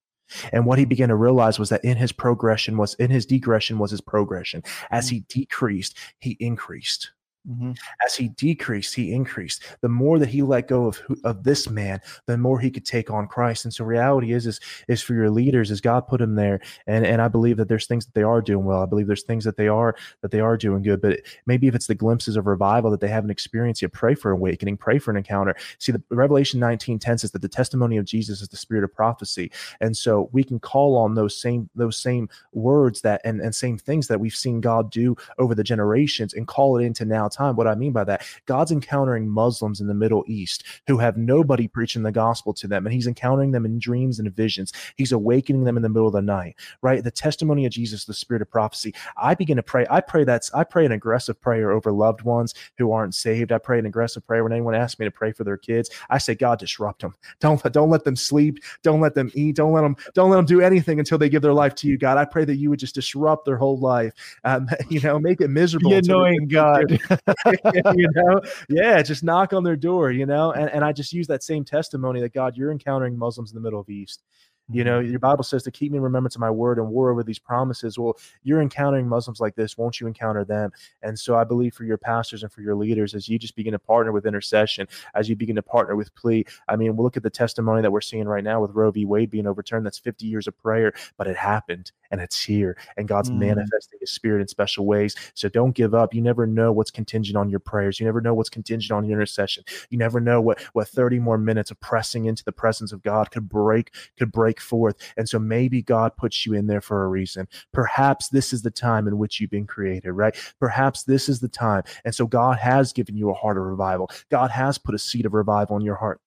And 0.51 0.65
what 0.65 0.79
he 0.79 0.85
began 0.85 1.09
to 1.09 1.15
realize 1.15 1.59
was 1.59 1.69
that 1.69 1.83
in 1.83 1.97
his 1.97 2.11
progression 2.11 2.77
was 2.77 2.93
in 2.95 3.11
his 3.11 3.25
degression 3.25 3.77
was 3.77 3.91
his 3.91 4.01
progression. 4.01 4.63
As 4.91 5.07
mm. 5.07 5.11
he 5.11 5.19
decreased, 5.27 5.97
he 6.19 6.37
increased. 6.39 7.11
Mm-hmm. 7.49 7.71
As 8.05 8.15
he 8.15 8.29
decreased, 8.29 8.95
he 8.95 9.11
increased. 9.11 9.63
The 9.81 9.89
more 9.89 10.17
that 10.17 10.29
he 10.29 10.41
let 10.41 10.69
go 10.69 10.87
of 10.87 11.01
of 11.25 11.43
this 11.43 11.69
man, 11.69 11.99
the 12.25 12.37
more 12.37 12.57
he 12.57 12.71
could 12.71 12.85
take 12.85 13.11
on 13.11 13.27
Christ. 13.27 13.65
And 13.65 13.73
so, 13.73 13.83
reality 13.83 14.31
is 14.31 14.47
is 14.47 14.61
is 14.87 15.01
for 15.01 15.13
your 15.13 15.29
leaders, 15.29 15.69
is 15.69 15.81
God 15.81 16.07
put 16.07 16.19
them 16.19 16.35
there, 16.35 16.61
and 16.87 17.05
and 17.05 17.21
I 17.21 17.27
believe 17.27 17.57
that 17.57 17.67
there's 17.67 17.85
things 17.85 18.05
that 18.05 18.13
they 18.13 18.23
are 18.23 18.41
doing 18.41 18.63
well. 18.63 18.81
I 18.81 18.85
believe 18.85 19.07
there's 19.07 19.23
things 19.23 19.43
that 19.43 19.57
they 19.57 19.67
are 19.67 19.93
that 20.21 20.31
they 20.31 20.39
are 20.39 20.55
doing 20.55 20.83
good. 20.83 21.01
But 21.01 21.19
maybe 21.45 21.67
if 21.67 21.75
it's 21.75 21.87
the 21.87 21.95
glimpses 21.95 22.37
of 22.37 22.47
revival 22.47 22.89
that 22.91 23.01
they 23.01 23.09
haven't 23.09 23.29
experienced 23.29 23.81
yet, 23.81 23.91
pray 23.91 24.15
for 24.15 24.31
awakening, 24.31 24.77
pray 24.77 24.97
for 24.97 25.11
an 25.11 25.17
encounter. 25.17 25.53
See, 25.79 25.91
the 25.91 26.01
Revelation 26.11 26.61
19 26.61 26.97
10 26.97 27.17
says 27.17 27.31
that 27.31 27.41
the 27.41 27.49
testimony 27.49 27.97
of 27.97 28.05
Jesus 28.05 28.41
is 28.41 28.47
the 28.47 28.55
spirit 28.55 28.85
of 28.85 28.95
prophecy, 28.95 29.51
and 29.81 29.97
so 29.97 30.29
we 30.31 30.45
can 30.45 30.61
call 30.61 30.95
on 30.95 31.15
those 31.15 31.37
same 31.37 31.69
those 31.75 31.97
same 31.97 32.29
words 32.53 33.01
that 33.01 33.19
and 33.25 33.41
and 33.41 33.53
same 33.53 33.77
things 33.77 34.07
that 34.07 34.21
we've 34.21 34.33
seen 34.33 34.61
God 34.61 34.89
do 34.89 35.17
over 35.39 35.53
the 35.53 35.63
generations, 35.63 36.33
and 36.33 36.47
call 36.47 36.77
it 36.77 36.85
into 36.85 37.03
now 37.03 37.27
time. 37.33 37.55
What 37.55 37.67
I 37.67 37.75
mean 37.75 37.91
by 37.91 38.03
that, 38.05 38.25
God's 38.45 38.71
encountering 38.71 39.27
Muslims 39.27 39.81
in 39.81 39.87
the 39.87 39.93
Middle 39.93 40.23
East 40.27 40.63
who 40.87 40.97
have 40.97 41.17
nobody 41.17 41.67
preaching 41.67 42.03
the 42.03 42.11
gospel 42.11 42.53
to 42.53 42.67
them, 42.67 42.85
and 42.85 42.93
He's 42.93 43.07
encountering 43.07 43.51
them 43.51 43.65
in 43.65 43.79
dreams 43.79 44.19
and 44.19 44.33
visions. 44.33 44.71
He's 44.95 45.11
awakening 45.11 45.63
them 45.63 45.77
in 45.77 45.83
the 45.83 45.89
middle 45.89 46.07
of 46.07 46.13
the 46.13 46.21
night, 46.21 46.55
right? 46.81 47.03
The 47.03 47.11
testimony 47.11 47.65
of 47.65 47.71
Jesus, 47.71 48.05
the 48.05 48.13
spirit 48.13 48.41
of 48.41 48.49
prophecy. 48.49 48.93
I 49.17 49.35
begin 49.35 49.57
to 49.57 49.63
pray. 49.63 49.85
I 49.89 50.01
pray 50.01 50.23
that's 50.23 50.53
I 50.53 50.63
pray 50.63 50.85
an 50.85 50.91
aggressive 50.91 51.39
prayer 51.41 51.71
over 51.71 51.91
loved 51.91 52.21
ones 52.21 52.53
who 52.77 52.91
aren't 52.91 53.15
saved. 53.15 53.51
I 53.51 53.57
pray 53.57 53.79
an 53.79 53.85
aggressive 53.85 54.25
prayer 54.25 54.43
when 54.43 54.53
anyone 54.53 54.75
asks 54.75 54.99
me 54.99 55.05
to 55.05 55.11
pray 55.11 55.31
for 55.31 55.43
their 55.43 55.57
kids. 55.57 55.89
I 56.09 56.17
say, 56.17 56.35
God, 56.35 56.59
disrupt 56.59 57.01
them. 57.01 57.15
Don't 57.39 57.61
don't 57.71 57.89
let 57.89 58.03
them 58.03 58.15
sleep. 58.15 58.59
Don't 58.81 59.01
let 59.01 59.15
them 59.15 59.31
eat. 59.33 59.55
Don't 59.55 59.73
let 59.73 59.81
them 59.81 59.95
don't 60.13 60.29
let 60.29 60.37
them 60.37 60.45
do 60.45 60.61
anything 60.61 60.99
until 60.99 61.17
they 61.17 61.29
give 61.29 61.41
their 61.41 61.53
life 61.53 61.75
to 61.75 61.87
you, 61.87 61.97
God. 61.97 62.17
I 62.17 62.25
pray 62.25 62.45
that 62.45 62.55
you 62.55 62.69
would 62.69 62.79
just 62.79 62.95
disrupt 62.95 63.45
their 63.45 63.57
whole 63.57 63.77
life. 63.77 64.13
Um, 64.43 64.69
you 64.89 64.99
know, 65.01 65.19
make 65.19 65.41
it 65.41 65.49
miserable. 65.49 65.91
The 65.91 65.97
annoying 65.97 66.47
God. 66.47 66.99
you 67.95 68.09
know, 68.15 68.41
yeah, 68.69 69.01
just 69.01 69.23
knock 69.23 69.53
on 69.53 69.63
their 69.63 69.75
door, 69.75 70.11
you 70.11 70.25
know, 70.25 70.51
and, 70.51 70.69
and 70.69 70.83
I 70.83 70.91
just 70.91 71.13
use 71.13 71.27
that 71.27 71.43
same 71.43 71.63
testimony 71.63 72.21
that 72.21 72.33
God, 72.33 72.57
you're 72.57 72.71
encountering 72.71 73.17
Muslims 73.17 73.51
in 73.51 73.55
the 73.55 73.61
Middle 73.61 73.85
East. 73.89 74.23
You 74.71 74.83
know, 74.83 74.99
mm-hmm. 74.99 75.11
your 75.11 75.19
Bible 75.19 75.43
says 75.43 75.63
to 75.63 75.71
keep 75.71 75.91
me 75.91 75.97
in 75.97 76.03
remembrance 76.03 76.35
of 76.35 76.41
my 76.41 76.49
word 76.49 76.77
and 76.77 76.89
war 76.89 77.11
over 77.11 77.23
these 77.23 77.39
promises. 77.39 77.99
Well, 77.99 78.17
you're 78.43 78.61
encountering 78.61 79.07
Muslims 79.07 79.41
like 79.41 79.55
this. 79.55 79.77
Won't 79.77 79.99
you 79.99 80.07
encounter 80.07 80.45
them? 80.45 80.71
And 81.01 81.19
so 81.19 81.35
I 81.35 81.43
believe 81.43 81.73
for 81.73 81.83
your 81.83 81.97
pastors 81.97 82.43
and 82.43 82.51
for 82.51 82.61
your 82.61 82.75
leaders, 82.75 83.13
as 83.13 83.27
you 83.27 83.37
just 83.37 83.55
begin 83.55 83.73
to 83.73 83.79
partner 83.79 84.11
with 84.11 84.25
intercession, 84.25 84.87
as 85.15 85.27
you 85.27 85.35
begin 85.35 85.55
to 85.57 85.61
partner 85.61 85.95
with 85.95 86.15
plea. 86.15 86.45
I 86.67 86.77
mean, 86.77 86.95
we'll 86.95 87.03
look 87.03 87.17
at 87.17 87.23
the 87.23 87.29
testimony 87.29 87.81
that 87.81 87.91
we're 87.91 88.01
seeing 88.01 88.25
right 88.25 88.43
now 88.43 88.61
with 88.61 88.71
Roe 88.71 88.91
v. 88.91 89.05
Wade 89.05 89.29
being 89.29 89.47
overturned. 89.47 89.85
That's 89.85 89.99
50 89.99 90.25
years 90.25 90.47
of 90.47 90.57
prayer, 90.57 90.93
but 91.17 91.27
it 91.27 91.35
happened 91.35 91.91
and 92.13 92.21
it's 92.21 92.41
here. 92.41 92.77
And 92.95 93.07
God's 93.07 93.31
mm. 93.31 93.39
manifesting 93.39 93.99
his 93.99 94.11
spirit 94.11 94.39
in 94.39 94.47
special 94.47 94.85
ways. 94.85 95.15
So 95.33 95.49
don't 95.49 95.71
give 95.71 95.95
up. 95.95 96.13
You 96.13 96.21
never 96.21 96.45
know 96.45 96.71
what's 96.71 96.91
contingent 96.91 97.35
on 97.35 97.49
your 97.49 97.59
prayers. 97.59 97.99
You 97.99 98.05
never 98.05 98.21
know 98.21 98.35
what's 98.35 98.49
contingent 98.49 98.95
on 98.95 99.03
your 99.05 99.19
intercession. 99.19 99.63
You 99.89 99.97
never 99.97 100.19
know 100.19 100.39
what, 100.39 100.61
what 100.73 100.87
30 100.87 101.17
more 101.17 101.39
minutes 101.39 101.71
of 101.71 101.79
pressing 101.79 102.25
into 102.25 102.43
the 102.43 102.51
presence 102.51 102.91
of 102.91 103.01
God 103.01 103.31
could 103.31 103.49
break, 103.49 103.93
could 104.15 104.31
break 104.31 104.52
break 104.53 104.61
forth. 104.61 104.95
And 105.17 105.27
so 105.27 105.39
maybe 105.39 105.81
God 105.81 106.15
puts 106.15 106.45
you 106.45 106.53
in 106.53 106.67
there 106.67 106.81
for 106.81 107.03
a 107.03 107.07
reason. 107.07 107.47
Perhaps 107.71 108.29
this 108.29 108.53
is 108.53 108.61
the 108.61 108.71
time 108.71 109.07
in 109.07 109.17
which 109.17 109.39
you've 109.39 109.49
been 109.49 109.67
created, 109.67 110.11
right? 110.11 110.35
Perhaps 110.59 111.03
this 111.03 111.27
is 111.29 111.39
the 111.39 111.47
time. 111.47 111.83
And 112.05 112.13
so 112.13 112.27
God 112.27 112.57
has 112.59 112.93
given 112.93 113.17
you 113.17 113.29
a 113.29 113.33
heart 113.33 113.57
of 113.57 113.63
revival. 113.63 114.09
God 114.29 114.51
has 114.51 114.77
put 114.77 114.95
a 114.95 114.99
seed 114.99 115.25
of 115.25 115.33
revival 115.33 115.75
in 115.77 115.81
your 115.81 115.95
heart. 115.95 116.19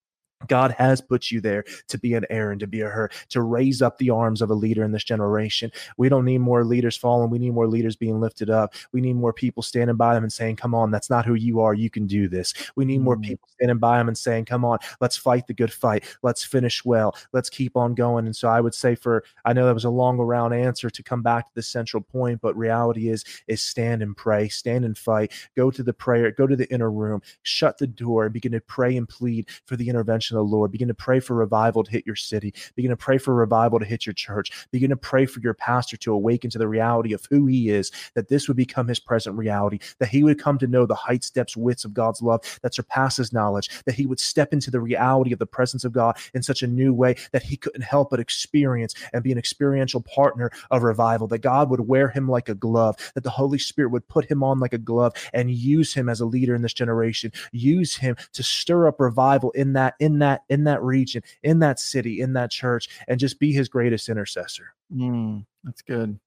God 0.48 0.72
has 0.72 1.00
put 1.00 1.30
you 1.30 1.40
there 1.40 1.64
to 1.88 1.98
be 1.98 2.14
an 2.14 2.24
Aaron, 2.30 2.58
to 2.58 2.66
be 2.66 2.82
a 2.82 2.88
Hur, 2.88 3.08
to 3.30 3.42
raise 3.42 3.80
up 3.80 3.98
the 3.98 4.10
arms 4.10 4.42
of 4.42 4.50
a 4.50 4.54
leader 4.54 4.84
in 4.84 4.92
this 4.92 5.04
generation. 5.04 5.70
We 5.96 6.08
don't 6.08 6.24
need 6.24 6.38
more 6.38 6.64
leaders 6.64 6.96
falling. 6.96 7.30
We 7.30 7.38
need 7.38 7.54
more 7.54 7.66
leaders 7.66 7.96
being 7.96 8.20
lifted 8.20 8.50
up. 8.50 8.74
We 8.92 9.00
need 9.00 9.14
more 9.14 9.32
people 9.32 9.62
standing 9.62 9.96
by 9.96 10.14
them 10.14 10.24
and 10.24 10.32
saying, 10.32 10.56
Come 10.56 10.74
on, 10.74 10.90
that's 10.90 11.10
not 11.10 11.24
who 11.24 11.34
you 11.34 11.60
are. 11.60 11.74
You 11.74 11.90
can 11.90 12.06
do 12.06 12.28
this. 12.28 12.52
We 12.76 12.84
need 12.84 13.00
more 13.00 13.16
mm. 13.16 13.22
people 13.22 13.48
standing 13.54 13.78
by 13.78 13.98
them 13.98 14.08
and 14.08 14.18
saying, 14.18 14.44
Come 14.44 14.64
on, 14.64 14.78
let's 15.00 15.16
fight 15.16 15.46
the 15.46 15.54
good 15.54 15.72
fight. 15.72 16.04
Let's 16.22 16.44
finish 16.44 16.84
well. 16.84 17.16
Let's 17.32 17.48
keep 17.48 17.76
on 17.76 17.94
going. 17.94 18.26
And 18.26 18.36
so 18.36 18.48
I 18.48 18.60
would 18.60 18.74
say, 18.74 18.94
for 18.94 19.24
I 19.44 19.52
know 19.52 19.66
that 19.66 19.74
was 19.74 19.84
a 19.84 19.90
long 19.90 20.20
around 20.20 20.52
answer 20.52 20.90
to 20.90 21.02
come 21.02 21.22
back 21.22 21.46
to 21.46 21.54
the 21.54 21.62
central 21.62 22.02
point, 22.02 22.40
but 22.42 22.56
reality 22.56 23.08
is, 23.08 23.24
is 23.48 23.62
stand 23.62 24.02
and 24.02 24.16
pray, 24.16 24.48
stand 24.48 24.84
and 24.84 24.96
fight, 24.96 25.32
go 25.56 25.70
to 25.70 25.82
the 25.82 25.94
prayer, 25.94 26.30
go 26.30 26.46
to 26.46 26.56
the 26.56 26.70
inner 26.72 26.90
room, 26.90 27.22
shut 27.42 27.78
the 27.78 27.86
door, 27.86 28.24
and 28.24 28.32
begin 28.32 28.52
to 28.52 28.60
pray 28.60 28.96
and 28.96 29.08
plead 29.08 29.48
for 29.64 29.76
the 29.76 29.88
intervention 29.88 30.25
the 30.34 30.42
Lord. 30.42 30.72
Begin 30.72 30.88
to 30.88 30.94
pray 30.94 31.20
for 31.20 31.34
revival 31.34 31.84
to 31.84 31.90
hit 31.90 32.06
your 32.06 32.16
city. 32.16 32.54
Begin 32.74 32.90
to 32.90 32.96
pray 32.96 33.18
for 33.18 33.34
revival 33.34 33.78
to 33.78 33.84
hit 33.84 34.06
your 34.06 34.12
church. 34.12 34.50
Begin 34.70 34.90
to 34.90 34.96
pray 34.96 35.26
for 35.26 35.40
your 35.40 35.54
pastor 35.54 35.96
to 35.98 36.12
awaken 36.12 36.50
to 36.50 36.58
the 36.58 36.68
reality 36.68 37.12
of 37.12 37.26
who 37.30 37.46
he 37.46 37.70
is, 37.70 37.90
that 38.14 38.28
this 38.28 38.48
would 38.48 38.56
become 38.56 38.88
his 38.88 39.00
present 39.00 39.36
reality, 39.36 39.78
that 39.98 40.08
he 40.08 40.22
would 40.22 40.40
come 40.40 40.58
to 40.58 40.66
know 40.66 40.86
the 40.86 40.94
heights, 40.94 41.30
depths, 41.30 41.56
widths 41.56 41.84
of 41.84 41.94
God's 41.94 42.22
love 42.22 42.58
that 42.62 42.74
surpasses 42.74 43.32
knowledge, 43.32 43.70
that 43.84 43.94
he 43.94 44.06
would 44.06 44.20
step 44.20 44.52
into 44.52 44.70
the 44.70 44.80
reality 44.80 45.32
of 45.32 45.38
the 45.38 45.46
presence 45.46 45.84
of 45.84 45.92
God 45.92 46.16
in 46.34 46.42
such 46.42 46.62
a 46.62 46.66
new 46.66 46.92
way 46.92 47.16
that 47.32 47.42
he 47.42 47.56
couldn't 47.56 47.82
help 47.82 48.10
but 48.10 48.20
experience 48.20 48.94
and 49.12 49.22
be 49.22 49.32
an 49.32 49.38
experiential 49.38 50.00
partner 50.00 50.50
of 50.70 50.82
revival, 50.82 51.26
that 51.28 51.38
God 51.38 51.70
would 51.70 51.80
wear 51.80 52.08
him 52.08 52.28
like 52.28 52.48
a 52.48 52.54
glove, 52.54 52.96
that 53.14 53.24
the 53.24 53.30
Holy 53.30 53.58
Spirit 53.58 53.90
would 53.90 54.08
put 54.08 54.30
him 54.30 54.42
on 54.42 54.58
like 54.58 54.72
a 54.72 54.78
glove 54.78 55.12
and 55.32 55.50
use 55.50 55.94
him 55.94 56.08
as 56.08 56.20
a 56.20 56.26
leader 56.26 56.54
in 56.54 56.62
this 56.62 56.72
generation, 56.72 57.32
use 57.52 57.96
him 57.96 58.16
to 58.32 58.42
stir 58.42 58.86
up 58.88 59.00
revival 59.00 59.50
in 59.52 59.72
that, 59.74 59.94
in 59.98 60.15
in 60.16 60.20
that 60.20 60.42
in 60.48 60.64
that 60.64 60.82
region, 60.82 61.22
in 61.42 61.58
that 61.58 61.78
city, 61.78 62.20
in 62.20 62.32
that 62.32 62.50
church, 62.50 62.88
and 63.06 63.20
just 63.20 63.38
be 63.38 63.52
his 63.52 63.68
greatest 63.68 64.08
intercessor. 64.08 64.74
Mm, 64.94 65.44
that's 65.62 65.82
good. 65.82 66.18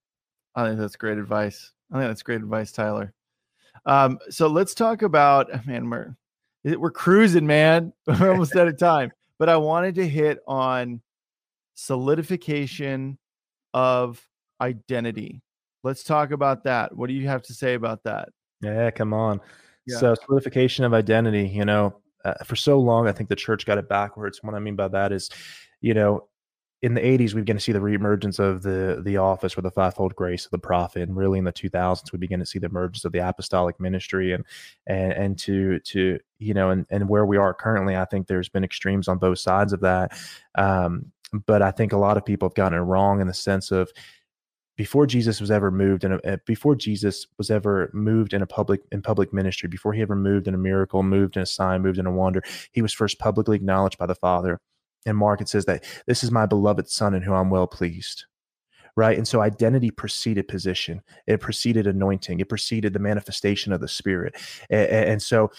I 0.54 0.66
think 0.66 0.78
that's 0.78 0.96
great 0.96 1.18
advice. 1.18 1.72
I 1.90 1.98
think 1.98 2.08
that's 2.08 2.22
great 2.22 2.40
advice, 2.40 2.70
Tyler. 2.70 3.12
Um, 3.86 4.18
so 4.28 4.46
let's 4.46 4.74
talk 4.74 5.02
about 5.02 5.66
man, 5.66 5.90
we're 5.90 6.14
we're 6.64 6.90
cruising, 6.90 7.46
man. 7.46 7.92
We're 8.06 8.30
almost 8.30 8.54
out 8.54 8.68
of 8.68 8.78
time. 8.78 9.12
But 9.38 9.48
I 9.48 9.56
wanted 9.56 9.94
to 9.94 10.06
hit 10.06 10.40
on 10.46 11.00
solidification 11.74 13.18
of 13.72 14.22
identity. 14.60 15.40
Let's 15.82 16.04
talk 16.04 16.30
about 16.30 16.64
that. 16.64 16.94
What 16.94 17.08
do 17.08 17.14
you 17.14 17.26
have 17.28 17.42
to 17.44 17.54
say 17.54 17.72
about 17.72 18.02
that? 18.04 18.28
Yeah, 18.60 18.90
come 18.90 19.14
on. 19.14 19.40
Yeah. 19.86 19.96
So 19.96 20.14
solidification 20.26 20.84
of 20.84 20.92
identity, 20.92 21.48
you 21.48 21.64
know, 21.64 21.96
uh, 22.24 22.34
for 22.44 22.56
so 22.56 22.78
long, 22.78 23.08
I 23.08 23.12
think 23.12 23.28
the 23.28 23.36
church 23.36 23.66
got 23.66 23.78
it 23.78 23.88
backwards. 23.88 24.40
What 24.42 24.54
I 24.54 24.58
mean 24.58 24.76
by 24.76 24.88
that 24.88 25.12
is, 25.12 25.30
you 25.80 25.94
know, 25.94 26.28
in 26.82 26.94
the 26.94 27.00
80s 27.00 27.34
we 27.34 27.42
begin 27.42 27.56
to 27.56 27.62
see 27.62 27.72
the 27.72 27.78
reemergence 27.78 28.38
of 28.38 28.62
the 28.62 29.02
the 29.04 29.18
office 29.18 29.56
or 29.56 29.60
the 29.60 29.70
fivefold 29.70 30.14
grace 30.14 30.46
of 30.46 30.50
the 30.50 30.58
prophet 30.58 31.02
and 31.02 31.16
really 31.16 31.38
in 31.38 31.44
the 31.44 31.52
2000s 31.52 32.10
we 32.12 32.18
begin 32.18 32.40
to 32.40 32.46
see 32.46 32.58
the 32.58 32.66
emergence 32.66 33.04
of 33.04 33.12
the 33.12 33.18
apostolic 33.18 33.78
ministry 33.78 34.32
and 34.32 34.44
and 34.86 35.12
and 35.12 35.38
to 35.38 35.78
to 35.80 36.18
you 36.38 36.54
know 36.54 36.70
and 36.70 36.86
and 36.90 37.08
where 37.08 37.26
we 37.26 37.36
are 37.36 37.52
currently 37.52 37.96
i 37.96 38.04
think 38.06 38.26
there's 38.26 38.48
been 38.48 38.64
extremes 38.64 39.08
on 39.08 39.18
both 39.18 39.38
sides 39.38 39.72
of 39.72 39.80
that 39.80 40.12
um, 40.54 41.12
but 41.46 41.60
i 41.60 41.70
think 41.70 41.92
a 41.92 41.98
lot 41.98 42.16
of 42.16 42.24
people 42.24 42.48
have 42.48 42.54
gotten 42.54 42.78
it 42.78 42.82
wrong 42.82 43.20
in 43.20 43.26
the 43.26 43.34
sense 43.34 43.70
of 43.70 43.90
before 44.80 45.06
Jesus 45.06 45.42
was 45.42 45.50
ever 45.50 45.70
moved 45.70 46.04
in 46.04 46.12
a, 46.12 46.20
eh, 46.24 46.36
before 46.46 46.74
Jesus 46.74 47.26
was 47.36 47.50
ever 47.50 47.90
moved 47.92 48.32
in 48.32 48.40
a 48.40 48.46
public 48.46 48.80
in 48.90 49.02
public 49.02 49.30
ministry, 49.30 49.68
before 49.68 49.92
he 49.92 50.00
ever 50.00 50.16
moved 50.16 50.48
in 50.48 50.54
a 50.54 50.56
miracle, 50.56 51.02
moved 51.02 51.36
in 51.36 51.42
a 51.42 51.46
sign, 51.46 51.82
moved 51.82 51.98
in 51.98 52.06
a 52.06 52.10
wonder, 52.10 52.42
he 52.72 52.80
was 52.80 52.94
first 52.94 53.18
publicly 53.18 53.56
acknowledged 53.56 53.98
by 53.98 54.06
the 54.06 54.14
Father. 54.14 54.58
And 55.04 55.18
Mark, 55.18 55.42
it 55.42 55.50
says 55.50 55.66
that 55.66 55.84
this 56.06 56.24
is 56.24 56.30
my 56.30 56.46
beloved 56.46 56.88
Son 56.88 57.12
in 57.12 57.20
whom 57.20 57.34
I'm 57.34 57.50
well 57.50 57.66
pleased. 57.66 58.24
Right. 58.96 59.18
And 59.18 59.28
so 59.28 59.42
identity 59.42 59.90
preceded 59.90 60.48
position, 60.48 61.02
it 61.26 61.40
preceded 61.40 61.86
anointing, 61.86 62.40
it 62.40 62.48
preceded 62.48 62.94
the 62.94 63.00
manifestation 63.00 63.74
of 63.74 63.82
the 63.82 63.88
Spirit. 63.88 64.34
And, 64.70 64.88
and 64.88 65.22
so 65.22 65.50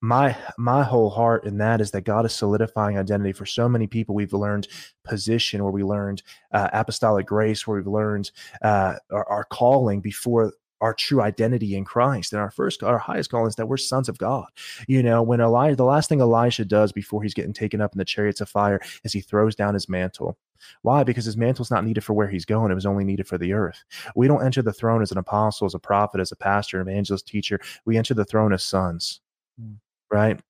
my 0.00 0.36
my 0.56 0.82
whole 0.82 1.10
heart 1.10 1.44
in 1.44 1.58
that 1.58 1.80
is 1.80 1.90
that 1.90 2.02
God 2.02 2.24
is 2.24 2.32
solidifying 2.32 2.96
identity 2.96 3.32
for 3.32 3.46
so 3.46 3.68
many 3.68 3.86
people. 3.86 4.14
We've 4.14 4.32
learned 4.32 4.68
position, 5.04 5.62
where 5.62 5.72
we 5.72 5.82
learned 5.82 6.22
uh, 6.52 6.68
apostolic 6.72 7.26
grace, 7.26 7.66
where 7.66 7.76
we've 7.76 7.86
learned 7.86 8.30
uh, 8.62 8.94
our, 9.10 9.28
our, 9.28 9.44
calling 9.44 10.00
before 10.00 10.54
our 10.80 10.94
true 10.94 11.20
identity 11.20 11.76
in 11.76 11.84
Christ. 11.84 12.32
And 12.32 12.40
our 12.40 12.50
first, 12.50 12.82
our 12.82 12.96
highest 12.96 13.30
calling 13.30 13.48
is 13.48 13.56
that 13.56 13.66
we're 13.66 13.76
sons 13.76 14.08
of 14.08 14.16
God. 14.16 14.46
You 14.88 15.02
know, 15.02 15.22
when 15.22 15.40
Elijah, 15.40 15.76
the 15.76 15.84
last 15.84 16.08
thing 16.08 16.22
Elisha 16.22 16.64
does 16.64 16.92
before 16.92 17.22
he's 17.22 17.34
getting 17.34 17.52
taken 17.52 17.82
up 17.82 17.92
in 17.92 17.98
the 17.98 18.04
chariots 18.04 18.40
of 18.40 18.48
fire 18.48 18.80
is 19.04 19.12
he 19.12 19.20
throws 19.20 19.54
down 19.54 19.74
his 19.74 19.88
mantle. 19.88 20.38
Why? 20.82 21.04
Because 21.04 21.26
his 21.26 21.36
mantle's 21.36 21.70
not 21.70 21.84
needed 21.84 22.04
for 22.04 22.14
where 22.14 22.28
he's 22.28 22.46
going. 22.46 22.70
It 22.70 22.74
was 22.74 22.86
only 22.86 23.04
needed 23.04 23.28
for 23.28 23.36
the 23.36 23.52
earth. 23.52 23.82
We 24.14 24.28
don't 24.28 24.44
enter 24.44 24.62
the 24.62 24.72
throne 24.72 25.02
as 25.02 25.12
an 25.12 25.18
apostle, 25.18 25.66
as 25.66 25.74
a 25.74 25.78
prophet, 25.78 26.20
as 26.20 26.32
a 26.32 26.36
pastor, 26.36 26.80
evangelist, 26.80 27.26
teacher. 27.26 27.60
We 27.84 27.98
enter 27.98 28.14
the 28.14 28.24
throne 28.24 28.52
as 28.54 28.62
sons. 28.62 29.20
Mm 29.60 29.76
right? 30.10 30.40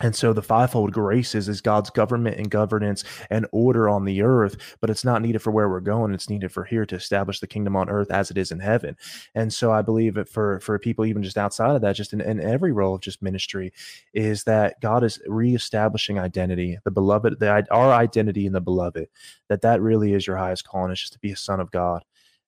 And 0.00 0.16
so 0.16 0.32
the 0.32 0.42
fivefold 0.42 0.92
graces 0.92 1.48
is 1.48 1.60
God's 1.60 1.90
government 1.90 2.38
and 2.38 2.50
governance 2.50 3.04
and 3.28 3.46
order 3.52 3.88
on 3.88 4.04
the 4.04 4.22
earth, 4.22 4.56
but 4.80 4.88
it's 4.88 5.04
not 5.04 5.20
needed 5.20 5.40
for 5.40 5.50
where 5.50 5.68
we're 5.68 5.80
going. 5.80 6.14
It's 6.14 6.30
needed 6.30 6.50
for 6.50 6.64
here 6.64 6.86
to 6.86 6.96
establish 6.96 7.40
the 7.40 7.46
kingdom 7.46 7.76
on 7.76 7.90
earth 7.90 8.10
as 8.10 8.30
it 8.30 8.38
is 8.38 8.50
in 8.50 8.58
heaven. 8.58 8.96
And 9.34 9.52
so 9.52 9.70
I 9.70 9.82
believe 9.82 10.14
that 10.14 10.30
for 10.30 10.60
for 10.60 10.78
people 10.78 11.04
even 11.04 11.22
just 11.22 11.36
outside 11.36 11.76
of 11.76 11.82
that, 11.82 11.94
just 11.94 12.14
in, 12.14 12.22
in 12.22 12.40
every 12.40 12.72
role 12.72 12.94
of 12.94 13.02
just 13.02 13.22
ministry, 13.22 13.72
is 14.14 14.44
that 14.44 14.80
God 14.80 15.04
is 15.04 15.20
reestablishing 15.26 16.18
identity, 16.18 16.78
the 16.84 16.90
beloved, 16.90 17.38
the 17.38 17.66
our 17.70 17.92
identity 17.92 18.46
in 18.46 18.54
the 18.54 18.60
beloved, 18.62 19.08
that 19.48 19.60
that 19.60 19.82
really 19.82 20.14
is 20.14 20.26
your 20.26 20.38
highest 20.38 20.66
calling, 20.66 20.90
is 20.90 21.00
just 21.00 21.12
to 21.12 21.18
be 21.18 21.32
a 21.32 21.36
son 21.36 21.60
of 21.60 21.70
God 21.70 22.02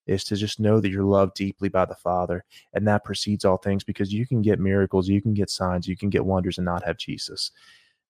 is 0.07 0.23
to 0.25 0.35
just 0.35 0.59
know 0.59 0.79
that 0.79 0.89
you're 0.89 1.03
loved 1.03 1.35
deeply 1.35 1.69
by 1.69 1.85
the 1.85 1.95
Father. 1.95 2.43
And 2.73 2.87
that 2.87 3.03
precedes 3.03 3.45
all 3.45 3.57
things 3.57 3.83
because 3.83 4.13
you 4.13 4.27
can 4.27 4.41
get 4.41 4.59
miracles, 4.59 5.07
you 5.07 5.21
can 5.21 5.33
get 5.33 5.49
signs, 5.49 5.87
you 5.87 5.97
can 5.97 6.09
get 6.09 6.25
wonders 6.25 6.57
and 6.57 6.65
not 6.65 6.83
have 6.83 6.97
Jesus. 6.97 7.51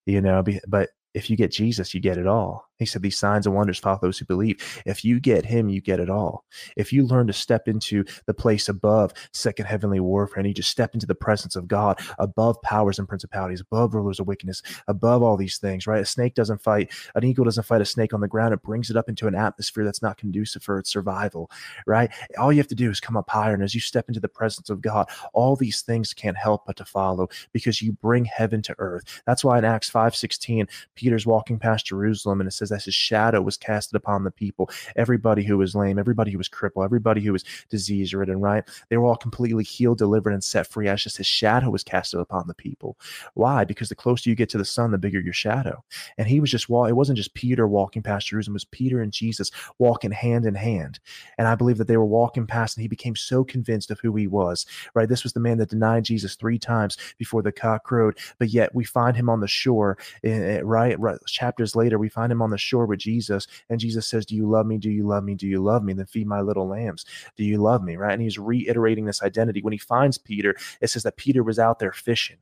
You 0.04 0.20
know, 0.20 0.44
but 0.68 0.90
if 1.16 1.30
you 1.30 1.36
get 1.36 1.50
Jesus, 1.50 1.94
you 1.94 2.00
get 2.00 2.18
it 2.18 2.26
all. 2.26 2.68
He 2.78 2.84
said, 2.84 3.00
These 3.00 3.18
signs 3.18 3.46
and 3.46 3.54
wonders 3.54 3.78
follow 3.78 3.98
those 4.02 4.18
who 4.18 4.26
believe. 4.26 4.82
If 4.84 5.02
you 5.02 5.18
get 5.18 5.46
him, 5.46 5.70
you 5.70 5.80
get 5.80 5.98
it 5.98 6.10
all. 6.10 6.44
If 6.76 6.92
you 6.92 7.06
learn 7.06 7.26
to 7.28 7.32
step 7.32 7.68
into 7.68 8.04
the 8.26 8.34
place 8.34 8.68
above 8.68 9.12
second 9.32 9.64
heavenly 9.64 9.98
warfare 9.98 10.40
and 10.40 10.46
you 10.46 10.52
just 10.52 10.70
step 10.70 10.92
into 10.92 11.06
the 11.06 11.14
presence 11.14 11.56
of 11.56 11.68
God, 11.68 11.98
above 12.18 12.60
powers 12.60 12.98
and 12.98 13.08
principalities, 13.08 13.62
above 13.62 13.94
rulers 13.94 14.20
of 14.20 14.26
wickedness, 14.26 14.62
above 14.88 15.22
all 15.22 15.38
these 15.38 15.56
things, 15.56 15.86
right? 15.86 16.02
A 16.02 16.06
snake 16.06 16.34
doesn't 16.34 16.60
fight, 16.60 16.92
an 17.14 17.24
eagle 17.24 17.46
doesn't 17.46 17.64
fight 17.64 17.80
a 17.80 17.86
snake 17.86 18.12
on 18.12 18.20
the 18.20 18.28
ground. 18.28 18.52
It 18.52 18.62
brings 18.62 18.90
it 18.90 18.96
up 18.96 19.08
into 19.08 19.26
an 19.26 19.34
atmosphere 19.34 19.84
that's 19.84 20.02
not 20.02 20.18
conducive 20.18 20.62
for 20.62 20.78
its 20.78 20.90
survival, 20.90 21.50
right? 21.86 22.10
All 22.38 22.52
you 22.52 22.58
have 22.58 22.68
to 22.68 22.74
do 22.74 22.90
is 22.90 23.00
come 23.00 23.16
up 23.16 23.30
higher. 23.30 23.54
And 23.54 23.62
as 23.62 23.74
you 23.74 23.80
step 23.80 24.08
into 24.08 24.20
the 24.20 24.28
presence 24.28 24.68
of 24.68 24.82
God, 24.82 25.08
all 25.32 25.56
these 25.56 25.80
things 25.80 26.12
can't 26.12 26.36
help 26.36 26.66
but 26.66 26.76
to 26.76 26.84
follow 26.84 27.28
because 27.52 27.80
you 27.80 27.92
bring 27.92 28.26
heaven 28.26 28.60
to 28.62 28.74
earth. 28.78 29.22
That's 29.26 29.42
why 29.42 29.56
in 29.56 29.64
Acts 29.64 29.88
5 29.88 30.14
16, 30.14 30.68
Peter's 31.06 31.24
walking 31.24 31.56
past 31.56 31.86
Jerusalem 31.86 32.40
and 32.40 32.48
it 32.48 32.50
says 32.50 32.70
that 32.70 32.82
his 32.82 32.92
shadow 32.92 33.40
was 33.40 33.56
casted 33.56 33.94
upon 33.94 34.24
the 34.24 34.30
people. 34.32 34.68
Everybody 34.96 35.44
who 35.44 35.56
was 35.56 35.72
lame, 35.72 36.00
everybody 36.00 36.32
who 36.32 36.38
was 36.38 36.48
crippled, 36.48 36.84
everybody 36.84 37.20
who 37.20 37.32
was 37.32 37.44
disease 37.70 38.12
ridden, 38.12 38.40
right? 38.40 38.64
They 38.88 38.96
were 38.96 39.06
all 39.06 39.14
completely 39.14 39.62
healed, 39.62 39.98
delivered, 39.98 40.32
and 40.32 40.42
set 40.42 40.66
free 40.66 40.88
as 40.88 41.04
just 41.04 41.18
his 41.18 41.26
shadow 41.26 41.70
was 41.70 41.84
casted 41.84 42.18
upon 42.18 42.48
the 42.48 42.54
people. 42.54 42.98
Why? 43.34 43.64
Because 43.64 43.88
the 43.88 43.94
closer 43.94 44.28
you 44.28 44.34
get 44.34 44.48
to 44.48 44.58
the 44.58 44.64
sun, 44.64 44.90
the 44.90 44.98
bigger 44.98 45.20
your 45.20 45.32
shadow. 45.32 45.84
And 46.18 46.26
he 46.26 46.40
was 46.40 46.50
just 46.50 46.68
walking, 46.68 46.90
it 46.90 46.96
wasn't 46.96 47.18
just 47.18 47.34
Peter 47.34 47.68
walking 47.68 48.02
past 48.02 48.26
Jerusalem, 48.26 48.54
it 48.54 48.56
was 48.56 48.64
Peter 48.64 49.00
and 49.00 49.12
Jesus 49.12 49.52
walking 49.78 50.10
hand 50.10 50.44
in 50.44 50.56
hand. 50.56 50.98
And 51.38 51.46
I 51.46 51.54
believe 51.54 51.78
that 51.78 51.86
they 51.86 51.98
were 51.98 52.04
walking 52.04 52.48
past 52.48 52.76
and 52.76 52.82
he 52.82 52.88
became 52.88 53.14
so 53.14 53.44
convinced 53.44 53.92
of 53.92 54.00
who 54.00 54.12
he 54.16 54.26
was, 54.26 54.66
right? 54.94 55.08
This 55.08 55.22
was 55.22 55.34
the 55.34 55.40
man 55.40 55.58
that 55.58 55.70
denied 55.70 56.02
Jesus 56.02 56.34
three 56.34 56.58
times 56.58 56.96
before 57.16 57.42
the 57.42 57.52
cock 57.52 57.84
crowed, 57.84 58.18
but 58.40 58.48
yet 58.48 58.74
we 58.74 58.82
find 58.82 59.16
him 59.16 59.30
on 59.30 59.38
the 59.38 59.46
shore, 59.46 59.98
eh, 60.24 60.56
eh, 60.56 60.60
right? 60.64 60.95
Chapters 61.26 61.76
later, 61.76 61.98
we 61.98 62.08
find 62.08 62.32
him 62.32 62.42
on 62.42 62.50
the 62.50 62.58
shore 62.58 62.86
with 62.86 63.00
Jesus, 63.00 63.46
and 63.70 63.80
Jesus 63.80 64.06
says, 64.08 64.26
Do 64.26 64.36
you 64.36 64.48
love 64.48 64.66
me? 64.66 64.78
Do 64.78 64.90
you 64.90 65.06
love 65.06 65.24
me? 65.24 65.34
Do 65.34 65.46
you 65.46 65.62
love 65.62 65.82
me? 65.84 65.92
Then 65.92 66.06
feed 66.06 66.26
my 66.26 66.40
little 66.40 66.68
lambs. 66.68 67.04
Do 67.36 67.44
you 67.44 67.58
love 67.58 67.82
me? 67.82 67.96
Right. 67.96 68.12
And 68.12 68.22
he's 68.22 68.38
reiterating 68.38 69.04
this 69.06 69.22
identity. 69.22 69.62
When 69.62 69.72
he 69.72 69.78
finds 69.78 70.18
Peter, 70.18 70.54
it 70.80 70.88
says 70.88 71.02
that 71.04 71.16
Peter 71.16 71.42
was 71.42 71.58
out 71.58 71.78
there 71.78 71.92
fishing 71.92 72.38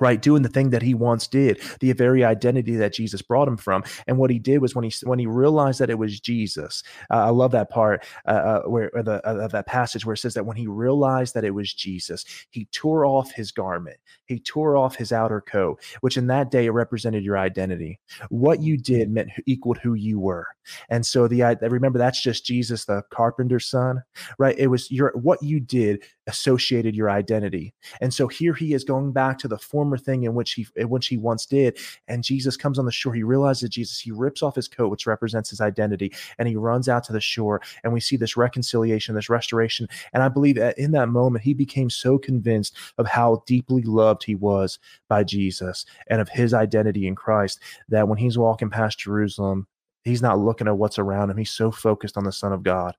right 0.00 0.20
doing 0.20 0.42
the 0.42 0.48
thing 0.48 0.70
that 0.70 0.82
he 0.82 0.94
once 0.94 1.26
did 1.26 1.60
the 1.80 1.92
very 1.92 2.24
identity 2.24 2.76
that 2.76 2.92
jesus 2.92 3.22
brought 3.22 3.48
him 3.48 3.56
from. 3.56 3.82
And 4.06 4.18
what 4.18 4.30
he 4.30 4.38
did 4.38 4.60
was 4.60 4.74
when 4.74 4.84
he 4.84 4.92
when 5.04 5.18
he 5.18 5.26
realized 5.26 5.80
that 5.80 5.90
it 5.90 5.98
was 5.98 6.20
jesus 6.20 6.82
uh, 7.10 7.24
i 7.24 7.30
love 7.30 7.52
that 7.52 7.70
part 7.70 8.04
uh, 8.26 8.30
uh 8.30 8.62
where 8.62 8.90
the 8.94 9.26
uh, 9.26 9.48
that 9.48 9.66
passage 9.66 10.04
where 10.04 10.14
it 10.14 10.18
says 10.18 10.34
that 10.34 10.46
when 10.46 10.56
he 10.56 10.66
realized 10.66 11.34
that 11.34 11.44
it 11.44 11.54
was 11.54 11.72
jesus 11.72 12.24
he 12.50 12.66
tore 12.66 13.06
off 13.06 13.32
his 13.32 13.50
garment 13.50 13.96
he 14.26 14.38
tore 14.38 14.76
off 14.76 14.96
his 14.96 15.12
outer 15.12 15.40
coat 15.40 15.80
which 16.00 16.16
in 16.16 16.26
that 16.28 16.50
day 16.50 16.68
represented 16.68 17.24
your 17.24 17.38
identity. 17.38 17.98
What 18.28 18.62
you 18.62 18.76
did 18.76 19.10
meant 19.10 19.30
equaled 19.46 19.78
who 19.78 19.94
you 19.94 20.18
were 20.18 20.46
and 20.88 21.04
so 21.04 21.28
the 21.28 21.42
i 21.42 21.56
remember 21.62 21.98
that's 21.98 22.22
just 22.22 22.44
jesus 22.44 22.84
the 22.84 23.02
carpenter's 23.10 23.66
son 23.66 24.02
right 24.38 24.58
it 24.58 24.68
was 24.68 24.90
your 24.90 25.12
what 25.14 25.42
you 25.42 25.60
did 25.60 26.02
associated 26.26 26.94
your 26.94 27.10
identity 27.10 27.74
and 28.00 28.12
so 28.12 28.28
here 28.28 28.54
he 28.54 28.74
is 28.74 28.84
going 28.84 29.12
back 29.12 29.38
to 29.38 29.48
the 29.48 29.58
former 29.58 29.98
thing 29.98 30.24
in 30.24 30.34
which 30.34 30.52
he 30.52 30.66
in 30.76 30.88
which 30.88 31.08
he 31.08 31.16
once 31.16 31.46
did. 31.46 31.78
And 32.06 32.24
Jesus 32.24 32.56
comes 32.56 32.78
on 32.78 32.84
the 32.84 32.92
shore. 32.92 33.14
He 33.14 33.22
realizes 33.22 33.68
Jesus. 33.70 33.98
He 33.98 34.10
rips 34.10 34.42
off 34.42 34.56
his 34.56 34.68
coat, 34.68 34.88
which 34.88 35.06
represents 35.06 35.50
his 35.50 35.60
identity, 35.60 36.12
and 36.38 36.48
he 36.48 36.56
runs 36.56 36.88
out 36.88 37.04
to 37.04 37.12
the 37.12 37.20
shore. 37.20 37.60
And 37.84 37.92
we 37.92 38.00
see 38.00 38.16
this 38.16 38.36
reconciliation, 38.36 39.14
this 39.14 39.28
restoration. 39.30 39.88
And 40.12 40.22
I 40.22 40.28
believe 40.28 40.56
that 40.56 40.78
in 40.78 40.92
that 40.92 41.08
moment, 41.08 41.44
he 41.44 41.54
became 41.54 41.90
so 41.90 42.18
convinced 42.18 42.76
of 42.98 43.06
how 43.06 43.42
deeply 43.46 43.82
loved 43.82 44.24
he 44.24 44.34
was 44.34 44.78
by 45.08 45.24
Jesus 45.24 45.84
and 46.08 46.20
of 46.20 46.28
his 46.28 46.54
identity 46.54 47.06
in 47.06 47.14
Christ 47.14 47.60
that 47.88 48.08
when 48.08 48.18
he's 48.18 48.38
walking 48.38 48.70
past 48.70 48.98
Jerusalem, 48.98 49.66
he's 50.08 50.22
not 50.22 50.38
looking 50.38 50.66
at 50.66 50.76
what's 50.76 50.98
around 50.98 51.30
him. 51.30 51.36
He's 51.36 51.50
so 51.50 51.70
focused 51.70 52.16
on 52.16 52.24
the 52.24 52.32
Son 52.32 52.52
of 52.52 52.62
God. 52.62 52.94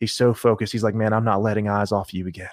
He's 0.00 0.12
so 0.12 0.34
focused. 0.34 0.72
He's 0.72 0.84
like, 0.84 0.94
man, 0.94 1.12
I'm 1.12 1.24
not 1.24 1.42
letting 1.42 1.68
eyes 1.68 1.92
off 1.92 2.14
you 2.14 2.26
again. 2.26 2.50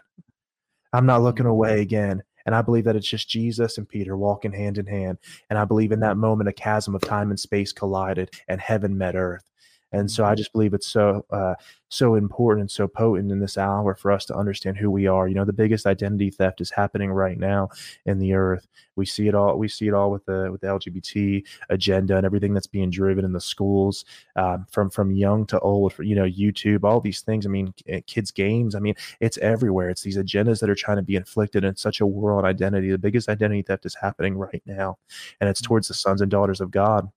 I'm 0.94 1.06
not 1.06 1.22
looking 1.22 1.44
mm-hmm. 1.44 1.52
away 1.52 1.82
again. 1.82 2.24
And 2.46 2.56
I 2.56 2.62
believe 2.62 2.86
that 2.86 2.96
it's 2.96 3.08
just 3.08 3.30
Jesus 3.30 3.78
and 3.78 3.88
Peter 3.88 4.18
walking 4.18 4.52
hand 4.52 4.78
in 4.78 4.88
hand. 4.88 5.20
And 5.50 5.60
I 5.60 5.66
believe 5.66 5.92
in 5.92 6.00
that 6.00 6.18
moment, 6.18 6.50
a 6.50 6.54
chasm 6.54 6.96
of 6.96 7.02
time 7.02 7.30
and 7.30 7.40
space 7.40 7.72
collided 7.72 8.32
and 8.48 8.60
heaven 8.60 8.98
met 8.98 9.16
earth. 9.16 9.51
And 9.92 10.10
so 10.10 10.24
I 10.24 10.36
just 10.36 10.54
believe 10.54 10.74
it's 10.74 10.88
so 10.88 11.26
uh, 11.32 11.56
so 11.90 12.16
important 12.16 12.62
and 12.62 12.72
so 12.72 12.88
potent 12.88 13.32
in 13.32 13.40
this 13.40 13.58
hour 13.58 13.94
for 13.94 14.12
us 14.12 14.24
to 14.26 14.36
understand 14.36 14.78
who 14.78 14.90
we 14.90 15.08
are. 15.08 15.28
You 15.28 15.36
know, 15.36 15.44
the 15.44 15.52
biggest 15.52 15.86
identity 15.86 16.30
theft 16.30 16.62
is 16.62 16.72
happening 16.72 17.12
right 17.12 17.38
now 17.38 17.70
in 18.06 18.18
the 18.18 18.34
earth. 18.34 18.68
We 18.96 19.06
see 19.06 19.28
it 19.28 19.36
all. 19.36 19.58
We 19.58 19.68
see 19.68 19.88
it 19.88 19.94
all 19.94 20.10
with 20.10 20.26
the 20.26 20.50
with 20.52 20.62
the 20.62 20.68
LGBT 20.68 21.44
agenda 21.70 22.16
and 22.16 22.26
everything 22.26 22.54
that's 22.54 22.68
being 22.68 22.90
driven 22.90 23.26
in 23.26 23.34
the 23.34 23.42
schools, 23.42 24.06
um, 24.38 24.66
from 24.72 24.90
from 24.90 25.12
young 25.12 25.46
to 25.48 25.60
old. 25.60 25.94
You 26.00 26.16
know, 26.16 26.26
YouTube, 26.26 26.86
all 26.86 27.02
these 27.02 27.22
things. 27.22 27.46
I 27.46 27.50
mean, 27.50 27.74
eh, 27.88 28.02
kids' 28.08 28.32
games. 28.32 28.76
I 28.76 28.80
mean, 28.80 28.96
it's 29.20 29.38
everywhere. 29.40 29.90
It's 29.90 30.04
these 30.04 30.18
agendas 30.18 30.62
that 30.62 30.70
are 30.70 30.76
trying 30.76 30.98
to 30.98 31.04
be 31.04 31.18
inflicted 31.18 31.66
in 31.66 31.76
such 31.76 32.00
a 32.00 32.06
war 32.06 32.34
on 32.34 32.46
identity. 32.46 32.90
The 32.90 32.98
biggest 32.98 33.28
identity 33.28 33.64
theft 33.64 33.86
is 33.86 33.96
happening 33.96 34.38
right 34.38 34.64
now, 34.66 34.98
and 35.42 35.50
it's 35.50 35.62
mm-hmm. 35.62 35.68
towards 35.68 35.90
the 35.90 35.94
sons 35.94 36.22
and 36.22 36.32
daughters 36.32 36.62
of 36.62 36.72
God 36.72 37.10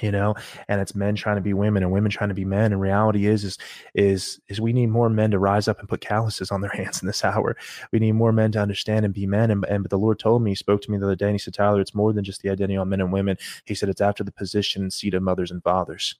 you 0.00 0.10
know 0.10 0.34
and 0.68 0.80
it's 0.80 0.94
men 0.94 1.14
trying 1.14 1.36
to 1.36 1.42
be 1.42 1.54
women 1.54 1.82
and 1.82 1.92
women 1.92 2.10
trying 2.10 2.28
to 2.28 2.34
be 2.34 2.44
men 2.44 2.72
and 2.72 2.80
reality 2.80 3.26
is 3.26 3.44
is 3.44 3.58
is 3.94 4.40
is 4.48 4.60
we 4.60 4.72
need 4.72 4.86
more 4.86 5.08
men 5.08 5.30
to 5.30 5.38
rise 5.38 5.68
up 5.68 5.78
and 5.78 5.88
put 5.88 6.00
calluses 6.00 6.50
on 6.50 6.60
their 6.60 6.70
hands 6.74 7.00
in 7.00 7.06
this 7.06 7.24
hour. 7.24 7.56
We 7.92 7.98
need 7.98 8.12
more 8.12 8.32
men 8.32 8.52
to 8.52 8.60
understand 8.60 9.04
and 9.04 9.14
be 9.14 9.26
men 9.26 9.50
and, 9.50 9.64
and 9.66 9.82
but 9.82 9.90
the 9.90 9.98
lord 9.98 10.18
told 10.18 10.42
me 10.42 10.50
he 10.50 10.56
spoke 10.56 10.82
to 10.82 10.90
me 10.90 10.98
the 10.98 11.06
other 11.06 11.16
day 11.16 11.26
and 11.26 11.34
he 11.34 11.38
said 11.38 11.54
tyler 11.54 11.80
it's 11.80 11.94
more 11.94 12.12
than 12.12 12.24
just 12.24 12.42
the 12.42 12.50
identity 12.50 12.76
on 12.76 12.88
men 12.88 13.00
and 13.00 13.12
women. 13.12 13.36
He 13.64 13.74
said 13.74 13.88
it's 13.88 14.00
after 14.00 14.24
the 14.24 14.32
position 14.32 14.82
and 14.82 14.92
seat 14.92 15.14
of 15.14 15.22
mothers 15.22 15.50
and 15.50 15.62
fathers. 15.62 16.16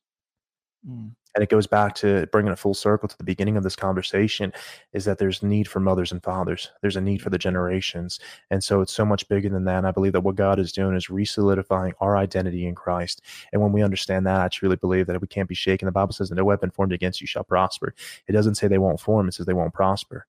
Mm. 0.89 1.13
And 1.37 1.43
it 1.43 1.51
goes 1.51 1.67
back 1.67 1.95
to 1.97 2.27
bringing 2.33 2.53
a 2.53 2.57
full 2.57 2.73
circle 2.73 3.11
to 3.11 3.19
the 3.19 3.23
beginning 3.23 3.59
of 3.59 3.63
this 3.63 3.77
conversation 3.77 4.55
is 4.95 5.05
that 5.05 5.19
there's 5.19 5.43
need 5.43 5.69
for 5.69 5.81
mothers 5.81 6.11
and 6.11 6.23
fathers. 6.23 6.71
There's 6.81 6.97
a 6.97 7.01
need 7.01 7.21
for 7.21 7.29
the 7.29 7.37
mm-hmm. 7.37 7.43
generations. 7.43 8.19
And 8.51 8.65
so 8.65 8.81
it's 8.81 8.93
so 8.93 9.05
much 9.05 9.29
bigger 9.29 9.51
than 9.51 9.67
that. 9.67 9.77
And 9.77 9.87
I 9.87 9.91
believe 9.91 10.15
that 10.15 10.23
what 10.23 10.35
God 10.35 10.59
is 10.59 10.73
doing 10.73 10.97
is 10.97 11.09
resolidifying 11.09 11.93
our 12.01 12.17
identity 12.17 12.67
in 12.67 12.75
Christ. 12.75 13.21
And 13.53 13.61
when 13.61 13.73
we 13.73 13.83
understand 13.83 14.27
that, 14.27 14.41
I 14.41 14.49
truly 14.49 14.77
believe 14.77 15.07
that 15.09 15.21
we 15.21 15.29
can't 15.29 15.49
be 15.49 15.55
shaken. 15.55 15.85
The 15.85 15.93
Bible 15.93 16.15
says 16.15 16.31
that 16.31 16.37
no 16.37 16.45
weapon 16.45 16.71
formed 16.71 16.95
against 16.95 17.21
you 17.21 17.27
shall 17.27 17.45
prosper. 17.45 17.95
It 18.27 18.33
doesn't 18.33 18.55
say 18.55 18.67
they 18.67 18.79
won't 18.79 19.01
form, 19.01 19.29
it 19.29 19.35
says 19.35 19.45
they 19.45 19.53
won't 19.53 19.75
prosper. 19.75 20.27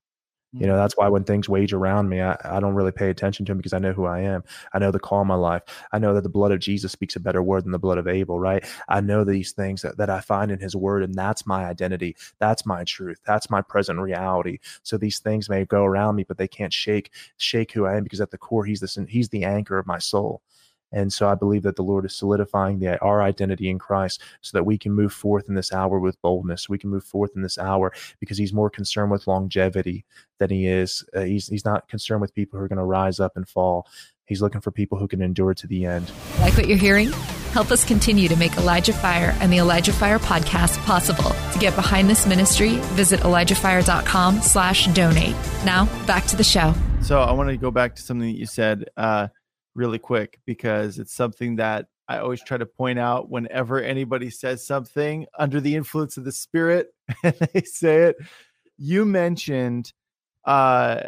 You 0.59 0.67
know, 0.67 0.77
that's 0.77 0.97
why 0.97 1.07
when 1.07 1.23
things 1.23 1.47
wage 1.47 1.73
around 1.73 2.09
me, 2.09 2.21
I, 2.21 2.37
I 2.43 2.59
don't 2.59 2.73
really 2.73 2.91
pay 2.91 3.09
attention 3.09 3.45
to 3.45 3.51
them 3.51 3.57
because 3.57 3.73
I 3.73 3.79
know 3.79 3.93
who 3.93 4.05
I 4.05 4.21
am. 4.21 4.43
I 4.73 4.79
know 4.79 4.91
the 4.91 4.99
call 4.99 5.21
of 5.21 5.27
my 5.27 5.35
life. 5.35 5.63
I 5.91 5.99
know 5.99 6.13
that 6.13 6.21
the 6.23 6.29
blood 6.29 6.51
of 6.51 6.59
Jesus 6.59 6.91
speaks 6.91 7.15
a 7.15 7.19
better 7.19 7.43
word 7.43 7.65
than 7.65 7.71
the 7.71 7.79
blood 7.79 7.97
of 7.97 8.07
Abel, 8.07 8.39
right? 8.39 8.65
I 8.89 9.01
know 9.01 9.23
these 9.23 9.51
things 9.51 9.81
that, 9.83 9.97
that 9.97 10.09
I 10.09 10.19
find 10.19 10.51
in 10.51 10.59
his 10.59 10.75
word, 10.75 11.03
and 11.03 11.13
that's 11.13 11.45
my 11.45 11.65
identity. 11.65 12.15
That's 12.39 12.65
my 12.65 12.83
truth. 12.83 13.19
That's 13.25 13.49
my 13.49 13.61
present 13.61 13.99
reality. 13.99 14.59
So 14.83 14.97
these 14.97 15.19
things 15.19 15.49
may 15.49 15.65
go 15.65 15.83
around 15.83 16.15
me, 16.15 16.23
but 16.23 16.37
they 16.37 16.47
can't 16.47 16.73
shake 16.73 17.11
shake 17.37 17.71
who 17.71 17.85
I 17.85 17.95
am 17.97 18.03
because 18.03 18.21
at 18.21 18.31
the 18.31 18.37
core, 18.37 18.65
he's 18.65 18.79
the 18.79 19.05
he's 19.09 19.29
the 19.29 19.43
anchor 19.43 19.77
of 19.77 19.87
my 19.87 19.99
soul. 19.99 20.41
And 20.91 21.11
so 21.11 21.27
I 21.27 21.35
believe 21.35 21.63
that 21.63 21.75
the 21.75 21.83
Lord 21.83 22.05
is 22.05 22.15
solidifying 22.15 22.79
the, 22.79 22.99
our 23.01 23.21
identity 23.21 23.69
in 23.69 23.79
Christ 23.79 24.21
so 24.41 24.57
that 24.57 24.63
we 24.63 24.77
can 24.77 24.93
move 24.93 25.13
forth 25.13 25.49
in 25.49 25.55
this 25.55 25.73
hour 25.73 25.99
with 25.99 26.21
boldness. 26.21 26.69
We 26.69 26.77
can 26.77 26.89
move 26.89 27.03
forth 27.03 27.31
in 27.35 27.41
this 27.41 27.57
hour 27.57 27.91
because 28.19 28.37
he's 28.37 28.53
more 28.53 28.69
concerned 28.69 29.11
with 29.11 29.27
longevity 29.27 30.05
than 30.39 30.49
he 30.49 30.67
is. 30.67 31.03
Uh, 31.15 31.21
he's, 31.21 31.47
he's 31.47 31.65
not 31.65 31.87
concerned 31.89 32.21
with 32.21 32.33
people 32.33 32.57
who 32.57 32.65
are 32.65 32.69
going 32.69 32.77
to 32.77 32.85
rise 32.85 33.19
up 33.19 33.35
and 33.35 33.47
fall. 33.47 33.87
He's 34.25 34.41
looking 34.41 34.61
for 34.61 34.71
people 34.71 34.97
who 34.97 35.07
can 35.07 35.21
endure 35.21 35.53
to 35.53 35.67
the 35.67 35.85
end. 35.85 36.11
Like 36.39 36.55
what 36.55 36.67
you're 36.67 36.77
hearing? 36.77 37.11
Help 37.53 37.71
us 37.71 37.85
continue 37.85 38.27
to 38.27 38.35
make 38.35 38.55
Elijah 38.57 38.91
Fire 38.91 39.35
and 39.39 39.51
the 39.51 39.57
Elijah 39.57 39.93
Fire 39.93 40.19
podcast 40.19 40.77
possible. 40.85 41.31
To 41.53 41.59
get 41.59 41.75
behind 41.75 42.09
this 42.09 42.27
ministry, 42.27 42.75
visit 42.95 43.21
ElijahFire.com 43.21 44.41
slash 44.41 44.87
donate. 44.87 45.35
Now, 45.63 45.85
back 46.05 46.25
to 46.27 46.35
the 46.35 46.43
show. 46.43 46.73
So 47.01 47.21
I 47.21 47.31
want 47.31 47.49
to 47.49 47.57
go 47.57 47.71
back 47.71 47.95
to 47.95 48.01
something 48.01 48.27
that 48.27 48.37
you 48.37 48.45
said. 48.45 48.89
Uh, 48.97 49.29
really 49.77 49.99
quick 49.99 50.39
because 50.45 50.99
it's 50.99 51.13
something 51.13 51.55
that 51.57 51.85
I 52.09 52.17
always 52.17 52.43
try 52.43 52.57
to 52.57 52.65
point 52.65 52.99
out 52.99 53.29
whenever 53.29 53.81
anybody 53.81 54.29
says 54.29 54.65
something 54.65 55.25
under 55.37 55.61
the 55.61 55.75
influence 55.75 56.17
of 56.17 56.25
the 56.25 56.31
spirit 56.31 56.93
and 57.23 57.35
they 57.53 57.61
say 57.61 58.03
it. 58.03 58.17
You 58.77 59.05
mentioned 59.05 59.93
uh, 60.45 61.01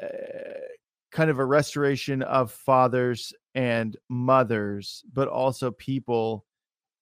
kind 1.12 1.30
of 1.30 1.40
a 1.40 1.46
restoration 1.46 2.22
of 2.24 2.52
fathers 2.52 3.34
and 3.56 3.98
mothers, 4.10 5.04
but 5.14 5.28
also 5.28 5.72
people 5.72 6.46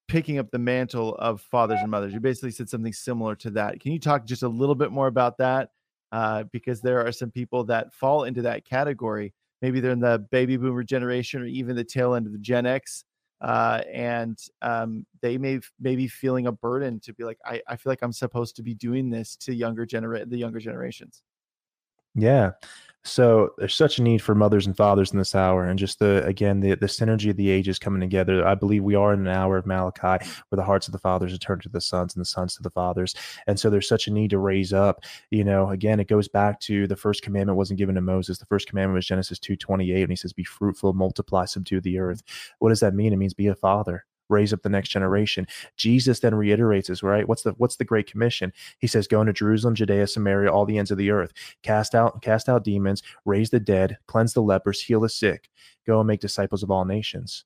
picking 0.07 0.37
up 0.37 0.49
the 0.51 0.59
mantle 0.59 1.15
of 1.15 1.41
fathers 1.41 1.79
and 1.81 1.91
mothers. 1.91 2.13
You 2.13 2.19
basically 2.19 2.51
said 2.51 2.69
something 2.69 2.93
similar 2.93 3.35
to 3.35 3.49
that. 3.51 3.79
Can 3.81 3.91
you 3.91 3.99
talk 3.99 4.25
just 4.25 4.43
a 4.43 4.47
little 4.47 4.75
bit 4.75 4.91
more 4.91 5.07
about 5.07 5.37
that? 5.39 5.71
Uh, 6.13 6.43
because 6.53 6.79
there 6.79 7.05
are 7.05 7.11
some 7.11 7.29
people 7.29 7.65
that 7.65 7.93
fall 7.93 8.23
into 8.23 8.41
that 8.43 8.63
category 8.63 9.33
maybe 9.61 9.79
they're 9.79 9.91
in 9.91 9.99
the 9.99 10.19
baby 10.31 10.57
boomer 10.57 10.83
generation 10.83 11.41
or 11.41 11.45
even 11.45 11.75
the 11.75 11.83
tail 11.83 12.13
end 12.13 12.27
of 12.27 12.33
the 12.33 12.39
Gen 12.39 12.65
X. 12.65 13.03
Uh, 13.39 13.81
and 13.93 14.39
um, 14.63 15.05
they 15.21 15.37
may 15.37 15.59
maybe 15.79 16.07
feeling 16.07 16.47
a 16.47 16.51
burden 16.51 16.99
to 17.01 17.13
be 17.13 17.23
like, 17.23 17.37
I, 17.45 17.61
I 17.67 17.75
feel 17.75 17.91
like 17.91 18.01
I'm 18.01 18.11
supposed 18.11 18.55
to 18.55 18.63
be 18.63 18.73
doing 18.73 19.09
this 19.09 19.35
to 19.37 19.53
younger 19.53 19.85
genera- 19.85 20.25
the 20.25 20.37
younger 20.37 20.59
generations. 20.59 21.21
Yeah. 22.15 22.53
So 23.03 23.51
there's 23.57 23.75
such 23.75 23.99
a 23.99 24.03
need 24.03 24.21
for 24.21 24.35
mothers 24.35 24.67
and 24.67 24.75
fathers 24.75 25.11
in 25.13 25.17
this 25.17 25.33
hour, 25.33 25.63
and 25.63 25.79
just 25.79 25.99
the 25.99 26.25
again 26.25 26.59
the 26.59 26.75
the 26.75 26.87
synergy 26.87 27.29
of 27.29 27.37
the 27.37 27.49
ages 27.49 27.79
coming 27.79 28.01
together. 28.01 28.45
I 28.45 28.53
believe 28.53 28.83
we 28.83 28.95
are 28.95 29.13
in 29.13 29.21
an 29.21 29.27
hour 29.27 29.57
of 29.57 29.65
Malachi 29.65 30.25
where 30.49 30.57
the 30.57 30.63
hearts 30.63 30.89
of 30.89 30.91
the 30.91 30.99
fathers 30.99 31.33
are 31.33 31.37
turned 31.37 31.61
to 31.61 31.69
the 31.69 31.79
sons 31.79 32.15
and 32.15 32.21
the 32.21 32.25
sons 32.25 32.55
to 32.55 32.63
the 32.63 32.69
fathers, 32.69 33.15
and 33.47 33.57
so 33.57 33.69
there's 33.69 33.87
such 33.87 34.07
a 34.07 34.11
need 34.11 34.31
to 34.31 34.39
raise 34.39 34.73
up. 34.73 35.05
You 35.31 35.45
know, 35.45 35.69
again, 35.69 36.01
it 36.01 36.09
goes 36.09 36.27
back 36.27 36.59
to 36.61 36.85
the 36.85 36.97
first 36.97 37.21
commandment 37.21 37.57
wasn't 37.57 37.79
given 37.79 37.95
to 37.95 38.01
Moses. 38.01 38.39
The 38.39 38.45
first 38.45 38.67
commandment 38.67 38.95
was 38.95 39.05
Genesis 39.05 39.39
two 39.39 39.55
twenty 39.55 39.93
eight, 39.93 40.03
and 40.03 40.11
he 40.11 40.17
says, 40.17 40.33
"Be 40.33 40.43
fruitful, 40.43 40.91
multiply, 40.93 41.45
subdue 41.45 41.79
the 41.79 41.99
earth." 41.99 42.23
What 42.59 42.69
does 42.69 42.81
that 42.81 42.93
mean? 42.93 43.13
It 43.13 43.17
means 43.17 43.33
be 43.33 43.47
a 43.47 43.55
father 43.55 44.05
raise 44.29 44.53
up 44.53 44.61
the 44.61 44.69
next 44.69 44.89
generation. 44.89 45.47
Jesus 45.75 46.19
then 46.19 46.35
reiterates 46.35 46.87
this, 46.87 47.03
right? 47.03 47.27
What's 47.27 47.43
the 47.43 47.51
what's 47.57 47.77
the 47.77 47.85
great 47.85 48.09
commission? 48.09 48.53
He 48.79 48.87
says, 48.87 49.07
Go 49.07 49.21
into 49.21 49.33
Jerusalem, 49.33 49.75
Judea, 49.75 50.07
Samaria, 50.07 50.51
all 50.51 50.65
the 50.65 50.77
ends 50.77 50.91
of 50.91 50.97
the 50.97 51.11
earth, 51.11 51.33
cast 51.63 51.95
out, 51.95 52.21
cast 52.21 52.49
out 52.49 52.63
demons, 52.63 53.03
raise 53.25 53.49
the 53.49 53.59
dead, 53.59 53.97
cleanse 54.07 54.33
the 54.33 54.41
lepers, 54.41 54.81
heal 54.81 55.01
the 55.01 55.09
sick, 55.09 55.49
go 55.85 55.99
and 55.99 56.07
make 56.07 56.19
disciples 56.19 56.63
of 56.63 56.71
all 56.71 56.85
nations. 56.85 57.45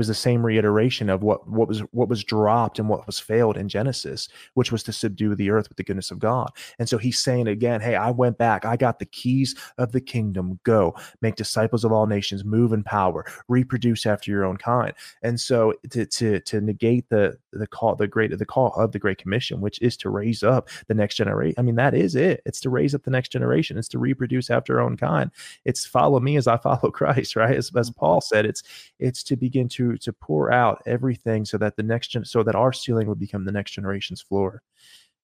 Was 0.00 0.08
the 0.08 0.14
same 0.14 0.46
reiteration 0.46 1.10
of 1.10 1.22
what 1.22 1.46
what 1.46 1.68
was 1.68 1.80
what 1.92 2.08
was 2.08 2.24
dropped 2.24 2.78
and 2.78 2.88
what 2.88 3.06
was 3.06 3.18
failed 3.18 3.58
in 3.58 3.68
Genesis, 3.68 4.30
which 4.54 4.72
was 4.72 4.82
to 4.84 4.94
subdue 4.94 5.34
the 5.34 5.50
earth 5.50 5.68
with 5.68 5.76
the 5.76 5.84
goodness 5.84 6.10
of 6.10 6.18
God. 6.18 6.50
And 6.78 6.88
so 6.88 6.96
he's 6.96 7.18
saying 7.18 7.48
again, 7.48 7.82
"Hey, 7.82 7.96
I 7.96 8.10
went 8.10 8.38
back. 8.38 8.64
I 8.64 8.78
got 8.78 8.98
the 8.98 9.04
keys 9.04 9.54
of 9.76 9.92
the 9.92 10.00
kingdom. 10.00 10.58
Go 10.64 10.94
make 11.20 11.34
disciples 11.34 11.84
of 11.84 11.92
all 11.92 12.06
nations. 12.06 12.46
Move 12.46 12.72
in 12.72 12.82
power. 12.82 13.26
Reproduce 13.46 14.06
after 14.06 14.30
your 14.30 14.46
own 14.46 14.56
kind." 14.56 14.94
And 15.22 15.38
so 15.38 15.74
to 15.90 16.06
to 16.06 16.40
to 16.40 16.62
negate 16.62 17.10
the 17.10 17.36
the 17.52 17.66
call 17.66 17.94
the 17.94 18.06
great 18.06 18.38
the 18.38 18.46
call 18.46 18.72
of 18.76 18.92
the 18.92 18.98
Great 18.98 19.18
Commission, 19.18 19.60
which 19.60 19.78
is 19.82 19.98
to 19.98 20.08
raise 20.08 20.42
up 20.42 20.70
the 20.86 20.94
next 20.94 21.16
generation. 21.16 21.56
I 21.58 21.62
mean, 21.62 21.74
that 21.74 21.92
is 21.92 22.14
it. 22.14 22.40
It's 22.46 22.60
to 22.60 22.70
raise 22.70 22.94
up 22.94 23.02
the 23.02 23.10
next 23.10 23.32
generation. 23.32 23.76
It's 23.76 23.88
to 23.88 23.98
reproduce 23.98 24.48
after 24.48 24.78
our 24.78 24.86
own 24.86 24.96
kind. 24.96 25.30
It's 25.66 25.84
follow 25.84 26.20
me 26.20 26.38
as 26.38 26.46
I 26.46 26.56
follow 26.56 26.90
Christ. 26.90 27.36
Right, 27.36 27.54
as, 27.54 27.70
as 27.76 27.90
mm-hmm. 27.90 27.98
Paul 27.98 28.22
said, 28.22 28.46
it's 28.46 28.62
it's 28.98 29.22
to 29.24 29.36
begin 29.36 29.68
to 29.70 29.89
to 29.98 30.12
pour 30.12 30.52
out 30.52 30.82
everything 30.86 31.44
so 31.44 31.58
that 31.58 31.76
the 31.76 31.82
next 31.82 32.08
gen- 32.08 32.24
so 32.24 32.42
that 32.42 32.54
our 32.54 32.72
ceiling 32.72 33.08
would 33.08 33.20
become 33.20 33.44
the 33.44 33.52
next 33.52 33.72
generation's 33.72 34.22
floor. 34.22 34.62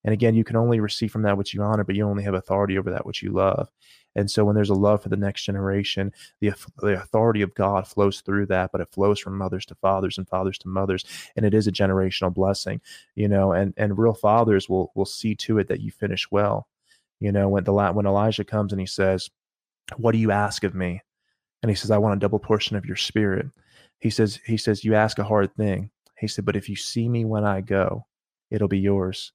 And 0.05 0.13
again, 0.13 0.37
you 0.37 0.45
can 0.45 0.57
only 0.57 0.79
receive 0.79 1.11
from 1.11 1.23
that 1.23 1.37
which 1.37 1.53
you 1.53 1.63
honor, 1.63 1.83
but 1.83 1.97
you 1.97 2.07
only 2.07 2.23
have 2.23 2.35
authority 2.35 2.79
over 2.79 2.91
that 2.91 3.05
which 3.05 3.23
you 3.23 3.33
love. 3.33 3.69
And 4.15 4.31
so 4.31 4.45
when 4.45 4.55
there's 4.55 4.71
a 4.71 4.75
love 4.75 5.03
for 5.03 5.09
the 5.09 5.17
next 5.17 5.43
generation, 5.45 6.13
the, 6.41 6.53
the 6.79 7.01
authority 7.01 7.43
of 7.43 7.55
God 7.55 7.87
flows 7.89 8.21
through 8.21 8.47
that, 8.47 8.71
but 8.73 8.81
it 8.81 8.93
flows 8.93 9.19
from 9.19 9.37
mothers 9.37 9.67
to 9.67 9.75
fathers 9.75 10.17
and 10.17 10.29
fathers 10.29 10.59
to 10.59 10.69
mothers. 10.69 11.05
And 11.35 11.45
it 11.45 11.55
is 11.55 11.67
a 11.67 11.73
generational 11.73 12.33
blessing, 12.33 12.81
you 13.15 13.29
know, 13.29 13.53
and, 13.53 13.75
and 13.77 13.99
real 13.99 14.15
fathers 14.15 14.69
will, 14.69 14.93
will 14.95 15.07
see 15.07 15.35
to 15.37 15.59
it 15.59 15.69
that 15.69 15.81
you 15.81 15.91
finish 15.91 16.31
well. 16.31 16.69
You 17.19 17.33
know, 17.33 17.49
when 17.49 17.65
the, 17.65 17.73
when 17.73 18.07
Elijah 18.07 18.45
comes 18.45 18.73
and 18.73 18.81
he 18.81 18.87
says, 18.87 19.29
what 19.97 20.13
do 20.13 20.19
you 20.19 20.31
ask 20.31 20.65
of 20.65 20.75
me? 20.75 21.03
And 21.63 21.71
he 21.71 21.77
says, 21.77 21.91
I 21.91 21.99
want 21.99 22.15
a 22.15 22.21
double 22.21 22.39
portion 22.39 22.77
of 22.77 22.87
your 22.87 22.97
spirit. 22.97 23.47
He 24.01 24.11
says, 24.11 24.41
he 24.45 24.57
says, 24.57 24.85
you 24.85 24.95
ask 24.95 25.19
a 25.19 25.25
hard 25.25 25.55
thing. 25.57 25.91
He 26.19 26.29
said, 26.29 26.45
but 26.45 26.57
if 26.57 26.69
you 26.69 26.77
see 26.77 27.09
me 27.09 27.25
when 27.25 27.45
I 27.45 27.61
go, 27.61 28.07
it'll 28.51 28.69
be 28.69 28.79
yours. 28.79 29.33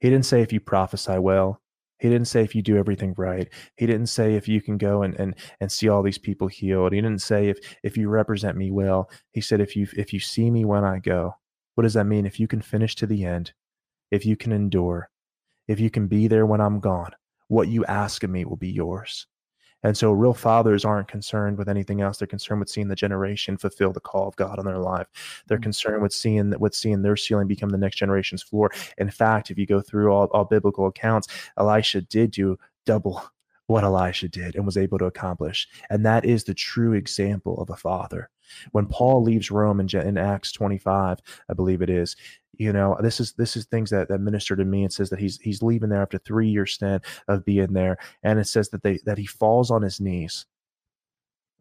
He 0.00 0.10
didn't 0.10 0.26
say 0.26 0.42
if 0.42 0.52
you 0.52 0.60
prophesy 0.60 1.18
well. 1.18 1.60
He 1.98 2.08
didn't 2.08 2.28
say 2.28 2.42
if 2.42 2.54
you 2.54 2.60
do 2.60 2.76
everything 2.76 3.14
right. 3.16 3.48
He 3.76 3.86
didn't 3.86 4.08
say 4.08 4.34
if 4.34 4.48
you 4.48 4.60
can 4.60 4.76
go 4.76 5.02
and 5.02 5.14
and 5.18 5.34
and 5.60 5.72
see 5.72 5.88
all 5.88 6.02
these 6.02 6.18
people 6.18 6.46
healed. 6.46 6.92
He 6.92 7.00
didn't 7.00 7.22
say 7.22 7.48
if 7.48 7.58
if 7.82 7.96
you 7.96 8.10
represent 8.10 8.56
me 8.56 8.70
well. 8.70 9.08
He 9.32 9.40
said 9.40 9.60
if 9.62 9.74
you 9.74 9.88
if 9.96 10.12
you 10.12 10.20
see 10.20 10.50
me 10.50 10.66
when 10.66 10.84
I 10.84 10.98
go. 10.98 11.36
What 11.74 11.84
does 11.84 11.94
that 11.94 12.04
mean? 12.04 12.26
If 12.26 12.38
you 12.38 12.48
can 12.48 12.60
finish 12.60 12.94
to 12.96 13.06
the 13.06 13.24
end, 13.24 13.52
if 14.10 14.26
you 14.26 14.36
can 14.36 14.52
endure, 14.52 15.10
if 15.68 15.80
you 15.80 15.90
can 15.90 16.06
be 16.06 16.28
there 16.28 16.46
when 16.46 16.60
I'm 16.60 16.80
gone, 16.80 17.12
what 17.48 17.68
you 17.68 17.84
ask 17.86 18.22
of 18.22 18.30
me 18.30 18.44
will 18.44 18.56
be 18.56 18.70
yours. 18.70 19.26
And 19.82 19.96
so 19.96 20.12
real 20.12 20.34
fathers 20.34 20.84
aren't 20.84 21.08
concerned 21.08 21.58
with 21.58 21.68
anything 21.68 22.00
else. 22.00 22.18
They're 22.18 22.26
concerned 22.26 22.60
with 22.60 22.68
seeing 22.68 22.88
the 22.88 22.96
generation 22.96 23.56
fulfill 23.56 23.92
the 23.92 24.00
call 24.00 24.28
of 24.28 24.36
God 24.36 24.58
on 24.58 24.64
their 24.64 24.78
life. 24.78 25.06
They're 25.46 25.58
mm-hmm. 25.58 25.62
concerned 25.62 26.02
with 26.02 26.12
seeing 26.12 26.54
with 26.58 26.74
seeing 26.74 27.02
their 27.02 27.16
ceiling 27.16 27.46
become 27.46 27.70
the 27.70 27.78
next 27.78 27.96
generation's 27.96 28.42
floor. 28.42 28.70
In 28.98 29.10
fact, 29.10 29.50
if 29.50 29.58
you 29.58 29.66
go 29.66 29.80
through 29.80 30.12
all, 30.12 30.26
all 30.26 30.44
biblical 30.44 30.86
accounts, 30.86 31.28
Elisha 31.56 32.00
did 32.00 32.30
do 32.30 32.58
double 32.84 33.22
what 33.66 33.84
Elisha 33.84 34.28
did 34.28 34.54
and 34.54 34.64
was 34.64 34.76
able 34.76 34.98
to 34.98 35.06
accomplish. 35.06 35.68
And 35.90 36.04
that 36.06 36.24
is 36.24 36.44
the 36.44 36.54
true 36.54 36.92
example 36.92 37.60
of 37.60 37.70
a 37.70 37.76
father. 37.76 38.30
When 38.70 38.86
Paul 38.86 39.22
leaves 39.22 39.50
Rome 39.50 39.80
in, 39.80 39.88
in 39.98 40.16
Acts 40.16 40.52
25, 40.52 41.18
I 41.48 41.52
believe 41.54 41.82
it 41.82 41.90
is, 41.90 42.14
you 42.58 42.72
know 42.72 42.96
this 43.00 43.20
is 43.20 43.32
this 43.32 43.56
is 43.56 43.66
things 43.66 43.90
that, 43.90 44.08
that 44.08 44.20
minister 44.20 44.56
to 44.56 44.64
me 44.64 44.84
it 44.84 44.92
says 44.92 45.10
that 45.10 45.18
he's 45.18 45.38
he's 45.40 45.62
leaving 45.62 45.88
there 45.88 46.02
after 46.02 46.18
three 46.18 46.48
year 46.48 46.66
stint 46.66 47.04
of 47.28 47.44
being 47.44 47.72
there 47.72 47.98
and 48.22 48.38
it 48.38 48.46
says 48.46 48.68
that 48.70 48.82
they 48.82 48.98
that 49.04 49.18
he 49.18 49.26
falls 49.26 49.70
on 49.70 49.82
his 49.82 50.00
knees 50.00 50.46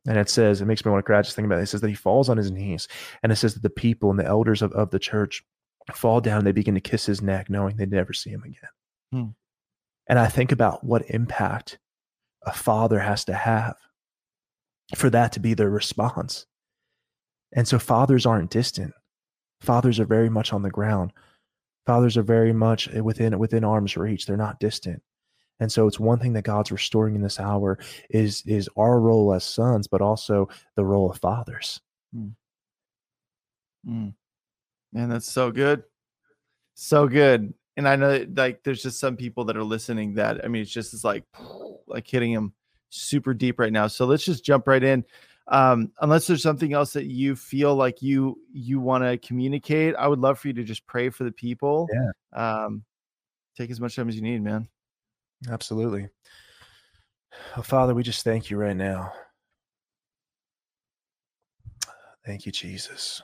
and 0.08 0.18
it 0.18 0.30
says 0.30 0.62
it 0.62 0.66
makes 0.66 0.86
me 0.86 0.91
want 0.91 1.03
to 1.03 1.06
cry 1.06 1.22
just 1.22 1.36
thinking 1.36 1.51
about 1.51 1.60
it 1.60 1.64
it 1.64 1.68
says 1.68 1.82
that 1.82 1.89
he 1.89 1.95
falls 1.95 2.30
on 2.30 2.38
his 2.38 2.51
knees 2.51 2.88
and 3.24 3.32
it 3.32 3.36
says 3.36 3.53
that 3.53 3.64
the 3.64 3.70
people 3.70 4.10
and 4.10 4.20
the 4.20 4.26
elders 4.26 4.62
of, 4.62 4.72
of 4.74 4.89
the 4.91 4.99
church 4.99 5.43
fall 5.93 6.22
down 6.22 6.39
and 6.39 6.47
they 6.47 6.51
begin 6.51 6.76
to 6.76 6.82
kiss 6.82 7.06
his 7.06 7.22
neck 7.22 7.49
knowing 7.49 7.76
they'd 7.76 7.91
never 7.91 8.14
see 8.14 8.30
him 8.30 8.43
again 8.43 8.70
hmm. 9.12 9.30
and 10.08 10.20
i 10.20 10.28
think 10.28 10.51
about 10.51 10.84
what 10.84 11.10
impact 11.10 11.80
a 12.46 12.54
father 12.54 13.00
has 13.00 13.26
to 13.26 13.34
have 13.34 13.76
for 14.96 15.10
that 15.10 15.32
to 15.32 15.39
be 15.39 15.54
their 15.54 15.70
response 15.70 16.46
and 17.54 17.68
so 17.68 17.80
fathers 17.80 18.26
aren't 18.26 18.52
distant 18.52 18.93
Fathers 19.66 20.00
are 20.00 20.06
very 20.06 20.30
much 20.30 20.54
on 20.54 20.62
the 20.62 20.70
ground. 20.70 21.12
Fathers 21.86 22.18
are 22.18 22.24
very 22.24 22.54
much 22.54 22.88
within 22.88 23.38
within 23.39 23.64
arm's 23.64 23.98
reach. 23.98 24.26
They're 24.26 24.38
not 24.38 24.60
distant. 24.60 25.02
And 25.60 25.72
so 25.72 25.88
it's 25.88 26.00
one 26.00 26.20
thing 26.20 26.34
that 26.34 26.43
God's 26.43 26.72
restoring 26.72 27.16
in 27.16 27.22
this 27.22 27.39
hour 27.39 27.80
is 28.10 28.43
is 28.46 28.70
our 28.78 29.00
role 29.00 29.34
as 29.34 29.43
sons, 29.43 29.88
but 29.88 30.02
also 30.02 30.50
the 30.76 30.86
role 30.86 31.10
of 31.10 31.18
fathers. 31.18 31.80
Mm. 32.16 32.34
Mm. 33.88 34.14
Man, 34.93 35.10
that's 35.10 35.32
so 35.32 35.52
good. 35.52 35.84
So 36.76 37.08
good. 37.08 37.54
And 37.78 37.88
I 37.88 37.95
know 37.95 38.19
that, 38.19 38.36
like 38.36 38.63
there's 38.63 38.82
just 38.82 38.99
some 38.99 39.17
people 39.17 39.45
that 39.45 39.57
are 39.57 39.63
listening 39.63 40.13
that 40.15 40.43
I 40.43 40.47
mean 40.47 40.61
it's 40.61 40.71
just 40.71 40.93
it's 40.93 41.03
like 41.03 41.23
like 41.88 42.07
hitting 42.07 42.34
them 42.34 42.53
super 42.89 43.34
deep 43.34 43.59
right 43.59 43.73
now. 43.73 43.88
So 43.88 44.05
let's 44.05 44.23
just 44.23 44.45
jump 44.45 44.67
right 44.67 44.84
in. 44.84 45.03
Um, 45.47 45.91
unless 46.01 46.26
there's 46.26 46.41
something 46.41 46.73
else 46.73 46.93
that 46.93 47.05
you 47.05 47.36
feel 47.36 47.76
like 47.76 48.01
you 48.01 48.39
you 48.51 48.80
want 48.80 49.03
to 49.03 49.17
communicate, 49.17 49.95
I 49.95 50.07
would 50.07 50.19
love 50.19 50.39
for 50.39 50.47
you 50.47 50.53
to 50.55 50.63
just 50.63 50.88
pray 50.88 51.09
for 51.09 51.23
the 51.23 51.32
people. 51.32 51.88
Yeah. 51.93 52.63
Um, 52.65 52.84
take 53.55 53.69
as 53.69 53.80
much 53.80 53.95
time 53.95 54.09
as 54.09 54.15
you 54.15 54.21
need, 54.21 54.41
man. 54.41 54.67
Absolutely. 55.49 56.09
Oh, 57.57 57.61
Father, 57.61 57.93
we 57.93 58.03
just 58.03 58.23
thank 58.23 58.49
you 58.49 58.57
right 58.57 58.76
now. 58.76 59.13
Thank 62.26 62.45
you, 62.45 62.51
Jesus. 62.51 63.21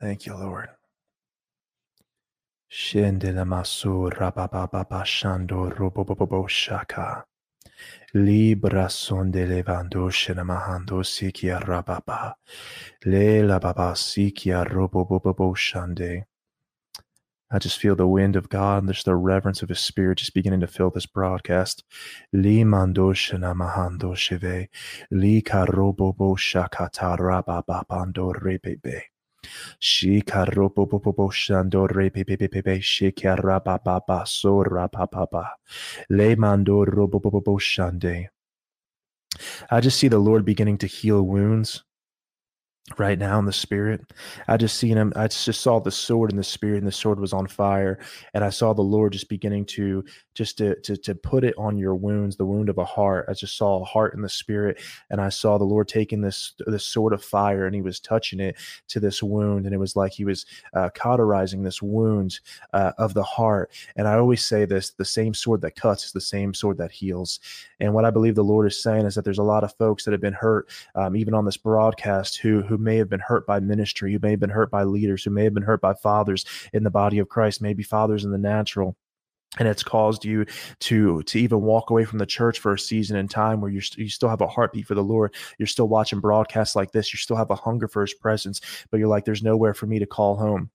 Thank 0.00 0.24
you, 0.24 0.34
Lord. 0.34 0.70
Shendela 2.70 3.44
masu 3.44 4.08
rabababa 4.12 5.02
shando. 5.04 5.66
Libra 8.14 8.88
son 8.88 9.32
de 9.32 9.44
levando 9.44 10.08
shenamahando 10.08 11.02
sikia 11.02 11.60
rababa. 11.60 12.34
Le 13.04 13.42
la 13.42 13.58
sikia 13.58 14.64
robobobo. 14.64 16.24
I 17.52 17.58
just 17.58 17.80
feel 17.80 17.96
the 17.96 18.06
wind 18.06 18.36
of 18.36 18.48
God 18.48 18.84
and 18.84 18.92
just 18.92 19.04
the 19.04 19.16
reverence 19.16 19.62
of 19.62 19.68
His 19.68 19.80
Spirit 19.80 20.18
just 20.18 20.32
beginning 20.32 20.60
to 20.60 20.68
fill 20.68 20.90
this 20.90 21.06
broadcast. 21.06 21.82
Li 22.32 22.62
mando 22.62 23.12
shenamahando 23.12 24.14
sheve. 24.14 24.68
Li 25.10 25.42
karobobo 25.42 26.36
shakata 26.36 27.18
rabababando 27.18 28.32
rebebe. 28.32 29.02
Shikaropopopo 29.80 31.30
shandore 31.30 32.10
pepepepe 32.10 32.80
shikarababa 32.80 34.26
sora 34.26 34.88
papa 34.88 35.54
le 36.10 36.36
mando 36.36 36.84
shande. 37.58 38.28
I 39.70 39.80
just 39.80 39.98
see 39.98 40.08
the 40.08 40.18
Lord 40.18 40.44
beginning 40.44 40.78
to 40.78 40.86
heal 40.86 41.22
wounds 41.22 41.82
right 42.98 43.18
now 43.18 43.38
in 43.38 43.44
the 43.44 43.52
spirit. 43.52 44.12
I 44.48 44.56
just 44.56 44.76
seen 44.76 44.96
him. 44.96 45.12
I 45.16 45.28
just 45.28 45.60
saw 45.60 45.78
the 45.78 45.90
sword 45.90 46.30
in 46.30 46.36
the 46.36 46.44
spirit, 46.44 46.78
and 46.78 46.86
the 46.86 46.92
sword 46.92 47.20
was 47.20 47.32
on 47.32 47.46
fire. 47.46 47.98
And 48.34 48.44
I 48.44 48.50
saw 48.50 48.72
the 48.72 48.82
Lord 48.82 49.12
just 49.12 49.28
beginning 49.28 49.66
to 49.66 50.04
just 50.34 50.58
to 50.58 50.76
to 50.80 50.96
to 50.96 51.14
put 51.14 51.44
it 51.44 51.54
on 51.58 51.78
your 51.78 51.94
wounds, 51.94 52.36
the 52.36 52.46
wound 52.46 52.68
of 52.68 52.78
a 52.78 52.84
heart. 52.84 53.26
I 53.28 53.34
just 53.34 53.56
saw 53.56 53.80
a 53.80 53.84
heart 53.84 54.14
in 54.14 54.22
the 54.22 54.28
spirit, 54.28 54.80
and 55.10 55.20
I 55.20 55.28
saw 55.28 55.58
the 55.58 55.64
Lord 55.64 55.88
taking 55.88 56.20
this 56.20 56.54
this 56.66 56.84
sword 56.84 57.12
of 57.12 57.22
fire, 57.22 57.66
and 57.66 57.74
He 57.74 57.82
was 57.82 58.00
touching 58.00 58.40
it 58.40 58.56
to 58.88 59.00
this 59.00 59.22
wound, 59.22 59.66
and 59.66 59.74
it 59.74 59.78
was 59.78 59.96
like 59.96 60.12
He 60.12 60.24
was 60.24 60.46
uh, 60.74 60.90
cauterizing 60.94 61.62
this 61.62 61.82
wound 61.82 62.40
uh, 62.72 62.92
of 62.98 63.14
the 63.14 63.22
heart. 63.22 63.70
And 63.96 64.08
I 64.08 64.16
always 64.16 64.44
say 64.44 64.64
this: 64.64 64.90
the 64.90 65.04
same 65.04 65.34
sword 65.34 65.60
that 65.62 65.76
cuts 65.76 66.06
is 66.06 66.12
the 66.12 66.20
same 66.20 66.54
sword 66.54 66.78
that 66.78 66.92
heals. 66.92 67.40
And 67.80 67.94
what 67.94 68.04
I 68.04 68.10
believe 68.10 68.34
the 68.34 68.44
Lord 68.44 68.66
is 68.66 68.82
saying 68.82 69.06
is 69.06 69.14
that 69.14 69.24
there's 69.24 69.38
a 69.38 69.42
lot 69.42 69.64
of 69.64 69.74
folks 69.74 70.04
that 70.04 70.12
have 70.12 70.20
been 70.20 70.32
hurt, 70.32 70.68
um, 70.94 71.16
even 71.16 71.34
on 71.34 71.44
this 71.44 71.56
broadcast, 71.56 72.38
who 72.38 72.62
who 72.62 72.78
may 72.80 72.96
have 72.96 73.08
been 73.08 73.20
hurt 73.20 73.46
by 73.46 73.60
ministry, 73.60 74.12
who 74.12 74.18
may 74.20 74.32
have 74.32 74.40
been 74.40 74.50
hurt 74.50 74.70
by 74.70 74.82
leaders, 74.84 75.22
who 75.22 75.30
may 75.30 75.44
have 75.44 75.54
been 75.54 75.62
hurt 75.62 75.80
by 75.80 75.94
fathers 75.94 76.44
in 76.72 76.84
the 76.84 76.90
body 76.90 77.18
of 77.18 77.28
Christ, 77.28 77.62
maybe 77.62 77.82
fathers 77.82 78.24
in 78.24 78.32
the 78.32 78.38
natural 78.38 78.96
and 79.58 79.66
it's 79.66 79.82
caused 79.82 80.24
you 80.24 80.46
to 80.78 81.22
to 81.24 81.38
even 81.38 81.60
walk 81.62 81.90
away 81.90 82.04
from 82.04 82.18
the 82.18 82.26
church 82.26 82.60
for 82.60 82.72
a 82.72 82.78
season 82.78 83.16
in 83.16 83.26
time 83.26 83.60
where 83.60 83.70
you 83.70 83.80
you 83.96 84.08
still 84.08 84.28
have 84.28 84.40
a 84.40 84.46
heartbeat 84.46 84.86
for 84.86 84.94
the 84.94 85.02
Lord. 85.02 85.34
You're 85.58 85.66
still 85.66 85.88
watching 85.88 86.20
broadcasts 86.20 86.76
like 86.76 86.92
this. 86.92 87.12
You 87.12 87.18
still 87.18 87.36
have 87.36 87.50
a 87.50 87.56
hunger 87.56 87.88
for 87.88 88.02
His 88.02 88.14
presence, 88.14 88.60
but 88.90 88.98
you're 88.98 89.08
like, 89.08 89.24
there's 89.24 89.42
nowhere 89.42 89.74
for 89.74 89.86
me 89.86 89.98
to 89.98 90.06
call 90.06 90.36
home. 90.36 90.70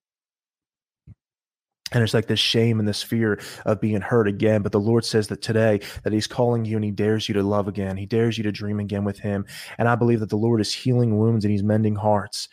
And 1.92 2.04
it's 2.04 2.16
like 2.16 2.26
this 2.26 2.40
shame 2.40 2.80
and 2.80 2.88
this 2.88 3.04
fear 3.04 3.40
of 3.66 3.80
being 3.80 4.02
hurt 4.02 4.28
again. 4.28 4.64
But 4.64 4.72
the 4.72 4.80
Lord 4.80 5.06
says 5.06 5.28
that 5.28 5.42
today 5.42 5.82
that 6.04 6.14
He's 6.14 6.28
calling 6.28 6.66
you 6.66 6.78
and 6.78 6.84
He 6.84 6.92
dares 6.92 7.28
you 7.30 7.34
to 7.36 7.44
love 7.44 7.68
again. 7.68 7.96
He 7.96 8.08
dares 8.08 8.38
you 8.38 8.44
to 8.44 8.52
dream 8.52 8.80
again 8.80 9.04
with 9.04 9.20
Him. 9.20 9.46
And 9.78 9.88
I 9.88 9.96
believe 9.96 10.20
that 10.22 10.30
the 10.30 10.36
Lord 10.36 10.62
is 10.62 10.74
healing 10.74 11.18
wounds 11.18 11.46
and 11.46 11.52
He's 11.52 11.64
mending 11.64 11.96
hearts. 11.96 12.50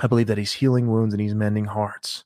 I 0.00 0.06
believe 0.06 0.28
that 0.28 0.38
He's 0.38 0.52
healing 0.54 0.90
wounds 0.90 1.12
and 1.12 1.20
He's 1.20 1.34
mending 1.34 1.66
hearts. 1.66 2.24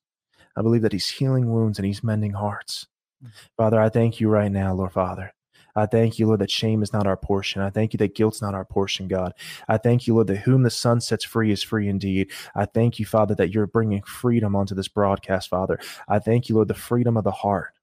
I 0.57 0.63
believe 0.63 0.83
that 0.83 0.93
He's 0.93 1.09
healing 1.09 1.53
wounds 1.53 1.79
and 1.79 1.87
He's 1.87 2.05
mending 2.05 2.33
hearts. 2.35 2.87
Mm. 3.23 3.31
Father, 3.57 3.81
I 3.81 3.89
thank 3.89 4.21
you 4.21 4.29
right 4.29 4.51
now, 4.51 4.75
Lord 4.75 4.93
Father. 4.93 5.33
I 5.77 5.87
thank 5.87 6.19
you, 6.19 6.27
Lord, 6.27 6.41
that 6.41 6.51
shame 6.51 6.83
is 6.83 6.93
not 6.93 7.07
our 7.07 7.17
portion. 7.17 7.63
I 7.63 7.71
thank 7.71 7.93
you 7.93 7.99
that 7.99 8.15
guilt's 8.15 8.43
not 8.43 8.55
our 8.55 8.65
portion, 8.65 9.07
God. 9.07 9.33
I 9.69 9.77
thank 9.77 10.07
you, 10.07 10.15
Lord, 10.15 10.27
that 10.29 10.39
whom 10.39 10.63
the 10.63 10.71
Son 10.71 11.01
sets 11.01 11.25
free 11.25 11.53
is 11.53 11.63
free 11.63 11.89
indeed. 11.89 12.31
I 12.55 12.65
thank 12.65 12.99
you, 12.99 13.07
Father, 13.07 13.35
that 13.37 13.53
you're 13.53 13.67
bringing 13.67 14.03
freedom 14.03 14.57
onto 14.57 14.75
this 14.75 14.89
broadcast, 14.89 15.51
Father. 15.51 15.79
I 16.09 16.19
thank 16.19 16.49
you, 16.49 16.55
Lord, 16.55 16.69
the 16.69 16.75
freedom 16.75 17.17
of 17.17 17.25
the 17.25 17.31
heart. 17.31 17.75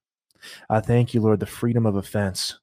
I 0.68 0.80
thank 0.80 1.14
you, 1.14 1.20
Lord, 1.20 1.40
the 1.40 1.46
freedom 1.46 1.86
of 1.86 1.96
offense. 1.96 2.58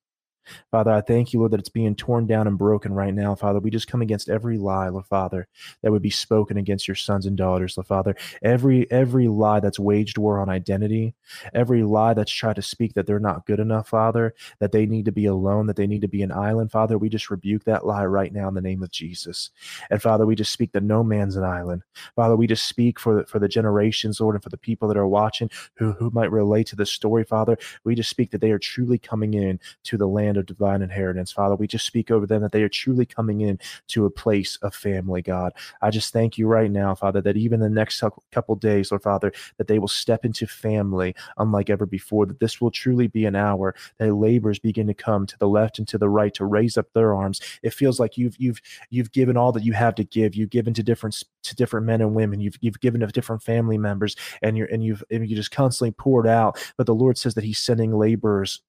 Father, 0.71 0.91
I 0.91 1.01
thank 1.01 1.33
you, 1.33 1.39
Lord, 1.39 1.51
that 1.51 1.59
it's 1.59 1.69
being 1.69 1.95
torn 1.95 2.27
down 2.27 2.47
and 2.47 2.57
broken 2.57 2.93
right 2.93 3.13
now, 3.13 3.35
Father. 3.35 3.59
We 3.59 3.69
just 3.69 3.87
come 3.87 4.01
against 4.01 4.29
every 4.29 4.57
lie, 4.57 4.89
Lord 4.89 5.05
Father, 5.05 5.47
that 5.81 5.91
would 5.91 6.01
be 6.01 6.09
spoken 6.09 6.57
against 6.57 6.87
your 6.87 6.95
sons 6.95 7.25
and 7.25 7.37
daughters, 7.37 7.77
Lord 7.77 7.87
Father. 7.87 8.15
Every 8.41 8.89
every 8.91 9.27
lie 9.27 9.59
that's 9.59 9.79
waged 9.79 10.17
war 10.17 10.39
on 10.39 10.49
identity, 10.49 11.13
every 11.53 11.83
lie 11.83 12.13
that's 12.13 12.31
tried 12.31 12.55
to 12.57 12.61
speak 12.61 12.93
that 12.93 13.05
they're 13.05 13.19
not 13.19 13.45
good 13.45 13.59
enough, 13.59 13.89
Father, 13.89 14.33
that 14.59 14.71
they 14.71 14.85
need 14.85 15.05
to 15.05 15.11
be 15.11 15.25
alone, 15.25 15.67
that 15.67 15.75
they 15.75 15.87
need 15.87 16.01
to 16.01 16.07
be 16.07 16.23
an 16.23 16.31
island, 16.31 16.71
Father. 16.71 16.97
We 16.97 17.09
just 17.09 17.29
rebuke 17.29 17.63
that 17.65 17.85
lie 17.85 18.05
right 18.05 18.33
now 18.33 18.47
in 18.47 18.53
the 18.53 18.61
name 18.61 18.83
of 18.83 18.91
Jesus. 18.91 19.49
And 19.89 20.01
Father, 20.01 20.25
we 20.25 20.35
just 20.35 20.51
speak 20.51 20.71
that 20.73 20.83
no 20.83 21.03
man's 21.03 21.35
an 21.35 21.43
island. 21.43 21.83
Father, 22.15 22.35
we 22.35 22.47
just 22.47 22.65
speak 22.65 22.99
for 22.99 23.25
for 23.25 23.39
the 23.39 23.47
generations, 23.47 24.19
Lord, 24.19 24.35
and 24.35 24.43
for 24.43 24.49
the 24.49 24.57
people 24.57 24.87
that 24.87 24.97
are 24.97 25.07
watching 25.07 25.49
who 25.75 25.93
who 25.93 26.09
might 26.11 26.31
relate 26.31 26.67
to 26.67 26.75
this 26.75 26.91
story, 26.91 27.23
Father. 27.23 27.57
We 27.83 27.95
just 27.95 28.09
speak 28.09 28.31
that 28.31 28.41
they 28.41 28.51
are 28.51 28.59
truly 28.59 28.97
coming 28.97 29.33
in 29.33 29.59
to 29.83 29.97
the 29.97 30.07
land 30.07 30.30
of 30.37 30.45
divine 30.45 30.81
inheritance. 30.81 31.31
Father, 31.31 31.55
we 31.55 31.67
just 31.67 31.85
speak 31.85 32.11
over 32.11 32.25
them 32.25 32.41
that 32.41 32.51
they 32.51 32.63
are 32.63 32.69
truly 32.69 33.05
coming 33.05 33.41
in 33.41 33.59
to 33.87 34.05
a 34.05 34.09
place 34.09 34.57
of 34.61 34.73
family, 34.75 35.21
God. 35.21 35.53
I 35.81 35.89
just 35.89 36.13
thank 36.13 36.37
you 36.37 36.47
right 36.47 36.71
now, 36.71 36.95
Father, 36.95 37.21
that 37.21 37.37
even 37.37 37.59
the 37.59 37.69
next 37.69 38.03
couple 38.31 38.55
days, 38.55 38.91
Lord 38.91 39.03
Father, 39.03 39.31
that 39.57 39.67
they 39.67 39.79
will 39.79 39.87
step 39.87 40.25
into 40.25 40.47
family 40.47 41.15
unlike 41.37 41.69
ever 41.69 41.85
before, 41.85 42.25
that 42.25 42.39
this 42.39 42.61
will 42.61 42.71
truly 42.71 43.07
be 43.07 43.25
an 43.25 43.35
hour 43.35 43.75
that 43.97 44.13
laborers 44.13 44.59
begin 44.59 44.87
to 44.87 44.93
come 44.93 45.25
to 45.25 45.37
the 45.37 45.47
left 45.47 45.79
and 45.79 45.87
to 45.87 45.97
the 45.97 46.09
right 46.09 46.33
to 46.33 46.45
raise 46.45 46.77
up 46.77 46.87
their 46.93 47.13
arms. 47.13 47.41
It 47.63 47.73
feels 47.73 47.99
like 47.99 48.17
you've 48.17 48.35
you've 48.37 48.61
you've 48.89 49.11
given 49.11 49.37
all 49.37 49.51
that 49.51 49.63
you 49.63 49.73
have 49.73 49.95
to 49.95 50.03
give. 50.03 50.35
You've 50.35 50.49
given 50.49 50.73
to 50.73 50.83
different 50.83 51.23
to 51.43 51.55
different 51.55 51.85
men 51.85 52.01
and 52.01 52.15
women. 52.15 52.39
You've 52.39 52.57
you've 52.61 52.79
given 52.79 53.01
to 53.01 53.07
different 53.07 53.43
family 53.43 53.77
members, 53.77 54.15
and 54.41 54.57
you're 54.57 54.67
and 54.67 54.83
you've 54.83 55.03
and 55.11 55.27
you 55.29 55.35
just 55.35 55.51
constantly 55.51 55.91
poured 55.91 56.27
out. 56.27 56.63
But 56.77 56.85
the 56.85 56.95
Lord 56.95 57.17
says 57.17 57.33
that 57.35 57.43
He's 57.43 57.59
sending 57.59 57.97
laborers 57.97 58.61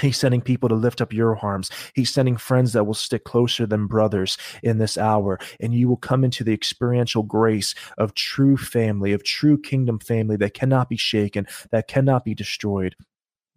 He's 0.00 0.18
sending 0.18 0.40
people 0.40 0.68
to 0.68 0.74
lift 0.74 1.00
up 1.00 1.12
your 1.12 1.38
arms. 1.38 1.70
He's 1.94 2.12
sending 2.12 2.36
friends 2.36 2.72
that 2.72 2.84
will 2.84 2.94
stick 2.94 3.24
closer 3.24 3.66
than 3.66 3.86
brothers 3.86 4.36
in 4.62 4.78
this 4.78 4.98
hour. 4.98 5.38
And 5.60 5.74
you 5.74 5.88
will 5.88 5.96
come 5.96 6.24
into 6.24 6.44
the 6.44 6.52
experiential 6.52 7.22
grace 7.22 7.74
of 7.98 8.14
true 8.14 8.56
family, 8.56 9.12
of 9.12 9.24
true 9.24 9.60
kingdom 9.60 9.98
family 9.98 10.36
that 10.36 10.54
cannot 10.54 10.88
be 10.88 10.96
shaken, 10.96 11.46
that 11.70 11.88
cannot 11.88 12.24
be 12.24 12.34
destroyed, 12.34 12.94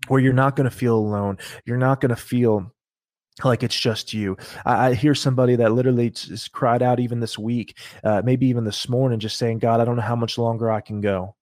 where 0.08 0.22
you're 0.22 0.34
not 0.34 0.56
going 0.56 0.70
to 0.70 0.76
feel 0.76 0.96
alone. 0.96 1.38
You're 1.66 1.78
not 1.78 2.02
going 2.02 2.10
to 2.10 2.16
feel 2.16 2.72
like 3.44 3.64
it's 3.64 3.80
just 3.80 4.14
you. 4.14 4.38
I, 4.66 4.90
I, 4.90 4.94
hear 4.94 5.16
somebody 5.16 5.56
that 5.58 5.72
literally 5.72 6.10
just 6.10 6.52
cried 6.52 6.82
out 6.82 7.00
even 7.00 7.22
this 7.22 7.38
week, 7.38 7.78
uh, 8.04 8.22
maybe 8.24 8.48
even 8.48 8.66
this 8.66 8.90
morning, 8.90 9.20
just 9.20 9.38
saying, 9.38 9.60
God, 9.60 9.80
I 9.80 9.86
don't 9.86 9.96
know 9.96 10.02
how 10.02 10.16
much 10.16 10.38
longer 10.38 10.70
I 10.70 10.82
can 10.82 11.00
go. 11.00 11.36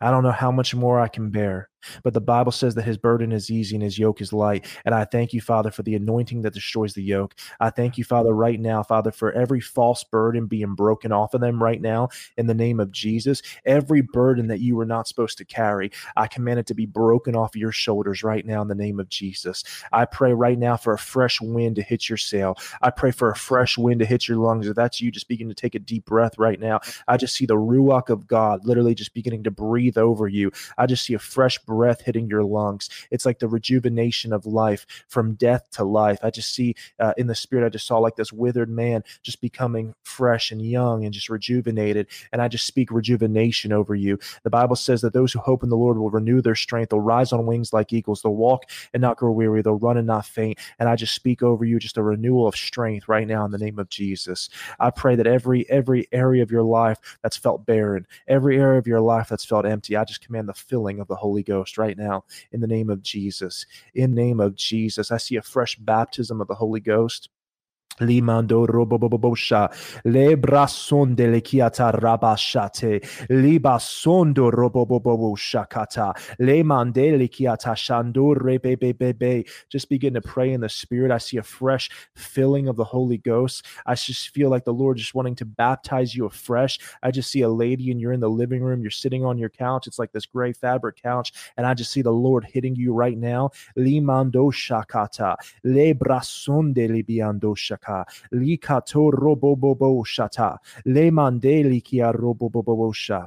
I 0.00 0.10
don't 0.10 0.22
know 0.22 0.32
how 0.32 0.50
much 0.50 0.74
more 0.74 1.00
I 1.00 1.08
can 1.08 1.30
bear. 1.30 1.68
But 2.02 2.14
the 2.14 2.20
Bible 2.20 2.52
says 2.52 2.74
that 2.74 2.84
his 2.84 2.96
burden 2.96 3.32
is 3.32 3.50
easy 3.50 3.76
and 3.76 3.82
his 3.82 3.98
yoke 3.98 4.20
is 4.20 4.32
light. 4.32 4.66
And 4.84 4.94
I 4.94 5.04
thank 5.04 5.32
you, 5.32 5.40
Father, 5.40 5.70
for 5.70 5.82
the 5.82 5.94
anointing 5.94 6.42
that 6.42 6.54
destroys 6.54 6.94
the 6.94 7.02
yoke. 7.02 7.34
I 7.60 7.70
thank 7.70 7.98
you, 7.98 8.04
Father, 8.04 8.32
right 8.32 8.58
now, 8.58 8.82
Father, 8.82 9.10
for 9.10 9.32
every 9.32 9.60
false 9.60 10.04
burden 10.04 10.46
being 10.46 10.74
broken 10.74 11.12
off 11.12 11.34
of 11.34 11.40
them 11.40 11.62
right 11.62 11.80
now 11.80 12.08
in 12.36 12.46
the 12.46 12.54
name 12.54 12.80
of 12.80 12.92
Jesus. 12.92 13.42
Every 13.64 14.00
burden 14.00 14.48
that 14.48 14.60
you 14.60 14.76
were 14.76 14.84
not 14.84 15.08
supposed 15.08 15.38
to 15.38 15.44
carry, 15.44 15.90
I 16.16 16.26
command 16.26 16.60
it 16.60 16.66
to 16.66 16.74
be 16.74 16.86
broken 16.86 17.36
off 17.36 17.56
your 17.56 17.72
shoulders 17.72 18.22
right 18.22 18.44
now 18.44 18.62
in 18.62 18.68
the 18.68 18.74
name 18.74 19.00
of 19.00 19.08
Jesus. 19.08 19.64
I 19.92 20.04
pray 20.04 20.32
right 20.32 20.58
now 20.58 20.76
for 20.76 20.92
a 20.92 20.98
fresh 20.98 21.40
wind 21.40 21.76
to 21.76 21.82
hit 21.82 22.08
your 22.08 22.18
sail. 22.18 22.56
I 22.80 22.90
pray 22.90 23.10
for 23.10 23.30
a 23.30 23.36
fresh 23.36 23.76
wind 23.76 24.00
to 24.00 24.06
hit 24.06 24.28
your 24.28 24.38
lungs. 24.38 24.66
If 24.66 24.76
that's 24.76 25.00
you, 25.00 25.10
just 25.10 25.28
begin 25.28 25.48
to 25.48 25.54
take 25.54 25.74
a 25.74 25.78
deep 25.78 26.04
breath 26.04 26.38
right 26.38 26.60
now. 26.60 26.80
I 27.08 27.16
just 27.16 27.34
see 27.34 27.46
the 27.46 27.56
Ruach 27.56 28.08
of 28.08 28.26
God 28.26 28.64
literally 28.64 28.94
just 28.94 29.14
beginning 29.14 29.44
to 29.44 29.50
breathe 29.50 29.98
over 29.98 30.28
you. 30.28 30.50
I 30.78 30.86
just 30.86 31.04
see 31.04 31.14
a 31.14 31.18
fresh 31.18 31.58
breath 31.58 31.71
breath 31.72 32.02
hitting 32.02 32.28
your 32.28 32.44
lungs. 32.44 32.90
It's 33.10 33.24
like 33.24 33.38
the 33.38 33.48
rejuvenation 33.48 34.34
of 34.34 34.44
life 34.44 34.86
from 35.08 35.34
death 35.34 35.70
to 35.72 35.84
life. 35.84 36.18
I 36.22 36.28
just 36.28 36.54
see 36.54 36.74
uh, 37.00 37.14
in 37.16 37.28
the 37.28 37.34
spirit, 37.34 37.64
I 37.64 37.70
just 37.70 37.86
saw 37.86 37.96
like 37.96 38.16
this 38.16 38.30
withered 38.30 38.68
man 38.68 39.04
just 39.22 39.40
becoming 39.40 39.94
fresh 40.04 40.50
and 40.50 40.60
young 40.60 41.06
and 41.06 41.14
just 41.14 41.30
rejuvenated. 41.30 42.08
And 42.30 42.42
I 42.42 42.48
just 42.48 42.66
speak 42.66 42.90
rejuvenation 42.90 43.72
over 43.72 43.94
you. 43.94 44.18
The 44.42 44.50
Bible 44.50 44.76
says 44.76 45.00
that 45.00 45.14
those 45.14 45.32
who 45.32 45.38
hope 45.38 45.62
in 45.62 45.70
the 45.70 45.76
Lord 45.76 45.96
will 45.96 46.10
renew 46.10 46.42
their 46.42 46.54
strength. 46.54 46.90
They'll 46.90 47.00
rise 47.00 47.32
on 47.32 47.46
wings 47.46 47.72
like 47.72 47.90
eagles. 47.90 48.20
They'll 48.20 48.36
walk 48.36 48.64
and 48.92 49.00
not 49.00 49.16
grow 49.16 49.32
weary. 49.32 49.62
They'll 49.62 49.78
run 49.78 49.96
and 49.96 50.06
not 50.06 50.26
faint. 50.26 50.58
And 50.78 50.90
I 50.90 50.96
just 50.96 51.14
speak 51.14 51.42
over 51.42 51.64
you 51.64 51.78
just 51.78 51.96
a 51.96 52.02
renewal 52.02 52.46
of 52.46 52.54
strength 52.54 53.08
right 53.08 53.26
now 53.26 53.46
in 53.46 53.50
the 53.50 53.56
name 53.56 53.78
of 53.78 53.88
Jesus. 53.88 54.50
I 54.78 54.90
pray 54.90 55.16
that 55.16 55.26
every 55.26 55.68
every 55.70 56.06
area 56.12 56.42
of 56.42 56.50
your 56.50 56.62
life 56.62 56.98
that's 57.22 57.38
felt 57.38 57.64
barren, 57.64 58.06
every 58.28 58.58
area 58.58 58.78
of 58.78 58.86
your 58.86 59.00
life 59.00 59.30
that's 59.30 59.46
felt 59.46 59.64
empty, 59.64 59.96
I 59.96 60.04
just 60.04 60.20
command 60.20 60.50
the 60.50 60.54
filling 60.54 61.00
of 61.00 61.08
the 61.08 61.16
Holy 61.16 61.42
Ghost 61.42 61.61
right 61.78 61.96
now 61.96 62.24
in 62.52 62.60
the 62.60 62.66
name 62.66 62.90
of 62.90 63.02
Jesus. 63.02 63.66
In 63.94 64.14
name 64.14 64.40
of 64.40 64.54
Jesus, 64.54 65.10
I 65.10 65.16
see 65.16 65.36
a 65.36 65.42
fresh 65.42 65.76
baptism 65.76 66.40
of 66.40 66.48
the 66.48 66.54
Holy 66.54 66.80
Ghost. 66.80 67.28
Limando 68.00 68.66
robobobosha, 68.66 69.70
le 70.06 70.34
brasonde 70.36 71.30
le 71.30 71.40
kiata 71.40 71.92
rabashate, 71.92 73.00
libasondo 73.28 74.50
roboboboshakata, 74.50 76.16
le 76.40 76.64
mande 76.64 77.16
le 77.18 77.28
kiata 77.28 77.74
shandur 77.76 78.36
rebebebebe. 78.38 79.46
Just 79.68 79.90
begin 79.90 80.14
to 80.14 80.22
pray 80.22 80.52
in 80.52 80.62
the 80.62 80.70
spirit. 80.70 81.12
I 81.12 81.18
see 81.18 81.36
a 81.36 81.42
fresh 81.42 81.90
filling 82.16 82.66
of 82.66 82.76
the 82.76 82.84
Holy 82.84 83.18
Ghost. 83.18 83.66
I 83.86 83.94
just 83.94 84.30
feel 84.30 84.48
like 84.48 84.64
the 84.64 84.72
Lord 84.72 84.96
just 84.96 85.14
wanting 85.14 85.36
to 85.36 85.44
baptize 85.44 86.14
you 86.14 86.24
afresh. 86.24 86.78
I 87.02 87.10
just 87.10 87.30
see 87.30 87.42
a 87.42 87.48
lady 87.48 87.90
and 87.90 88.00
you're 88.00 88.12
in 88.12 88.20
the 88.20 88.30
living 88.30 88.62
room, 88.62 88.80
you're 88.80 88.90
sitting 88.90 89.24
on 89.24 89.38
your 89.38 89.50
couch. 89.50 89.86
It's 89.86 89.98
like 89.98 90.12
this 90.12 90.26
gray 90.26 90.54
fabric 90.54 91.00
couch, 91.02 91.32
and 91.56 91.66
I 91.66 91.74
just 91.74 91.92
see 91.92 92.02
the 92.02 92.10
Lord 92.10 92.44
hitting 92.44 92.74
you 92.74 92.94
right 92.94 93.18
now. 93.18 93.50
Limando 93.78 94.50
shakata, 94.50 95.36
le 95.62 95.94
brasonde 95.94 96.88
libiando 96.88 97.54
shakata 97.54 97.81
shaka 97.82 98.06
likato 98.32 99.12
robobobo 99.12 100.04
shata 100.04 100.58
le 100.84 101.10
mande 101.10 101.64
likia 101.64 102.14
robobobo 102.14 102.94
sha. 102.94 103.26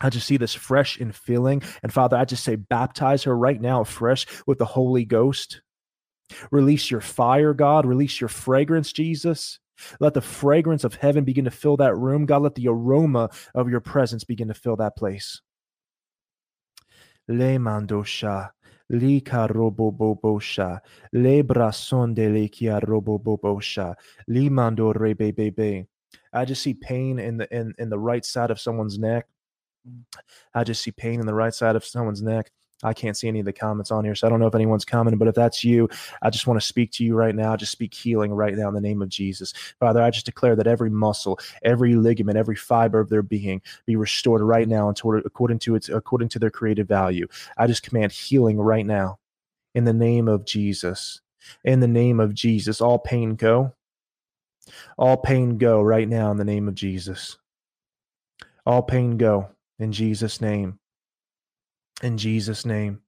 I 0.00 0.10
just 0.10 0.26
see 0.26 0.36
this 0.36 0.54
fresh 0.54 0.98
and 0.98 1.14
filling. 1.14 1.62
And 1.82 1.92
Father, 1.92 2.16
I 2.16 2.24
just 2.24 2.42
say, 2.42 2.56
baptize 2.56 3.22
her 3.24 3.36
right 3.36 3.60
now 3.60 3.84
fresh 3.84 4.26
with 4.44 4.58
the 4.58 4.64
Holy 4.64 5.04
Ghost. 5.04 5.62
Release 6.50 6.90
your 6.90 7.00
fire, 7.00 7.54
God. 7.54 7.86
Release 7.86 8.20
your 8.20 8.28
fragrance, 8.28 8.92
Jesus. 8.92 9.60
Let 10.00 10.14
the 10.14 10.20
fragrance 10.20 10.82
of 10.82 10.94
heaven 10.94 11.22
begin 11.22 11.44
to 11.44 11.50
fill 11.50 11.76
that 11.76 11.96
room. 11.96 12.26
God, 12.26 12.42
let 12.42 12.56
the 12.56 12.68
aroma 12.68 13.30
of 13.54 13.68
your 13.68 13.80
presence 13.80 14.24
begin 14.24 14.48
to 14.48 14.54
fill 14.54 14.76
that 14.76 14.96
place. 14.96 15.40
Le 17.28 17.56
mandosha. 17.58 18.50
Lika 18.90 19.48
robobobosha, 19.48 20.80
lebra 21.14 21.72
sonde 21.72 22.28
lekia 22.28 22.80
robobobosha, 22.80 23.94
limando 24.28 24.92
rebebebe. 24.94 25.86
I 26.32 26.44
just 26.44 26.62
see 26.62 26.74
pain 26.74 27.18
in 27.18 27.38
the 27.38 27.56
in, 27.56 27.74
in 27.78 27.88
the 27.88 27.98
right 27.98 28.24
side 28.24 28.50
of 28.50 28.60
someone's 28.60 28.98
neck. 28.98 29.26
Mm. 29.88 30.02
I 30.54 30.64
just 30.64 30.82
see 30.82 30.92
pain 30.92 31.20
in 31.20 31.26
the 31.26 31.34
right 31.34 31.54
side 31.54 31.76
of 31.76 31.84
someone's 31.84 32.22
neck. 32.22 32.50
I 32.84 32.92
can't 32.94 33.16
see 33.16 33.28
any 33.28 33.40
of 33.40 33.46
the 33.46 33.52
comments 33.52 33.90
on 33.90 34.04
here, 34.04 34.14
so 34.14 34.26
I 34.26 34.30
don't 34.30 34.40
know 34.40 34.46
if 34.46 34.54
anyone's 34.54 34.84
commenting, 34.84 35.18
but 35.18 35.28
if 35.28 35.34
that's 35.34 35.64
you, 35.64 35.88
I 36.22 36.30
just 36.30 36.46
want 36.46 36.60
to 36.60 36.66
speak 36.66 36.92
to 36.92 37.04
you 37.04 37.14
right 37.14 37.34
now. 37.34 37.56
Just 37.56 37.72
speak 37.72 37.92
healing 37.92 38.32
right 38.32 38.54
now 38.54 38.68
in 38.68 38.74
the 38.74 38.80
name 38.80 39.02
of 39.02 39.08
Jesus. 39.08 39.52
Father, 39.80 40.02
I 40.02 40.10
just 40.10 40.26
declare 40.26 40.54
that 40.56 40.66
every 40.66 40.90
muscle, 40.90 41.38
every 41.62 41.94
ligament, 41.94 42.38
every 42.38 42.56
fiber 42.56 43.00
of 43.00 43.08
their 43.08 43.22
being 43.22 43.62
be 43.86 43.96
restored 43.96 44.42
right 44.42 44.68
now 44.68 44.90
according 44.90 45.58
to 45.60 45.74
its 45.74 45.88
according 45.88 46.28
to 46.28 46.38
their 46.38 46.50
creative 46.50 46.86
value. 46.86 47.26
I 47.56 47.66
just 47.66 47.82
command 47.82 48.12
healing 48.12 48.58
right 48.58 48.86
now 48.86 49.18
in 49.74 49.84
the 49.84 49.92
name 49.92 50.28
of 50.28 50.44
Jesus. 50.44 51.20
In 51.64 51.80
the 51.80 51.88
name 51.88 52.20
of 52.20 52.34
Jesus, 52.34 52.80
all 52.80 52.98
pain 52.98 53.34
go. 53.34 53.74
All 54.96 55.16
pain 55.16 55.58
go 55.58 55.82
right 55.82 56.08
now 56.08 56.30
in 56.30 56.36
the 56.36 56.44
name 56.44 56.68
of 56.68 56.74
Jesus. 56.74 57.36
All 58.64 58.82
pain 58.82 59.18
go 59.18 59.50
in 59.78 59.92
Jesus' 59.92 60.40
name. 60.40 60.78
In 62.02 62.18
Jesus' 62.18 62.64
name. 62.64 63.00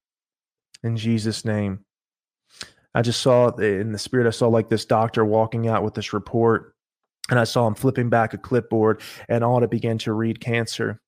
In 0.82 0.96
Jesus' 0.96 1.44
name. 1.44 1.84
I 2.94 3.02
just 3.02 3.20
saw 3.20 3.48
eh, 3.48 3.80
in 3.80 3.92
the 3.92 3.98
spirit, 3.98 4.26
I 4.26 4.30
saw 4.30 4.48
like 4.48 4.68
this 4.68 4.84
doctor 4.84 5.24
walking 5.24 5.68
out 5.68 5.82
with 5.82 5.94
this 5.94 6.12
report, 6.12 6.74
and 7.28 7.38
I 7.38 7.44
saw 7.44 7.66
him 7.66 7.74
flipping 7.74 8.08
back 8.08 8.32
a 8.32 8.38
clipboard, 8.38 9.02
and 9.28 9.44
on 9.44 9.62
it 9.62 9.70
began 9.70 9.98
to 9.98 10.12
read 10.12 10.40
cancer 10.40 11.00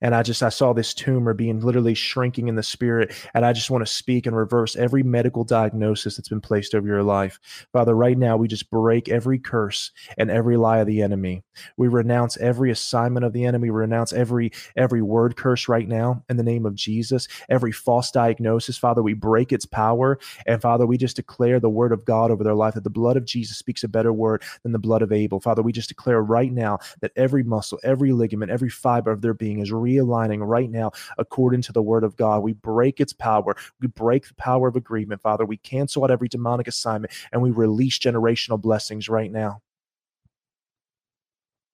and 0.00 0.14
i 0.14 0.22
just 0.22 0.42
i 0.42 0.48
saw 0.48 0.72
this 0.72 0.94
tumor 0.94 1.34
being 1.34 1.60
literally 1.60 1.94
shrinking 1.94 2.48
in 2.48 2.54
the 2.54 2.62
spirit 2.62 3.12
and 3.34 3.44
i 3.44 3.52
just 3.52 3.70
want 3.70 3.86
to 3.86 3.92
speak 3.92 4.26
and 4.26 4.36
reverse 4.36 4.76
every 4.76 5.02
medical 5.02 5.44
diagnosis 5.44 6.16
that's 6.16 6.28
been 6.28 6.40
placed 6.40 6.74
over 6.74 6.86
your 6.86 7.02
life. 7.02 7.66
Father 7.72 7.94
right 7.94 8.16
now 8.16 8.36
we 8.36 8.48
just 8.48 8.70
break 8.70 9.08
every 9.08 9.38
curse 9.38 9.90
and 10.16 10.30
every 10.30 10.56
lie 10.56 10.78
of 10.78 10.86
the 10.86 11.02
enemy. 11.02 11.42
We 11.76 11.88
renounce 11.88 12.36
every 12.38 12.70
assignment 12.70 13.24
of 13.24 13.32
the 13.32 13.44
enemy. 13.44 13.70
We 13.70 13.76
renounce 13.76 14.12
every 14.12 14.52
every 14.76 15.02
word 15.02 15.36
curse 15.36 15.68
right 15.68 15.86
now 15.86 16.24
in 16.28 16.36
the 16.36 16.42
name 16.42 16.66
of 16.66 16.74
jesus. 16.74 17.28
Every 17.48 17.72
false 17.72 18.10
diagnosis 18.10 18.78
father 18.78 19.02
we 19.02 19.14
break 19.14 19.52
its 19.52 19.66
power 19.66 20.18
and 20.46 20.62
father 20.62 20.86
we 20.86 20.96
just 20.96 21.16
declare 21.16 21.60
the 21.60 21.68
word 21.68 21.92
of 21.92 22.04
god 22.04 22.30
over 22.30 22.44
their 22.44 22.54
life 22.54 22.74
that 22.74 22.84
the 22.84 22.90
blood 22.90 23.16
of 23.16 23.24
jesus 23.24 23.58
speaks 23.58 23.84
a 23.84 23.88
better 23.88 24.12
word 24.12 24.42
than 24.62 24.72
the 24.72 24.78
blood 24.78 25.02
of 25.02 25.12
abel. 25.12 25.40
Father 25.40 25.62
we 25.62 25.72
just 25.72 25.88
declare 25.88 26.22
right 26.22 26.52
now 26.52 26.78
that 27.00 27.12
every 27.16 27.42
muscle 27.42 27.78
every 27.82 28.12
ligament 28.12 28.50
every 28.50 28.70
fiber 28.70 29.10
of 29.10 29.20
their 29.20 29.34
being 29.34 29.60
is 29.60 29.72
real 29.72 29.89
realigning 29.90 30.46
right 30.46 30.70
now 30.70 30.92
according 31.18 31.62
to 31.62 31.72
the 31.72 31.82
word 31.82 32.04
of 32.04 32.16
God. 32.16 32.42
We 32.42 32.54
break 32.54 33.00
its 33.00 33.12
power. 33.12 33.56
We 33.80 33.88
break 33.88 34.28
the 34.28 34.34
power 34.34 34.68
of 34.68 34.76
agreement, 34.76 35.22
Father. 35.22 35.44
We 35.44 35.56
cancel 35.58 36.04
out 36.04 36.10
every 36.10 36.28
demonic 36.28 36.68
assignment 36.68 37.12
and 37.32 37.42
we 37.42 37.50
release 37.50 37.98
generational 37.98 38.60
blessings 38.60 39.08
right 39.08 39.30
now. 39.30 39.62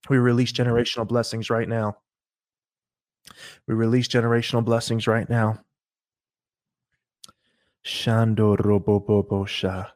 We 0.09 0.18
release 0.18 0.52
generational 0.52 1.06
blessings 1.06 1.51
right 1.51 1.68
now. 1.68 1.98
We 3.66 3.74
release 3.74 4.09
generational 4.09 4.64
blessings 4.64 5.06
right 5.06 5.28
now. 5.28 5.60
Shando 7.84 8.56
robobobosha. 8.56 9.90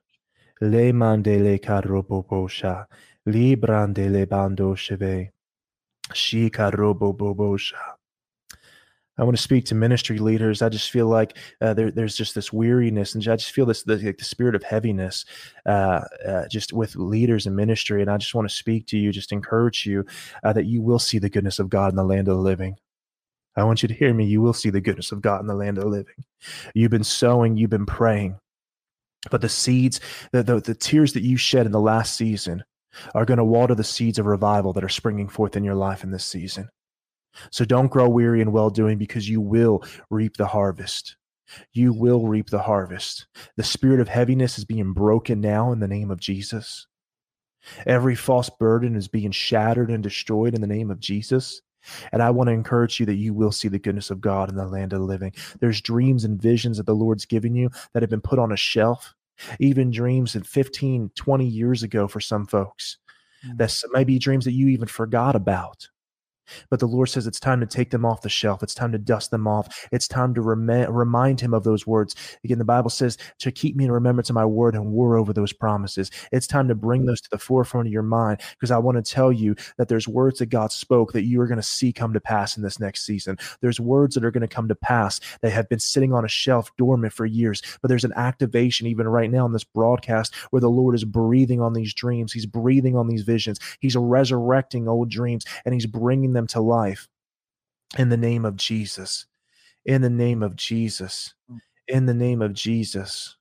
Le 0.60 0.92
mandele 0.92 1.60
karobobosha. 1.60 2.86
Librande 3.28 4.28
bando 4.28 4.74
sheve. 4.74 5.30
Shika 6.12 6.70
robobobosha. 6.72 7.99
I 9.20 9.24
want 9.24 9.36
to 9.36 9.42
speak 9.42 9.66
to 9.66 9.74
ministry 9.74 10.18
leaders. 10.18 10.62
I 10.62 10.70
just 10.70 10.90
feel 10.90 11.06
like 11.06 11.36
uh, 11.60 11.74
there, 11.74 11.90
there's 11.90 12.16
just 12.16 12.34
this 12.34 12.54
weariness, 12.54 13.14
and 13.14 13.22
I 13.28 13.36
just 13.36 13.52
feel 13.52 13.66
this 13.66 13.82
the, 13.82 13.96
the 13.96 14.24
spirit 14.24 14.54
of 14.54 14.62
heaviness, 14.62 15.26
uh, 15.66 16.00
uh, 16.26 16.48
just 16.48 16.72
with 16.72 16.96
leaders 16.96 17.46
in 17.46 17.54
ministry. 17.54 18.00
And 18.00 18.10
I 18.10 18.16
just 18.16 18.34
want 18.34 18.48
to 18.48 18.54
speak 18.54 18.86
to 18.86 18.98
you, 18.98 19.12
just 19.12 19.30
encourage 19.30 19.84
you 19.84 20.06
uh, 20.42 20.54
that 20.54 20.64
you 20.64 20.80
will 20.80 20.98
see 20.98 21.18
the 21.18 21.28
goodness 21.28 21.58
of 21.58 21.68
God 21.68 21.92
in 21.92 21.96
the 21.96 22.04
land 22.04 22.28
of 22.28 22.36
the 22.36 22.42
living. 22.42 22.76
I 23.56 23.64
want 23.64 23.82
you 23.82 23.88
to 23.88 23.94
hear 23.94 24.14
me. 24.14 24.24
You 24.24 24.40
will 24.40 24.54
see 24.54 24.70
the 24.70 24.80
goodness 24.80 25.12
of 25.12 25.20
God 25.20 25.42
in 25.42 25.48
the 25.48 25.54
land 25.54 25.76
of 25.76 25.84
the 25.84 25.90
living. 25.90 26.24
You've 26.74 26.90
been 26.90 27.04
sowing, 27.04 27.58
you've 27.58 27.68
been 27.68 27.84
praying, 27.84 28.38
but 29.30 29.42
the 29.42 29.50
seeds, 29.50 30.00
the, 30.32 30.42
the, 30.42 30.60
the 30.60 30.74
tears 30.74 31.12
that 31.12 31.24
you 31.24 31.36
shed 31.36 31.66
in 31.66 31.72
the 31.72 31.80
last 31.80 32.16
season, 32.16 32.64
are 33.14 33.26
going 33.26 33.38
to 33.38 33.44
water 33.44 33.74
the 33.74 33.84
seeds 33.84 34.18
of 34.18 34.24
revival 34.24 34.72
that 34.72 34.84
are 34.84 34.88
springing 34.88 35.28
forth 35.28 35.56
in 35.56 35.64
your 35.64 35.74
life 35.74 36.04
in 36.04 36.10
this 36.10 36.24
season. 36.24 36.70
So 37.50 37.64
don't 37.64 37.90
grow 37.90 38.08
weary 38.08 38.40
in 38.40 38.52
well 38.52 38.70
doing 38.70 38.98
because 38.98 39.28
you 39.28 39.40
will 39.40 39.84
reap 40.10 40.36
the 40.36 40.46
harvest. 40.46 41.16
You 41.72 41.92
will 41.92 42.26
reap 42.26 42.50
the 42.50 42.62
harvest. 42.62 43.26
The 43.56 43.64
spirit 43.64 44.00
of 44.00 44.08
heaviness 44.08 44.58
is 44.58 44.64
being 44.64 44.92
broken 44.92 45.40
now 45.40 45.72
in 45.72 45.80
the 45.80 45.88
name 45.88 46.10
of 46.10 46.20
Jesus. 46.20 46.86
Every 47.86 48.14
false 48.14 48.50
burden 48.50 48.96
is 48.96 49.08
being 49.08 49.32
shattered 49.32 49.90
and 49.90 50.02
destroyed 50.02 50.54
in 50.54 50.60
the 50.60 50.66
name 50.66 50.90
of 50.90 51.00
Jesus. 51.00 51.60
And 52.12 52.22
I 52.22 52.30
want 52.30 52.48
to 52.48 52.52
encourage 52.52 53.00
you 53.00 53.06
that 53.06 53.14
you 53.14 53.32
will 53.32 53.52
see 53.52 53.68
the 53.68 53.78
goodness 53.78 54.10
of 54.10 54.20
God 54.20 54.48
in 54.48 54.56
the 54.56 54.66
land 54.66 54.92
of 54.92 55.00
the 55.00 55.06
living. 55.06 55.32
There's 55.60 55.80
dreams 55.80 56.24
and 56.24 56.40
visions 56.40 56.76
that 56.76 56.86
the 56.86 56.94
Lord's 56.94 57.24
given 57.24 57.54
you 57.54 57.70
that 57.92 58.02
have 58.02 58.10
been 58.10 58.20
put 58.20 58.38
on 58.38 58.52
a 58.52 58.56
shelf, 58.56 59.14
even 59.58 59.90
dreams 59.90 60.34
that 60.34 60.46
15, 60.46 61.10
20 61.14 61.46
years 61.46 61.82
ago 61.82 62.06
for 62.06 62.20
some 62.20 62.46
folks. 62.46 62.98
Mm-hmm. 63.46 63.56
That 63.56 63.82
may 63.92 64.04
be 64.04 64.18
dreams 64.18 64.44
that 64.44 64.52
you 64.52 64.68
even 64.68 64.88
forgot 64.88 65.34
about. 65.34 65.88
But 66.68 66.80
the 66.80 66.86
Lord 66.86 67.08
says 67.08 67.26
it's 67.26 67.40
time 67.40 67.60
to 67.60 67.66
take 67.66 67.90
them 67.90 68.04
off 68.04 68.22
the 68.22 68.28
shelf. 68.28 68.62
It's 68.62 68.74
time 68.74 68.92
to 68.92 68.98
dust 68.98 69.30
them 69.30 69.46
off. 69.46 69.88
It's 69.92 70.08
time 70.08 70.34
to 70.34 70.40
rem- 70.40 70.92
remind 70.92 71.40
him 71.40 71.54
of 71.54 71.64
those 71.64 71.86
words. 71.86 72.14
Again, 72.44 72.58
the 72.58 72.64
Bible 72.64 72.90
says 72.90 73.18
to 73.38 73.52
keep 73.52 73.76
me 73.76 73.84
in 73.84 73.92
remembrance 73.92 74.30
of 74.30 74.34
my 74.34 74.44
word 74.44 74.74
and 74.74 74.92
war 74.92 75.16
over 75.16 75.32
those 75.32 75.52
promises. 75.52 76.10
It's 76.32 76.46
time 76.46 76.68
to 76.68 76.74
bring 76.74 77.06
those 77.06 77.20
to 77.22 77.30
the 77.30 77.38
forefront 77.38 77.88
of 77.88 77.92
your 77.92 78.02
mind 78.02 78.40
because 78.52 78.70
I 78.70 78.78
want 78.78 79.04
to 79.04 79.12
tell 79.12 79.32
you 79.32 79.54
that 79.78 79.88
there's 79.88 80.08
words 80.08 80.38
that 80.38 80.46
God 80.46 80.72
spoke 80.72 81.12
that 81.12 81.24
you 81.24 81.40
are 81.40 81.46
going 81.46 81.56
to 81.56 81.62
see 81.62 81.92
come 81.92 82.12
to 82.12 82.20
pass 82.20 82.56
in 82.56 82.62
this 82.62 82.80
next 82.80 83.04
season. 83.04 83.38
There's 83.60 83.80
words 83.80 84.14
that 84.14 84.24
are 84.24 84.30
going 84.30 84.42
to 84.42 84.48
come 84.48 84.68
to 84.68 84.74
pass 84.74 85.20
that 85.42 85.50
have 85.50 85.68
been 85.68 85.78
sitting 85.78 86.12
on 86.12 86.24
a 86.24 86.28
shelf 86.28 86.70
dormant 86.76 87.12
for 87.12 87.26
years, 87.26 87.62
but 87.80 87.88
there's 87.88 88.04
an 88.04 88.12
activation 88.16 88.86
even 88.86 89.08
right 89.08 89.30
now 89.30 89.46
in 89.46 89.52
this 89.52 89.64
broadcast 89.64 90.34
where 90.50 90.60
the 90.60 90.70
Lord 90.70 90.94
is 90.94 91.04
breathing 91.04 91.60
on 91.60 91.72
these 91.72 91.94
dreams. 91.94 92.32
He's 92.32 92.46
breathing 92.46 92.96
on 92.96 93.08
these 93.08 93.22
visions. 93.22 93.58
He's 93.80 93.96
resurrecting 93.96 94.88
old 94.88 95.10
dreams 95.10 95.44
and 95.64 95.74
he's 95.74 95.86
bringing 95.86 96.32
them 96.32 96.39
them 96.40 96.46
to 96.48 96.60
life 96.60 97.08
in 97.98 98.08
the 98.08 98.16
name 98.16 98.44
of 98.44 98.56
Jesus. 98.56 99.26
in 99.84 100.02
the 100.02 100.10
name 100.10 100.42
of 100.42 100.56
Jesus. 100.56 101.34
Mm. 101.50 101.58
In 101.88 102.06
the 102.06 102.14
name 102.14 102.42
of 102.42 102.52
Jesus. 102.52 103.36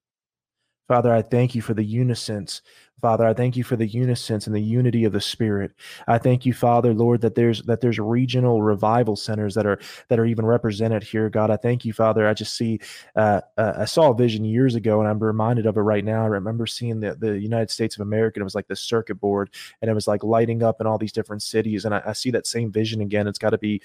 Father, 0.87 1.13
I 1.13 1.21
thank 1.21 1.53
you 1.53 1.61
for 1.61 1.73
the 1.73 1.83
unisons. 1.83 2.61
Father, 3.01 3.25
I 3.25 3.33
thank 3.33 3.55
you 3.55 3.63
for 3.63 3.75
the 3.75 3.87
unisons 3.87 4.47
and 4.47 4.55
the 4.55 4.61
unity 4.61 5.05
of 5.05 5.13
the 5.13 5.21
Spirit. 5.21 5.71
I 6.07 6.17
thank 6.17 6.45
you, 6.45 6.53
Father, 6.53 6.93
Lord, 6.93 7.21
that 7.21 7.35
there's 7.35 7.61
that 7.63 7.81
there's 7.81 7.99
regional 7.99 8.61
revival 8.61 9.15
centers 9.15 9.55
that 9.55 9.65
are 9.65 9.79
that 10.09 10.19
are 10.19 10.25
even 10.25 10.45
represented 10.45 11.03
here. 11.03 11.29
God, 11.29 11.51
I 11.51 11.57
thank 11.57 11.85
you, 11.85 11.93
Father. 11.93 12.27
I 12.27 12.33
just 12.33 12.55
see 12.55 12.79
uh, 13.15 13.41
uh, 13.57 13.73
I 13.77 13.85
saw 13.85 14.11
a 14.11 14.15
vision 14.15 14.43
years 14.43 14.75
ago, 14.75 14.99
and 14.99 15.07
I'm 15.07 15.19
reminded 15.19 15.65
of 15.65 15.77
it 15.77 15.81
right 15.81 16.03
now. 16.03 16.23
I 16.23 16.27
remember 16.27 16.67
seeing 16.67 16.99
the 16.99 17.15
the 17.15 17.39
United 17.39 17.69
States 17.69 17.95
of 17.95 18.01
America. 18.01 18.39
And 18.39 18.41
it 18.41 18.43
was 18.43 18.55
like 18.55 18.67
the 18.67 18.75
circuit 18.75 19.15
board, 19.15 19.49
and 19.81 19.89
it 19.89 19.93
was 19.93 20.07
like 20.07 20.23
lighting 20.23 20.63
up 20.63 20.81
in 20.81 20.87
all 20.87 20.97
these 20.97 21.11
different 21.11 21.41
cities. 21.41 21.85
And 21.85 21.93
I, 21.93 22.01
I 22.05 22.13
see 22.13 22.31
that 22.31 22.47
same 22.47 22.71
vision 22.71 23.01
again. 23.01 23.27
It's 23.27 23.39
got 23.39 23.51
to 23.51 23.57
be 23.57 23.81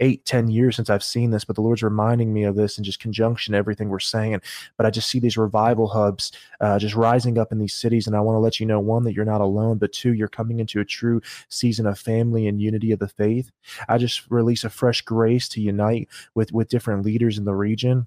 eight, 0.00 0.24
ten 0.24 0.48
years 0.48 0.76
since 0.76 0.90
I've 0.90 1.04
seen 1.04 1.30
this, 1.30 1.44
but 1.44 1.56
the 1.56 1.62
Lord's 1.62 1.82
reminding 1.82 2.32
me 2.32 2.44
of 2.44 2.56
this 2.56 2.78
in 2.78 2.84
just 2.84 3.00
conjunction 3.00 3.54
everything 3.54 3.88
we're 3.88 3.98
saying. 4.00 4.40
But 4.76 4.86
I 4.86 4.90
just 4.90 5.08
see 5.08 5.20
these 5.20 5.36
revival 5.36 5.88
hubs 5.88 6.32
uh, 6.60 6.78
just 6.78 6.94
rising 6.94 7.38
up 7.38 7.52
in 7.52 7.58
these 7.58 7.74
cities, 7.74 8.06
and 8.06 8.16
I 8.16 8.20
want 8.20 8.36
to 8.36 8.40
let 8.40 8.60
you 8.60 8.66
know 8.66 8.80
one 8.80 9.04
that 9.04 9.14
you're 9.14 9.24
not 9.24 9.40
alone, 9.40 9.78
but 9.78 9.92
two, 9.92 10.12
you're 10.12 10.28
coming 10.28 10.60
into 10.60 10.80
a 10.80 10.84
true 10.84 11.20
season 11.48 11.86
of 11.86 11.98
family 11.98 12.46
and 12.48 12.60
unity 12.60 12.92
of 12.92 12.98
the 12.98 13.08
faith. 13.08 13.50
I 13.88 13.98
just 13.98 14.30
release 14.30 14.64
a 14.64 14.70
fresh 14.70 15.02
grace 15.02 15.48
to 15.50 15.60
unite 15.60 16.08
with 16.34 16.52
with 16.52 16.68
different 16.68 17.04
leaders 17.04 17.38
in 17.38 17.44
the 17.44 17.54
region. 17.54 18.06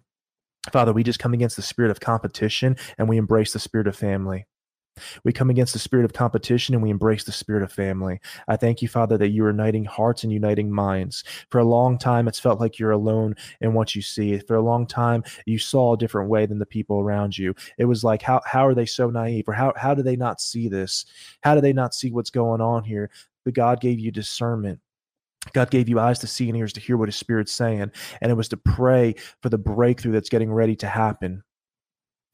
Father, 0.72 0.94
we 0.94 1.04
just 1.04 1.20
come 1.20 1.34
against 1.34 1.58
the 1.58 1.62
spirit 1.62 1.92
of 1.92 2.00
competition 2.00 2.78
and 2.98 3.10
we 3.10 3.18
embrace 3.18 3.52
the 3.52 3.60
spirit 3.60 3.88
of 3.88 3.96
family. 3.98 4.46
We 5.24 5.34
come 5.34 5.50
against 5.50 5.74
the 5.74 5.80
spirit 5.80 6.06
of 6.06 6.14
competition 6.14 6.76
and 6.76 6.84
we 6.84 6.90
embrace 6.90 7.24
the 7.24 7.32
spirit 7.32 7.64
of 7.64 7.72
family. 7.72 8.20
I 8.48 8.58
thank 8.58 8.82
you, 8.82 8.88
Father, 8.88 9.18
that 9.18 9.30
you're 9.30 9.50
uniting 9.50 9.86
hearts 9.86 10.24
and 10.24 10.32
uniting 10.32 10.72
minds. 10.72 11.24
For 11.50 11.60
a 11.60 11.66
long 11.66 11.98
time, 11.98 12.28
it's 12.28 12.40
felt 12.40 12.60
like 12.60 12.80
you're 12.80 12.92
alone 12.92 13.36
in 13.62 13.74
what 13.74 13.96
you 13.96 14.02
see. 14.02 14.38
For 14.40 14.56
a 14.56 14.62
long 14.62 14.86
time, 14.86 15.24
you 15.46 15.60
saw 15.60 15.94
a 15.94 15.98
different 15.98 16.30
way 16.30 16.46
than 16.46 16.60
the 16.60 16.66
people 16.66 17.00
around 17.00 17.38
you. 17.38 17.56
It 17.78 17.86
was 17.86 18.04
like, 18.04 18.22
how, 18.22 18.42
how 18.46 18.66
are 18.68 18.76
they 18.76 18.86
so 18.86 19.10
naive? 19.10 19.46
Or 19.48 19.54
how, 19.54 19.74
how 19.76 19.94
do 19.94 20.04
they 20.04 20.16
not 20.16 20.42
see 20.42 20.68
this? 20.68 21.06
How 21.42 21.56
do 21.56 21.62
they 21.62 21.74
not 21.74 21.96
see 21.96 22.12
what's 22.12 22.30
going 22.30 22.62
on 22.62 22.84
here? 22.84 23.10
But 23.46 23.54
God 23.54 23.82
gave 23.82 24.00
you 24.00 24.12
discernment. 24.12 24.80
God 25.52 25.70
gave 25.70 25.90
you 25.90 26.00
eyes 26.00 26.20
to 26.20 26.28
see 26.28 26.48
and 26.48 26.58
ears 26.58 26.72
to 26.74 26.80
hear 26.80 26.96
what 26.96 27.10
his 27.10 27.18
spirit's 27.18 27.52
saying. 27.52 27.92
And 28.22 28.32
it 28.32 28.36
was 28.36 28.48
to 28.50 28.58
pray 28.58 29.16
for 29.42 29.50
the 29.50 29.58
breakthrough 29.58 30.14
that's 30.14 30.30
getting 30.30 30.52
ready 30.52 30.76
to 30.78 30.88
happen 30.88 31.44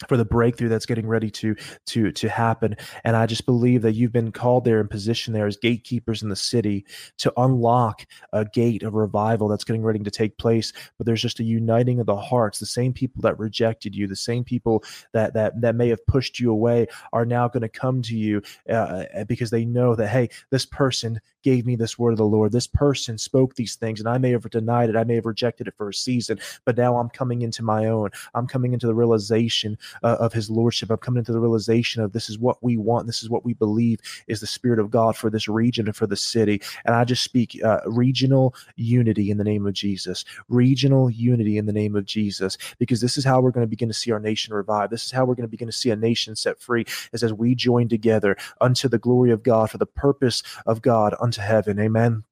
for 0.08 0.18
the 0.18 0.26
breakthrough 0.26 0.70
that's 0.70 0.86
getting 0.86 1.08
ready 1.08 1.30
to 1.30 1.56
to 1.88 2.12
to 2.12 2.30
happen. 2.30 2.76
And 3.04 3.16
i 3.16 3.26
just 3.26 3.46
believe 3.46 3.82
that 3.82 3.94
you've 3.94 4.12
been 4.12 4.32
called 4.32 4.66
there 4.66 4.80
and 4.80 4.90
positioned 4.90 5.36
there 5.36 5.48
as 5.48 5.58
gatekeepers 5.58 6.24
in 6.24 6.30
the 6.30 6.36
city 6.36 6.86
to 7.18 7.34
unlock 7.38 8.06
a 8.32 8.46
gate 8.46 8.84
of 8.84 8.94
revival 8.94 9.48
that's 9.48 9.64
getting 9.64 9.84
ready 9.84 10.00
to 10.00 10.12
take 10.12 10.38
place. 10.38 10.72
But 10.98 11.06
there's 11.06 11.22
just 11.22 11.40
a 11.40 11.44
uniting 11.44 12.00
of 12.00 12.06
the 12.06 12.16
hearts. 12.16 12.60
The 12.60 12.66
same 12.66 12.94
people 12.94 13.22
that 13.24 13.38
rejected 13.40 13.96
you 13.96 14.08
the 14.08 14.16
same 14.16 14.44
people 14.44 14.84
that 15.14 15.34
that 15.34 15.60
that 15.62 15.76
may 15.76 15.90
have 15.90 16.06
pushed 16.06 16.40
you 16.40 16.52
away 16.52 16.88
are 17.14 17.26
now 17.26 17.48
going 17.48 17.62
to 17.62 17.70
come 17.70 18.02
to 18.04 18.18
you 18.18 18.42
uh, 18.70 19.06
because 19.28 19.50
they 19.50 19.66
know 19.66 19.96
that 19.96 20.08
hey 20.08 20.30
this 20.50 20.66
person 20.66 21.20
gave 21.44 21.66
me 21.66 21.76
this 21.76 21.98
word 21.98 22.12
of 22.12 22.18
the 22.18 22.26
lord 22.26 22.52
this 22.52 22.68
person 22.68 23.18
spoke 23.18 23.56
these 23.56 23.76
things 23.76 24.00
and 24.00 24.10
i 24.10 24.18
may 24.18 24.32
have 24.32 24.50
denied 24.50 24.90
it 24.90 24.96
i 24.96 25.04
may 25.04 25.16
have 25.16 25.26
rejected 25.26 25.68
it 25.68 25.74
for 25.76 25.90
a 25.90 25.94
season 25.94 26.40
but 26.66 26.78
now 26.78 26.98
i'm 26.98 27.10
coming 27.10 27.42
into 27.42 27.64
my 27.64 27.86
own 27.86 28.10
i'm 28.34 28.48
coming 28.48 28.74
into 28.74 28.88
the 28.88 28.96
realization 28.96 29.78
uh, 30.04 30.18
of 30.20 30.34
his 30.34 30.50
lordship. 30.50 30.90
I'm 30.90 30.98
coming 30.98 31.20
into 31.20 31.32
the 31.32 31.40
realization 31.40 32.02
of 32.02 32.12
this 32.12 32.30
is 32.30 32.40
what 32.40 32.62
we 32.64 32.78
want. 32.78 33.08
This 33.08 33.24
is 33.24 33.30
what 33.30 33.46
we 33.46 33.54
believe 33.54 34.00
is 34.28 34.40
the 34.40 34.48
spirit 34.48 34.80
of 34.80 34.92
God 34.92 35.16
for 35.16 35.30
this 35.30 35.48
region 35.48 35.88
and 35.88 35.96
for 35.96 36.08
the 36.08 36.16
city. 36.16 36.62
And 36.86 36.96
I 36.96 37.04
just 37.04 37.24
speak 37.24 37.60
uh, 37.64 37.80
regional 37.86 38.56
unity 38.76 39.32
in 39.32 39.38
the 39.38 39.44
name 39.44 39.66
of 39.66 39.74
Jesus, 39.74 40.26
regional 40.48 41.10
unity 41.10 41.58
in 41.58 41.66
the 41.66 41.74
name 41.74 41.96
of 41.96 42.06
Jesus, 42.06 42.58
because 42.78 43.02
this 43.02 43.18
is 43.18 43.26
how 43.26 43.42
we're 43.42 43.52
going 43.52 43.66
to 43.66 43.70
begin 43.70 43.88
to 43.90 43.94
see 43.94 44.12
our 44.12 44.20
nation 44.20 44.54
revive. 44.54 44.90
This 44.90 45.06
is 45.06 45.12
how 45.12 45.26
we're 45.26 45.36
going 45.36 45.48
to 45.48 45.52
begin 45.52 45.68
to 45.68 45.72
see 45.74 45.92
a 45.92 45.96
nation 45.96 46.36
set 46.36 46.60
free, 46.60 46.86
is 47.14 47.24
as 47.24 47.34
we 47.34 47.56
join 47.56 47.88
together 47.88 48.38
unto 48.62 48.88
the 48.88 49.00
glory 49.00 49.32
of 49.32 49.44
God 49.44 49.70
for 49.70 49.78
the 49.78 49.86
purpose 49.86 50.44
of 50.66 50.82
God 50.82 51.16
unto 51.20 51.29
heaven. 51.38 51.80
Amen 51.80 52.24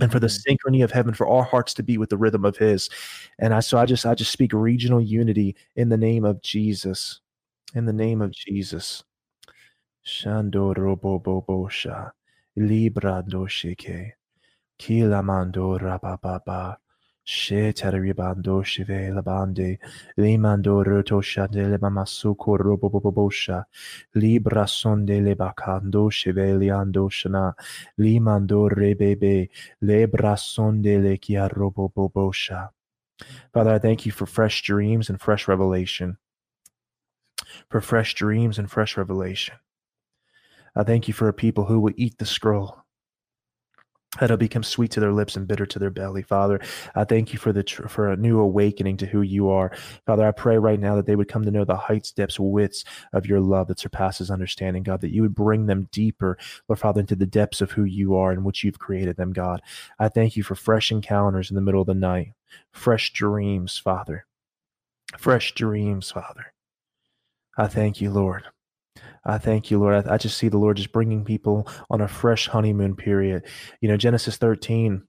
and 0.00 0.10
for 0.10 0.18
the 0.18 0.26
synchrony 0.26 0.82
of 0.82 0.90
heaven 0.90 1.12
for 1.12 1.28
our 1.28 1.42
hearts 1.42 1.74
to 1.74 1.82
be 1.82 1.98
with 1.98 2.08
the 2.08 2.16
rhythm 2.16 2.44
of 2.44 2.56
his. 2.56 2.88
And 3.38 3.52
i 3.52 3.60
so 3.60 3.78
i 3.78 3.84
just 3.84 4.06
i 4.06 4.14
just 4.14 4.32
speak 4.32 4.52
regional 4.52 5.02
unity 5.02 5.54
in 5.76 5.90
the 5.90 5.98
name 5.98 6.24
of 6.24 6.40
jesus 6.42 7.20
in 7.74 7.86
the 7.86 7.92
name 7.92 8.20
of 8.20 8.32
jesus. 8.32 9.04
Shando 10.04 10.76
robo 10.76 11.70
libra 12.56 13.24
do 13.26 13.46
shike 13.48 14.12
kilamando 14.78 15.80
rabababa 17.26 18.34
Shetaribando 18.34 18.64
shive 18.64 19.10
labande, 19.12 19.78
limando 20.18 20.84
rotosha 20.84 21.50
de 21.50 21.78
lebamasuko 21.78 22.58
robobobosha, 22.58 23.64
libra 24.14 24.66
sonde 24.66 25.20
lebacando 25.20 26.10
shive 26.10 26.58
liando 26.58 27.08
shana, 27.08 27.54
limando 27.98 28.68
rebebe, 28.70 29.48
lebra 29.82 30.36
sonde 30.36 31.02
le 31.02 31.16
kia 31.18 31.48
robobobosha. 31.48 32.70
Father, 33.52 33.74
I 33.74 33.78
thank 33.78 34.04
you 34.06 34.12
for 34.12 34.26
fresh 34.26 34.62
dreams 34.62 35.08
and 35.08 35.20
fresh 35.20 35.46
revelation. 35.46 36.16
For 37.68 37.80
fresh 37.80 38.14
dreams 38.14 38.58
and 38.58 38.70
fresh 38.70 38.96
revelation. 38.96 39.56
I 40.74 40.84
thank 40.84 41.06
you 41.06 41.14
for 41.14 41.28
a 41.28 41.34
people 41.34 41.66
who 41.66 41.80
will 41.80 41.92
eat 41.96 42.18
the 42.18 42.26
scroll 42.26 42.81
that'll 44.20 44.36
become 44.36 44.62
sweet 44.62 44.90
to 44.90 45.00
their 45.00 45.12
lips 45.12 45.36
and 45.36 45.48
bitter 45.48 45.64
to 45.64 45.78
their 45.78 45.90
belly. 45.90 46.22
Father 46.22 46.60
i 46.94 47.04
thank 47.04 47.32
you 47.32 47.38
for 47.38 47.52
the 47.52 47.62
tr- 47.62 47.88
for 47.88 48.10
a 48.10 48.16
new 48.16 48.38
awakening 48.40 48.96
to 48.98 49.06
who 49.06 49.22
you 49.22 49.48
are. 49.48 49.72
Father 50.06 50.26
i 50.26 50.30
pray 50.30 50.58
right 50.58 50.80
now 50.80 50.96
that 50.96 51.06
they 51.06 51.16
would 51.16 51.28
come 51.28 51.44
to 51.44 51.50
know 51.50 51.64
the 51.64 51.76
heights 51.76 52.12
depths 52.12 52.38
widths 52.38 52.84
of 53.12 53.26
your 53.26 53.40
love 53.40 53.68
that 53.68 53.78
surpasses 53.78 54.30
understanding 54.30 54.82
god 54.82 55.00
that 55.00 55.12
you 55.12 55.22
would 55.22 55.34
bring 55.34 55.66
them 55.66 55.88
deeper 55.92 56.38
lord 56.68 56.78
father 56.78 57.00
into 57.00 57.16
the 57.16 57.26
depths 57.26 57.60
of 57.60 57.72
who 57.72 57.84
you 57.84 58.14
are 58.14 58.32
and 58.32 58.44
which 58.44 58.64
you've 58.64 58.78
created 58.78 59.16
them 59.16 59.32
god. 59.32 59.62
I 59.98 60.08
thank 60.08 60.36
you 60.36 60.42
for 60.42 60.54
fresh 60.54 60.90
encounters 60.90 61.50
in 61.50 61.54
the 61.54 61.62
middle 61.62 61.80
of 61.80 61.86
the 61.86 61.94
night 61.94 62.32
fresh 62.70 63.12
dreams 63.12 63.78
father 63.78 64.26
fresh 65.18 65.54
dreams 65.54 66.10
father. 66.10 66.52
I 67.56 67.66
thank 67.66 68.00
you 68.00 68.10
lord 68.10 68.44
I 69.24 69.38
thank 69.38 69.70
you, 69.70 69.78
Lord. 69.78 70.06
I, 70.06 70.14
I, 70.14 70.18
just 70.18 70.36
see 70.36 70.48
the 70.48 70.58
Lord 70.58 70.76
just 70.76 70.92
bringing 70.92 71.24
people 71.24 71.68
on 71.90 72.00
a 72.00 72.08
fresh 72.08 72.48
honeymoon 72.48 72.96
period. 72.96 73.44
You 73.80 73.88
know, 73.88 73.96
Genesis 73.96 74.36
13 74.36 75.02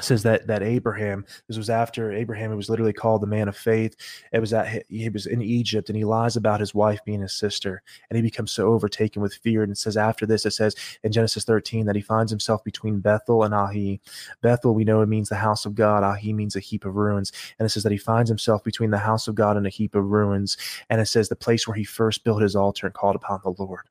says 0.00 0.22
that 0.22 0.46
that 0.46 0.62
Abraham 0.62 1.26
this 1.48 1.58
was 1.58 1.68
after 1.68 2.12
Abraham 2.12 2.50
he 2.50 2.56
was 2.56 2.70
literally 2.70 2.94
called 2.94 3.20
the 3.20 3.26
man 3.26 3.46
of 3.46 3.56
faith. 3.56 3.94
It 4.32 4.38
was 4.38 4.50
that 4.50 4.84
he 4.88 5.08
was 5.10 5.26
in 5.26 5.42
Egypt 5.42 5.90
and 5.90 5.96
he 5.96 6.04
lies 6.04 6.36
about 6.36 6.60
his 6.60 6.74
wife 6.74 7.00
being 7.04 7.20
his 7.20 7.34
sister 7.34 7.82
and 8.08 8.16
he 8.16 8.22
becomes 8.22 8.52
so 8.52 8.72
overtaken 8.72 9.20
with 9.20 9.34
fear 9.34 9.62
and 9.62 9.70
it 9.70 9.76
says 9.76 9.98
after 9.98 10.24
this 10.24 10.46
it 10.46 10.52
says 10.52 10.74
in 11.02 11.12
Genesis 11.12 11.44
13 11.44 11.84
that 11.84 11.96
he 11.96 12.00
finds 12.00 12.30
himself 12.30 12.64
between 12.64 13.00
Bethel 13.00 13.42
and 13.42 13.52
Ai 13.52 14.00
Bethel 14.40 14.74
we 14.74 14.84
know 14.84 15.02
it 15.02 15.08
means 15.08 15.28
the 15.28 15.34
house 15.34 15.66
of 15.66 15.74
God. 15.74 16.02
Ai 16.02 16.32
means 16.32 16.56
a 16.56 16.60
heap 16.60 16.86
of 16.86 16.96
ruins 16.96 17.30
and 17.58 17.66
it 17.66 17.68
says 17.68 17.82
that 17.82 17.92
he 17.92 17.98
finds 17.98 18.30
himself 18.30 18.64
between 18.64 18.90
the 18.90 18.98
house 18.98 19.28
of 19.28 19.34
God 19.34 19.58
and 19.58 19.66
a 19.66 19.70
heap 19.70 19.94
of 19.94 20.06
ruins 20.06 20.56
and 20.88 21.02
it 21.02 21.06
says 21.06 21.28
the 21.28 21.36
place 21.36 21.68
where 21.68 21.76
he 21.76 21.84
first 21.84 22.24
built 22.24 22.40
his 22.40 22.56
altar 22.56 22.86
and 22.86 22.94
called 22.94 23.16
upon 23.16 23.40
the 23.44 23.54
Lord. 23.62 23.86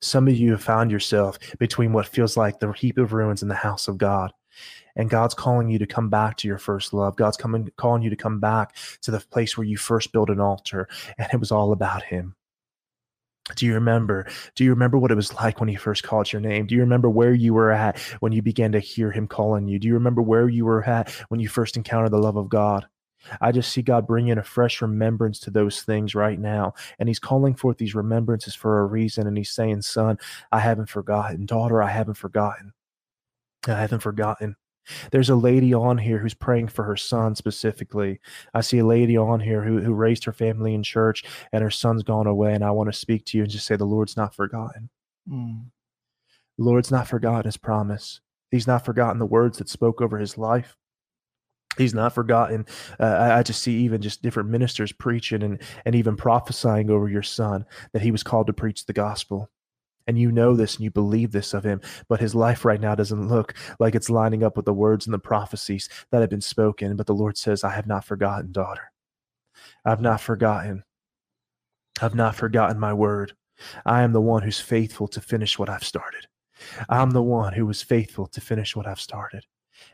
Some 0.00 0.26
of 0.26 0.36
you 0.36 0.52
have 0.52 0.62
found 0.62 0.90
yourself 0.90 1.38
between 1.58 1.92
what 1.92 2.06
feels 2.06 2.36
like 2.36 2.60
the 2.60 2.72
heap 2.72 2.96
of 2.96 3.12
ruins 3.12 3.42
and 3.42 3.50
the 3.50 3.56
house 3.56 3.88
of 3.88 3.98
God 3.98 4.32
and 4.96 5.10
God's 5.10 5.34
calling 5.34 5.68
you 5.68 5.78
to 5.78 5.86
come 5.86 6.08
back 6.08 6.36
to 6.38 6.48
your 6.48 6.58
first 6.58 6.92
love. 6.92 7.16
God's 7.16 7.36
coming 7.36 7.70
calling 7.76 8.02
you 8.02 8.10
to 8.10 8.16
come 8.16 8.40
back 8.40 8.76
to 9.02 9.10
the 9.10 9.20
place 9.20 9.56
where 9.56 9.66
you 9.66 9.76
first 9.76 10.12
built 10.12 10.30
an 10.30 10.40
altar 10.40 10.88
and 11.18 11.28
it 11.32 11.40
was 11.40 11.52
all 11.52 11.72
about 11.72 12.02
him. 12.02 12.34
Do 13.56 13.66
you 13.66 13.74
remember? 13.74 14.26
Do 14.54 14.64
you 14.64 14.70
remember 14.70 14.98
what 14.98 15.10
it 15.10 15.16
was 15.16 15.34
like 15.34 15.58
when 15.58 15.68
he 15.68 15.74
first 15.74 16.04
called 16.04 16.32
your 16.32 16.40
name? 16.40 16.66
Do 16.66 16.74
you 16.74 16.80
remember 16.80 17.10
where 17.10 17.34
you 17.34 17.54
were 17.54 17.72
at 17.72 17.98
when 18.20 18.32
you 18.32 18.40
began 18.40 18.72
to 18.72 18.78
hear 18.78 19.10
him 19.10 19.26
calling 19.26 19.66
you? 19.66 19.78
Do 19.78 19.88
you 19.88 19.94
remember 19.94 20.22
where 20.22 20.48
you 20.48 20.64
were 20.64 20.84
at 20.84 21.10
when 21.28 21.40
you 21.40 21.48
first 21.48 21.76
encountered 21.76 22.12
the 22.12 22.18
love 22.18 22.36
of 22.36 22.48
God? 22.48 22.86
I 23.40 23.52
just 23.52 23.72
see 23.72 23.82
God 23.82 24.06
bringing 24.06 24.38
a 24.38 24.42
fresh 24.42 24.82
remembrance 24.82 25.38
to 25.40 25.50
those 25.50 25.82
things 25.82 26.14
right 26.14 26.38
now. 26.38 26.74
And 26.98 27.08
He's 27.08 27.18
calling 27.18 27.54
forth 27.54 27.78
these 27.78 27.94
remembrances 27.94 28.54
for 28.54 28.80
a 28.80 28.86
reason. 28.86 29.26
And 29.26 29.36
He's 29.36 29.50
saying, 29.50 29.82
Son, 29.82 30.18
I 30.50 30.58
haven't 30.58 30.88
forgotten. 30.88 31.46
Daughter, 31.46 31.82
I 31.82 31.90
haven't 31.90 32.14
forgotten. 32.14 32.72
I 33.66 33.74
haven't 33.74 34.00
forgotten. 34.00 34.56
There's 35.10 35.30
a 35.30 35.36
lady 35.36 35.74
on 35.74 35.98
here 35.98 36.18
who's 36.18 36.34
praying 36.34 36.68
for 36.68 36.84
her 36.84 36.96
son 36.96 37.34
specifically. 37.34 38.20
I 38.54 38.60
see 38.60 38.78
a 38.78 38.86
lady 38.86 39.16
on 39.16 39.40
here 39.40 39.62
who, 39.62 39.80
who 39.80 39.94
raised 39.94 40.24
her 40.24 40.32
family 40.32 40.74
in 40.74 40.82
church 40.82 41.24
and 41.52 41.62
her 41.62 41.70
son's 41.70 42.02
gone 42.02 42.26
away. 42.26 42.54
And 42.54 42.64
I 42.64 42.70
want 42.70 42.92
to 42.92 42.98
speak 42.98 43.24
to 43.26 43.38
you 43.38 43.44
and 43.44 43.52
just 43.52 43.66
say, 43.66 43.76
The 43.76 43.84
Lord's 43.84 44.16
not 44.16 44.34
forgotten. 44.34 44.90
Mm. 45.28 45.66
The 46.58 46.64
Lord's 46.64 46.90
not 46.90 47.08
forgotten 47.08 47.44
his 47.44 47.56
promise. 47.56 48.20
He's 48.50 48.66
not 48.66 48.84
forgotten 48.84 49.18
the 49.18 49.26
words 49.26 49.58
that 49.58 49.68
spoke 49.68 50.00
over 50.00 50.18
his 50.18 50.36
life. 50.36 50.76
He's 51.78 51.94
not 51.94 52.12
forgotten. 52.12 52.66
Uh, 53.00 53.04
I, 53.04 53.38
I 53.38 53.42
just 53.42 53.62
see 53.62 53.78
even 53.78 54.02
just 54.02 54.20
different 54.20 54.50
ministers 54.50 54.92
preaching 54.92 55.42
and, 55.42 55.62
and 55.86 55.94
even 55.94 56.16
prophesying 56.16 56.90
over 56.90 57.08
your 57.08 57.22
son 57.22 57.64
that 57.94 58.02
he 58.02 58.10
was 58.10 58.22
called 58.22 58.46
to 58.48 58.52
preach 58.52 58.84
the 58.84 58.92
gospel. 58.92 59.50
And 60.06 60.18
you 60.18 60.32
know 60.32 60.54
this 60.54 60.76
and 60.76 60.84
you 60.84 60.90
believe 60.90 61.32
this 61.32 61.54
of 61.54 61.64
him, 61.64 61.80
but 62.08 62.20
his 62.20 62.34
life 62.34 62.64
right 62.64 62.80
now 62.80 62.94
doesn't 62.94 63.28
look 63.28 63.54
like 63.78 63.94
it's 63.94 64.10
lining 64.10 64.42
up 64.42 64.56
with 64.56 64.66
the 64.66 64.74
words 64.74 65.06
and 65.06 65.14
the 65.14 65.18
prophecies 65.18 65.88
that 66.10 66.20
have 66.20 66.30
been 66.30 66.40
spoken. 66.40 66.96
But 66.96 67.06
the 67.06 67.14
Lord 67.14 67.36
says, 67.36 67.64
I 67.64 67.70
have 67.70 67.86
not 67.86 68.04
forgotten, 68.04 68.52
daughter. 68.52 68.92
I've 69.84 70.00
not 70.00 70.20
forgotten. 70.20 70.84
I've 72.00 72.14
not 72.14 72.34
forgotten 72.34 72.78
my 72.78 72.92
word. 72.92 73.34
I 73.84 74.02
am 74.02 74.12
the 74.12 74.20
one 74.20 74.42
who's 74.42 74.60
faithful 74.60 75.08
to 75.08 75.20
finish 75.20 75.58
what 75.58 75.68
I've 75.68 75.84
started. 75.84 76.26
I'm 76.88 77.10
the 77.10 77.22
one 77.22 77.52
who 77.52 77.66
was 77.66 77.82
faithful 77.82 78.26
to 78.28 78.40
finish 78.40 78.74
what 78.76 78.86
I've 78.86 79.00
started. 79.00 79.44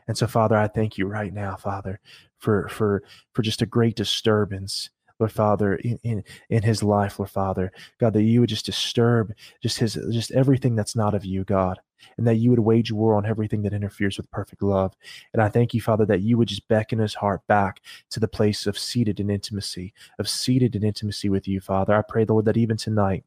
And 0.07 0.17
so, 0.17 0.27
Father, 0.27 0.55
I 0.55 0.67
thank 0.67 0.97
you 0.97 1.07
right 1.07 1.33
now, 1.33 1.55
Father, 1.55 1.99
for 2.37 2.67
for 2.69 3.03
for 3.33 3.41
just 3.41 3.61
a 3.61 3.65
great 3.65 3.95
disturbance 3.95 4.89
Lord 5.19 5.31
Father, 5.31 5.75
in, 5.75 5.99
in, 6.03 6.23
in 6.49 6.63
his 6.63 6.81
life, 6.81 7.19
Lord 7.19 7.29
Father, 7.29 7.71
God, 7.99 8.13
that 8.13 8.23
you 8.23 8.39
would 8.39 8.49
just 8.49 8.65
disturb 8.65 9.33
just 9.61 9.77
his 9.77 9.95
just 10.11 10.31
everything 10.31 10.75
that's 10.75 10.95
not 10.95 11.13
of 11.13 11.25
you, 11.25 11.43
God, 11.43 11.79
and 12.17 12.25
that 12.25 12.35
you 12.35 12.49
would 12.49 12.59
wage 12.59 12.91
war 12.91 13.15
on 13.15 13.25
everything 13.25 13.61
that 13.63 13.73
interferes 13.73 14.17
with 14.17 14.31
perfect 14.31 14.63
love. 14.63 14.95
And 15.33 15.41
I 15.41 15.49
thank 15.49 15.73
you, 15.73 15.81
Father, 15.81 16.05
that 16.05 16.21
you 16.21 16.37
would 16.37 16.47
just 16.47 16.67
beckon 16.67 16.99
his 16.99 17.15
heart 17.15 17.45
back 17.47 17.81
to 18.11 18.19
the 18.19 18.27
place 18.27 18.65
of 18.65 18.79
seated 18.79 19.19
in 19.19 19.29
intimacy, 19.29 19.93
of 20.17 20.29
seated 20.29 20.75
in 20.75 20.83
intimacy 20.83 21.29
with 21.29 21.47
you, 21.47 21.59
Father. 21.59 21.93
I 21.93 22.01
pray, 22.01 22.25
Lord, 22.25 22.45
that 22.45 22.57
even 22.57 22.77
tonight, 22.77 23.23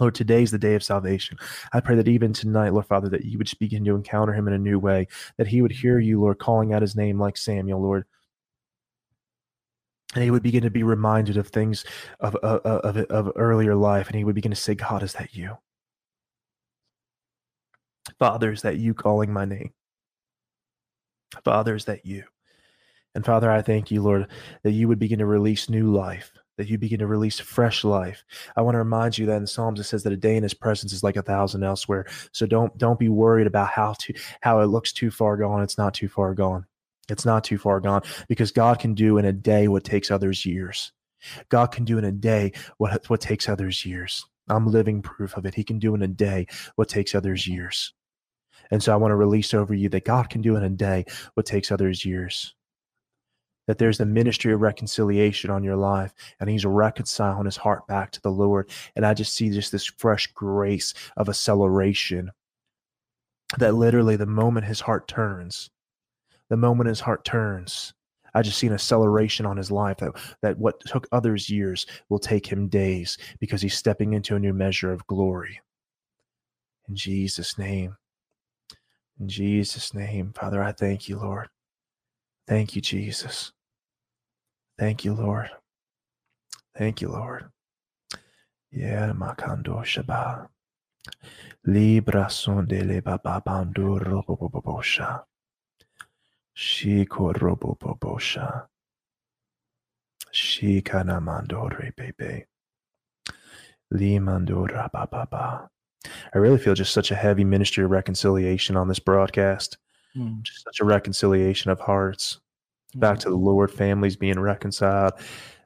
Lord, 0.00 0.14
today's 0.14 0.50
the 0.50 0.58
day 0.58 0.74
of 0.74 0.82
salvation. 0.82 1.38
I 1.72 1.80
pray 1.80 1.94
that 1.96 2.08
even 2.08 2.32
tonight, 2.32 2.72
Lord 2.72 2.86
Father, 2.86 3.08
that 3.10 3.24
you 3.24 3.38
would 3.38 3.46
just 3.46 3.60
begin 3.60 3.84
to 3.84 3.94
encounter 3.94 4.34
him 4.34 4.48
in 4.48 4.54
a 4.54 4.58
new 4.58 4.78
way, 4.78 5.06
that 5.36 5.46
he 5.46 5.62
would 5.62 5.72
hear 5.72 5.98
you, 5.98 6.20
Lord, 6.20 6.38
calling 6.38 6.72
out 6.72 6.82
his 6.82 6.96
name 6.96 7.18
like 7.18 7.36
Samuel, 7.36 7.80
Lord, 7.80 8.04
and 10.14 10.22
he 10.22 10.30
would 10.30 10.42
begin 10.42 10.62
to 10.62 10.70
be 10.70 10.82
reminded 10.82 11.36
of 11.36 11.48
things 11.48 11.84
of, 12.20 12.36
of, 12.36 12.60
of, 12.64 12.96
of 12.96 13.32
earlier 13.36 13.74
life 13.74 14.08
and 14.08 14.16
he 14.16 14.24
would 14.24 14.34
begin 14.34 14.52
to 14.52 14.56
say 14.56 14.74
god 14.74 15.02
is 15.02 15.12
that 15.14 15.34
you? 15.34 15.56
Father 18.18 18.52
is 18.52 18.62
that 18.62 18.78
you 18.78 18.94
calling 18.94 19.32
my 19.32 19.44
name? 19.44 19.72
Father 21.44 21.74
is 21.74 21.86
that 21.86 22.04
you? 22.04 22.24
And 23.14 23.24
father 23.24 23.50
i 23.50 23.62
thank 23.62 23.90
you 23.90 24.02
lord 24.02 24.26
that 24.64 24.72
you 24.72 24.88
would 24.88 24.98
begin 24.98 25.20
to 25.20 25.26
release 25.26 25.70
new 25.70 25.92
life 25.92 26.32
that 26.56 26.68
you 26.68 26.78
begin 26.78 27.00
to 27.00 27.06
release 27.06 27.40
fresh 27.40 27.84
life. 27.84 28.24
I 28.56 28.62
want 28.62 28.74
to 28.74 28.78
remind 28.78 29.18
you 29.18 29.26
that 29.26 29.36
in 29.36 29.46
psalms 29.46 29.80
it 29.80 29.84
says 29.84 30.02
that 30.04 30.12
a 30.12 30.16
day 30.16 30.36
in 30.36 30.42
his 30.42 30.54
presence 30.54 30.92
is 30.92 31.02
like 31.02 31.16
a 31.16 31.22
thousand 31.22 31.64
elsewhere. 31.64 32.06
So 32.32 32.46
don't 32.46 32.76
don't 32.78 32.98
be 32.98 33.08
worried 33.08 33.46
about 33.46 33.70
how 33.70 33.94
to 34.00 34.14
how 34.40 34.60
it 34.60 34.66
looks 34.66 34.92
too 34.92 35.10
far 35.10 35.36
gone 35.36 35.62
it's 35.62 35.78
not 35.78 35.94
too 35.94 36.08
far 36.08 36.34
gone 36.34 36.66
it's 37.08 37.24
not 37.24 37.44
too 37.44 37.58
far 37.58 37.80
gone 37.80 38.02
because 38.28 38.50
God 38.50 38.78
can 38.78 38.94
do 38.94 39.18
in 39.18 39.24
a 39.24 39.32
day 39.32 39.68
what 39.68 39.84
takes 39.84 40.10
others 40.10 40.44
years. 40.46 40.92
God 41.48 41.66
can 41.66 41.84
do 41.84 41.98
in 41.98 42.04
a 42.04 42.12
day 42.12 42.52
what, 42.78 43.08
what 43.08 43.20
takes 43.20 43.48
others 43.48 43.84
years. 43.84 44.24
I'm 44.48 44.66
living 44.66 45.02
proof 45.02 45.36
of 45.36 45.46
it. 45.46 45.54
He 45.54 45.64
can 45.64 45.78
do 45.78 45.94
in 45.94 46.02
a 46.02 46.08
day 46.08 46.46
what 46.76 46.88
takes 46.88 47.14
others 47.14 47.46
years. 47.46 47.92
And 48.70 48.82
so 48.82 48.92
I 48.92 48.96
want 48.96 49.12
to 49.12 49.16
release 49.16 49.54
over 49.54 49.74
you 49.74 49.88
that 49.90 50.04
God 50.04 50.30
can 50.30 50.40
do 50.40 50.56
in 50.56 50.62
a 50.62 50.70
day 50.70 51.04
what 51.34 51.46
takes 51.46 51.70
others 51.70 52.04
years. 52.04 52.54
That 53.66 53.78
there's 53.78 53.98
the 53.98 54.06
ministry 54.06 54.52
of 54.52 54.60
reconciliation 54.60 55.50
on 55.50 55.64
your 55.64 55.76
life, 55.76 56.12
and 56.38 56.50
He's 56.50 56.66
reconciling 56.66 57.46
His 57.46 57.56
heart 57.56 57.86
back 57.86 58.10
to 58.12 58.20
the 58.20 58.30
Lord. 58.30 58.70
And 58.94 59.06
I 59.06 59.14
just 59.14 59.34
see 59.34 59.48
just 59.50 59.72
this 59.72 59.86
fresh 59.86 60.26
grace 60.28 60.92
of 61.16 61.30
acceleration 61.30 62.30
that 63.58 63.74
literally 63.74 64.16
the 64.16 64.26
moment 64.26 64.66
His 64.66 64.80
heart 64.80 65.08
turns, 65.08 65.70
the 66.50 66.56
moment 66.56 66.88
his 66.88 67.00
heart 67.00 67.24
turns, 67.24 67.94
I 68.34 68.42
just 68.42 68.58
see 68.58 68.66
an 68.66 68.72
acceleration 68.72 69.46
on 69.46 69.56
his 69.56 69.70
life 69.70 69.98
that, 69.98 70.12
that 70.42 70.58
what 70.58 70.80
took 70.80 71.06
others 71.12 71.48
years 71.48 71.86
will 72.08 72.18
take 72.18 72.46
him 72.46 72.68
days 72.68 73.16
because 73.38 73.62
he's 73.62 73.76
stepping 73.76 74.12
into 74.12 74.34
a 74.34 74.40
new 74.40 74.52
measure 74.52 74.92
of 74.92 75.06
glory. 75.06 75.60
In 76.88 76.96
Jesus' 76.96 77.56
name. 77.58 77.96
In 79.20 79.28
Jesus' 79.28 79.94
name, 79.94 80.32
Father, 80.32 80.62
I 80.62 80.72
thank 80.72 81.08
you, 81.08 81.18
Lord. 81.18 81.48
Thank 82.48 82.74
you, 82.74 82.82
Jesus. 82.82 83.52
Thank 84.78 85.04
you, 85.04 85.14
Lord. 85.14 85.50
Thank 86.76 87.00
you, 87.00 87.08
Lord. 87.08 87.50
Yeah, 88.72 89.12
makando 89.12 89.84
shaba. 89.84 90.48
Libra 91.64 92.28
son 92.28 92.66
de 92.66 92.82
le 92.82 93.00
bababando 93.00 94.00
robobobosha. 94.00 95.22
Shikorobobosha. 96.56 98.66
Shikanamandore 100.32 101.94
bebe. 101.96 102.46
Limandora 103.92 104.90
baba. 104.90 105.68
I 106.34 106.38
really 106.38 106.58
feel 106.58 106.74
just 106.74 106.92
such 106.92 107.10
a 107.10 107.16
heavy 107.16 107.44
ministry 107.44 107.84
of 107.84 107.90
reconciliation 107.90 108.76
on 108.76 108.88
this 108.88 108.98
broadcast. 108.98 109.78
Mm. 110.16 110.42
Just 110.42 110.64
such 110.64 110.80
a 110.80 110.84
reconciliation 110.84 111.70
of 111.70 111.80
hearts. 111.80 112.40
Mm. 112.96 113.00
Back 113.00 113.18
to 113.20 113.30
the 113.30 113.36
Lord, 113.36 113.70
families 113.70 114.16
being 114.16 114.38
reconciled. 114.38 115.14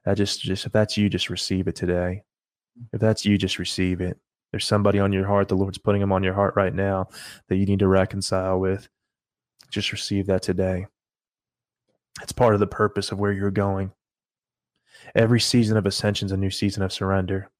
I 0.07 0.15
just 0.15 0.41
just 0.41 0.67
if 0.67 0.73
that's 0.73 0.97
you, 0.97 1.11
just 1.11 1.29
receive 1.29 1.69
it 1.69 1.77
today. 1.77 2.23
If 2.93 3.01
that's 3.01 3.25
you, 3.25 3.37
just 3.37 3.59
receive 3.59 4.01
it. 4.01 4.19
There's 4.51 4.67
somebody 4.67 4.99
on 4.99 5.13
your 5.13 5.27
heart, 5.27 5.49
the 5.49 5.57
Lord's 5.57 5.79
putting 5.79 6.01
them 6.01 6.13
on 6.13 6.23
your 6.23 6.33
heart 6.33 6.55
right 6.57 6.75
now 6.75 7.09
that 7.49 7.57
you 7.57 7.67
need 7.67 7.81
to 7.81 7.89
reconcile 7.89 8.59
with. 8.59 8.89
Just 9.71 9.93
receive 9.93 10.27
that 10.27 10.43
today. 10.43 10.87
It's 12.23 12.33
part 12.33 12.55
of 12.55 12.61
the 12.61 12.67
purpose 12.67 13.13
of 13.13 13.19
where 13.19 13.33
you're 13.33 13.51
going. 13.51 13.93
Every 15.15 15.41
season 15.41 15.77
of 15.77 15.87
ascension 15.87 16.27
is 16.27 16.33
a 16.33 16.37
new 16.37 16.51
season 16.51 16.83
of 16.83 16.93
surrender. 16.93 17.51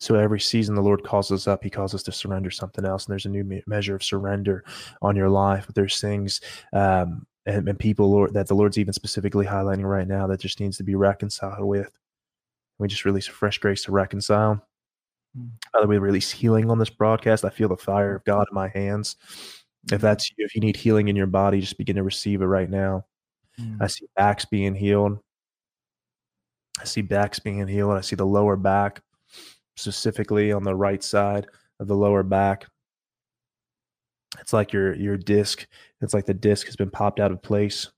So 0.00 0.14
every 0.14 0.40
season 0.40 0.74
the 0.74 0.82
Lord 0.82 1.02
calls 1.02 1.32
us 1.32 1.48
up, 1.48 1.64
He 1.64 1.70
calls 1.70 1.94
us 1.94 2.02
to 2.04 2.12
surrender 2.12 2.50
something 2.50 2.84
else, 2.84 3.06
and 3.06 3.12
there's 3.12 3.26
a 3.26 3.30
new 3.30 3.44
me- 3.44 3.64
measure 3.66 3.96
of 3.96 4.04
surrender 4.04 4.64
on 5.02 5.16
your 5.16 5.28
life. 5.28 5.66
But 5.66 5.74
there's 5.74 6.00
things 6.00 6.40
um, 6.72 7.26
and, 7.46 7.68
and, 7.68 7.78
people 7.78 8.10
Lord, 8.10 8.34
that 8.34 8.46
the 8.46 8.54
Lord's 8.54 8.78
even 8.78 8.92
specifically 8.92 9.46
highlighting 9.46 9.88
right 9.88 10.06
now 10.06 10.26
that 10.26 10.40
just 10.40 10.60
needs 10.60 10.76
to 10.76 10.84
be 10.84 10.94
reconciled 10.94 11.66
with. 11.66 11.90
We 12.78 12.86
just 12.86 13.04
release 13.04 13.26
a 13.26 13.32
fresh 13.32 13.58
grace 13.58 13.84
to 13.84 13.92
reconcile. 13.92 14.64
Mm. 15.36 15.50
Father, 15.72 15.86
we 15.86 15.98
release 15.98 16.30
healing 16.30 16.70
on 16.70 16.78
this 16.78 16.90
broadcast. 16.90 17.44
I 17.44 17.50
feel 17.50 17.68
the 17.68 17.76
fire 17.76 18.14
of 18.14 18.24
God 18.24 18.46
in 18.50 18.54
my 18.54 18.68
hands. 18.68 19.16
If 19.90 20.00
that's 20.00 20.30
you, 20.30 20.44
if 20.44 20.54
you 20.54 20.60
need 20.60 20.76
healing 20.76 21.08
in 21.08 21.16
your 21.16 21.26
body, 21.26 21.60
just 21.60 21.78
begin 21.78 21.96
to 21.96 22.02
receive 22.02 22.42
it 22.42 22.46
right 22.46 22.68
now. 22.68 23.06
Mm. 23.58 23.78
I 23.80 23.86
see 23.86 24.06
backs 24.16 24.44
being 24.44 24.74
healed. 24.74 25.18
I 26.80 26.84
see 26.84 27.02
backs 27.02 27.38
being 27.38 27.66
healed. 27.66 27.96
I 27.96 28.02
see 28.02 28.16
the 28.16 28.26
lower 28.26 28.56
back, 28.56 29.02
specifically 29.76 30.52
on 30.52 30.62
the 30.62 30.74
right 30.74 31.02
side 31.02 31.46
of 31.80 31.88
the 31.88 31.96
lower 31.96 32.22
back. 32.22 32.66
It's 34.40 34.52
like 34.52 34.72
your 34.72 34.94
your 34.94 35.16
disc. 35.16 35.66
It's 36.00 36.14
like 36.14 36.26
the 36.26 36.34
disc 36.34 36.66
has 36.66 36.76
been 36.76 36.90
popped 36.90 37.18
out 37.18 37.32
of 37.32 37.42
place. 37.42 37.88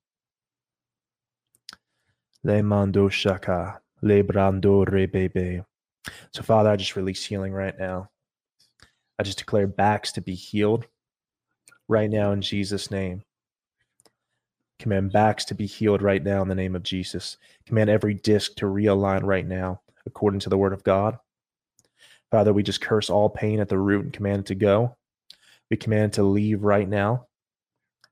Le 2.44 2.62
mando 2.62 3.08
shaka, 3.08 3.80
le 4.00 4.22
brando 4.22 4.86
rebebe. 4.86 5.64
So, 6.32 6.42
Father, 6.42 6.70
I 6.70 6.76
just 6.76 6.96
release 6.96 7.24
healing 7.26 7.52
right 7.52 7.78
now. 7.78 8.08
I 9.18 9.22
just 9.22 9.38
declare 9.38 9.66
backs 9.66 10.12
to 10.12 10.22
be 10.22 10.34
healed 10.34 10.86
right 11.90 12.08
now 12.08 12.30
in 12.30 12.40
Jesus' 12.40 12.90
name. 12.90 13.22
Command 14.78 15.12
backs 15.12 15.44
to 15.46 15.54
be 15.54 15.66
healed 15.66 16.00
right 16.00 16.22
now 16.22 16.40
in 16.40 16.48
the 16.48 16.54
name 16.54 16.74
of 16.74 16.82
Jesus. 16.82 17.36
Command 17.66 17.90
every 17.90 18.14
disc 18.14 18.54
to 18.56 18.66
realign 18.66 19.22
right 19.24 19.46
now 19.46 19.82
according 20.06 20.40
to 20.40 20.48
the 20.48 20.56
word 20.56 20.72
of 20.72 20.84
God. 20.84 21.18
Father, 22.30 22.52
we 22.52 22.62
just 22.62 22.80
curse 22.80 23.10
all 23.10 23.28
pain 23.28 23.60
at 23.60 23.68
the 23.68 23.76
root 23.76 24.04
and 24.04 24.12
command 24.12 24.40
it 24.40 24.46
to 24.46 24.54
go. 24.54 24.96
We 25.68 25.76
command 25.76 26.12
it 26.12 26.14
to 26.14 26.22
leave 26.22 26.62
right 26.62 26.88
now 26.88 27.26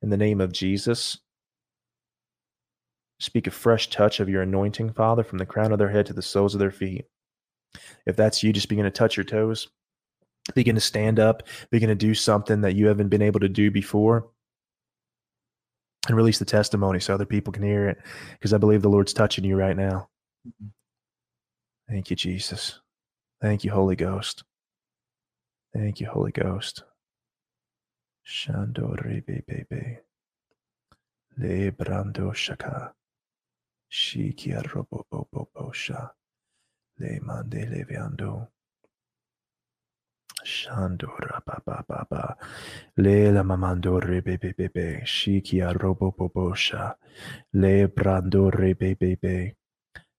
in 0.03 0.11
the 0.11 0.17
name 0.17 0.41
of 0.41 0.53
Jesus. 0.53 1.19
Speak 3.21 3.47
a 3.47 3.53
fresh 3.53 3.89
touch 3.91 4.21
of 4.21 4.29
your 4.29 4.43
anointing, 4.43 4.93
Father, 4.93 5.23
from 5.23 5.39
the 5.39 5.47
crown 5.47 5.73
of 5.73 5.79
their 5.79 5.91
head 5.91 6.07
to 6.07 6.13
the 6.13 6.23
soles 6.23 6.55
of 6.55 6.59
their 6.59 6.71
feet. 6.71 7.07
If 8.07 8.17
that's 8.17 8.43
you, 8.43 8.53
just 8.53 8.69
begin 8.69 8.85
to 8.85 8.91
touch 8.91 9.17
your 9.17 9.25
toes 9.25 9.69
begin 10.55 10.75
to 10.75 10.81
stand 10.81 11.19
up, 11.19 11.43
begin 11.71 11.89
to 11.89 11.95
do 11.95 12.15
something 12.15 12.61
that 12.63 12.75
you 12.75 12.87
haven't 12.87 13.09
been 13.09 13.23
able 13.23 13.41
to 13.41 13.49
do 13.49 13.71
before, 13.71 14.29
and 16.07 16.17
release 16.17 16.39
the 16.39 16.45
testimony 16.45 17.01
so 17.01 17.15
other 17.15 17.27
people 17.27 17.53
can 17.53 17.63
hear 17.63 17.89
it. 17.89 17.99
Because 18.33 18.53
I 18.53 18.59
believe 18.59 18.83
the 18.83 18.89
Lord's 18.89 19.13
touching 19.13 19.45
you 19.45 19.57
right 19.57 19.77
now. 19.77 20.09
Mm-hmm. 20.47 20.69
Thank 21.89 22.11
you, 22.11 22.17
Jesus. 22.17 22.81
Thank 23.41 23.65
you, 23.65 23.71
Holy 23.71 23.97
Ghost. 23.97 24.45
Thank 25.75 26.01
you, 26.01 26.09
Holy 26.09 26.33
Ghost. 26.33 26.83
Shandore 28.27 29.25
bebe. 29.25 30.01
Le 31.39 31.71
brando 31.73 32.35
shaka. 32.35 32.93
Shikia 33.91 34.63
robo 34.75 35.07
bobo 35.11 35.73
sha. 35.73 36.11
Le 36.99 37.21
mande 37.23 37.65
leviando. 37.71 38.49
Shandora 40.49 41.45
ba 41.45 41.61
ba 41.67 41.85
ba 41.87 42.07
ba. 42.11 42.37
Le 42.97 43.31
mamandore 43.43 44.25
be 44.25 44.37
be 44.37 44.53
be 44.53 44.69
be. 44.69 45.03
Shikia 45.05 45.75
robo 45.83 46.11
bobosha. 46.19 46.95
Le 47.53 47.87
brandore 47.89 48.73
be 48.79 48.95
be 48.95 49.15
be. 49.15 49.55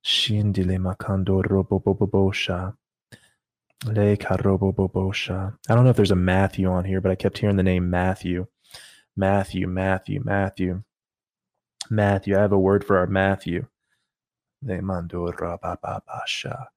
Shindile 0.05 0.77
makando 0.77 1.41
robo 1.41 1.79
bobosha. 1.79 2.75
Le 3.85 4.17
karobobobosha. 4.17 5.57
I 5.69 5.75
don't 5.75 5.85
know 5.85 5.89
if 5.89 5.95
there's 5.95 6.11
a 6.11 6.15
Matthew 6.15 6.67
on 6.67 6.83
here, 6.85 6.99
but 7.01 7.11
I 7.11 7.15
kept 7.15 7.37
hearing 7.37 7.55
the 7.55 7.63
name 7.63 7.89
Matthew. 7.89 8.47
Matthew, 9.15 9.67
Matthew, 9.67 10.21
Matthew. 10.23 10.83
Matthew. 11.89 12.37
I 12.37 12.41
have 12.41 12.51
a 12.51 12.59
word 12.59 12.83
for 12.83 12.97
our 12.97 13.07
Matthew. 13.07 13.67
Le 14.61 14.81
mandora. 14.81 15.57
Le 15.61 16.69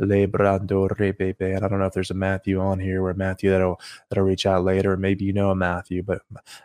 brandore 0.00 1.16
bebe. 1.18 1.52
And 1.52 1.64
I 1.64 1.68
don't 1.68 1.78
know 1.78 1.86
if 1.86 1.92
there's 1.92 2.10
a 2.10 2.14
Matthew 2.14 2.60
on 2.60 2.78
here 2.78 3.04
or 3.04 3.14
Matthew 3.14 3.50
that'll 3.50 3.80
that'll 4.08 4.24
reach 4.24 4.46
out 4.46 4.64
later. 4.64 4.96
Maybe 4.96 5.24
you 5.24 5.32
know 5.32 5.50
a 5.50 5.54
Matthew, 5.54 6.02
but 6.02 6.22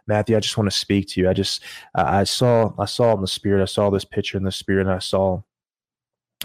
Matthew, 0.08 0.38
I 0.38 0.40
just 0.40 0.58
want 0.58 0.70
to 0.70 0.78
speak 0.78 1.08
to 1.10 1.22
you. 1.22 1.30
I 1.30 1.34
just 1.34 1.64
I 1.96 2.24
saw 2.24 2.74
I 2.80 2.86
saw 2.86 3.14
in 3.14 3.22
the 3.22 3.28
spirit. 3.28 3.62
I 3.62 3.66
saw 3.66 3.90
this 3.90 4.06
picture 4.06 4.38
in 4.38 4.44
the 4.44 4.52
spirit, 4.52 4.88
and 4.88 4.96
I 4.96 5.00
saw 5.00 5.42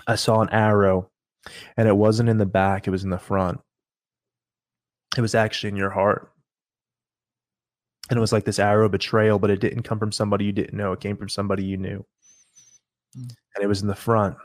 I 0.07 0.17
saw 0.17 0.41
an 0.41 0.51
arrow 0.51 1.11
and 1.77 1.89
it 1.89 1.97
wasn't 1.97 2.29
in 2.29 2.39
the 2.39 2.47
back, 2.47 2.87
it 2.87 2.91
was 2.91 3.05
in 3.05 3.11
the 3.11 3.19
front. 3.19 3.61
It 5.17 5.21
was 5.21 5.35
actually 5.35 5.71
in 5.71 5.77
your 5.77 5.91
heart. 5.91 6.33
And 8.11 8.17
it 8.17 8.21
was 8.21 8.33
like 8.33 8.45
this 8.45 8.59
arrow 8.59 8.89
betrayal, 8.89 9.39
but 9.39 9.51
it 9.51 9.61
didn't 9.61 9.83
come 9.83 9.99
from 9.99 10.13
somebody 10.13 10.45
you 10.45 10.53
didn't 10.53 10.77
know. 10.77 10.93
It 10.93 11.01
came 11.01 11.17
from 11.17 11.29
somebody 11.29 11.65
you 11.65 11.77
knew. 11.77 12.05
Mm. 13.17 13.35
And 13.55 13.65
it 13.65 13.67
was 13.67 13.83
in 13.83 13.89
the 13.89 13.95
front. 13.95 14.37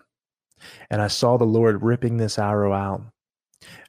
And 0.89 1.01
I 1.01 1.07
saw 1.07 1.37
the 1.37 1.45
Lord 1.45 1.83
ripping 1.83 2.17
this 2.17 2.39
arrow 2.39 2.73
out. 2.73 3.01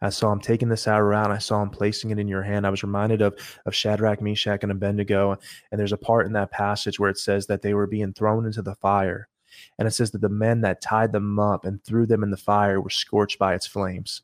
I 0.00 0.10
saw 0.10 0.32
him 0.32 0.40
taking 0.40 0.68
this 0.68 0.88
arrow 0.88 1.16
out. 1.16 1.30
I 1.30 1.38
saw 1.38 1.62
him 1.62 1.70
placing 1.70 2.10
it 2.10 2.18
in 2.18 2.28
your 2.28 2.42
hand. 2.42 2.66
I 2.66 2.70
was 2.70 2.82
reminded 2.82 3.20
of, 3.22 3.38
of 3.66 3.74
Shadrach, 3.74 4.20
Meshach, 4.22 4.62
and 4.62 4.72
Abednego. 4.72 5.38
And 5.70 5.78
there's 5.78 5.92
a 5.92 5.98
part 5.98 6.26
in 6.26 6.32
that 6.32 6.50
passage 6.50 6.98
where 6.98 7.10
it 7.10 7.18
says 7.18 7.46
that 7.46 7.62
they 7.62 7.74
were 7.74 7.86
being 7.86 8.12
thrown 8.12 8.46
into 8.46 8.62
the 8.62 8.74
fire. 8.76 9.28
And 9.78 9.86
it 9.86 9.92
says 9.92 10.10
that 10.12 10.20
the 10.20 10.28
men 10.28 10.60
that 10.62 10.80
tied 10.80 11.12
them 11.12 11.38
up 11.38 11.64
and 11.64 11.82
threw 11.82 12.06
them 12.06 12.22
in 12.22 12.30
the 12.30 12.36
fire 12.36 12.80
were 12.80 12.90
scorched 12.90 13.38
by 13.38 13.54
its 13.54 13.66
flames. 13.66 14.22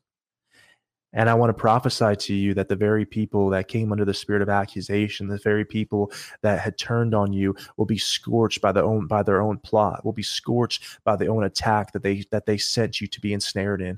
And 1.15 1.29
I 1.29 1.33
want 1.33 1.49
to 1.49 1.53
prophesy 1.53 2.15
to 2.15 2.33
you 2.33 2.53
that 2.53 2.67
the 2.67 2.75
very 2.75 3.05
people 3.05 3.49
that 3.49 3.69
came 3.69 3.91
under 3.91 4.05
the 4.05 4.13
spirit 4.13 4.41
of 4.41 4.49
accusation, 4.49 5.27
the 5.27 5.37
very 5.37 5.65
people 5.65 6.11
that 6.41 6.59
had 6.59 6.77
turned 6.77 7.15
on 7.15 7.33
you, 7.33 7.55
will 7.77 7.85
be 7.85 7.97
scorched 7.97 8.61
by 8.61 8.73
their 8.73 8.83
own 8.83 9.07
by 9.07 9.23
their 9.23 9.41
own 9.41 9.57
plot, 9.57 10.05
will 10.05 10.13
be 10.13 10.21
scorched 10.21 10.99
by 11.05 11.15
the 11.15 11.27
own 11.27 11.45
attack 11.45 11.93
that 11.93 12.03
they 12.03 12.25
that 12.31 12.45
they 12.45 12.57
sent 12.57 12.99
you 12.99 13.07
to 13.07 13.21
be 13.21 13.33
ensnared 13.33 13.81
in. 13.81 13.97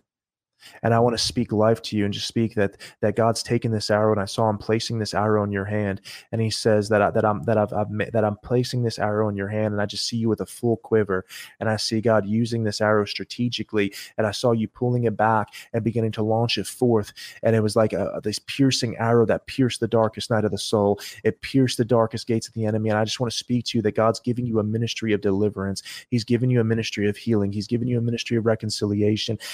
And 0.84 0.94
I 0.94 1.00
want 1.00 1.18
to 1.18 1.24
speak 1.24 1.52
life 1.52 1.82
to 1.84 1.98
you 1.98 2.06
and 2.06 2.14
just 2.14 2.28
speak 2.28 2.56
that 2.56 2.78
that 3.02 3.16
God's 3.16 3.44
taken 3.44 3.72
this 3.72 3.90
arrow 3.90 4.12
and 4.12 4.22
I 4.22 4.26
saw 4.26 4.50
him 4.50 4.58
placing 4.58 5.00
this 5.00 5.14
arrow 5.14 5.44
in 5.44 5.52
your 5.52 5.66
hand. 5.66 6.02
And 6.32 6.42
he 6.42 6.50
says 6.50 6.90
that 6.90 7.02
I, 7.02 7.12
that 7.12 7.26
I'm 7.26 7.44
that 7.44 7.58
I've, 7.58 7.74
I've 7.74 7.90
that 8.12 8.24
I'm 8.24 8.38
placing 8.38 8.84
this 8.84 9.00
arrow 9.00 9.30
in 9.30 9.36
your 9.36 9.48
hand 9.48 9.74
and 9.74 9.82
I 9.82 9.86
just 9.86 10.08
see 10.08 10.18
you 10.18 10.30
with 10.30 10.42
a 10.42 10.46
full 10.46 10.78
quiver. 10.78 11.26
And 11.60 11.70
I 11.70 11.78
see 11.78 12.02
God 12.02 12.26
using 12.26 12.64
this 12.64 12.82
arrow 12.82 13.06
strategically. 13.06 13.94
And 14.18 14.28
I 14.28 14.32
saw 14.32 14.52
you 14.52 14.68
pulling 14.68 15.06
it 15.06 15.18
back 15.18 15.54
and 15.74 15.84
beginning 15.84 16.12
to 16.14 16.24
launch 16.24 16.58
it 16.58 16.68
forth. 16.68 17.14
And 17.44 17.56
it 17.56 17.62
was 17.62 17.76
like 17.76 17.94
a, 17.94 18.20
this 18.24 18.40
piercing 18.40 18.98
arrow 18.98 19.26
that 19.26 19.48
pierced 19.48 19.80
the 19.80 19.88
darkest 19.88 20.30
night 20.30 20.46
of 20.46 20.52
the 20.52 20.58
soul. 20.58 21.00
It 21.24 21.42
pierced 21.42 21.78
the 21.78 21.86
darkest 21.86 22.28
gates 22.28 22.48
of 22.48 22.54
the 22.54 22.66
enemy. 22.66 22.90
And 22.90 22.98
I 22.98 23.06
just 23.06 23.20
want 23.20 23.32
to 23.32 23.38
speak 23.38 23.66
to 23.66 23.78
you 23.78 23.82
that 23.84 23.96
God's 23.96 24.20
giving 24.20 24.46
you 24.46 24.60
a 24.60 24.64
ministry 24.64 25.14
of 25.14 25.22
deliverance. 25.22 25.84
He's 26.10 26.24
given 26.24 26.50
you 26.50 26.60
a 26.60 26.64
ministry 26.64 27.08
of 27.10 27.18
healing. 27.18 27.52
He's 27.52 27.68
given 27.68 27.88
you 27.88 27.98
a 27.98 28.02
ministry 28.02 28.38
of 28.38 28.46
reconciliation. 28.46 29.40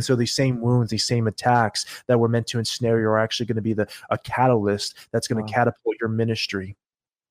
So 0.00 0.16
these 0.16 0.32
same 0.32 0.51
wounds, 0.60 0.90
these 0.90 1.04
same 1.04 1.26
attacks 1.26 1.84
that 2.06 2.18
were 2.18 2.28
meant 2.28 2.46
to 2.48 2.58
ensnare 2.58 3.00
you 3.00 3.06
are 3.06 3.18
actually 3.18 3.46
going 3.46 3.56
to 3.56 3.62
be 3.62 3.74
the 3.74 3.88
a 4.10 4.18
catalyst 4.18 4.94
that's 5.12 5.28
going 5.28 5.44
to 5.44 5.50
wow. 5.50 5.56
catapult 5.56 5.96
your 6.00 6.08
ministry 6.08 6.76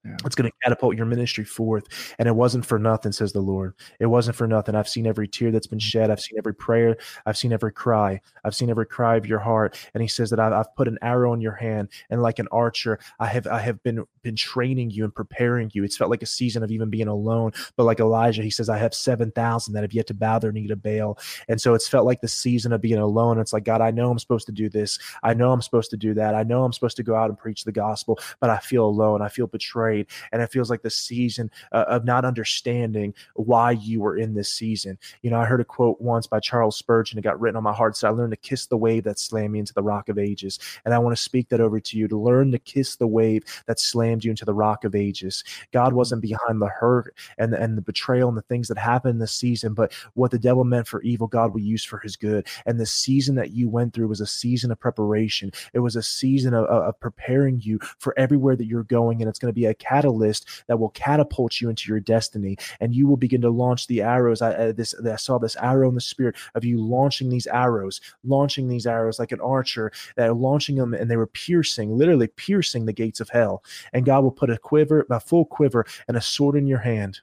yeah. 0.04 0.18
It's 0.26 0.34
going 0.34 0.50
to 0.50 0.58
catapult 0.64 0.96
your 0.96 1.06
ministry 1.06 1.44
forth. 1.44 2.16
And 2.18 2.28
it 2.28 2.36
wasn't 2.36 2.66
for 2.66 2.80
nothing, 2.80 3.12
says 3.12 3.34
the 3.34 3.42
Lord. 3.42 3.76
It 4.00 4.08
wasn't 4.08 4.36
for 4.36 4.48
nothing. 4.48 4.74
I've 4.74 4.90
seen 4.90 5.06
every 5.06 5.28
tear 5.28 5.52
that's 5.52 5.68
been 5.68 5.80
mm. 5.80 5.84
shed. 5.84 6.10
I've 6.10 6.20
seen 6.20 6.40
every 6.40 6.56
prayer. 6.56 6.98
I've 7.26 7.38
seen 7.38 7.54
every 7.54 7.72
cry. 7.72 8.20
I've 8.44 8.56
seen 8.56 8.72
every 8.72 8.88
cry 8.88 9.16
of 9.16 9.28
your 9.28 9.40
heart. 9.40 9.78
And 9.94 10.02
he 10.02 10.08
says 10.08 10.32
that 10.32 10.40
I've, 10.40 10.54
I've 10.54 10.76
put 10.76 10.88
an 10.88 10.98
arrow 11.04 11.34
in 11.34 11.42
your 11.42 11.54
hand. 11.54 11.90
And 12.10 12.22
like 12.22 12.40
an 12.40 12.48
archer, 12.52 13.00
I 13.20 13.28
have 13.28 13.46
I 13.46 13.60
have 13.60 13.82
been 13.84 14.04
been 14.22 14.36
training 14.36 14.92
you 14.92 15.04
and 15.04 15.14
preparing 15.14 15.72
you. 15.74 15.84
It's 15.84 15.98
felt 15.98 16.12
like 16.12 16.24
a 16.24 16.28
season 16.28 16.64
of 16.64 16.72
even 16.72 16.90
being 16.90 17.08
alone. 17.08 17.52
But 17.76 17.84
like 17.84 18.00
Elijah, 18.00 18.44
he 18.44 18.50
says, 18.50 18.70
I 18.70 18.78
have 18.78 18.94
7,000 18.94 19.74
that 19.74 19.82
have 19.82 19.94
yet 19.94 20.08
to 20.08 20.14
bow 20.14 20.40
their 20.40 20.52
knee 20.52 20.68
to 20.68 20.76
Baal. 20.76 21.18
And 21.48 21.60
so 21.60 21.74
it's 21.74 21.88
felt 21.88 22.06
like 22.06 22.22
the 22.22 22.28
season 22.28 22.74
of 22.74 22.82
being 22.82 23.00
alone. 23.00 23.40
It's 23.40 23.54
like, 23.54 23.64
God, 23.64 23.82
I 23.82 23.92
know 23.92 24.10
I'm 24.12 24.20
supposed 24.20 24.46
to 24.48 24.52
do 24.52 24.70
this. 24.70 25.00
I 25.24 25.34
know 25.34 25.52
I'm 25.52 25.62
supposed 25.62 25.90
to 25.92 25.98
do 25.98 26.14
that. 26.16 26.36
I 26.36 26.44
know 26.44 26.64
I'm 26.64 26.74
supposed 26.74 26.98
to 26.98 27.04
go 27.04 27.16
out 27.16 27.30
and 27.30 27.38
preach 27.38 27.64
the 27.64 27.72
gospel, 27.72 28.20
but 28.40 28.50
I 28.50 28.58
feel 28.60 28.86
alone. 28.86 29.22
I 29.22 29.30
feel 29.30 29.48
betrayed. 29.48 30.08
And 30.32 30.42
it 30.42 30.52
feels 30.52 30.70
like 30.70 30.82
the 30.82 30.90
season 30.90 31.50
uh, 31.72 31.86
of 31.88 32.06
not 32.06 32.26
understanding 32.26 33.14
why 33.36 33.72
you 33.72 34.02
were 34.02 34.18
in 34.18 34.34
this 34.34 34.52
season. 34.52 34.98
You 35.22 35.32
know, 35.32 35.40
I 35.40 35.46
heard 35.46 35.62
a 35.62 35.66
quote 35.66 36.00
once 36.02 36.28
by 36.28 36.40
Charles 36.40 36.78
Spurgeon. 36.78 37.20
It 37.20 37.24
got 37.24 37.40
written 37.40 37.58
on 37.58 37.64
my 37.64 37.74
heart. 37.74 37.98
So 37.98 38.08
I 38.08 38.12
learned 38.12 38.32
to 38.32 38.38
kiss 38.38 38.68
the 38.68 38.78
wave 38.78 39.04
that 39.04 39.20
slammed 39.20 39.54
me 39.54 39.60
into 39.60 39.74
the 39.74 39.84
rock 39.84 40.10
of 40.10 40.18
ages. 40.18 40.60
And 40.86 40.94
I 40.94 41.00
want 41.00 41.16
to 41.16 41.22
speak 41.22 41.50
that 41.50 41.62
over 41.62 41.80
to 41.80 41.98
you 41.98 42.08
to 42.08 42.18
learn 42.18 42.52
to 42.52 42.60
kiss 42.60 42.96
the 42.96 43.08
wave 43.08 43.44
that 43.66 43.80
slammed 43.80 44.11
you 44.20 44.32
into 44.32 44.46
the 44.46 44.54
rock 44.54 44.84
of 44.84 44.96
ages. 44.96 45.44
God 45.72 45.94
wasn't 45.94 46.22
behind 46.22 46.62
the 46.62 46.68
hurt 46.68 47.16
and, 47.38 47.54
and 47.54 47.78
the 47.78 47.82
betrayal 47.82 48.30
and 48.30 48.38
the 48.38 48.44
things 48.44 48.68
that 48.68 48.78
happened 48.78 49.14
in 49.14 49.20
this 49.20 49.34
season, 49.34 49.74
but 49.74 49.94
what 50.14 50.32
the 50.32 50.40
devil 50.40 50.64
meant 50.64 50.88
for 50.88 51.02
evil, 51.02 51.28
God 51.28 51.54
will 51.54 51.62
use 51.62 51.84
for 51.84 52.00
his 52.00 52.16
good. 52.16 52.48
And 52.66 52.80
the 52.80 52.86
season 52.86 53.36
that 53.36 53.52
you 53.52 53.70
went 53.70 53.94
through 53.94 54.08
was 54.08 54.22
a 54.22 54.28
season 54.28 54.72
of 54.72 54.80
preparation. 54.80 55.52
It 55.74 55.80
was 55.80 55.96
a 55.96 56.04
season 56.04 56.54
of, 56.54 56.66
of 56.66 57.00
preparing 57.00 57.62
you 57.62 57.80
for 58.00 58.14
everywhere 58.18 58.56
that 58.56 58.66
you're 58.66 58.84
going. 58.84 59.22
And 59.22 59.30
it's 59.30 59.40
going 59.40 59.54
to 59.54 59.60
be 59.60 59.66
a 59.66 59.74
catalyst 59.74 60.48
that 60.68 60.78
will 60.78 60.90
catapult 60.90 61.62
you 61.62 61.70
into 61.70 61.90
your 61.90 62.00
destiny 62.00 62.58
and 62.80 62.96
you 62.96 63.08
will 63.08 63.18
begin 63.18 63.42
to 63.42 63.50
launch 63.50 63.88
the 63.88 64.02
arrows 64.02 64.42
i, 64.42 64.52
uh, 64.52 64.72
this 64.72 64.94
i 65.06 65.16
saw 65.16 65.38
this 65.38 65.56
arrow 65.58 65.90
in 65.90 65.96
the 65.96 66.02
spirit 66.02 66.36
of 66.56 66.64
you 66.64 66.80
launching 66.82 67.30
these 67.30 67.48
arrows 67.48 68.02
launching 68.24 68.68
these 68.68 68.86
arrows 68.86 69.20
like 69.20 69.32
an 69.32 69.42
archer 69.42 69.92
that 70.16 70.30
are 70.30 70.34
launching 70.34 70.76
them 70.76 70.94
and 70.94 71.10
they 71.10 71.18
were 71.18 71.28
piercing 71.28 71.98
literally 71.98 72.28
piercing 72.28 72.86
the 72.86 72.94
gates 72.94 73.20
of 73.20 73.30
hell 73.30 73.64
and 73.94 74.01
god 74.04 74.24
will 74.24 74.32
put 74.32 74.50
a 74.50 74.58
quiver 74.58 75.06
a 75.10 75.20
full 75.20 75.46
quiver 75.46 75.86
and 76.08 76.18
a 76.18 76.22
sword 76.22 76.56
in 76.56 76.68
your 76.68 76.80
hand. 76.80 77.20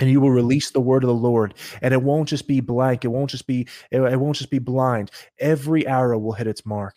And 0.00 0.10
you 0.10 0.20
will 0.20 0.30
release 0.30 0.70
the 0.70 0.80
word 0.80 1.04
of 1.04 1.08
the 1.08 1.14
lord. 1.14 1.54
And 1.82 1.92
it 1.92 2.02
won't 2.02 2.28
just 2.28 2.48
be 2.48 2.60
blank. 2.60 3.04
It 3.04 3.08
won't 3.08 3.30
just 3.30 3.46
be 3.46 3.68
it 3.90 4.18
won't 4.18 4.36
just 4.36 4.50
be 4.50 4.58
blind. 4.58 5.10
Every 5.38 5.86
arrow 5.86 6.18
will 6.18 6.32
hit 6.32 6.46
its 6.46 6.64
mark 6.64 6.94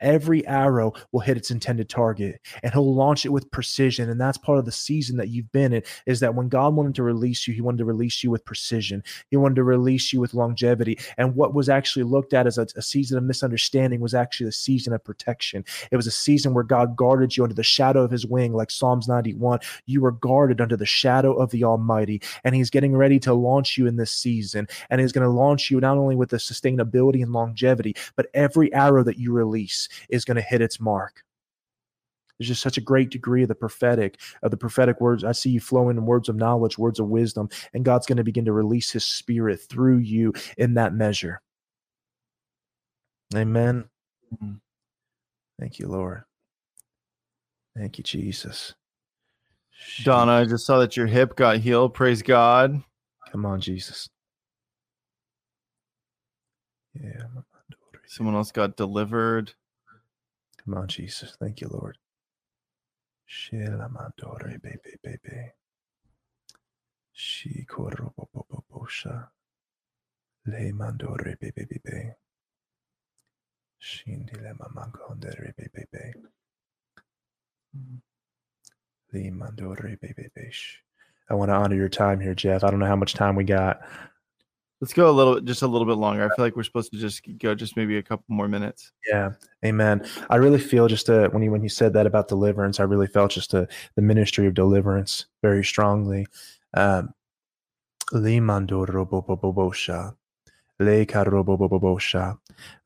Every 0.00 0.46
arrow 0.46 0.92
will 1.12 1.20
hit 1.20 1.36
its 1.36 1.50
intended 1.50 1.88
target 1.88 2.40
and 2.62 2.72
he'll 2.72 2.94
launch 2.94 3.24
it 3.24 3.30
with 3.30 3.50
precision. 3.50 4.10
And 4.10 4.20
that's 4.20 4.38
part 4.38 4.58
of 4.58 4.64
the 4.64 4.72
season 4.72 5.16
that 5.18 5.28
you've 5.28 5.50
been 5.52 5.72
in 5.72 5.82
is 6.06 6.20
that 6.20 6.34
when 6.34 6.48
God 6.48 6.74
wanted 6.74 6.94
to 6.96 7.02
release 7.02 7.46
you, 7.46 7.54
he 7.54 7.60
wanted 7.60 7.78
to 7.78 7.84
release 7.84 8.22
you 8.22 8.30
with 8.30 8.44
precision. 8.44 9.02
He 9.30 9.36
wanted 9.36 9.56
to 9.56 9.64
release 9.64 10.12
you 10.12 10.20
with 10.20 10.34
longevity. 10.34 10.98
And 11.18 11.34
what 11.34 11.54
was 11.54 11.68
actually 11.68 12.04
looked 12.04 12.34
at 12.34 12.46
as 12.46 12.58
a, 12.58 12.66
a 12.76 12.82
season 12.82 13.18
of 13.18 13.24
misunderstanding 13.24 14.00
was 14.00 14.14
actually 14.14 14.48
a 14.48 14.52
season 14.52 14.92
of 14.92 15.04
protection. 15.04 15.64
It 15.90 15.96
was 15.96 16.06
a 16.06 16.12
season 16.12 16.54
where 16.54 16.64
God 16.64 16.96
guarded 16.96 17.36
you 17.36 17.42
under 17.42 17.54
the 17.54 17.62
shadow 17.62 18.02
of 18.02 18.10
his 18.10 18.26
wing, 18.26 18.52
like 18.52 18.70
Psalms 18.70 19.08
91. 19.08 19.60
You 19.86 20.00
were 20.00 20.12
guarded 20.12 20.60
under 20.60 20.76
the 20.76 20.86
shadow 20.86 21.32
of 21.32 21.50
the 21.50 21.64
Almighty. 21.64 22.22
And 22.44 22.54
he's 22.54 22.70
getting 22.70 22.96
ready 22.96 23.18
to 23.20 23.34
launch 23.34 23.78
you 23.78 23.86
in 23.86 23.96
this 23.96 24.10
season. 24.10 24.68
And 24.90 25.00
he's 25.00 25.12
going 25.12 25.26
to 25.26 25.30
launch 25.30 25.70
you 25.70 25.80
not 25.80 25.96
only 25.96 26.16
with 26.16 26.30
the 26.30 26.36
sustainability 26.36 27.22
and 27.22 27.32
longevity, 27.32 27.96
but 28.16 28.26
every 28.34 28.72
arrow 28.72 29.02
that 29.04 29.18
you 29.18 29.32
release 29.32 29.61
release 29.62 29.88
is 30.08 30.24
going 30.24 30.36
to 30.36 30.42
hit 30.42 30.60
its 30.60 30.80
mark. 30.80 31.22
There's 32.38 32.48
just 32.48 32.62
such 32.62 32.78
a 32.78 32.80
great 32.80 33.10
degree 33.10 33.42
of 33.42 33.48
the 33.48 33.54
prophetic, 33.54 34.18
of 34.42 34.50
the 34.50 34.56
prophetic 34.56 35.00
words. 35.00 35.22
I 35.22 35.32
see 35.32 35.50
you 35.50 35.60
flowing 35.60 35.96
in 35.96 36.06
words 36.06 36.28
of 36.28 36.36
knowledge, 36.36 36.78
words 36.78 36.98
of 36.98 37.08
wisdom, 37.08 37.48
and 37.72 37.84
God's 37.84 38.06
going 38.06 38.16
to 38.16 38.24
begin 38.24 38.46
to 38.46 38.52
release 38.52 38.90
his 38.90 39.04
spirit 39.04 39.60
through 39.60 39.98
you 39.98 40.32
in 40.58 40.74
that 40.74 40.92
measure. 40.92 41.40
Amen. 43.34 43.84
Mm-hmm. 44.34 44.54
Thank 45.60 45.78
you, 45.78 45.86
Lord. 45.86 46.24
Thank 47.76 47.98
you, 47.98 48.04
Jesus. 48.04 48.74
Donna, 50.02 50.32
I 50.32 50.44
just 50.44 50.66
saw 50.66 50.78
that 50.80 50.96
your 50.96 51.06
hip 51.06 51.36
got 51.36 51.58
healed. 51.58 51.94
Praise 51.94 52.22
God. 52.22 52.82
Come 53.30 53.46
on, 53.46 53.60
Jesus. 53.60 54.08
Yeah. 57.00 57.42
Someone 58.12 58.34
else 58.34 58.52
got 58.52 58.76
delivered. 58.76 59.54
Come 60.62 60.74
on, 60.74 60.86
Jesus. 60.86 61.34
Thank 61.40 61.62
you, 61.62 61.68
Lord. 61.68 61.96
Shelamandore 63.26 64.60
baby 64.60 64.96
baby. 65.02 65.52
She 67.14 67.64
korobobobosha. 67.66 69.28
Le 70.46 70.72
mandore 70.74 71.40
baby 71.40 71.64
baby. 71.66 72.10
Shindile 73.80 74.58
mamangondere 74.58 75.56
baby 75.56 75.86
baby. 75.90 76.12
Le 79.14 79.30
mandore 79.30 79.98
baby 80.02 80.28
baby. 80.34 80.52
I 81.30 81.34
want 81.34 81.48
to 81.48 81.54
honor 81.54 81.76
your 81.76 81.88
time 81.88 82.20
here, 82.20 82.34
Jeff. 82.34 82.62
I 82.62 82.70
don't 82.70 82.78
know 82.78 82.84
how 82.84 82.94
much 82.94 83.14
time 83.14 83.36
we 83.36 83.44
got. 83.44 83.80
Let's 84.82 84.92
go 84.92 85.08
a 85.08 85.12
little, 85.12 85.40
just 85.40 85.62
a 85.62 85.66
little 85.68 85.86
bit 85.86 85.96
longer. 85.96 86.24
I 86.24 86.34
feel 86.34 86.44
like 86.44 86.56
we're 86.56 86.64
supposed 86.64 86.90
to 86.90 86.98
just 86.98 87.22
go 87.38 87.54
just 87.54 87.76
maybe 87.76 87.98
a 87.98 88.02
couple 88.02 88.24
more 88.26 88.48
minutes. 88.48 88.90
Yeah, 89.06 89.30
Amen. 89.64 90.04
I 90.28 90.36
really 90.36 90.58
feel 90.58 90.88
just 90.88 91.08
a, 91.08 91.28
when 91.28 91.40
you 91.40 91.52
when 91.52 91.62
you 91.62 91.68
said 91.68 91.92
that 91.92 92.04
about 92.04 92.26
deliverance, 92.26 92.80
I 92.80 92.82
really 92.82 93.06
felt 93.06 93.30
just 93.30 93.54
a, 93.54 93.68
the 93.94 94.02
ministry 94.02 94.44
of 94.48 94.54
deliverance 94.54 95.26
very 95.40 95.62
strongly. 95.64 96.26
Um, 96.74 97.14
The 100.84 102.38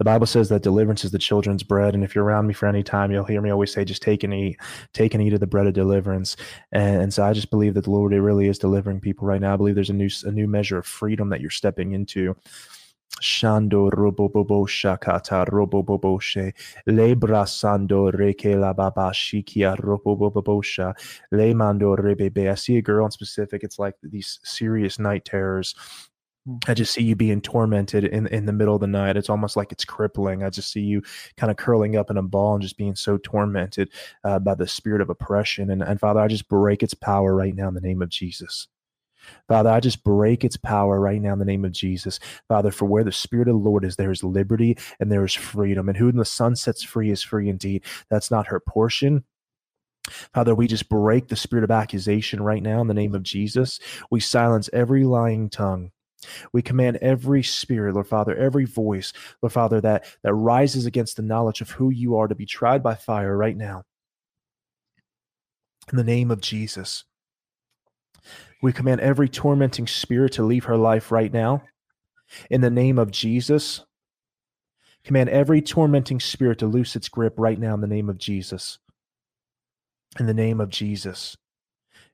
Bible 0.04 0.26
says 0.26 0.48
that 0.48 0.62
deliverance 0.62 1.04
is 1.04 1.10
the 1.10 1.18
children's 1.18 1.62
bread. 1.62 1.94
And 1.94 2.04
if 2.04 2.14
you're 2.14 2.24
around 2.24 2.46
me 2.46 2.54
for 2.54 2.66
any 2.66 2.82
time, 2.82 3.10
you'll 3.10 3.24
hear 3.24 3.40
me 3.40 3.50
always 3.50 3.72
say, 3.72 3.84
just 3.84 4.02
take 4.02 4.22
and 4.24 4.32
eat, 4.34 4.58
take 4.92 5.14
and 5.14 5.22
eat 5.22 5.32
of 5.32 5.40
the 5.40 5.46
bread 5.46 5.66
of 5.66 5.74
deliverance. 5.74 6.36
And, 6.72 7.02
and 7.02 7.14
so 7.14 7.24
I 7.24 7.32
just 7.32 7.50
believe 7.50 7.74
that 7.74 7.84
the 7.84 7.90
Lord 7.90 8.12
really 8.12 8.48
is 8.48 8.58
delivering 8.58 9.00
people 9.00 9.26
right 9.26 9.40
now. 9.40 9.54
I 9.54 9.56
believe 9.56 9.74
there's 9.74 9.90
a 9.90 9.94
new, 9.94 10.10
a 10.24 10.30
new 10.30 10.46
measure 10.46 10.78
of 10.78 10.86
freedom 10.86 11.30
that 11.30 11.40
you're 11.40 11.50
stepping 11.50 11.92
into. 11.92 12.36
Shando 13.22 13.90
robobobo 13.90 14.66
shakata 14.66 15.46
roboboboshe 15.48 16.52
lebra 16.86 17.46
sando 17.46 18.12
reke 18.12 18.60
la 18.60 18.74
baba 18.74 19.10
shikia 19.10 19.74
robobobosha 19.78 20.92
le 21.32 21.54
mando 21.54 21.96
rebebe. 21.96 22.50
I 22.50 22.54
see 22.56 22.76
a 22.76 22.82
girl 22.82 23.06
in 23.06 23.10
specific. 23.10 23.62
It's 23.62 23.78
like 23.78 23.94
these 24.02 24.38
serious 24.42 24.98
night 24.98 25.24
terrors 25.24 25.74
I 26.68 26.74
just 26.74 26.92
see 26.92 27.02
you 27.02 27.16
being 27.16 27.40
tormented 27.40 28.04
in 28.04 28.26
in 28.28 28.46
the 28.46 28.52
middle 28.52 28.74
of 28.74 28.80
the 28.80 28.86
night. 28.86 29.16
It's 29.16 29.30
almost 29.30 29.56
like 29.56 29.72
it's 29.72 29.84
crippling. 29.84 30.42
I 30.42 30.50
just 30.50 30.70
see 30.70 30.80
you 30.80 31.02
kind 31.36 31.50
of 31.50 31.56
curling 31.56 31.96
up 31.96 32.10
in 32.10 32.16
a 32.16 32.22
ball 32.22 32.54
and 32.54 32.62
just 32.62 32.76
being 32.76 32.94
so 32.94 33.18
tormented 33.18 33.90
uh, 34.24 34.38
by 34.38 34.54
the 34.54 34.68
spirit 34.68 35.00
of 35.00 35.10
oppression. 35.10 35.70
And, 35.70 35.82
and 35.82 35.98
Father, 35.98 36.20
I 36.20 36.28
just 36.28 36.48
break 36.48 36.82
its 36.82 36.94
power 36.94 37.34
right 37.34 37.54
now 37.54 37.68
in 37.68 37.74
the 37.74 37.80
name 37.80 38.02
of 38.02 38.08
Jesus. 38.08 38.68
Father, 39.48 39.70
I 39.70 39.80
just 39.80 40.04
break 40.04 40.44
its 40.44 40.56
power 40.56 41.00
right 41.00 41.20
now 41.20 41.32
in 41.32 41.38
the 41.40 41.44
name 41.44 41.64
of 41.64 41.72
Jesus. 41.72 42.20
Father, 42.48 42.70
for 42.70 42.84
where 42.84 43.04
the 43.04 43.10
Spirit 43.12 43.48
of 43.48 43.54
the 43.54 43.68
Lord 43.68 43.84
is, 43.84 43.96
there 43.96 44.12
is 44.12 44.22
liberty 44.22 44.78
and 45.00 45.10
there 45.10 45.24
is 45.24 45.34
freedom. 45.34 45.88
And 45.88 45.98
who 45.98 46.08
in 46.08 46.16
the 46.16 46.24
Son 46.24 46.54
sets 46.54 46.82
free 46.82 47.10
is 47.10 47.22
free 47.22 47.48
indeed. 47.48 47.84
That's 48.08 48.30
not 48.30 48.48
her 48.48 48.60
portion. 48.60 49.24
Father, 50.32 50.54
we 50.54 50.68
just 50.68 50.88
break 50.88 51.26
the 51.28 51.36
spirit 51.36 51.64
of 51.64 51.70
accusation 51.72 52.40
right 52.40 52.62
now 52.62 52.80
in 52.80 52.86
the 52.86 52.94
name 52.94 53.14
of 53.14 53.24
Jesus. 53.24 53.80
We 54.10 54.20
silence 54.20 54.70
every 54.72 55.02
lying 55.02 55.50
tongue. 55.50 55.90
We 56.52 56.62
command 56.62 56.98
every 57.02 57.42
spirit, 57.42 57.94
Lord 57.94 58.08
Father, 58.08 58.36
every 58.36 58.64
voice, 58.64 59.12
Lord 59.42 59.52
Father, 59.52 59.80
that, 59.80 60.04
that 60.22 60.34
rises 60.34 60.86
against 60.86 61.16
the 61.16 61.22
knowledge 61.22 61.60
of 61.60 61.70
who 61.70 61.90
you 61.90 62.16
are 62.16 62.28
to 62.28 62.34
be 62.34 62.46
tried 62.46 62.82
by 62.82 62.94
fire 62.94 63.36
right 63.36 63.56
now. 63.56 63.84
In 65.90 65.96
the 65.96 66.04
name 66.04 66.30
of 66.30 66.40
Jesus. 66.40 67.04
We 68.62 68.72
command 68.72 69.00
every 69.00 69.28
tormenting 69.28 69.86
spirit 69.86 70.32
to 70.32 70.42
leave 70.42 70.64
her 70.64 70.76
life 70.76 71.12
right 71.12 71.32
now. 71.32 71.62
In 72.50 72.60
the 72.60 72.70
name 72.70 72.98
of 72.98 73.10
Jesus. 73.10 73.84
Command 75.04 75.28
every 75.28 75.62
tormenting 75.62 76.18
spirit 76.18 76.58
to 76.58 76.66
loose 76.66 76.96
its 76.96 77.08
grip 77.08 77.34
right 77.36 77.60
now 77.60 77.74
in 77.74 77.80
the 77.80 77.86
name 77.86 78.08
of 78.08 78.18
Jesus. 78.18 78.78
In 80.18 80.26
the 80.26 80.34
name 80.34 80.60
of 80.60 80.68
Jesus. 80.68 81.36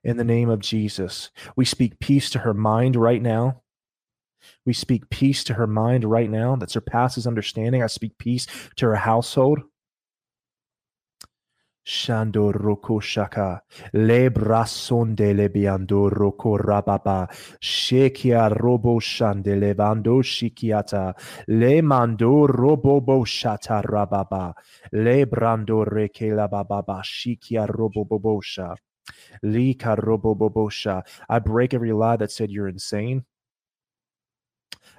In 0.03 0.17
the 0.17 0.23
name 0.23 0.49
of 0.49 0.59
Jesus. 0.59 1.31
We 1.55 1.65
speak 1.65 1.99
peace 1.99 2.29
to 2.31 2.39
her 2.39 2.53
mind 2.53 2.95
right 2.95 3.21
now. 3.21 3.62
We 4.65 4.73
speak 4.73 5.09
peace 5.09 5.43
to 5.45 5.55
her 5.55 5.67
mind 5.67 6.05
right 6.05 6.29
now 6.29 6.55
that 6.57 6.71
surpasses 6.71 7.27
understanding. 7.27 7.83
I 7.83 7.87
speak 7.87 8.17
peace 8.17 8.47
to 8.77 8.87
her 8.87 8.95
household. 8.95 9.59
Shando 11.85 12.53
roko 12.53 13.01
shaka 13.01 13.61
le 13.93 14.29
brasonde 14.29 15.35
le 15.35 15.49
biando 15.49 16.09
roko 16.09 16.57
rababa 16.57 17.27
shekia 17.61 18.57
robo 18.61 19.01
shande 19.01 19.59
le 19.59 19.75
bando 19.75 20.21
shikiata 20.21 21.13
le 21.49 21.81
mando 21.81 22.47
robo 22.47 23.01
bo 23.01 23.25
shata 23.25 23.83
rababa 23.83 24.53
le 24.93 25.25
brando 25.25 25.83
reke 25.85 26.33
la 26.33 26.47
bababa 26.47 27.03
shikia 27.03 27.67
robo 27.67 28.05
bobosha 28.05 28.75
lika 29.43 29.95
robo 29.95 30.35
bobosha. 30.35 31.03
I 31.29 31.39
break 31.39 31.73
every 31.73 31.91
lie 31.91 32.17
that 32.17 32.31
said 32.31 32.51
you're 32.51 32.69
insane. 32.69 33.25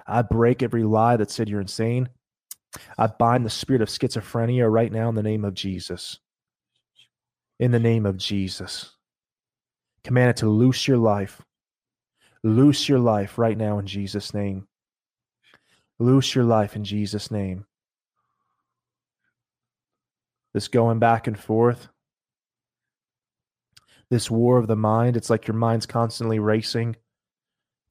I 0.07 0.21
break 0.21 0.61
every 0.61 0.83
lie 0.83 1.17
that 1.17 1.31
said 1.31 1.49
you're 1.49 1.61
insane. 1.61 2.09
I 2.97 3.07
bind 3.07 3.45
the 3.45 3.49
spirit 3.49 3.81
of 3.81 3.89
schizophrenia 3.89 4.71
right 4.71 4.91
now 4.91 5.09
in 5.09 5.15
the 5.15 5.23
name 5.23 5.45
of 5.45 5.53
Jesus. 5.53 6.19
In 7.59 7.71
the 7.71 7.79
name 7.79 8.05
of 8.05 8.17
Jesus. 8.17 8.91
Command 10.03 10.31
it 10.31 10.37
to 10.37 10.49
loose 10.49 10.87
your 10.87 10.97
life. 10.97 11.41
Loose 12.43 12.87
your 12.87 12.99
life 12.99 13.37
right 13.37 13.57
now 13.57 13.79
in 13.79 13.87
Jesus' 13.87 14.33
name. 14.33 14.67
Loose 15.97 16.35
your 16.35 16.43
life 16.43 16.75
in 16.75 16.83
Jesus' 16.83 17.31
name. 17.31 17.65
This 20.53 20.67
going 20.67 20.99
back 20.99 21.27
and 21.27 21.37
forth, 21.37 21.87
this 24.09 24.29
war 24.29 24.57
of 24.57 24.67
the 24.67 24.75
mind, 24.75 25.17
it's 25.17 25.29
like 25.29 25.47
your 25.47 25.55
mind's 25.55 25.85
constantly 25.85 26.39
racing, 26.39 26.95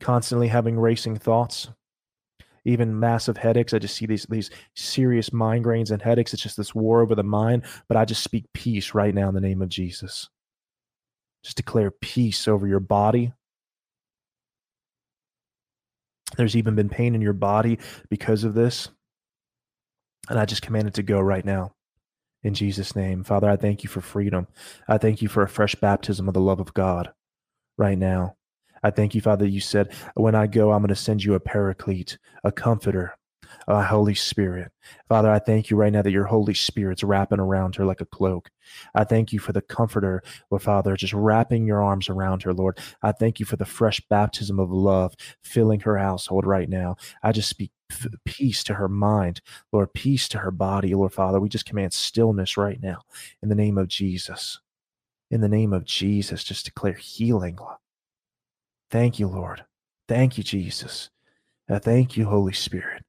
constantly 0.01 0.49
having 0.49 0.79
racing 0.79 1.17
thoughts 1.17 1.69
even 2.65 2.99
massive 2.99 3.37
headaches. 3.37 3.75
I 3.75 3.79
just 3.79 3.97
see 3.97 4.07
these 4.07 4.27
these 4.29 4.51
serious 4.75 5.31
migraines 5.31 5.91
and 5.91 6.01
headaches. 6.01 6.33
It's 6.33 6.43
just 6.43 6.57
this 6.57 6.75
war 6.75 7.03
over 7.03 7.15
the 7.15 7.23
mind. 7.23 7.65
But 7.89 7.97
I 7.97 8.05
just 8.05 8.23
speak 8.23 8.45
peace 8.53 8.95
right 8.95 9.15
now 9.15 9.29
in 9.29 9.35
the 9.35 9.41
name 9.41 9.63
of 9.63 9.69
Jesus. 9.69 10.29
Just 11.43 11.57
declare 11.57 11.91
peace 11.91 12.49
over 12.49 12.67
your 12.67 12.81
body. 12.81 13.33
There's 16.37 16.57
even 16.57 16.75
been 16.75 16.89
pain 16.89 17.15
in 17.15 17.21
your 17.21 17.35
body 17.35 17.79
because 18.09 18.45
of 18.45 18.55
this. 18.55 18.89
And 20.29 20.39
I 20.39 20.47
just 20.47 20.63
command 20.63 20.89
it 20.89 20.95
to 20.95 21.03
go 21.03 21.21
right 21.21 21.45
now 21.45 21.75
in 22.43 22.55
Jesus' 22.55 22.97
name. 22.97 23.25
Father, 23.25 23.49
I 23.49 23.57
thank 23.57 23.83
you 23.83 23.91
for 23.91 24.01
freedom. 24.01 24.47
I 24.89 24.99
thank 24.99 25.21
you 25.21 25.29
for 25.29 25.43
a 25.43 25.49
fresh 25.49 25.75
baptism 25.75 26.29
of 26.29 26.35
the 26.35 26.41
love 26.41 26.61
of 26.61 26.75
God 26.75 27.13
right 27.77 27.99
now. 27.99 28.37
I 28.85 28.91
thank 28.91 29.15
you, 29.15 29.23
Father, 29.23 29.47
you 29.47 29.61
said, 29.61 29.93
when 30.15 30.35
I 30.35 30.47
go, 30.47 30.71
I'm 30.71 30.83
going 30.83 30.89
to 30.89 30.95
send 30.95 31.25
you 31.25 31.35
a 31.35 31.41
paraclete, 31.41 32.19
a 32.45 32.53
comforter, 32.53 33.17
a 33.67 33.83
Holy 33.83 34.15
Spirit. 34.15 34.73
Father, 35.09 35.31
I 35.31 35.39
thank 35.39 35.71
you 35.71 35.77
right 35.79 35.93
now 35.93 36.03
that 36.03 36.11
your 36.11 36.25
Holy 36.27 36.53
Spirit's 36.53 37.03
wrapping 37.03 37.41
around 37.41 37.77
her 37.77 37.87
like 37.87 38.03
a 38.03 38.07
cloak. 38.07 38.51
I 38.95 39.05
thank 39.05 39.33
you 39.33 39.39
for 39.39 39.55
the 39.55 39.63
comforter, 39.63 40.23
Lord 40.51 40.63
Father, 40.63 40.97
just 40.97 41.15
wrapping 41.15 41.67
your 41.67 41.83
arms 41.83 42.11
around 42.11 42.43
her, 42.43 42.53
Lord. 42.53 42.79
I 43.03 43.13
thank 43.13 43.41
you 43.41 43.47
for 43.47 43.57
the 43.57 43.65
fresh 43.65 44.03
baptism 44.11 44.61
of 44.61 44.71
love 44.71 45.15
filling 45.43 45.81
her 45.81 45.97
household 45.97 46.45
right 46.45 46.69
now. 46.69 46.97
I 47.23 47.33
just 47.33 47.49
speak 47.49 47.71
peace 48.27 48.63
to 48.65 48.75
her 48.75 48.89
mind, 48.89 49.41
Lord, 49.73 49.95
peace 49.95 50.29
to 50.29 50.39
her 50.39 50.51
body, 50.51 50.95
Lord 50.95 51.15
Father. 51.15 51.41
We 51.41 51.49
just 51.49 51.67
command 51.67 51.95
stillness 51.95 52.59
right 52.59 52.83
now 52.83 53.03
in 53.43 53.49
the 53.49 53.55
name 53.55 53.79
of 53.79 53.89
Jesus. 53.89 54.61
In 55.31 55.41
the 55.41 55.49
name 55.49 55.73
of 55.73 55.85
Jesus, 55.85 56.45
just 56.45 56.67
declare 56.67 56.93
healing, 56.93 57.57
Lord. 57.57 57.79
Thank 58.91 59.19
you, 59.19 59.29
Lord. 59.29 59.65
Thank 60.09 60.39
you, 60.39 60.45
Jesus. 60.45 61.11
Uh, 61.69 61.79
thank 61.79 62.17
you, 62.17 62.27
Holy 62.27 62.53
Spirit. 62.53 63.03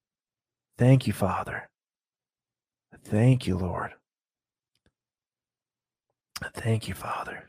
Thank 0.78 1.08
you, 1.08 1.14
Father. 1.14 1.70
Thank 3.04 3.48
you, 3.48 3.58
Lord. 3.58 3.92
Thank 6.54 6.88
you, 6.88 6.94
Father. 6.94 7.44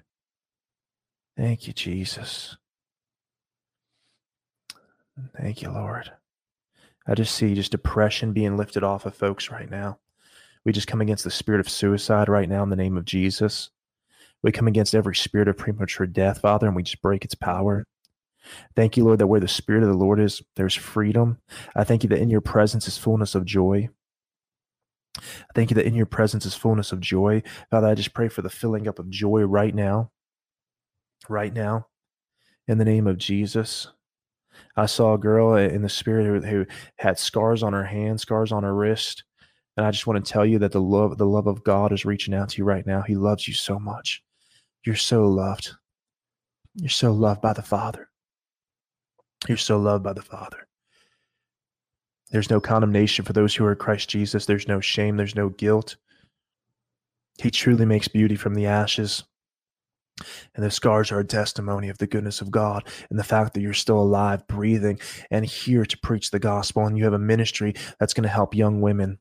Thank 1.37 1.67
you, 1.67 1.73
Jesus. 1.73 2.57
Thank 5.39 5.63
you, 5.63 5.71
Lord. 5.71 6.13
I 7.07 7.15
just 7.15 7.35
see 7.35 7.55
just 7.55 7.73
depression 7.73 8.33
being 8.33 8.57
lifted 8.57 8.83
off 8.83 9.07
of 9.07 9.15
folks 9.15 9.51
right 9.51 9.71
now. 9.71 9.99
We 10.65 10.73
just 10.73 10.89
come 10.89 11.01
against 11.01 11.25
the 11.25 11.31
spirit 11.31 11.61
of 11.61 11.69
suicide 11.69 12.29
right 12.29 12.49
now 12.49 12.63
in 12.63 12.71
the 12.71 12.77
name 12.77 12.97
of 12.97 13.05
Jesus. 13.05 13.71
We 14.43 14.53
come 14.53 14.67
against 14.67 14.95
every 14.95 15.15
spirit 15.15 15.49
of 15.49 15.57
premature 15.57 16.07
death, 16.07 16.41
Father, 16.41 16.67
and 16.67 16.75
we 16.75 16.83
just 16.83 17.01
break 17.03 17.25
its 17.25 17.35
power. 17.35 17.85
Thank 18.75 18.97
you, 18.97 19.05
Lord, 19.05 19.19
that 19.19 19.27
where 19.27 19.41
the 19.41 19.49
Spirit 19.49 19.83
of 19.83 19.89
the 19.89 19.97
Lord 19.97 20.21
is, 20.21 20.43
there's 20.57 20.75
freedom. 20.75 21.39
I 21.75 21.85
thank 21.85 22.03
you 22.03 22.09
that 22.11 22.21
in 22.21 22.31
your 22.31 22.41
presence 22.41 22.87
is 22.89 22.99
fullness 22.99 23.35
of 23.35 23.45
joy. 23.45 23.89
I 25.19 25.53
thank 25.55 25.71
you 25.71 25.75
that 25.77 25.87
in 25.87 25.95
your 25.95 26.07
presence 26.07 26.45
is 26.47 26.55
fullness 26.55 26.93
of 26.93 27.01
joy. 27.01 27.43
Father, 27.71 27.89
I 27.89 27.95
just 27.95 28.15
pray 28.15 28.29
for 28.29 28.43
the 28.43 28.51
filling 28.51 28.87
up 28.87 28.99
of 28.99 29.11
joy 29.11 29.43
right 29.43 29.75
now. 29.75 30.11
Right 31.29 31.53
now. 31.53 31.87
In 32.69 32.79
the 32.79 32.85
name 32.85 33.07
of 33.07 33.19
Jesus. 33.19 33.89
I 34.77 34.87
saw 34.87 35.15
a 35.15 35.19
girl 35.19 35.57
in 35.57 35.83
the 35.83 35.89
spirit 35.89 36.27
who, 36.27 36.41
who 36.41 36.67
had 36.99 37.19
scars 37.19 37.63
on 37.63 37.73
her 37.73 37.85
hand, 37.85 38.21
scars 38.21 38.53
on 38.53 38.63
her 38.63 38.75
wrist. 38.75 39.25
And 39.77 39.85
I 39.85 39.91
just 39.91 40.07
want 40.07 40.25
to 40.25 40.33
tell 40.33 40.47
you 40.47 40.59
that 40.61 40.73
the 40.73 40.81
love, 40.81 41.19
the 41.19 41.27
love 41.27 41.47
of 41.47 41.65
God 41.65 41.93
is 41.93 42.05
reaching 42.05 42.35
out 42.35 42.51
to 42.51 42.59
you 42.59 42.65
right 42.65 42.87
now. 42.87 43.03
He 43.03 43.15
loves 43.15 43.47
you 43.47 43.55
so 43.55 43.79
much. 43.79 44.23
You're 44.85 44.97
so 44.97 45.25
loved. 45.25 45.73
You're 46.75 46.89
so 46.89 47.13
loved 47.13 47.43
by 47.43 47.53
the 47.53 47.63
Father. 47.63 48.06
You're 49.49 49.57
so 49.57 49.79
loved 49.79 50.05
by 50.05 50.13
the 50.13 50.23
Father. 50.23 50.67
There's 52.31 52.51
no 52.51 52.61
condemnation 52.61 53.25
for 53.25 53.33
those 53.33 53.55
who 53.55 53.65
are 53.65 53.77
Christ 53.77 54.11
Jesus. 54.11 54.47
There's 54.47 54.67
no 54.67 54.81
shame. 54.81 55.17
There's 55.17 55.37
no 55.37 55.49
guilt. 55.49 55.97
He 57.41 57.51
truly 57.51 57.87
makes 57.87 58.09
beauty 58.09 58.37
from 58.37 58.55
the 58.55 58.67
ashes. 58.67 59.25
And 60.55 60.65
the 60.65 60.71
scars 60.71 61.13
are 61.13 61.21
a 61.21 61.25
testimony 61.25 61.91
of 61.91 61.99
the 61.99 62.07
goodness 62.07 62.41
of 62.41 62.51
God 62.51 62.89
and 63.11 63.19
the 63.19 63.25
fact 63.25 63.53
that 63.55 63.61
you're 63.61 63.75
still 63.75 64.01
alive, 64.01 64.47
breathing, 64.47 64.99
and 65.31 65.45
here 65.45 65.85
to 65.85 65.99
preach 65.99 66.31
the 66.31 66.39
gospel. 66.39 66.87
And 66.87 66.97
you 66.97 67.05
have 67.05 67.13
a 67.13 67.19
ministry 67.19 67.75
that's 68.01 68.15
going 68.15 68.23
to 68.23 68.29
help 68.31 68.55
young 68.55 68.81
women 68.81 69.19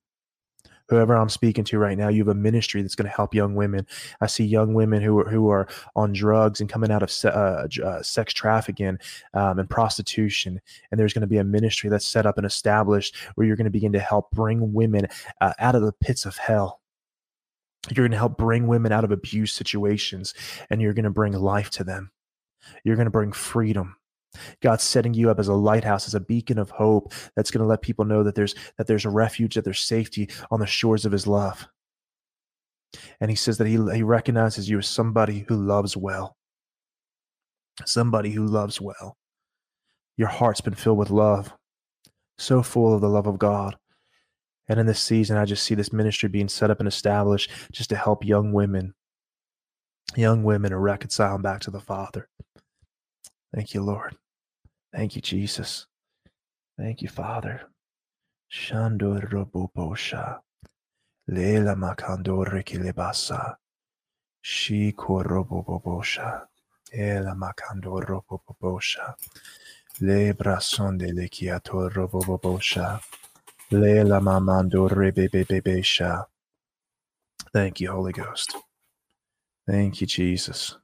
whoever 0.90 1.16
I'm 1.16 1.30
speaking 1.30 1.64
to 1.66 1.78
right 1.80 1.98
now, 1.98 2.10
you 2.10 2.22
have 2.22 2.36
a 2.36 2.36
ministry 2.36 2.82
that's 2.82 2.96
going 2.96 3.10
to 3.10 3.16
help 3.16 3.34
young 3.34 3.56
women. 3.56 3.88
I 4.22 4.28
see 4.28 4.46
young 4.46 4.74
women 4.74 5.02
who 5.02 5.20
are 5.20 5.30
who 5.30 5.50
are 5.50 5.68
on 5.96 6.14
drugs 6.14 6.62
and 6.62 6.70
coming 6.70 6.92
out 6.92 7.04
of 7.04 7.12
se- 7.12 7.30
uh, 7.30 7.68
uh, 7.84 8.02
sex 8.04 8.34
trafficking 8.34 9.00
um, 9.34 9.60
and 9.60 9.70
prostitution, 9.70 10.62
and 10.92 11.00
there's 11.00 11.14
going 11.14 11.22
to 11.22 11.28
be 11.28 11.38
a 11.38 11.44
ministry 11.44 11.90
that's 11.90 12.08
set 12.08 12.26
up 12.26 12.38
and 12.38 12.46
established 12.46 13.16
where 13.36 13.48
you're 13.48 13.56
going 13.56 13.66
to 13.66 13.72
begin 13.72 13.94
to 13.94 14.00
help 14.00 14.32
bring 14.32 14.74
women 14.74 15.08
uh, 15.42 15.54
out 15.60 15.76
of 15.76 15.82
the 15.82 15.94
pits 15.94 16.26
of 16.26 16.38
hell. 16.38 16.82
You're 17.90 18.04
going 18.04 18.12
to 18.12 18.18
help 18.18 18.38
bring 18.38 18.68
women 18.68 18.92
out 18.92 19.04
of 19.04 19.12
abuse 19.12 19.54
situations, 19.54 20.34
and 20.70 20.82
you're 20.82 20.94
going 20.94 21.04
to 21.06 21.12
bring 21.12 21.34
life 21.34 21.70
to 21.72 21.84
them. 21.84 22.12
You're 22.84 22.96
going 22.96 23.06
to 23.06 23.12
bring 23.12 23.32
freedom. 23.32 23.98
God's 24.62 24.84
setting 24.84 25.14
you 25.14 25.30
up 25.30 25.40
as 25.40 25.48
a 25.48 25.54
lighthouse, 25.54 26.08
as 26.08 26.16
a 26.16 26.20
beacon 26.20 26.58
of 26.58 26.70
hope 26.70 27.14
that's 27.36 27.52
going 27.52 27.62
to 27.62 27.68
let 27.68 27.82
people 27.82 28.06
know 28.06 28.24
that 28.24 28.36
there's 28.36 28.56
that 28.78 28.88
there's 28.88 29.06
a 29.06 29.10
refuge, 29.10 29.56
that 29.56 29.64
there's 29.64 29.80
safety 29.80 30.30
on 30.52 30.60
the 30.60 30.66
shores 30.66 31.06
of 31.06 31.12
His 31.12 31.28
love. 31.28 31.68
And 33.20 33.30
He 33.30 33.36
says 33.36 33.58
that 33.58 33.68
He 33.68 33.78
He 33.94 34.04
recognizes 34.04 34.70
you 34.70 34.80
as 34.80 34.88
somebody 34.88 35.46
who 35.48 35.56
loves 35.56 35.98
well, 35.98 36.36
somebody 37.86 38.32
who 38.32 38.46
loves 38.46 38.80
well. 38.82 39.18
Your 40.18 40.30
heart's 40.30 40.62
been 40.62 40.76
filled 40.76 40.98
with 40.98 41.10
love, 41.10 41.54
so 42.38 42.64
full 42.64 42.94
of 42.94 43.02
the 43.02 43.10
love 43.10 43.28
of 43.28 43.38
God. 43.38 43.76
And 44.68 44.80
in 44.80 44.86
this 44.86 45.02
season, 45.02 45.38
I 45.38 45.46
just 45.46 45.64
see 45.64 45.76
this 45.76 45.94
ministry 45.94 46.30
being 46.30 46.48
set 46.48 46.72
up 46.72 46.80
and 46.80 46.88
established 46.88 47.52
just 47.72 47.90
to 47.90 47.96
help 47.96 48.26
young 48.26 48.52
women, 48.52 48.96
young 50.16 50.44
women 50.44 50.72
to 50.72 50.78
reconcile 50.78 51.38
back 51.38 51.62
to 51.62 51.72
the 51.72 51.80
Father. 51.80 52.28
Thank 53.54 53.74
you, 53.74 53.84
Lord. 53.84 54.16
Thank 54.96 55.16
you, 55.18 55.22
Jesus. 55.22 55.88
Thank 56.78 57.02
you, 57.02 57.10
Father. 57.10 57.70
Shandor 58.50 59.30
robobosha. 59.30 60.40
Lela 61.28 61.76
makandore 61.76 62.64
kilebasa. 62.64 63.56
Shi 64.42 64.94
korobobosha. 64.94 66.46
Ela 66.94 67.36
makandor 67.36 68.06
robobosha. 68.06 69.16
Le 70.00 70.34
brasonde 70.34 71.14
le 71.14 71.28
kiator 71.28 71.92
robobosha. 71.92 73.02
Lela 73.72 74.22
mamando 74.22 74.88
rebebebesha. 74.90 76.26
Thank 77.52 77.82
you, 77.82 77.92
Holy 77.92 78.14
Ghost. 78.14 78.56
Thank 79.68 80.00
you, 80.00 80.08
Jesus. 80.08 80.78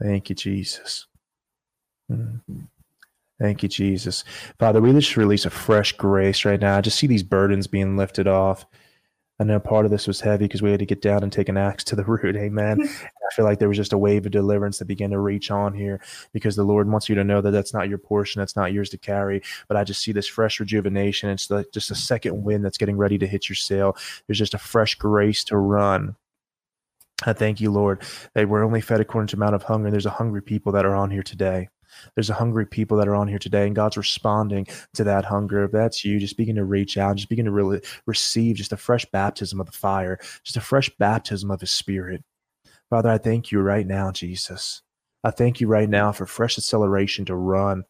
Thank 0.00 0.30
you, 0.30 0.34
Jesus. 0.34 1.06
Mm. 2.10 2.40
Thank 3.40 3.62
you, 3.62 3.68
Jesus. 3.68 4.24
Father, 4.58 4.80
we 4.80 4.92
just 4.92 5.16
release 5.16 5.44
a 5.44 5.50
fresh 5.50 5.92
grace 5.92 6.44
right 6.44 6.60
now. 6.60 6.76
I 6.76 6.80
just 6.80 6.98
see 6.98 7.06
these 7.06 7.24
burdens 7.24 7.66
being 7.66 7.96
lifted 7.96 8.28
off. 8.28 8.64
I 9.40 9.44
know 9.44 9.58
part 9.58 9.84
of 9.84 9.90
this 9.90 10.06
was 10.06 10.20
heavy 10.20 10.44
because 10.44 10.62
we 10.62 10.70
had 10.70 10.78
to 10.78 10.86
get 10.86 11.02
down 11.02 11.24
and 11.24 11.32
take 11.32 11.48
an 11.48 11.56
axe 11.56 11.82
to 11.84 11.96
the 11.96 12.04
root. 12.06 12.36
Amen. 12.36 12.80
I 12.80 13.34
feel 13.34 13.44
like 13.44 13.58
there 13.58 13.68
was 13.68 13.76
just 13.76 13.92
a 13.92 13.98
wave 13.98 14.24
of 14.26 14.32
deliverance 14.32 14.78
that 14.78 14.84
began 14.84 15.10
to 15.10 15.18
reach 15.18 15.50
on 15.50 15.74
here 15.74 16.00
because 16.32 16.54
the 16.54 16.62
Lord 16.62 16.88
wants 16.88 17.08
you 17.08 17.16
to 17.16 17.24
know 17.24 17.40
that 17.40 17.50
that's 17.50 17.74
not 17.74 17.88
your 17.88 17.98
portion. 17.98 18.38
That's 18.38 18.54
not 18.54 18.72
yours 18.72 18.90
to 18.90 18.98
carry. 18.98 19.42
But 19.66 19.76
I 19.76 19.82
just 19.82 20.02
see 20.02 20.12
this 20.12 20.28
fresh 20.28 20.60
rejuvenation. 20.60 21.30
It's 21.30 21.50
like 21.50 21.72
just 21.72 21.90
a 21.90 21.96
second 21.96 22.44
wind 22.44 22.64
that's 22.64 22.78
getting 22.78 22.96
ready 22.96 23.18
to 23.18 23.26
hit 23.26 23.48
your 23.48 23.56
sail. 23.56 23.96
There's 24.28 24.38
just 24.38 24.54
a 24.54 24.58
fresh 24.58 24.94
grace 24.94 25.42
to 25.44 25.56
run. 25.56 26.14
I 27.24 27.32
thank 27.32 27.60
you, 27.60 27.72
Lord, 27.72 28.02
that 28.34 28.48
we're 28.48 28.64
only 28.64 28.80
fed 28.80 29.00
according 29.00 29.28
to 29.28 29.36
amount 29.36 29.54
of 29.56 29.64
hunger. 29.64 29.90
There's 29.90 30.06
a 30.06 30.10
hungry 30.10 30.42
people 30.42 30.72
that 30.72 30.86
are 30.86 30.94
on 30.94 31.10
here 31.10 31.22
today. 31.22 31.68
There's 32.14 32.30
a 32.30 32.34
hungry 32.34 32.66
people 32.66 32.96
that 32.98 33.08
are 33.08 33.14
on 33.14 33.28
here 33.28 33.38
today, 33.38 33.66
and 33.66 33.76
God's 33.76 33.96
responding 33.96 34.66
to 34.94 35.04
that 35.04 35.24
hunger. 35.24 35.64
If 35.64 35.72
that's 35.72 36.04
you, 36.04 36.18
just 36.18 36.36
begin 36.36 36.56
to 36.56 36.64
reach 36.64 36.96
out, 36.98 37.16
just 37.16 37.28
begin 37.28 37.44
to 37.46 37.50
really 37.50 37.80
receive 38.06 38.56
just 38.56 38.72
a 38.72 38.76
fresh 38.76 39.04
baptism 39.06 39.60
of 39.60 39.66
the 39.66 39.72
fire, 39.72 40.18
just 40.42 40.56
a 40.56 40.60
fresh 40.60 40.90
baptism 40.98 41.50
of 41.50 41.60
His 41.60 41.70
Spirit. 41.70 42.22
Father, 42.90 43.10
I 43.10 43.18
thank 43.18 43.50
you 43.50 43.60
right 43.60 43.86
now, 43.86 44.12
Jesus. 44.12 44.82
I 45.22 45.30
thank 45.30 45.60
you 45.60 45.68
right 45.68 45.88
now 45.88 46.12
for 46.12 46.26
fresh 46.26 46.58
acceleration 46.58 47.24
to 47.26 47.34
run. 47.34 47.84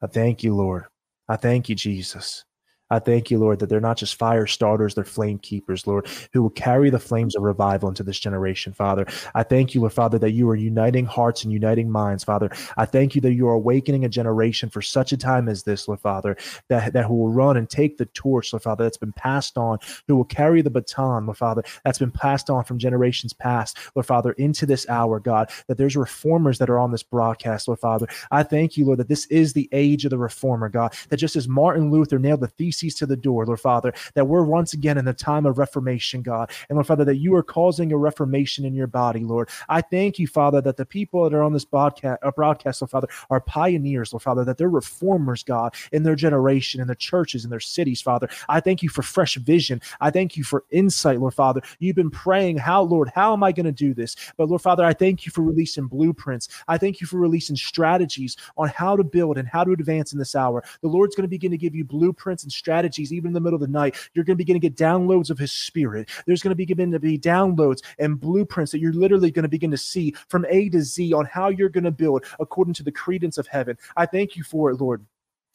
I 0.00 0.06
thank 0.06 0.42
you, 0.42 0.54
Lord. 0.54 0.84
I 1.28 1.36
thank 1.36 1.68
you, 1.68 1.74
Jesus. 1.74 2.44
I 2.90 2.98
thank 2.98 3.30
you, 3.30 3.38
Lord, 3.38 3.60
that 3.60 3.68
they're 3.68 3.80
not 3.80 3.96
just 3.96 4.16
fire 4.16 4.46
starters, 4.46 4.94
they're 4.94 5.04
flame 5.04 5.38
keepers, 5.38 5.86
Lord, 5.86 6.08
who 6.32 6.42
will 6.42 6.50
carry 6.50 6.90
the 6.90 6.98
flames 6.98 7.36
of 7.36 7.42
revival 7.42 7.88
into 7.88 8.02
this 8.02 8.18
generation, 8.18 8.72
Father. 8.72 9.06
I 9.34 9.44
thank 9.44 9.74
you, 9.74 9.80
Lord, 9.80 9.92
Father, 9.92 10.18
that 10.18 10.32
you 10.32 10.48
are 10.50 10.56
uniting 10.56 11.06
hearts 11.06 11.44
and 11.44 11.52
uniting 11.52 11.90
minds, 11.90 12.24
Father. 12.24 12.50
I 12.76 12.86
thank 12.86 13.14
you 13.14 13.20
that 13.22 13.34
you 13.34 13.48
are 13.48 13.54
awakening 13.54 14.04
a 14.04 14.08
generation 14.08 14.70
for 14.70 14.82
such 14.82 15.12
a 15.12 15.16
time 15.16 15.48
as 15.48 15.62
this, 15.62 15.86
Lord, 15.86 16.00
Father, 16.00 16.36
that, 16.68 16.92
that 16.92 17.04
who 17.06 17.14
will 17.14 17.32
run 17.32 17.56
and 17.56 17.70
take 17.70 17.96
the 17.96 18.06
torch, 18.06 18.52
Lord, 18.52 18.64
Father, 18.64 18.84
that's 18.84 18.96
been 18.96 19.12
passed 19.12 19.56
on, 19.56 19.78
who 20.08 20.16
will 20.16 20.24
carry 20.24 20.60
the 20.60 20.70
baton, 20.70 21.26
Lord, 21.26 21.38
Father, 21.38 21.62
that's 21.84 21.98
been 21.98 22.10
passed 22.10 22.50
on 22.50 22.64
from 22.64 22.78
generations 22.78 23.32
past, 23.32 23.78
Lord, 23.94 24.06
Father, 24.06 24.32
into 24.32 24.66
this 24.66 24.88
hour, 24.88 25.20
God, 25.20 25.50
that 25.68 25.78
there's 25.78 25.96
reformers 25.96 26.58
that 26.58 26.70
are 26.70 26.78
on 26.78 26.90
this 26.90 27.02
broadcast, 27.04 27.68
Lord, 27.68 27.78
Father. 27.78 28.08
I 28.32 28.42
thank 28.42 28.76
you, 28.76 28.84
Lord, 28.84 28.98
that 28.98 29.08
this 29.08 29.26
is 29.26 29.52
the 29.52 29.68
age 29.70 30.04
of 30.04 30.10
the 30.10 30.18
reformer, 30.18 30.68
God, 30.68 30.94
that 31.08 31.18
just 31.18 31.36
as 31.36 31.46
Martin 31.46 31.90
Luther 31.92 32.18
nailed 32.18 32.40
the 32.40 32.48
thesis 32.48 32.79
to 32.88 33.06
the 33.06 33.16
door, 33.16 33.46
Lord 33.46 33.60
Father, 33.60 33.92
that 34.14 34.26
we're 34.26 34.44
once 34.44 34.72
again 34.72 34.98
in 34.98 35.04
the 35.04 35.12
time 35.12 35.46
of 35.46 35.58
reformation, 35.58 36.22
God. 36.22 36.50
And 36.68 36.76
Lord 36.76 36.86
Father, 36.86 37.04
that 37.04 37.16
you 37.16 37.34
are 37.34 37.42
causing 37.42 37.92
a 37.92 37.96
reformation 37.96 38.64
in 38.64 38.74
your 38.74 38.86
body, 38.86 39.20
Lord. 39.20 39.48
I 39.68 39.80
thank 39.82 40.18
you, 40.18 40.26
Father, 40.26 40.60
that 40.62 40.76
the 40.76 40.86
people 40.86 41.24
that 41.24 41.36
are 41.36 41.42
on 41.42 41.52
this 41.52 41.64
broadcast, 41.64 42.18
uh, 42.22 42.30
broadcast 42.30 42.82
Lord 42.82 42.90
Father, 42.90 43.08
are 43.28 43.40
pioneers, 43.40 44.12
Lord 44.12 44.22
Father, 44.22 44.44
that 44.44 44.58
they're 44.58 44.68
reformers, 44.70 45.42
God, 45.42 45.74
in 45.92 46.02
their 46.02 46.16
generation, 46.16 46.80
in 46.80 46.86
their 46.86 46.96
churches, 46.96 47.44
in 47.44 47.50
their 47.50 47.60
cities, 47.60 48.00
Father. 48.00 48.28
I 48.48 48.60
thank 48.60 48.82
you 48.82 48.88
for 48.88 49.02
fresh 49.02 49.36
vision. 49.36 49.80
I 50.00 50.10
thank 50.10 50.36
you 50.36 50.44
for 50.44 50.64
insight, 50.70 51.20
Lord 51.20 51.34
Father. 51.34 51.60
You've 51.78 51.96
been 51.96 52.10
praying, 52.10 52.58
how, 52.58 52.82
Lord, 52.82 53.10
how 53.14 53.32
am 53.32 53.42
I 53.42 53.52
going 53.52 53.66
to 53.66 53.72
do 53.72 53.94
this? 53.94 54.16
But 54.36 54.48
Lord 54.48 54.62
Father, 54.62 54.84
I 54.84 54.92
thank 54.92 55.26
you 55.26 55.32
for 55.32 55.42
releasing 55.42 55.86
blueprints. 55.86 56.48
I 56.68 56.78
thank 56.78 57.00
you 57.00 57.06
for 57.06 57.18
releasing 57.18 57.56
strategies 57.56 58.36
on 58.56 58.68
how 58.68 58.96
to 58.96 59.04
build 59.04 59.38
and 59.38 59.46
how 59.46 59.64
to 59.64 59.72
advance 59.72 60.12
in 60.12 60.18
this 60.18 60.34
hour. 60.34 60.64
The 60.82 60.88
Lord's 60.88 61.14
going 61.14 61.24
to 61.24 61.28
begin 61.28 61.50
to 61.50 61.58
give 61.58 61.74
you 61.74 61.84
blueprints 61.84 62.42
and 62.42 62.52
strategies 62.52 62.69
strategies, 62.70 63.12
even 63.12 63.28
in 63.28 63.32
the 63.32 63.40
middle 63.40 63.56
of 63.56 63.60
the 63.60 63.66
night. 63.66 63.96
You're 64.14 64.24
going 64.24 64.36
to 64.36 64.44
begin 64.44 64.54
to 64.54 64.60
get 64.60 64.76
downloads 64.76 65.28
of 65.28 65.38
His 65.38 65.50
Spirit. 65.50 66.08
There's 66.24 66.40
going 66.40 66.52
to 66.52 66.54
begin 66.54 66.92
to 66.92 67.00
be 67.00 67.18
downloads 67.18 67.82
and 67.98 68.20
blueprints 68.20 68.70
that 68.70 68.78
you're 68.78 68.92
literally 68.92 69.32
going 69.32 69.42
to 69.42 69.48
begin 69.48 69.72
to 69.72 69.76
see 69.76 70.14
from 70.28 70.46
A 70.48 70.68
to 70.68 70.80
Z 70.80 71.12
on 71.12 71.24
how 71.24 71.48
you're 71.48 71.68
going 71.68 71.82
to 71.82 71.90
build 71.90 72.24
according 72.38 72.74
to 72.74 72.84
the 72.84 72.92
credence 72.92 73.38
of 73.38 73.48
heaven. 73.48 73.76
I 73.96 74.06
thank 74.06 74.36
you 74.36 74.44
for 74.44 74.70
it, 74.70 74.80
Lord. 74.80 75.04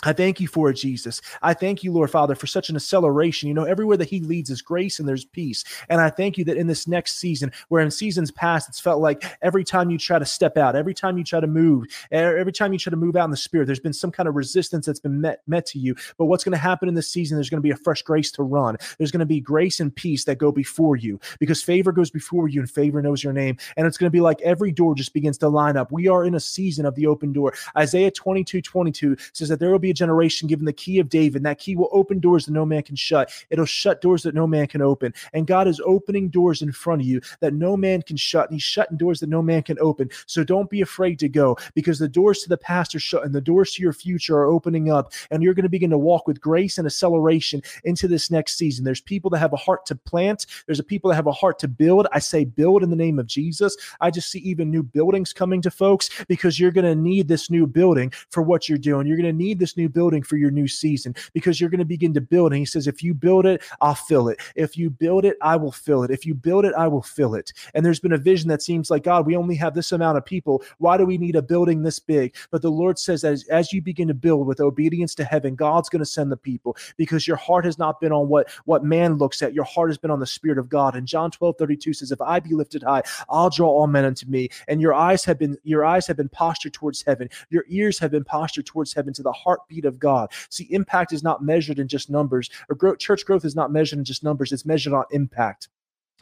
I 0.04 0.14
thank 0.14 0.40
you 0.40 0.48
for 0.48 0.70
it, 0.70 0.74
Jesus. 0.74 1.22
I 1.42 1.54
thank 1.54 1.84
you, 1.84 1.92
Lord 1.92 2.12
Father, 2.12 2.36
for 2.36 2.48
such 2.48 2.70
an 2.70 2.76
acceleration. 2.76 3.48
You 3.48 3.54
know, 3.56 3.64
everywhere 3.64 3.98
that 3.98 4.10
He 4.10 4.20
leads 4.20 4.50
is 4.50 4.62
grace 4.62 5.00
and 5.00 5.08
there's 5.08 5.26
peace. 5.26 5.64
And 5.90 6.02
I 6.02 6.10
thank 6.10 6.38
you 6.38 6.44
that 6.46 6.58
in 6.58 6.68
this 6.68 6.88
next 6.88 7.16
season, 7.16 7.52
where 7.70 7.82
in 7.82 7.90
seasons 7.90 8.30
past, 8.30 8.68
it's 8.68 8.80
felt 8.80 9.02
like 9.02 9.24
every 9.42 9.64
time 9.64 9.90
you 9.90 9.98
try 9.98 10.20
to 10.20 10.26
step 10.26 10.58
out, 10.58 10.76
every 10.76 10.94
time 10.94 11.18
you 11.18 11.24
try 11.24 11.40
to 11.40 11.48
move, 11.48 11.86
every 12.12 12.52
time 12.52 12.74
you 12.74 12.78
try 12.78 12.92
to 12.92 12.98
move 12.98 13.16
out 13.16 13.26
in 13.26 13.32
the 13.32 13.38
spirit, 13.38 13.66
there's 13.66 13.80
been 13.80 13.94
some 13.94 14.12
kind 14.12 14.28
of 14.28 14.36
resistance 14.36 14.86
that's 14.86 15.00
been 15.00 15.22
met, 15.22 15.42
met 15.48 15.66
to 15.68 15.80
you. 15.80 15.96
But 16.18 16.26
what's 16.26 16.44
going 16.44 16.52
to 16.52 16.58
happen 16.58 16.90
in 16.90 16.94
this 16.94 17.10
season, 17.10 17.38
there's 17.38 17.50
going 17.50 17.62
to 17.62 17.68
be 17.68 17.72
a 17.72 17.78
fresh 17.78 18.02
grace 18.02 18.32
to 18.34 18.44
run. 18.44 18.78
There's 18.98 19.12
going 19.12 19.20
to 19.22 19.26
be 19.26 19.40
grace 19.40 19.80
and 19.80 19.96
peace 19.96 20.26
that 20.26 20.38
go 20.38 20.52
before 20.52 20.98
you 20.98 21.20
because 21.40 21.64
favor 21.64 21.92
goes 21.92 22.12
before 22.12 22.48
you 22.50 22.60
and 22.60 22.70
favor 22.70 23.02
knows 23.02 23.24
your 23.24 23.34
name. 23.34 23.58
And 23.78 23.88
it's 23.88 23.98
going 23.98 24.10
to 24.10 24.16
be 24.16 24.22
like 24.22 24.42
every 24.42 24.72
door 24.72 24.94
just 24.94 25.14
begins 25.14 25.38
to 25.40 25.50
line 25.50 25.78
up. 25.78 25.92
We 25.92 26.08
are 26.10 26.26
in 26.26 26.36
a 26.36 26.40
season 26.40 26.86
of 26.86 26.96
the 26.96 27.08
open 27.08 27.32
door. 27.32 27.54
Isaiah 27.78 28.12
22 28.12 28.62
22 28.62 29.16
says 29.34 29.50
that 29.50 29.60
there 29.60 29.72
will 29.72 29.80
be 29.80 29.85
a 29.90 29.94
generation 29.94 30.48
given 30.48 30.66
the 30.66 30.74
key 30.74 31.00
of 31.00 31.10
David, 31.10 31.38
and 31.38 31.46
that 31.46 31.60
key 31.60 31.76
will 31.76 31.90
open 31.92 32.20
doors 32.20 32.46
that 32.46 32.52
no 32.52 32.66
man 32.66 32.84
can 32.84 32.96
shut. 32.96 33.32
It'll 33.50 33.66
shut 33.66 34.02
doors 34.02 34.24
that 34.24 34.36
no 34.36 34.48
man 34.48 34.68
can 34.68 34.82
open. 34.82 35.14
And 35.34 35.48
God 35.48 35.68
is 35.68 35.82
opening 35.86 36.30
doors 36.30 36.62
in 36.62 36.72
front 36.72 37.02
of 37.02 37.08
you 37.08 37.22
that 37.40 37.54
no 37.54 37.78
man 37.78 38.02
can 38.02 38.18
shut, 38.18 38.50
and 38.50 38.56
He's 38.56 38.64
shutting 38.64 38.98
doors 38.98 39.20
that 39.20 39.30
no 39.30 39.42
man 39.42 39.64
can 39.64 39.78
open. 39.80 40.10
So 40.26 40.44
don't 40.44 40.70
be 40.70 40.82
afraid 40.82 41.20
to 41.20 41.30
go 41.30 41.58
because 41.74 42.00
the 42.00 42.08
doors 42.08 42.42
to 42.44 42.50
the 42.50 42.58
past 42.58 42.96
are 42.96 43.00
shut 43.00 43.24
and 43.24 43.34
the 43.34 43.42
doors 43.42 43.74
to 43.74 43.82
your 43.82 43.94
future 43.94 44.38
are 44.38 44.46
opening 44.46 44.92
up. 44.92 45.14
And 45.32 45.44
you're 45.44 45.54
going 45.54 45.64
to 45.64 45.70
begin 45.70 45.90
to 45.92 45.98
walk 45.98 46.28
with 46.28 46.42
grace 46.42 46.78
and 46.78 46.86
acceleration 46.86 47.62
into 47.84 48.08
this 48.08 48.32
next 48.32 48.58
season. 48.58 48.86
There's 48.86 49.02
people 49.02 49.30
that 49.32 49.40
have 49.40 49.54
a 49.54 49.58
heart 49.58 49.86
to 49.88 49.96
plant, 49.96 50.46
there's 50.66 50.80
a 50.80 50.84
people 50.84 51.10
that 51.10 51.16
have 51.16 51.28
a 51.28 51.32
heart 51.32 51.60
to 51.60 51.68
build. 51.68 52.08
I 52.12 52.20
say 52.20 52.46
build 52.46 52.84
in 52.84 52.90
the 52.90 52.96
name 52.96 53.20
of 53.20 53.28
Jesus. 53.28 53.76
I 54.02 54.12
just 54.12 54.32
see 54.32 54.40
even 54.40 54.72
new 54.72 54.84
buildings 54.84 55.34
coming 55.34 55.62
to 55.62 55.72
folks 55.72 56.10
because 56.28 56.60
you're 56.60 56.72
going 56.72 56.86
to 56.86 56.96
need 56.96 57.28
this 57.28 57.50
new 57.50 57.68
building 57.68 58.12
for 58.30 58.42
what 58.42 58.68
you're 58.68 58.78
doing. 58.78 59.08
You're 59.08 59.18
going 59.18 59.26
to 59.26 59.44
need 59.44 59.60
this 59.60 59.75
new 59.78 59.90
building 59.90 60.24
for 60.24 60.38
your 60.38 60.52
new 60.52 60.68
season 60.68 61.16
because 61.34 61.60
you're 61.60 61.70
going 61.70 61.80
to 61.80 61.86
begin 61.86 62.14
to 62.14 62.22
build. 62.22 62.52
And 62.52 62.60
he 62.60 62.66
says, 62.66 62.88
if 62.88 63.04
you 63.04 63.14
build 63.14 63.46
it, 63.46 63.62
I'll 63.82 63.96
fill 63.96 64.30
it. 64.30 64.40
If 64.56 64.78
you 64.78 64.90
build 64.90 65.26
it, 65.26 65.38
I 65.42 65.56
will 65.56 65.72
fill 65.72 66.04
it. 66.04 66.12
If 66.12 66.26
you 66.26 66.34
build 66.34 66.66
it, 66.66 66.74
I 66.78 66.88
will 66.88 67.02
fill 67.02 67.36
it. 67.36 67.54
And 67.74 67.86
there's 67.86 68.00
been 68.00 68.14
a 68.14 68.18
vision 68.18 68.50
that 68.50 68.62
seems 68.62 68.90
like, 68.90 69.04
God, 69.04 69.26
we 69.26 69.36
only 69.36 69.56
have 69.56 69.74
this 69.74 69.92
amount 69.92 70.18
of 70.18 70.26
people. 70.26 70.64
Why 70.78 70.98
do 70.98 71.06
we 71.06 71.18
need 71.18 71.36
a 71.36 71.42
building 71.42 71.84
this 71.84 72.00
big? 72.00 72.36
But 72.52 72.62
the 72.62 72.72
Lord 72.72 73.00
says, 73.00 73.24
as, 73.24 73.44
as 73.46 73.74
you 73.74 73.82
begin 73.82 74.08
to 74.08 74.14
build 74.14 74.48
with 74.48 74.60
obedience 74.60 75.16
to 75.16 75.24
heaven, 75.24 75.56
God's 75.56 75.90
going 75.90 76.00
to 76.00 76.06
send 76.06 76.32
the 76.32 76.38
people 76.38 76.78
because 76.98 77.28
your 77.28 77.38
heart 77.38 77.66
has 77.66 77.78
not 77.78 78.00
been 78.00 78.12
on 78.12 78.28
what, 78.28 78.50
what 78.66 78.84
man 78.84 79.18
looks 79.18 79.42
at. 79.42 79.54
Your 79.54 79.66
heart 79.66 79.90
has 79.90 79.98
been 79.98 80.12
on 80.12 80.20
the 80.20 80.26
Spirit 80.26 80.58
of 80.58 80.70
God. 80.70 80.96
And 80.96 81.08
John 81.08 81.32
12, 81.32 81.56
32 81.58 81.94
says, 81.94 82.12
If 82.12 82.22
I 82.22 82.40
be 82.40 82.54
lifted 82.54 82.84
high, 82.84 83.04
I'll 83.30 83.50
draw 83.50 83.70
all 83.70 83.88
men 83.88 84.06
unto 84.06 84.28
me. 84.28 84.50
And 84.68 84.82
your 84.82 84.94
eyes 84.94 85.26
have 85.26 85.40
been 85.40 85.58
your 85.64 85.86
eyes 85.86 86.08
have 86.08 86.18
been 86.18 86.30
postured 86.30 86.74
towards 86.74 87.04
heaven. 87.04 87.30
Your 87.50 87.66
ears 87.70 88.00
have 88.00 88.12
been 88.12 88.24
postured 88.24 88.66
towards 88.66 88.94
heaven 88.94 89.14
to 89.14 89.24
the 89.24 89.32
heartbeat 89.32 89.65
heartbeat 89.66 89.86
of 89.86 90.00
God. 90.00 90.32
See, 90.50 90.68
impact 90.72 91.14
is 91.14 91.24
not 91.24 91.44
measured 91.44 91.80
in 91.80 91.88
just 91.88 92.10
numbers, 92.10 92.50
or 92.70 92.96
church 92.96 93.26
growth 93.26 93.46
is 93.46 93.56
not 93.56 93.72
measured 93.72 94.00
in 94.00 94.06
just 94.06 94.24
numbers, 94.24 94.52
it's 94.52 94.66
measured 94.66 94.94
on 94.94 95.06
impact 95.12 95.70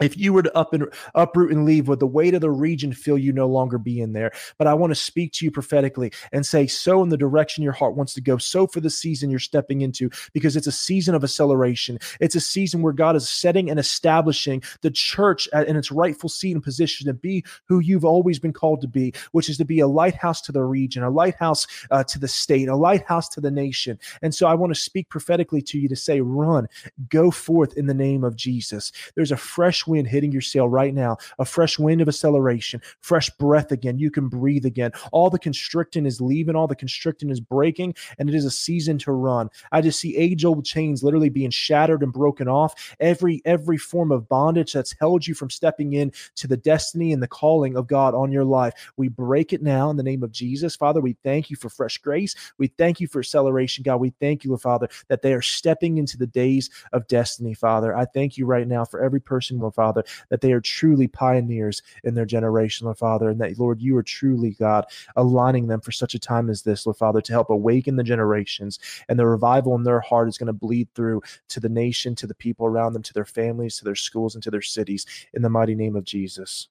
if 0.02 0.18
you 0.18 0.34
were 0.34 0.44
to 0.44 0.58
up 0.58 0.74
and 0.74 0.88
uproot 1.14 1.52
and 1.52 1.66
leave 1.66 1.88
would 1.88 2.00
the 2.00 2.08
weight 2.08 2.34
of 2.34 2.42
the 2.42 2.50
region 2.50 2.94
feel 2.94 3.18
you 3.18 3.32
no 3.32 3.48
longer 3.48 3.78
be 3.78 4.02
in 4.02 4.14
there? 4.14 4.32
But 4.58 4.68
i 4.68 4.74
want 4.74 4.92
to 4.92 4.96
speak 4.96 5.34
to 5.34 5.46
you 5.46 5.52
prophetically 5.52 6.12
and 6.32 6.46
say 6.46 6.66
so 6.68 7.04
in 7.04 7.10
the 7.10 7.18
direction 7.18 7.64
your 7.64 7.74
heart 7.74 7.96
wants 7.96 8.14
to 8.16 8.22
go 8.22 8.38
so 8.38 8.66
for 8.66 8.80
the 8.80 8.90
season 8.90 9.30
you're 9.30 9.40
stepping 9.40 9.82
into 9.82 10.10
because 10.34 10.56
it's 10.56 10.68
a 10.68 10.72
season 10.72 11.14
of 11.14 11.24
acceleration. 11.24 12.00
It's 12.20 12.36
a 12.36 12.42
season 12.42 12.82
where 12.82 12.94
god 12.94 13.16
is 13.16 13.30
setting 13.30 13.70
and 13.70 13.80
establishing 13.80 14.64
the 14.82 14.92
church 14.92 15.48
in 15.54 15.76
its 15.76 15.92
rightful 15.92 16.30
seat 16.30 16.54
and 16.54 16.64
position 16.64 17.06
to 17.08 17.14
be 17.14 17.44
who 17.68 17.80
you've 17.80 18.06
always 18.06 18.40
been 18.40 18.54
called 18.54 18.82
to 18.82 18.88
be 18.88 19.14
which 19.32 19.50
is 19.50 19.58
to 19.58 19.66
be 19.66 19.80
a 19.80 19.88
lighthouse 19.88 20.42
to 20.42 20.52
the 20.52 20.64
region 20.64 21.04
a 21.04 21.10
lighthouse 21.10 21.68
uh, 21.92 22.04
to 22.04 22.18
the 22.18 22.28
state 22.28 22.68
a 22.68 22.76
lighthouse 22.76 23.30
to 23.30 23.42
the 23.42 23.52
nation. 23.52 24.00
And 24.22 24.34
so 24.34 24.48
i 24.48 24.56
want 24.56 24.74
to 24.74 24.80
speak 24.80 25.10
prophetically 25.10 25.62
to 25.64 25.78
you 25.78 25.88
to 25.88 25.96
say 25.96 26.22
run 26.22 26.68
go 27.10 27.30
forth 27.30 27.78
in 27.78 27.86
the 27.86 27.94
name 27.94 28.24
of 28.24 28.36
jesus. 28.36 28.92
There's 29.16 29.32
a 29.32 29.38
fresh 29.38 29.83
wind 29.88 30.08
hitting 30.08 30.32
your 30.32 30.42
sail 30.42 30.68
right 30.70 30.94
now, 30.94 31.18
a 31.40 31.46
fresh 31.46 31.80
wind 31.80 32.02
of 32.02 32.08
acceleration, 32.08 32.82
fresh 33.02 33.30
breath 33.32 33.72
again. 33.72 33.98
You 34.00 34.12
can 34.12 34.28
breathe 34.30 34.66
again. 34.66 34.92
All 35.12 35.30
the 35.30 35.40
constricting 35.40 36.06
is 36.06 36.22
leaving, 36.22 36.56
all 36.56 36.68
the 36.68 36.76
constricting 36.76 37.30
is 37.30 37.40
breaking, 37.40 37.96
and 38.18 38.30
it 38.30 38.36
is 38.36 38.46
a 38.46 38.52
season 38.52 38.98
to 39.00 39.12
run. 39.12 39.50
I 39.72 39.82
just 39.82 40.00
see 40.00 40.16
age-old 40.16 40.66
chains 40.66 41.04
literally 41.04 41.30
being 41.30 41.50
shattered 41.50 42.04
and 42.04 42.14
broken 42.14 42.48
off. 42.48 42.96
Every 43.00 43.42
every 43.46 43.78
form 43.78 44.12
of 44.12 44.28
bondage 44.30 44.74
that's 44.74 44.96
held 45.00 45.26
you 45.28 45.34
from 45.34 45.50
stepping 45.50 45.94
in 45.94 46.12
to 46.36 46.48
the 46.48 46.58
destiny 46.58 47.14
and 47.14 47.22
the 47.22 47.28
calling 47.28 47.76
of 47.76 47.88
God 47.88 48.16
on 48.16 48.32
your 48.32 48.46
life. 48.46 48.74
We 48.98 49.08
break 49.10 49.54
it 49.54 49.62
now 49.62 49.90
in 49.90 49.98
the 49.98 50.04
name 50.04 50.24
of 50.24 50.32
Jesus. 50.32 50.76
Father, 50.76 51.02
we 51.02 51.18
thank 51.24 51.50
you 51.50 51.56
for 51.56 51.70
fresh 51.70 51.98
grace. 51.98 52.36
We 52.58 52.68
thank 52.68 53.00
you 53.00 53.08
for 53.08 53.20
acceleration, 53.20 53.84
God. 53.84 53.98
We 53.98 54.14
thank 54.20 54.44
you, 54.44 54.56
Father, 54.58 54.88
that 55.10 55.22
they 55.22 55.34
are 55.34 55.42
stepping 55.42 55.98
into 55.98 56.18
the 56.18 56.28
days 56.28 56.70
of 56.92 57.08
destiny, 57.08 57.54
Father. 57.54 57.96
I 57.96 58.06
thank 58.06 58.38
you 58.38 58.46
right 58.46 58.68
now 58.68 58.86
for 58.86 59.02
every 59.04 59.20
person, 59.20 59.60
Lord 59.78 59.96
Father, 59.96 60.04
that 60.30 60.42
they 60.42 60.52
are 60.52 60.62
truly 60.62 61.08
pioneers 61.08 61.82
in 62.04 62.14
their 62.14 62.26
generation, 62.26 62.86
Lord 62.86 62.98
Father, 62.98 63.30
and 63.30 63.40
that, 63.42 63.58
Lord, 63.60 63.82
you 63.82 63.98
are 63.98 64.04
truly, 64.04 64.52
God, 64.52 64.86
aligning 65.16 65.68
them 65.68 65.82
for 65.82 65.92
such 65.92 66.14
a 66.16 66.20
time 66.20 66.50
as 66.50 66.62
this, 66.62 66.86
Lord 66.86 66.98
Father, 66.98 67.22
to 67.22 67.34
help 67.34 67.50
awaken 67.50 67.96
the 67.96 68.04
generations. 68.04 68.80
And 69.10 69.18
the 69.18 69.26
revival 69.26 69.76
in 69.76 69.84
their 69.84 70.02
heart 70.02 70.28
is 70.28 70.38
going 70.38 70.48
to 70.48 70.54
bleed 70.54 70.90
through 70.96 71.22
to 71.50 71.60
the 71.60 71.70
nation, 71.70 72.16
to 72.16 72.28
the 72.28 72.36
people 72.36 72.66
around 72.66 72.94
them, 72.94 73.04
to 73.04 73.14
their 73.14 73.26
families, 73.26 73.78
to 73.78 73.86
their 73.86 73.96
schools, 73.96 74.36
and 74.36 74.44
to 74.44 74.52
their 74.52 74.62
cities. 74.62 75.06
In 75.34 75.42
the 75.42 75.50
mighty 75.50 75.76
name 75.76 75.96
of 75.96 76.04
Jesus. 76.04 76.68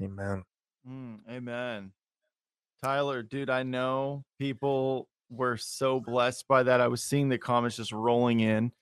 Mm. 0.00 0.04
Amen. 0.06 0.44
Mm, 0.88 1.18
amen. 1.30 1.92
Tyler, 2.82 3.22
dude, 3.22 3.48
I 3.48 3.62
know 3.62 4.24
people 4.38 5.08
were 5.30 5.56
so 5.56 6.00
blessed 6.00 6.46
by 6.48 6.62
that. 6.64 6.80
I 6.80 6.88
was 6.88 7.02
seeing 7.02 7.28
the 7.28 7.38
comments 7.38 7.76
just 7.76 7.92
rolling 7.92 8.40
in. 8.40 8.72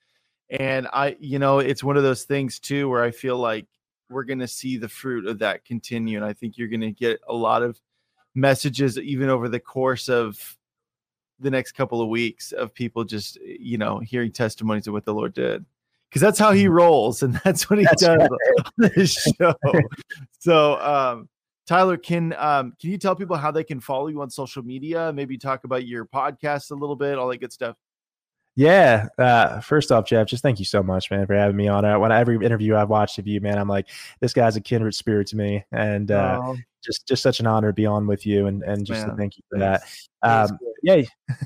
And 0.59 0.87
I, 0.93 1.17
you 1.19 1.39
know, 1.39 1.59
it's 1.59 1.83
one 1.83 1.97
of 1.97 2.03
those 2.03 2.23
things 2.23 2.59
too 2.59 2.87
where 2.87 3.03
I 3.03 3.11
feel 3.11 3.37
like 3.37 3.65
we're 4.09 4.23
going 4.23 4.39
to 4.39 4.47
see 4.47 4.77
the 4.77 4.87
fruit 4.87 5.25
of 5.25 5.39
that 5.39 5.65
continue. 5.65 6.17
And 6.17 6.25
I 6.25 6.33
think 6.33 6.57
you're 6.57 6.67
going 6.67 6.81
to 6.81 6.91
get 6.91 7.19
a 7.27 7.33
lot 7.33 7.63
of 7.63 7.79
messages, 8.35 8.97
even 8.99 9.29
over 9.29 9.49
the 9.49 9.59
course 9.59 10.09
of 10.09 10.57
the 11.39 11.49
next 11.49 11.71
couple 11.71 12.01
of 12.01 12.07
weeks, 12.07 12.51
of 12.51 12.73
people 12.73 13.03
just, 13.03 13.37
you 13.41 13.79
know, 13.79 13.99
hearing 13.99 14.31
testimonies 14.31 14.85
of 14.85 14.93
what 14.93 15.05
the 15.05 15.13
Lord 15.13 15.33
did. 15.33 15.65
Because 16.09 16.21
that's 16.21 16.37
how 16.37 16.51
he 16.51 16.65
mm-hmm. 16.65 16.73
rolls 16.73 17.23
and 17.23 17.33
that's 17.43 17.69
what 17.69 17.79
he 17.79 17.85
that's 17.85 18.03
does 18.03 18.17
right. 18.17 18.29
on 18.29 18.91
this 18.95 19.13
show. 19.39 19.55
so, 20.39 20.79
um, 20.79 21.29
Tyler, 21.65 21.97
can 21.97 22.35
um, 22.37 22.73
can 22.79 22.91
you 22.91 22.97
tell 22.99 23.15
people 23.15 23.37
how 23.37 23.49
they 23.49 23.63
can 23.63 23.79
follow 23.79 24.07
you 24.07 24.21
on 24.21 24.29
social 24.29 24.61
media? 24.61 25.11
Maybe 25.13 25.37
talk 25.37 25.63
about 25.63 25.87
your 25.87 26.05
podcast 26.05 26.69
a 26.71 26.75
little 26.75 26.95
bit, 26.95 27.17
all 27.17 27.29
that 27.29 27.37
good 27.37 27.53
stuff. 27.53 27.77
Yeah. 28.55 29.07
Uh, 29.17 29.59
first 29.61 29.91
off, 29.91 30.05
Jeff, 30.05 30.27
just 30.27 30.43
thank 30.43 30.59
you 30.59 30.65
so 30.65 30.83
much, 30.83 31.09
man, 31.09 31.25
for 31.25 31.33
having 31.33 31.55
me 31.55 31.67
on. 31.67 31.85
Uh, 31.85 31.97
when 31.97 32.11
every 32.11 32.35
interview 32.45 32.75
I've 32.75 32.89
watched 32.89 33.17
of 33.17 33.27
you, 33.27 33.41
man, 33.41 33.57
I'm 33.57 33.67
like, 33.67 33.89
this 34.19 34.33
guy's 34.33 34.55
a 34.55 34.61
kindred 34.61 34.93
spirit 34.95 35.27
to 35.27 35.37
me, 35.37 35.65
and 35.71 36.11
uh, 36.11 36.41
oh. 36.43 36.57
just 36.83 37.07
just 37.07 37.23
such 37.23 37.39
an 37.39 37.47
honor 37.47 37.69
to 37.69 37.73
be 37.73 37.85
on 37.85 38.05
with 38.05 38.25
you, 38.25 38.45
and 38.47 38.61
and 38.63 38.85
just 38.85 39.07
thank 39.17 39.37
you 39.37 39.43
for 39.49 39.59
Thanks. 39.59 40.09
that. 40.21 40.49
Um, 40.51 40.59
yeah, 40.83 41.01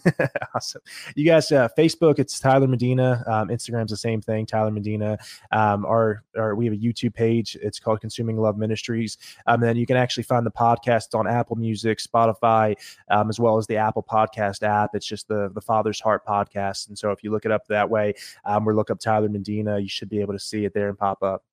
awesome. 0.56 0.82
You 1.16 1.26
guys, 1.26 1.52
uh, 1.52 1.70
Facebook, 1.78 2.18
it's 2.18 2.40
Tyler 2.40 2.68
Medina. 2.68 3.24
Um, 3.28 3.50
Instagram's 3.50 3.92
the 3.92 3.98
same 3.98 4.20
thing, 4.20 4.48
Tyler 4.48 4.72
Medina. 4.72 5.18
Um, 5.52 5.86
our, 5.86 6.24
our, 6.36 6.56
we 6.56 6.66
have 6.66 6.74
a 6.74 6.78
YouTube 6.78 7.14
page. 7.14 7.56
It's 7.62 7.80
called 7.80 8.02
Consuming 8.02 8.38
Love 8.38 8.58
Ministries. 8.58 9.18
Um, 9.46 9.62
and 9.62 9.64
then 9.64 9.76
you 9.76 9.86
can 9.86 9.96
actually 9.96 10.24
find 10.24 10.44
the 10.44 10.52
podcast 10.52 11.18
on 11.18 11.28
Apple 11.28 11.56
Music, 11.56 12.00
Spotify, 12.00 12.76
um, 13.12 13.30
as 13.30 13.40
well 13.40 13.58
as 13.58 13.68
the 13.68 13.78
Apple 13.78 14.04
Podcast 14.04 14.64
app. 14.64 14.90
It's 14.96 15.06
just 15.06 15.28
the 15.28 15.52
the 15.54 15.62
Father's 15.62 16.00
Heart 16.00 16.26
podcast. 16.26 16.88
And 16.88 16.98
so 16.98 17.12
if 17.12 17.24
you 17.24 17.30
look 17.30 17.46
it 17.46 17.52
up 17.52 17.68
that 17.68 17.88
way, 17.88 18.16
um, 18.44 18.68
or 18.68 18.74
look 18.74 18.90
up 18.90 19.00
Tyler 19.00 19.30
Medina, 19.30 19.78
you 19.78 19.88
should 19.88 20.10
be 20.10 20.20
able 20.20 20.34
to 20.34 20.40
see 20.40 20.66
it 20.66 20.74
there 20.74 20.90
and 20.90 20.98
pop 20.98 21.22
up. 21.22 21.44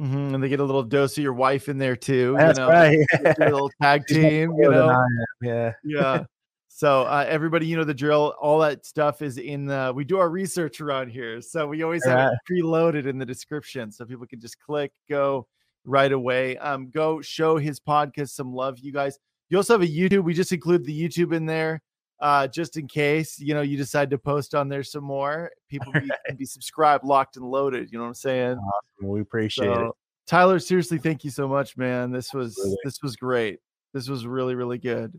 Mm-hmm. 0.00 0.34
And 0.36 0.42
they 0.42 0.48
get 0.48 0.60
a 0.60 0.64
little 0.64 0.82
dose 0.82 1.18
of 1.18 1.22
your 1.22 1.32
wife 1.32 1.68
in 1.68 1.78
there 1.78 1.96
too. 1.96 2.34
That's 2.38 2.58
you 2.58 2.64
know? 2.64 2.70
right. 2.70 2.98
a 3.12 3.34
little 3.38 3.70
tag 3.80 4.06
team, 4.08 4.52
you 4.56 4.70
know. 4.70 5.04
Yeah. 5.42 5.72
Yeah. 5.84 6.24
So 6.74 7.02
uh, 7.02 7.26
everybody, 7.28 7.66
you 7.66 7.76
know 7.76 7.84
the 7.84 7.94
drill. 7.94 8.34
All 8.40 8.58
that 8.60 8.86
stuff 8.86 9.20
is 9.20 9.36
in 9.36 9.66
the. 9.66 9.92
We 9.94 10.04
do 10.04 10.18
our 10.18 10.30
research 10.30 10.80
around 10.80 11.10
here, 11.10 11.42
so 11.42 11.66
we 11.66 11.82
always 11.82 12.04
have 12.06 12.32
it 12.32 12.38
preloaded 12.50 13.06
in 13.06 13.18
the 13.18 13.26
description, 13.26 13.92
so 13.92 14.06
people 14.06 14.26
can 14.26 14.40
just 14.40 14.58
click, 14.58 14.90
go 15.08 15.46
right 15.84 16.10
away. 16.10 16.56
Um, 16.56 16.90
go 16.90 17.20
show 17.20 17.58
his 17.58 17.78
podcast 17.78 18.30
some 18.30 18.54
love, 18.54 18.78
you 18.78 18.90
guys. 18.90 19.18
You 19.50 19.58
also 19.58 19.74
have 19.74 19.82
a 19.82 19.86
YouTube. 19.86 20.24
We 20.24 20.32
just 20.32 20.50
include 20.50 20.84
the 20.86 20.98
YouTube 20.98 21.34
in 21.34 21.44
there, 21.44 21.82
uh, 22.20 22.48
just 22.48 22.78
in 22.78 22.88
case 22.88 23.38
you 23.38 23.52
know 23.52 23.60
you 23.60 23.76
decide 23.76 24.08
to 24.10 24.18
post 24.18 24.54
on 24.54 24.70
there 24.70 24.82
some 24.82 25.04
more. 25.04 25.50
People 25.68 25.92
be, 25.92 26.10
can 26.26 26.36
be 26.36 26.46
subscribed, 26.46 27.04
locked, 27.04 27.36
and 27.36 27.44
loaded. 27.44 27.92
You 27.92 27.98
know 27.98 28.04
what 28.04 28.08
I'm 28.08 28.14
saying? 28.14 28.56
Awesome. 28.56 29.08
We 29.08 29.20
appreciate 29.20 29.66
so, 29.66 29.88
it. 29.88 29.92
Tyler, 30.26 30.58
seriously, 30.58 30.96
thank 30.96 31.22
you 31.22 31.30
so 31.30 31.46
much, 31.46 31.76
man. 31.76 32.12
This 32.12 32.32
was 32.32 32.56
really? 32.58 32.78
this 32.82 33.02
was 33.02 33.14
great. 33.14 33.58
This 33.92 34.08
was 34.08 34.26
really 34.26 34.54
really 34.54 34.78
good. 34.78 35.12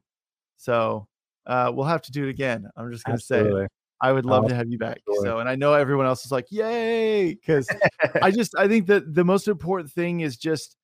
So 0.57 1.07
uh, 1.45 1.72
we'll 1.74 1.86
have 1.86 2.02
to 2.03 2.11
do 2.11 2.26
it 2.26 2.30
again. 2.30 2.68
I'm 2.76 2.91
just 2.91 3.03
gonna 3.03 3.20
say 3.20 3.68
I 4.02 4.11
would 4.11 4.26
love 4.26 4.45
oh, 4.45 4.48
to 4.49 4.56
have 4.56 4.70
you 4.70 4.78
back. 4.78 4.99
Absolutely. 5.07 5.30
So, 5.30 5.40
and 5.40 5.48
I 5.48 5.56
know 5.56 5.74
everyone 5.74 6.06
else 6.06 6.26
is 6.26 6.32
like, 6.32 6.48
yay, 6.49 7.34
because 7.34 7.68
I 8.22 8.32
just 8.32 8.53
I 8.57 8.68
think 8.68 8.88
that 8.88 9.14
the 9.14 9.24
most 9.24 9.48
important 9.48 9.91
thing 9.91 10.20
is 10.20 10.36
just 10.38 10.76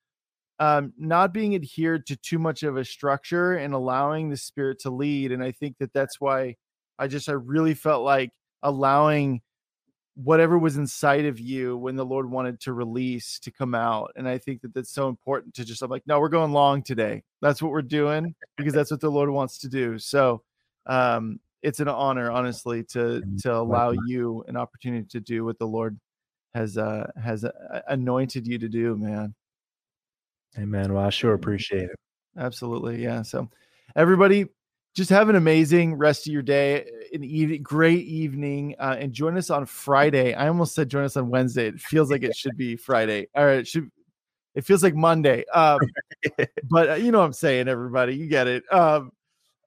um, 0.59 0.93
not 0.97 1.33
being 1.33 1.55
adhered 1.55 2.05
to 2.07 2.15
too 2.15 2.39
much 2.39 2.63
of 2.63 2.77
a 2.77 2.85
structure 2.85 3.55
and 3.55 3.73
allowing 3.73 4.29
the 4.29 4.37
spirit 4.37 4.79
to 4.79 4.89
lead. 4.89 5.31
And 5.31 5.43
I 5.43 5.51
think 5.51 5.77
that 5.79 5.93
that's 5.93 6.19
why 6.21 6.55
I 6.97 7.07
just 7.07 7.29
I 7.29 7.33
really 7.33 7.73
felt 7.73 8.03
like 8.03 8.31
allowing 8.63 9.41
whatever 10.15 10.57
was 10.57 10.75
inside 10.75 11.25
of 11.25 11.39
you 11.39 11.77
when 11.77 11.95
the 11.95 12.05
Lord 12.05 12.29
wanted 12.29 12.59
to 12.61 12.73
release 12.73 13.39
to 13.39 13.51
come 13.51 13.73
out. 13.73 14.11
And 14.17 14.27
I 14.27 14.37
think 14.37 14.61
that 14.61 14.73
that's 14.73 14.91
so 14.91 15.07
important 15.07 15.53
to 15.55 15.63
just, 15.63 15.81
I'm 15.81 15.89
like, 15.89 16.03
no, 16.07 16.19
we're 16.19 16.27
going 16.27 16.51
long 16.51 16.83
today. 16.83 17.23
That's 17.41 17.61
what 17.61 17.71
we're 17.71 17.81
doing 17.81 18.35
because 18.57 18.73
that's 18.73 18.91
what 18.91 18.99
the 18.99 19.09
Lord 19.09 19.29
wants 19.29 19.59
to 19.59 19.69
do. 19.69 19.97
So 19.97 20.41
um, 20.85 21.39
it's 21.61 21.79
an 21.79 21.87
honor, 21.87 22.31
honestly, 22.31 22.83
to 22.85 23.21
to 23.41 23.53
allow 23.53 23.93
you 24.07 24.43
an 24.47 24.57
opportunity 24.57 25.05
to 25.11 25.19
do 25.19 25.43
what 25.43 25.59
the 25.59 25.67
Lord 25.67 25.99
has 26.53 26.77
uh, 26.77 27.09
has 27.21 27.43
uh, 27.43 27.81
anointed 27.87 28.47
you 28.47 28.57
to 28.59 28.69
do, 28.69 28.95
man. 28.95 29.35
Amen. 30.57 30.93
Well, 30.93 31.05
I 31.05 31.09
sure 31.09 31.33
appreciate 31.33 31.89
it. 31.89 31.95
Absolutely, 32.37 33.03
yeah. 33.03 33.21
So, 33.21 33.49
everybody, 33.95 34.47
just 34.95 35.09
have 35.09 35.29
an 35.29 35.35
amazing 35.35 35.95
rest 35.95 36.27
of 36.27 36.33
your 36.33 36.41
day, 36.41 36.89
an 37.13 37.23
evening, 37.23 37.61
great 37.61 38.05
evening, 38.05 38.75
uh, 38.79 38.95
and 38.99 39.13
join 39.13 39.37
us 39.37 39.49
on 39.49 39.65
Friday. 39.65 40.33
I 40.33 40.47
almost 40.47 40.73
said 40.73 40.89
join 40.89 41.03
us 41.03 41.17
on 41.17 41.29
Wednesday. 41.29 41.67
It 41.67 41.79
feels 41.79 42.09
like 42.09 42.23
it 42.23 42.35
should 42.35 42.57
be 42.57 42.75
Friday. 42.75 43.27
All 43.35 43.45
right, 43.45 43.59
it 43.59 43.67
should. 43.67 43.91
It 44.55 44.65
feels 44.65 44.81
like 44.81 44.95
Monday. 44.95 45.45
Um, 45.53 45.79
but 46.69 46.89
uh, 46.89 46.93
you 46.95 47.11
know 47.11 47.19
what 47.19 47.25
I'm 47.25 47.33
saying, 47.33 47.67
everybody. 47.67 48.15
You 48.15 48.27
get 48.27 48.47
it. 48.47 48.63
Um, 48.73 49.11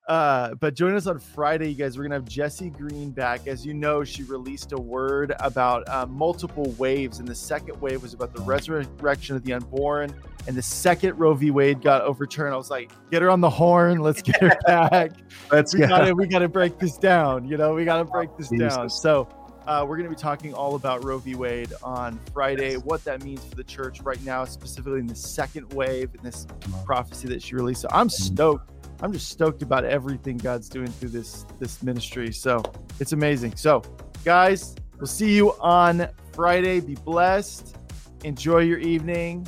uh, 0.09 0.55
but 0.55 0.75
join 0.75 0.95
us 0.95 1.07
on 1.07 1.21
Friday, 1.21 1.69
you 1.69 1.77
guys. 1.77 1.97
We're 1.97 2.05
gonna 2.05 2.17
have 2.17 2.25
Jessi 2.25 2.77
Green 2.77 3.11
back. 3.11 3.47
As 3.47 3.65
you 3.65 3.73
know, 3.73 4.03
she 4.03 4.25
released 4.25 4.73
a 4.73 4.77
word 4.77 5.33
about 5.39 5.89
uh, 5.89 6.07
multiple 6.07 6.75
waves, 6.77 7.21
and 7.21 7.29
the 7.29 7.35
second 7.35 7.81
wave 7.81 8.03
was 8.03 8.13
about 8.13 8.35
the 8.35 8.43
resurrection 8.43 9.37
of 9.37 9.45
the 9.45 9.53
unborn. 9.53 10.13
And 10.49 10.57
the 10.57 10.63
second 10.63 11.17
Roe 11.21 11.35
v. 11.35 11.53
Wade 11.53 11.81
got 11.81 12.03
overturned, 12.03 12.53
I 12.53 12.57
was 12.57 12.69
like, 12.69 12.91
"Get 13.13 13.23
her 13.23 13.31
on 13.31 13.41
the 13.41 13.51
horn. 13.51 14.01
Let's 14.01 14.23
get 14.23 14.41
her 14.41 14.59
back. 14.67 15.13
Let's 15.53 15.73
we 15.73 15.81
go. 15.81 15.89
Gotta, 15.89 16.15
we 16.15 16.27
gotta 16.27 16.49
break 16.49 16.81
this 16.81 16.99
down. 16.99 17.47
You 17.47 17.57
know, 17.57 17.73
we 17.75 17.85
gotta 17.85 18.05
break 18.05 18.37
this 18.37 18.49
Jesus. 18.49 18.75
down." 18.75 18.91
So. 18.91 19.29
Uh, 19.65 19.87
we're 19.89 19.97
going 19.97 20.09
to 20.09 20.11
be 20.11 20.21
talking 20.21 20.53
all 20.53 20.75
about 20.75 21.05
Roe 21.05 21.19
v. 21.19 21.37
Wade 21.37 21.73
on 21.85 22.19
Friday, 22.35 22.75
what 22.79 23.05
that 23.05 23.23
means 23.23 23.45
for 23.45 23.55
the 23.55 23.63
church 23.63 24.01
right 24.01 24.21
now, 24.25 24.45
specifically 24.45 24.99
in 24.99 25.07
the 25.07 25.15
second 25.15 25.73
wave 25.73 26.11
in 26.17 26.21
this 26.25 26.49
prophecy 26.85 27.29
that 27.29 27.41
she 27.41 27.55
released. 27.55 27.83
So 27.83 27.89
I'm 27.93 28.09
mm-hmm. 28.09 28.25
stoked 28.25 28.82
I'm 29.03 29.13
just 29.13 29.29
stoked 29.29 29.63
about 29.63 29.85
everything 29.85 30.39
God's 30.39 30.69
doing 30.69 30.89
through 30.89 31.11
this 31.11 31.45
this 31.59 31.83
ministry. 31.83 32.33
So 32.33 32.63
it's 33.01 33.13
amazing. 33.13 33.57
So, 33.57 33.83
guys, 34.25 34.75
we'll 34.99 35.07
see 35.07 35.35
you 35.35 35.53
on 35.61 36.09
Friday. 36.33 36.81
Be 36.81 36.95
blessed. 36.95 37.77
Enjoy 38.25 38.59
your 38.59 38.79
evening, 38.79 39.47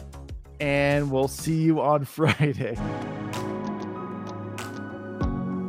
and 0.60 1.10
we'll 1.10 1.28
see 1.28 1.62
you 1.62 1.80
on 1.80 2.04
Friday. 2.16 2.76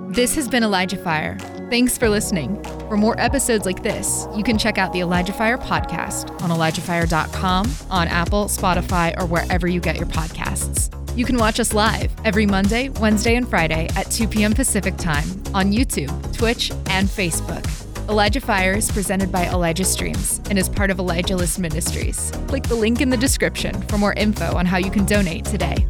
This 0.10 0.34
has 0.36 0.48
been 0.48 0.64
Elijah 0.64 0.98
Fire 0.98 1.38
Thanks 1.70 1.98
for 1.98 2.10
listening. 2.10 2.64
For 2.88 2.96
more 2.96 3.20
episodes 3.20 3.66
like 3.66 3.82
this, 3.82 4.28
you 4.36 4.44
can 4.44 4.58
check 4.58 4.78
out 4.78 4.94
the 4.94 5.00
Elijah 5.00 5.34
Fire 5.34 5.58
podcast 5.58 6.30
on 6.42 6.52
ElijahFire.com, 6.52 7.72
on 7.90 8.08
Apple, 8.08 8.46
Spotify, 8.46 9.20
or 9.20 9.26
wherever 9.26 9.68
you 9.68 9.80
get 9.80 9.98
your 9.98 10.06
podcasts. 10.06 11.05
You 11.16 11.24
can 11.24 11.38
watch 11.38 11.62
us 11.62 11.74
live 11.74 12.12
every 12.26 12.46
Monday, 12.46 12.90
Wednesday, 12.90 13.36
and 13.36 13.50
Friday 13.50 13.88
at 13.96 14.12
2 14.12 14.28
p.m. 14.28 14.54
Pacific 14.54 14.98
Time 14.98 15.24
on 15.54 15.72
YouTube, 15.72 16.12
Twitch, 16.36 16.72
and 16.88 17.08
Facebook. 17.08 17.66
Elijah 18.10 18.42
Fire 18.42 18.74
is 18.74 18.92
presented 18.92 19.32
by 19.32 19.48
Elijah 19.48 19.86
Streams 19.86 20.42
and 20.50 20.60
is 20.60 20.68
part 20.68 20.92
of 20.92 21.00
Elijah 21.00 21.38
List 21.38 21.58
Ministries. 21.58 22.32
Click 22.48 22.64
the 22.64 22.76
link 22.76 23.00
in 23.00 23.10
the 23.10 23.18
description 23.18 23.82
for 23.84 23.98
more 23.98 24.12
info 24.14 24.58
on 24.58 24.66
how 24.66 24.78
you 24.78 24.92
can 24.92 25.06
donate 25.06 25.46
today. 25.46 25.88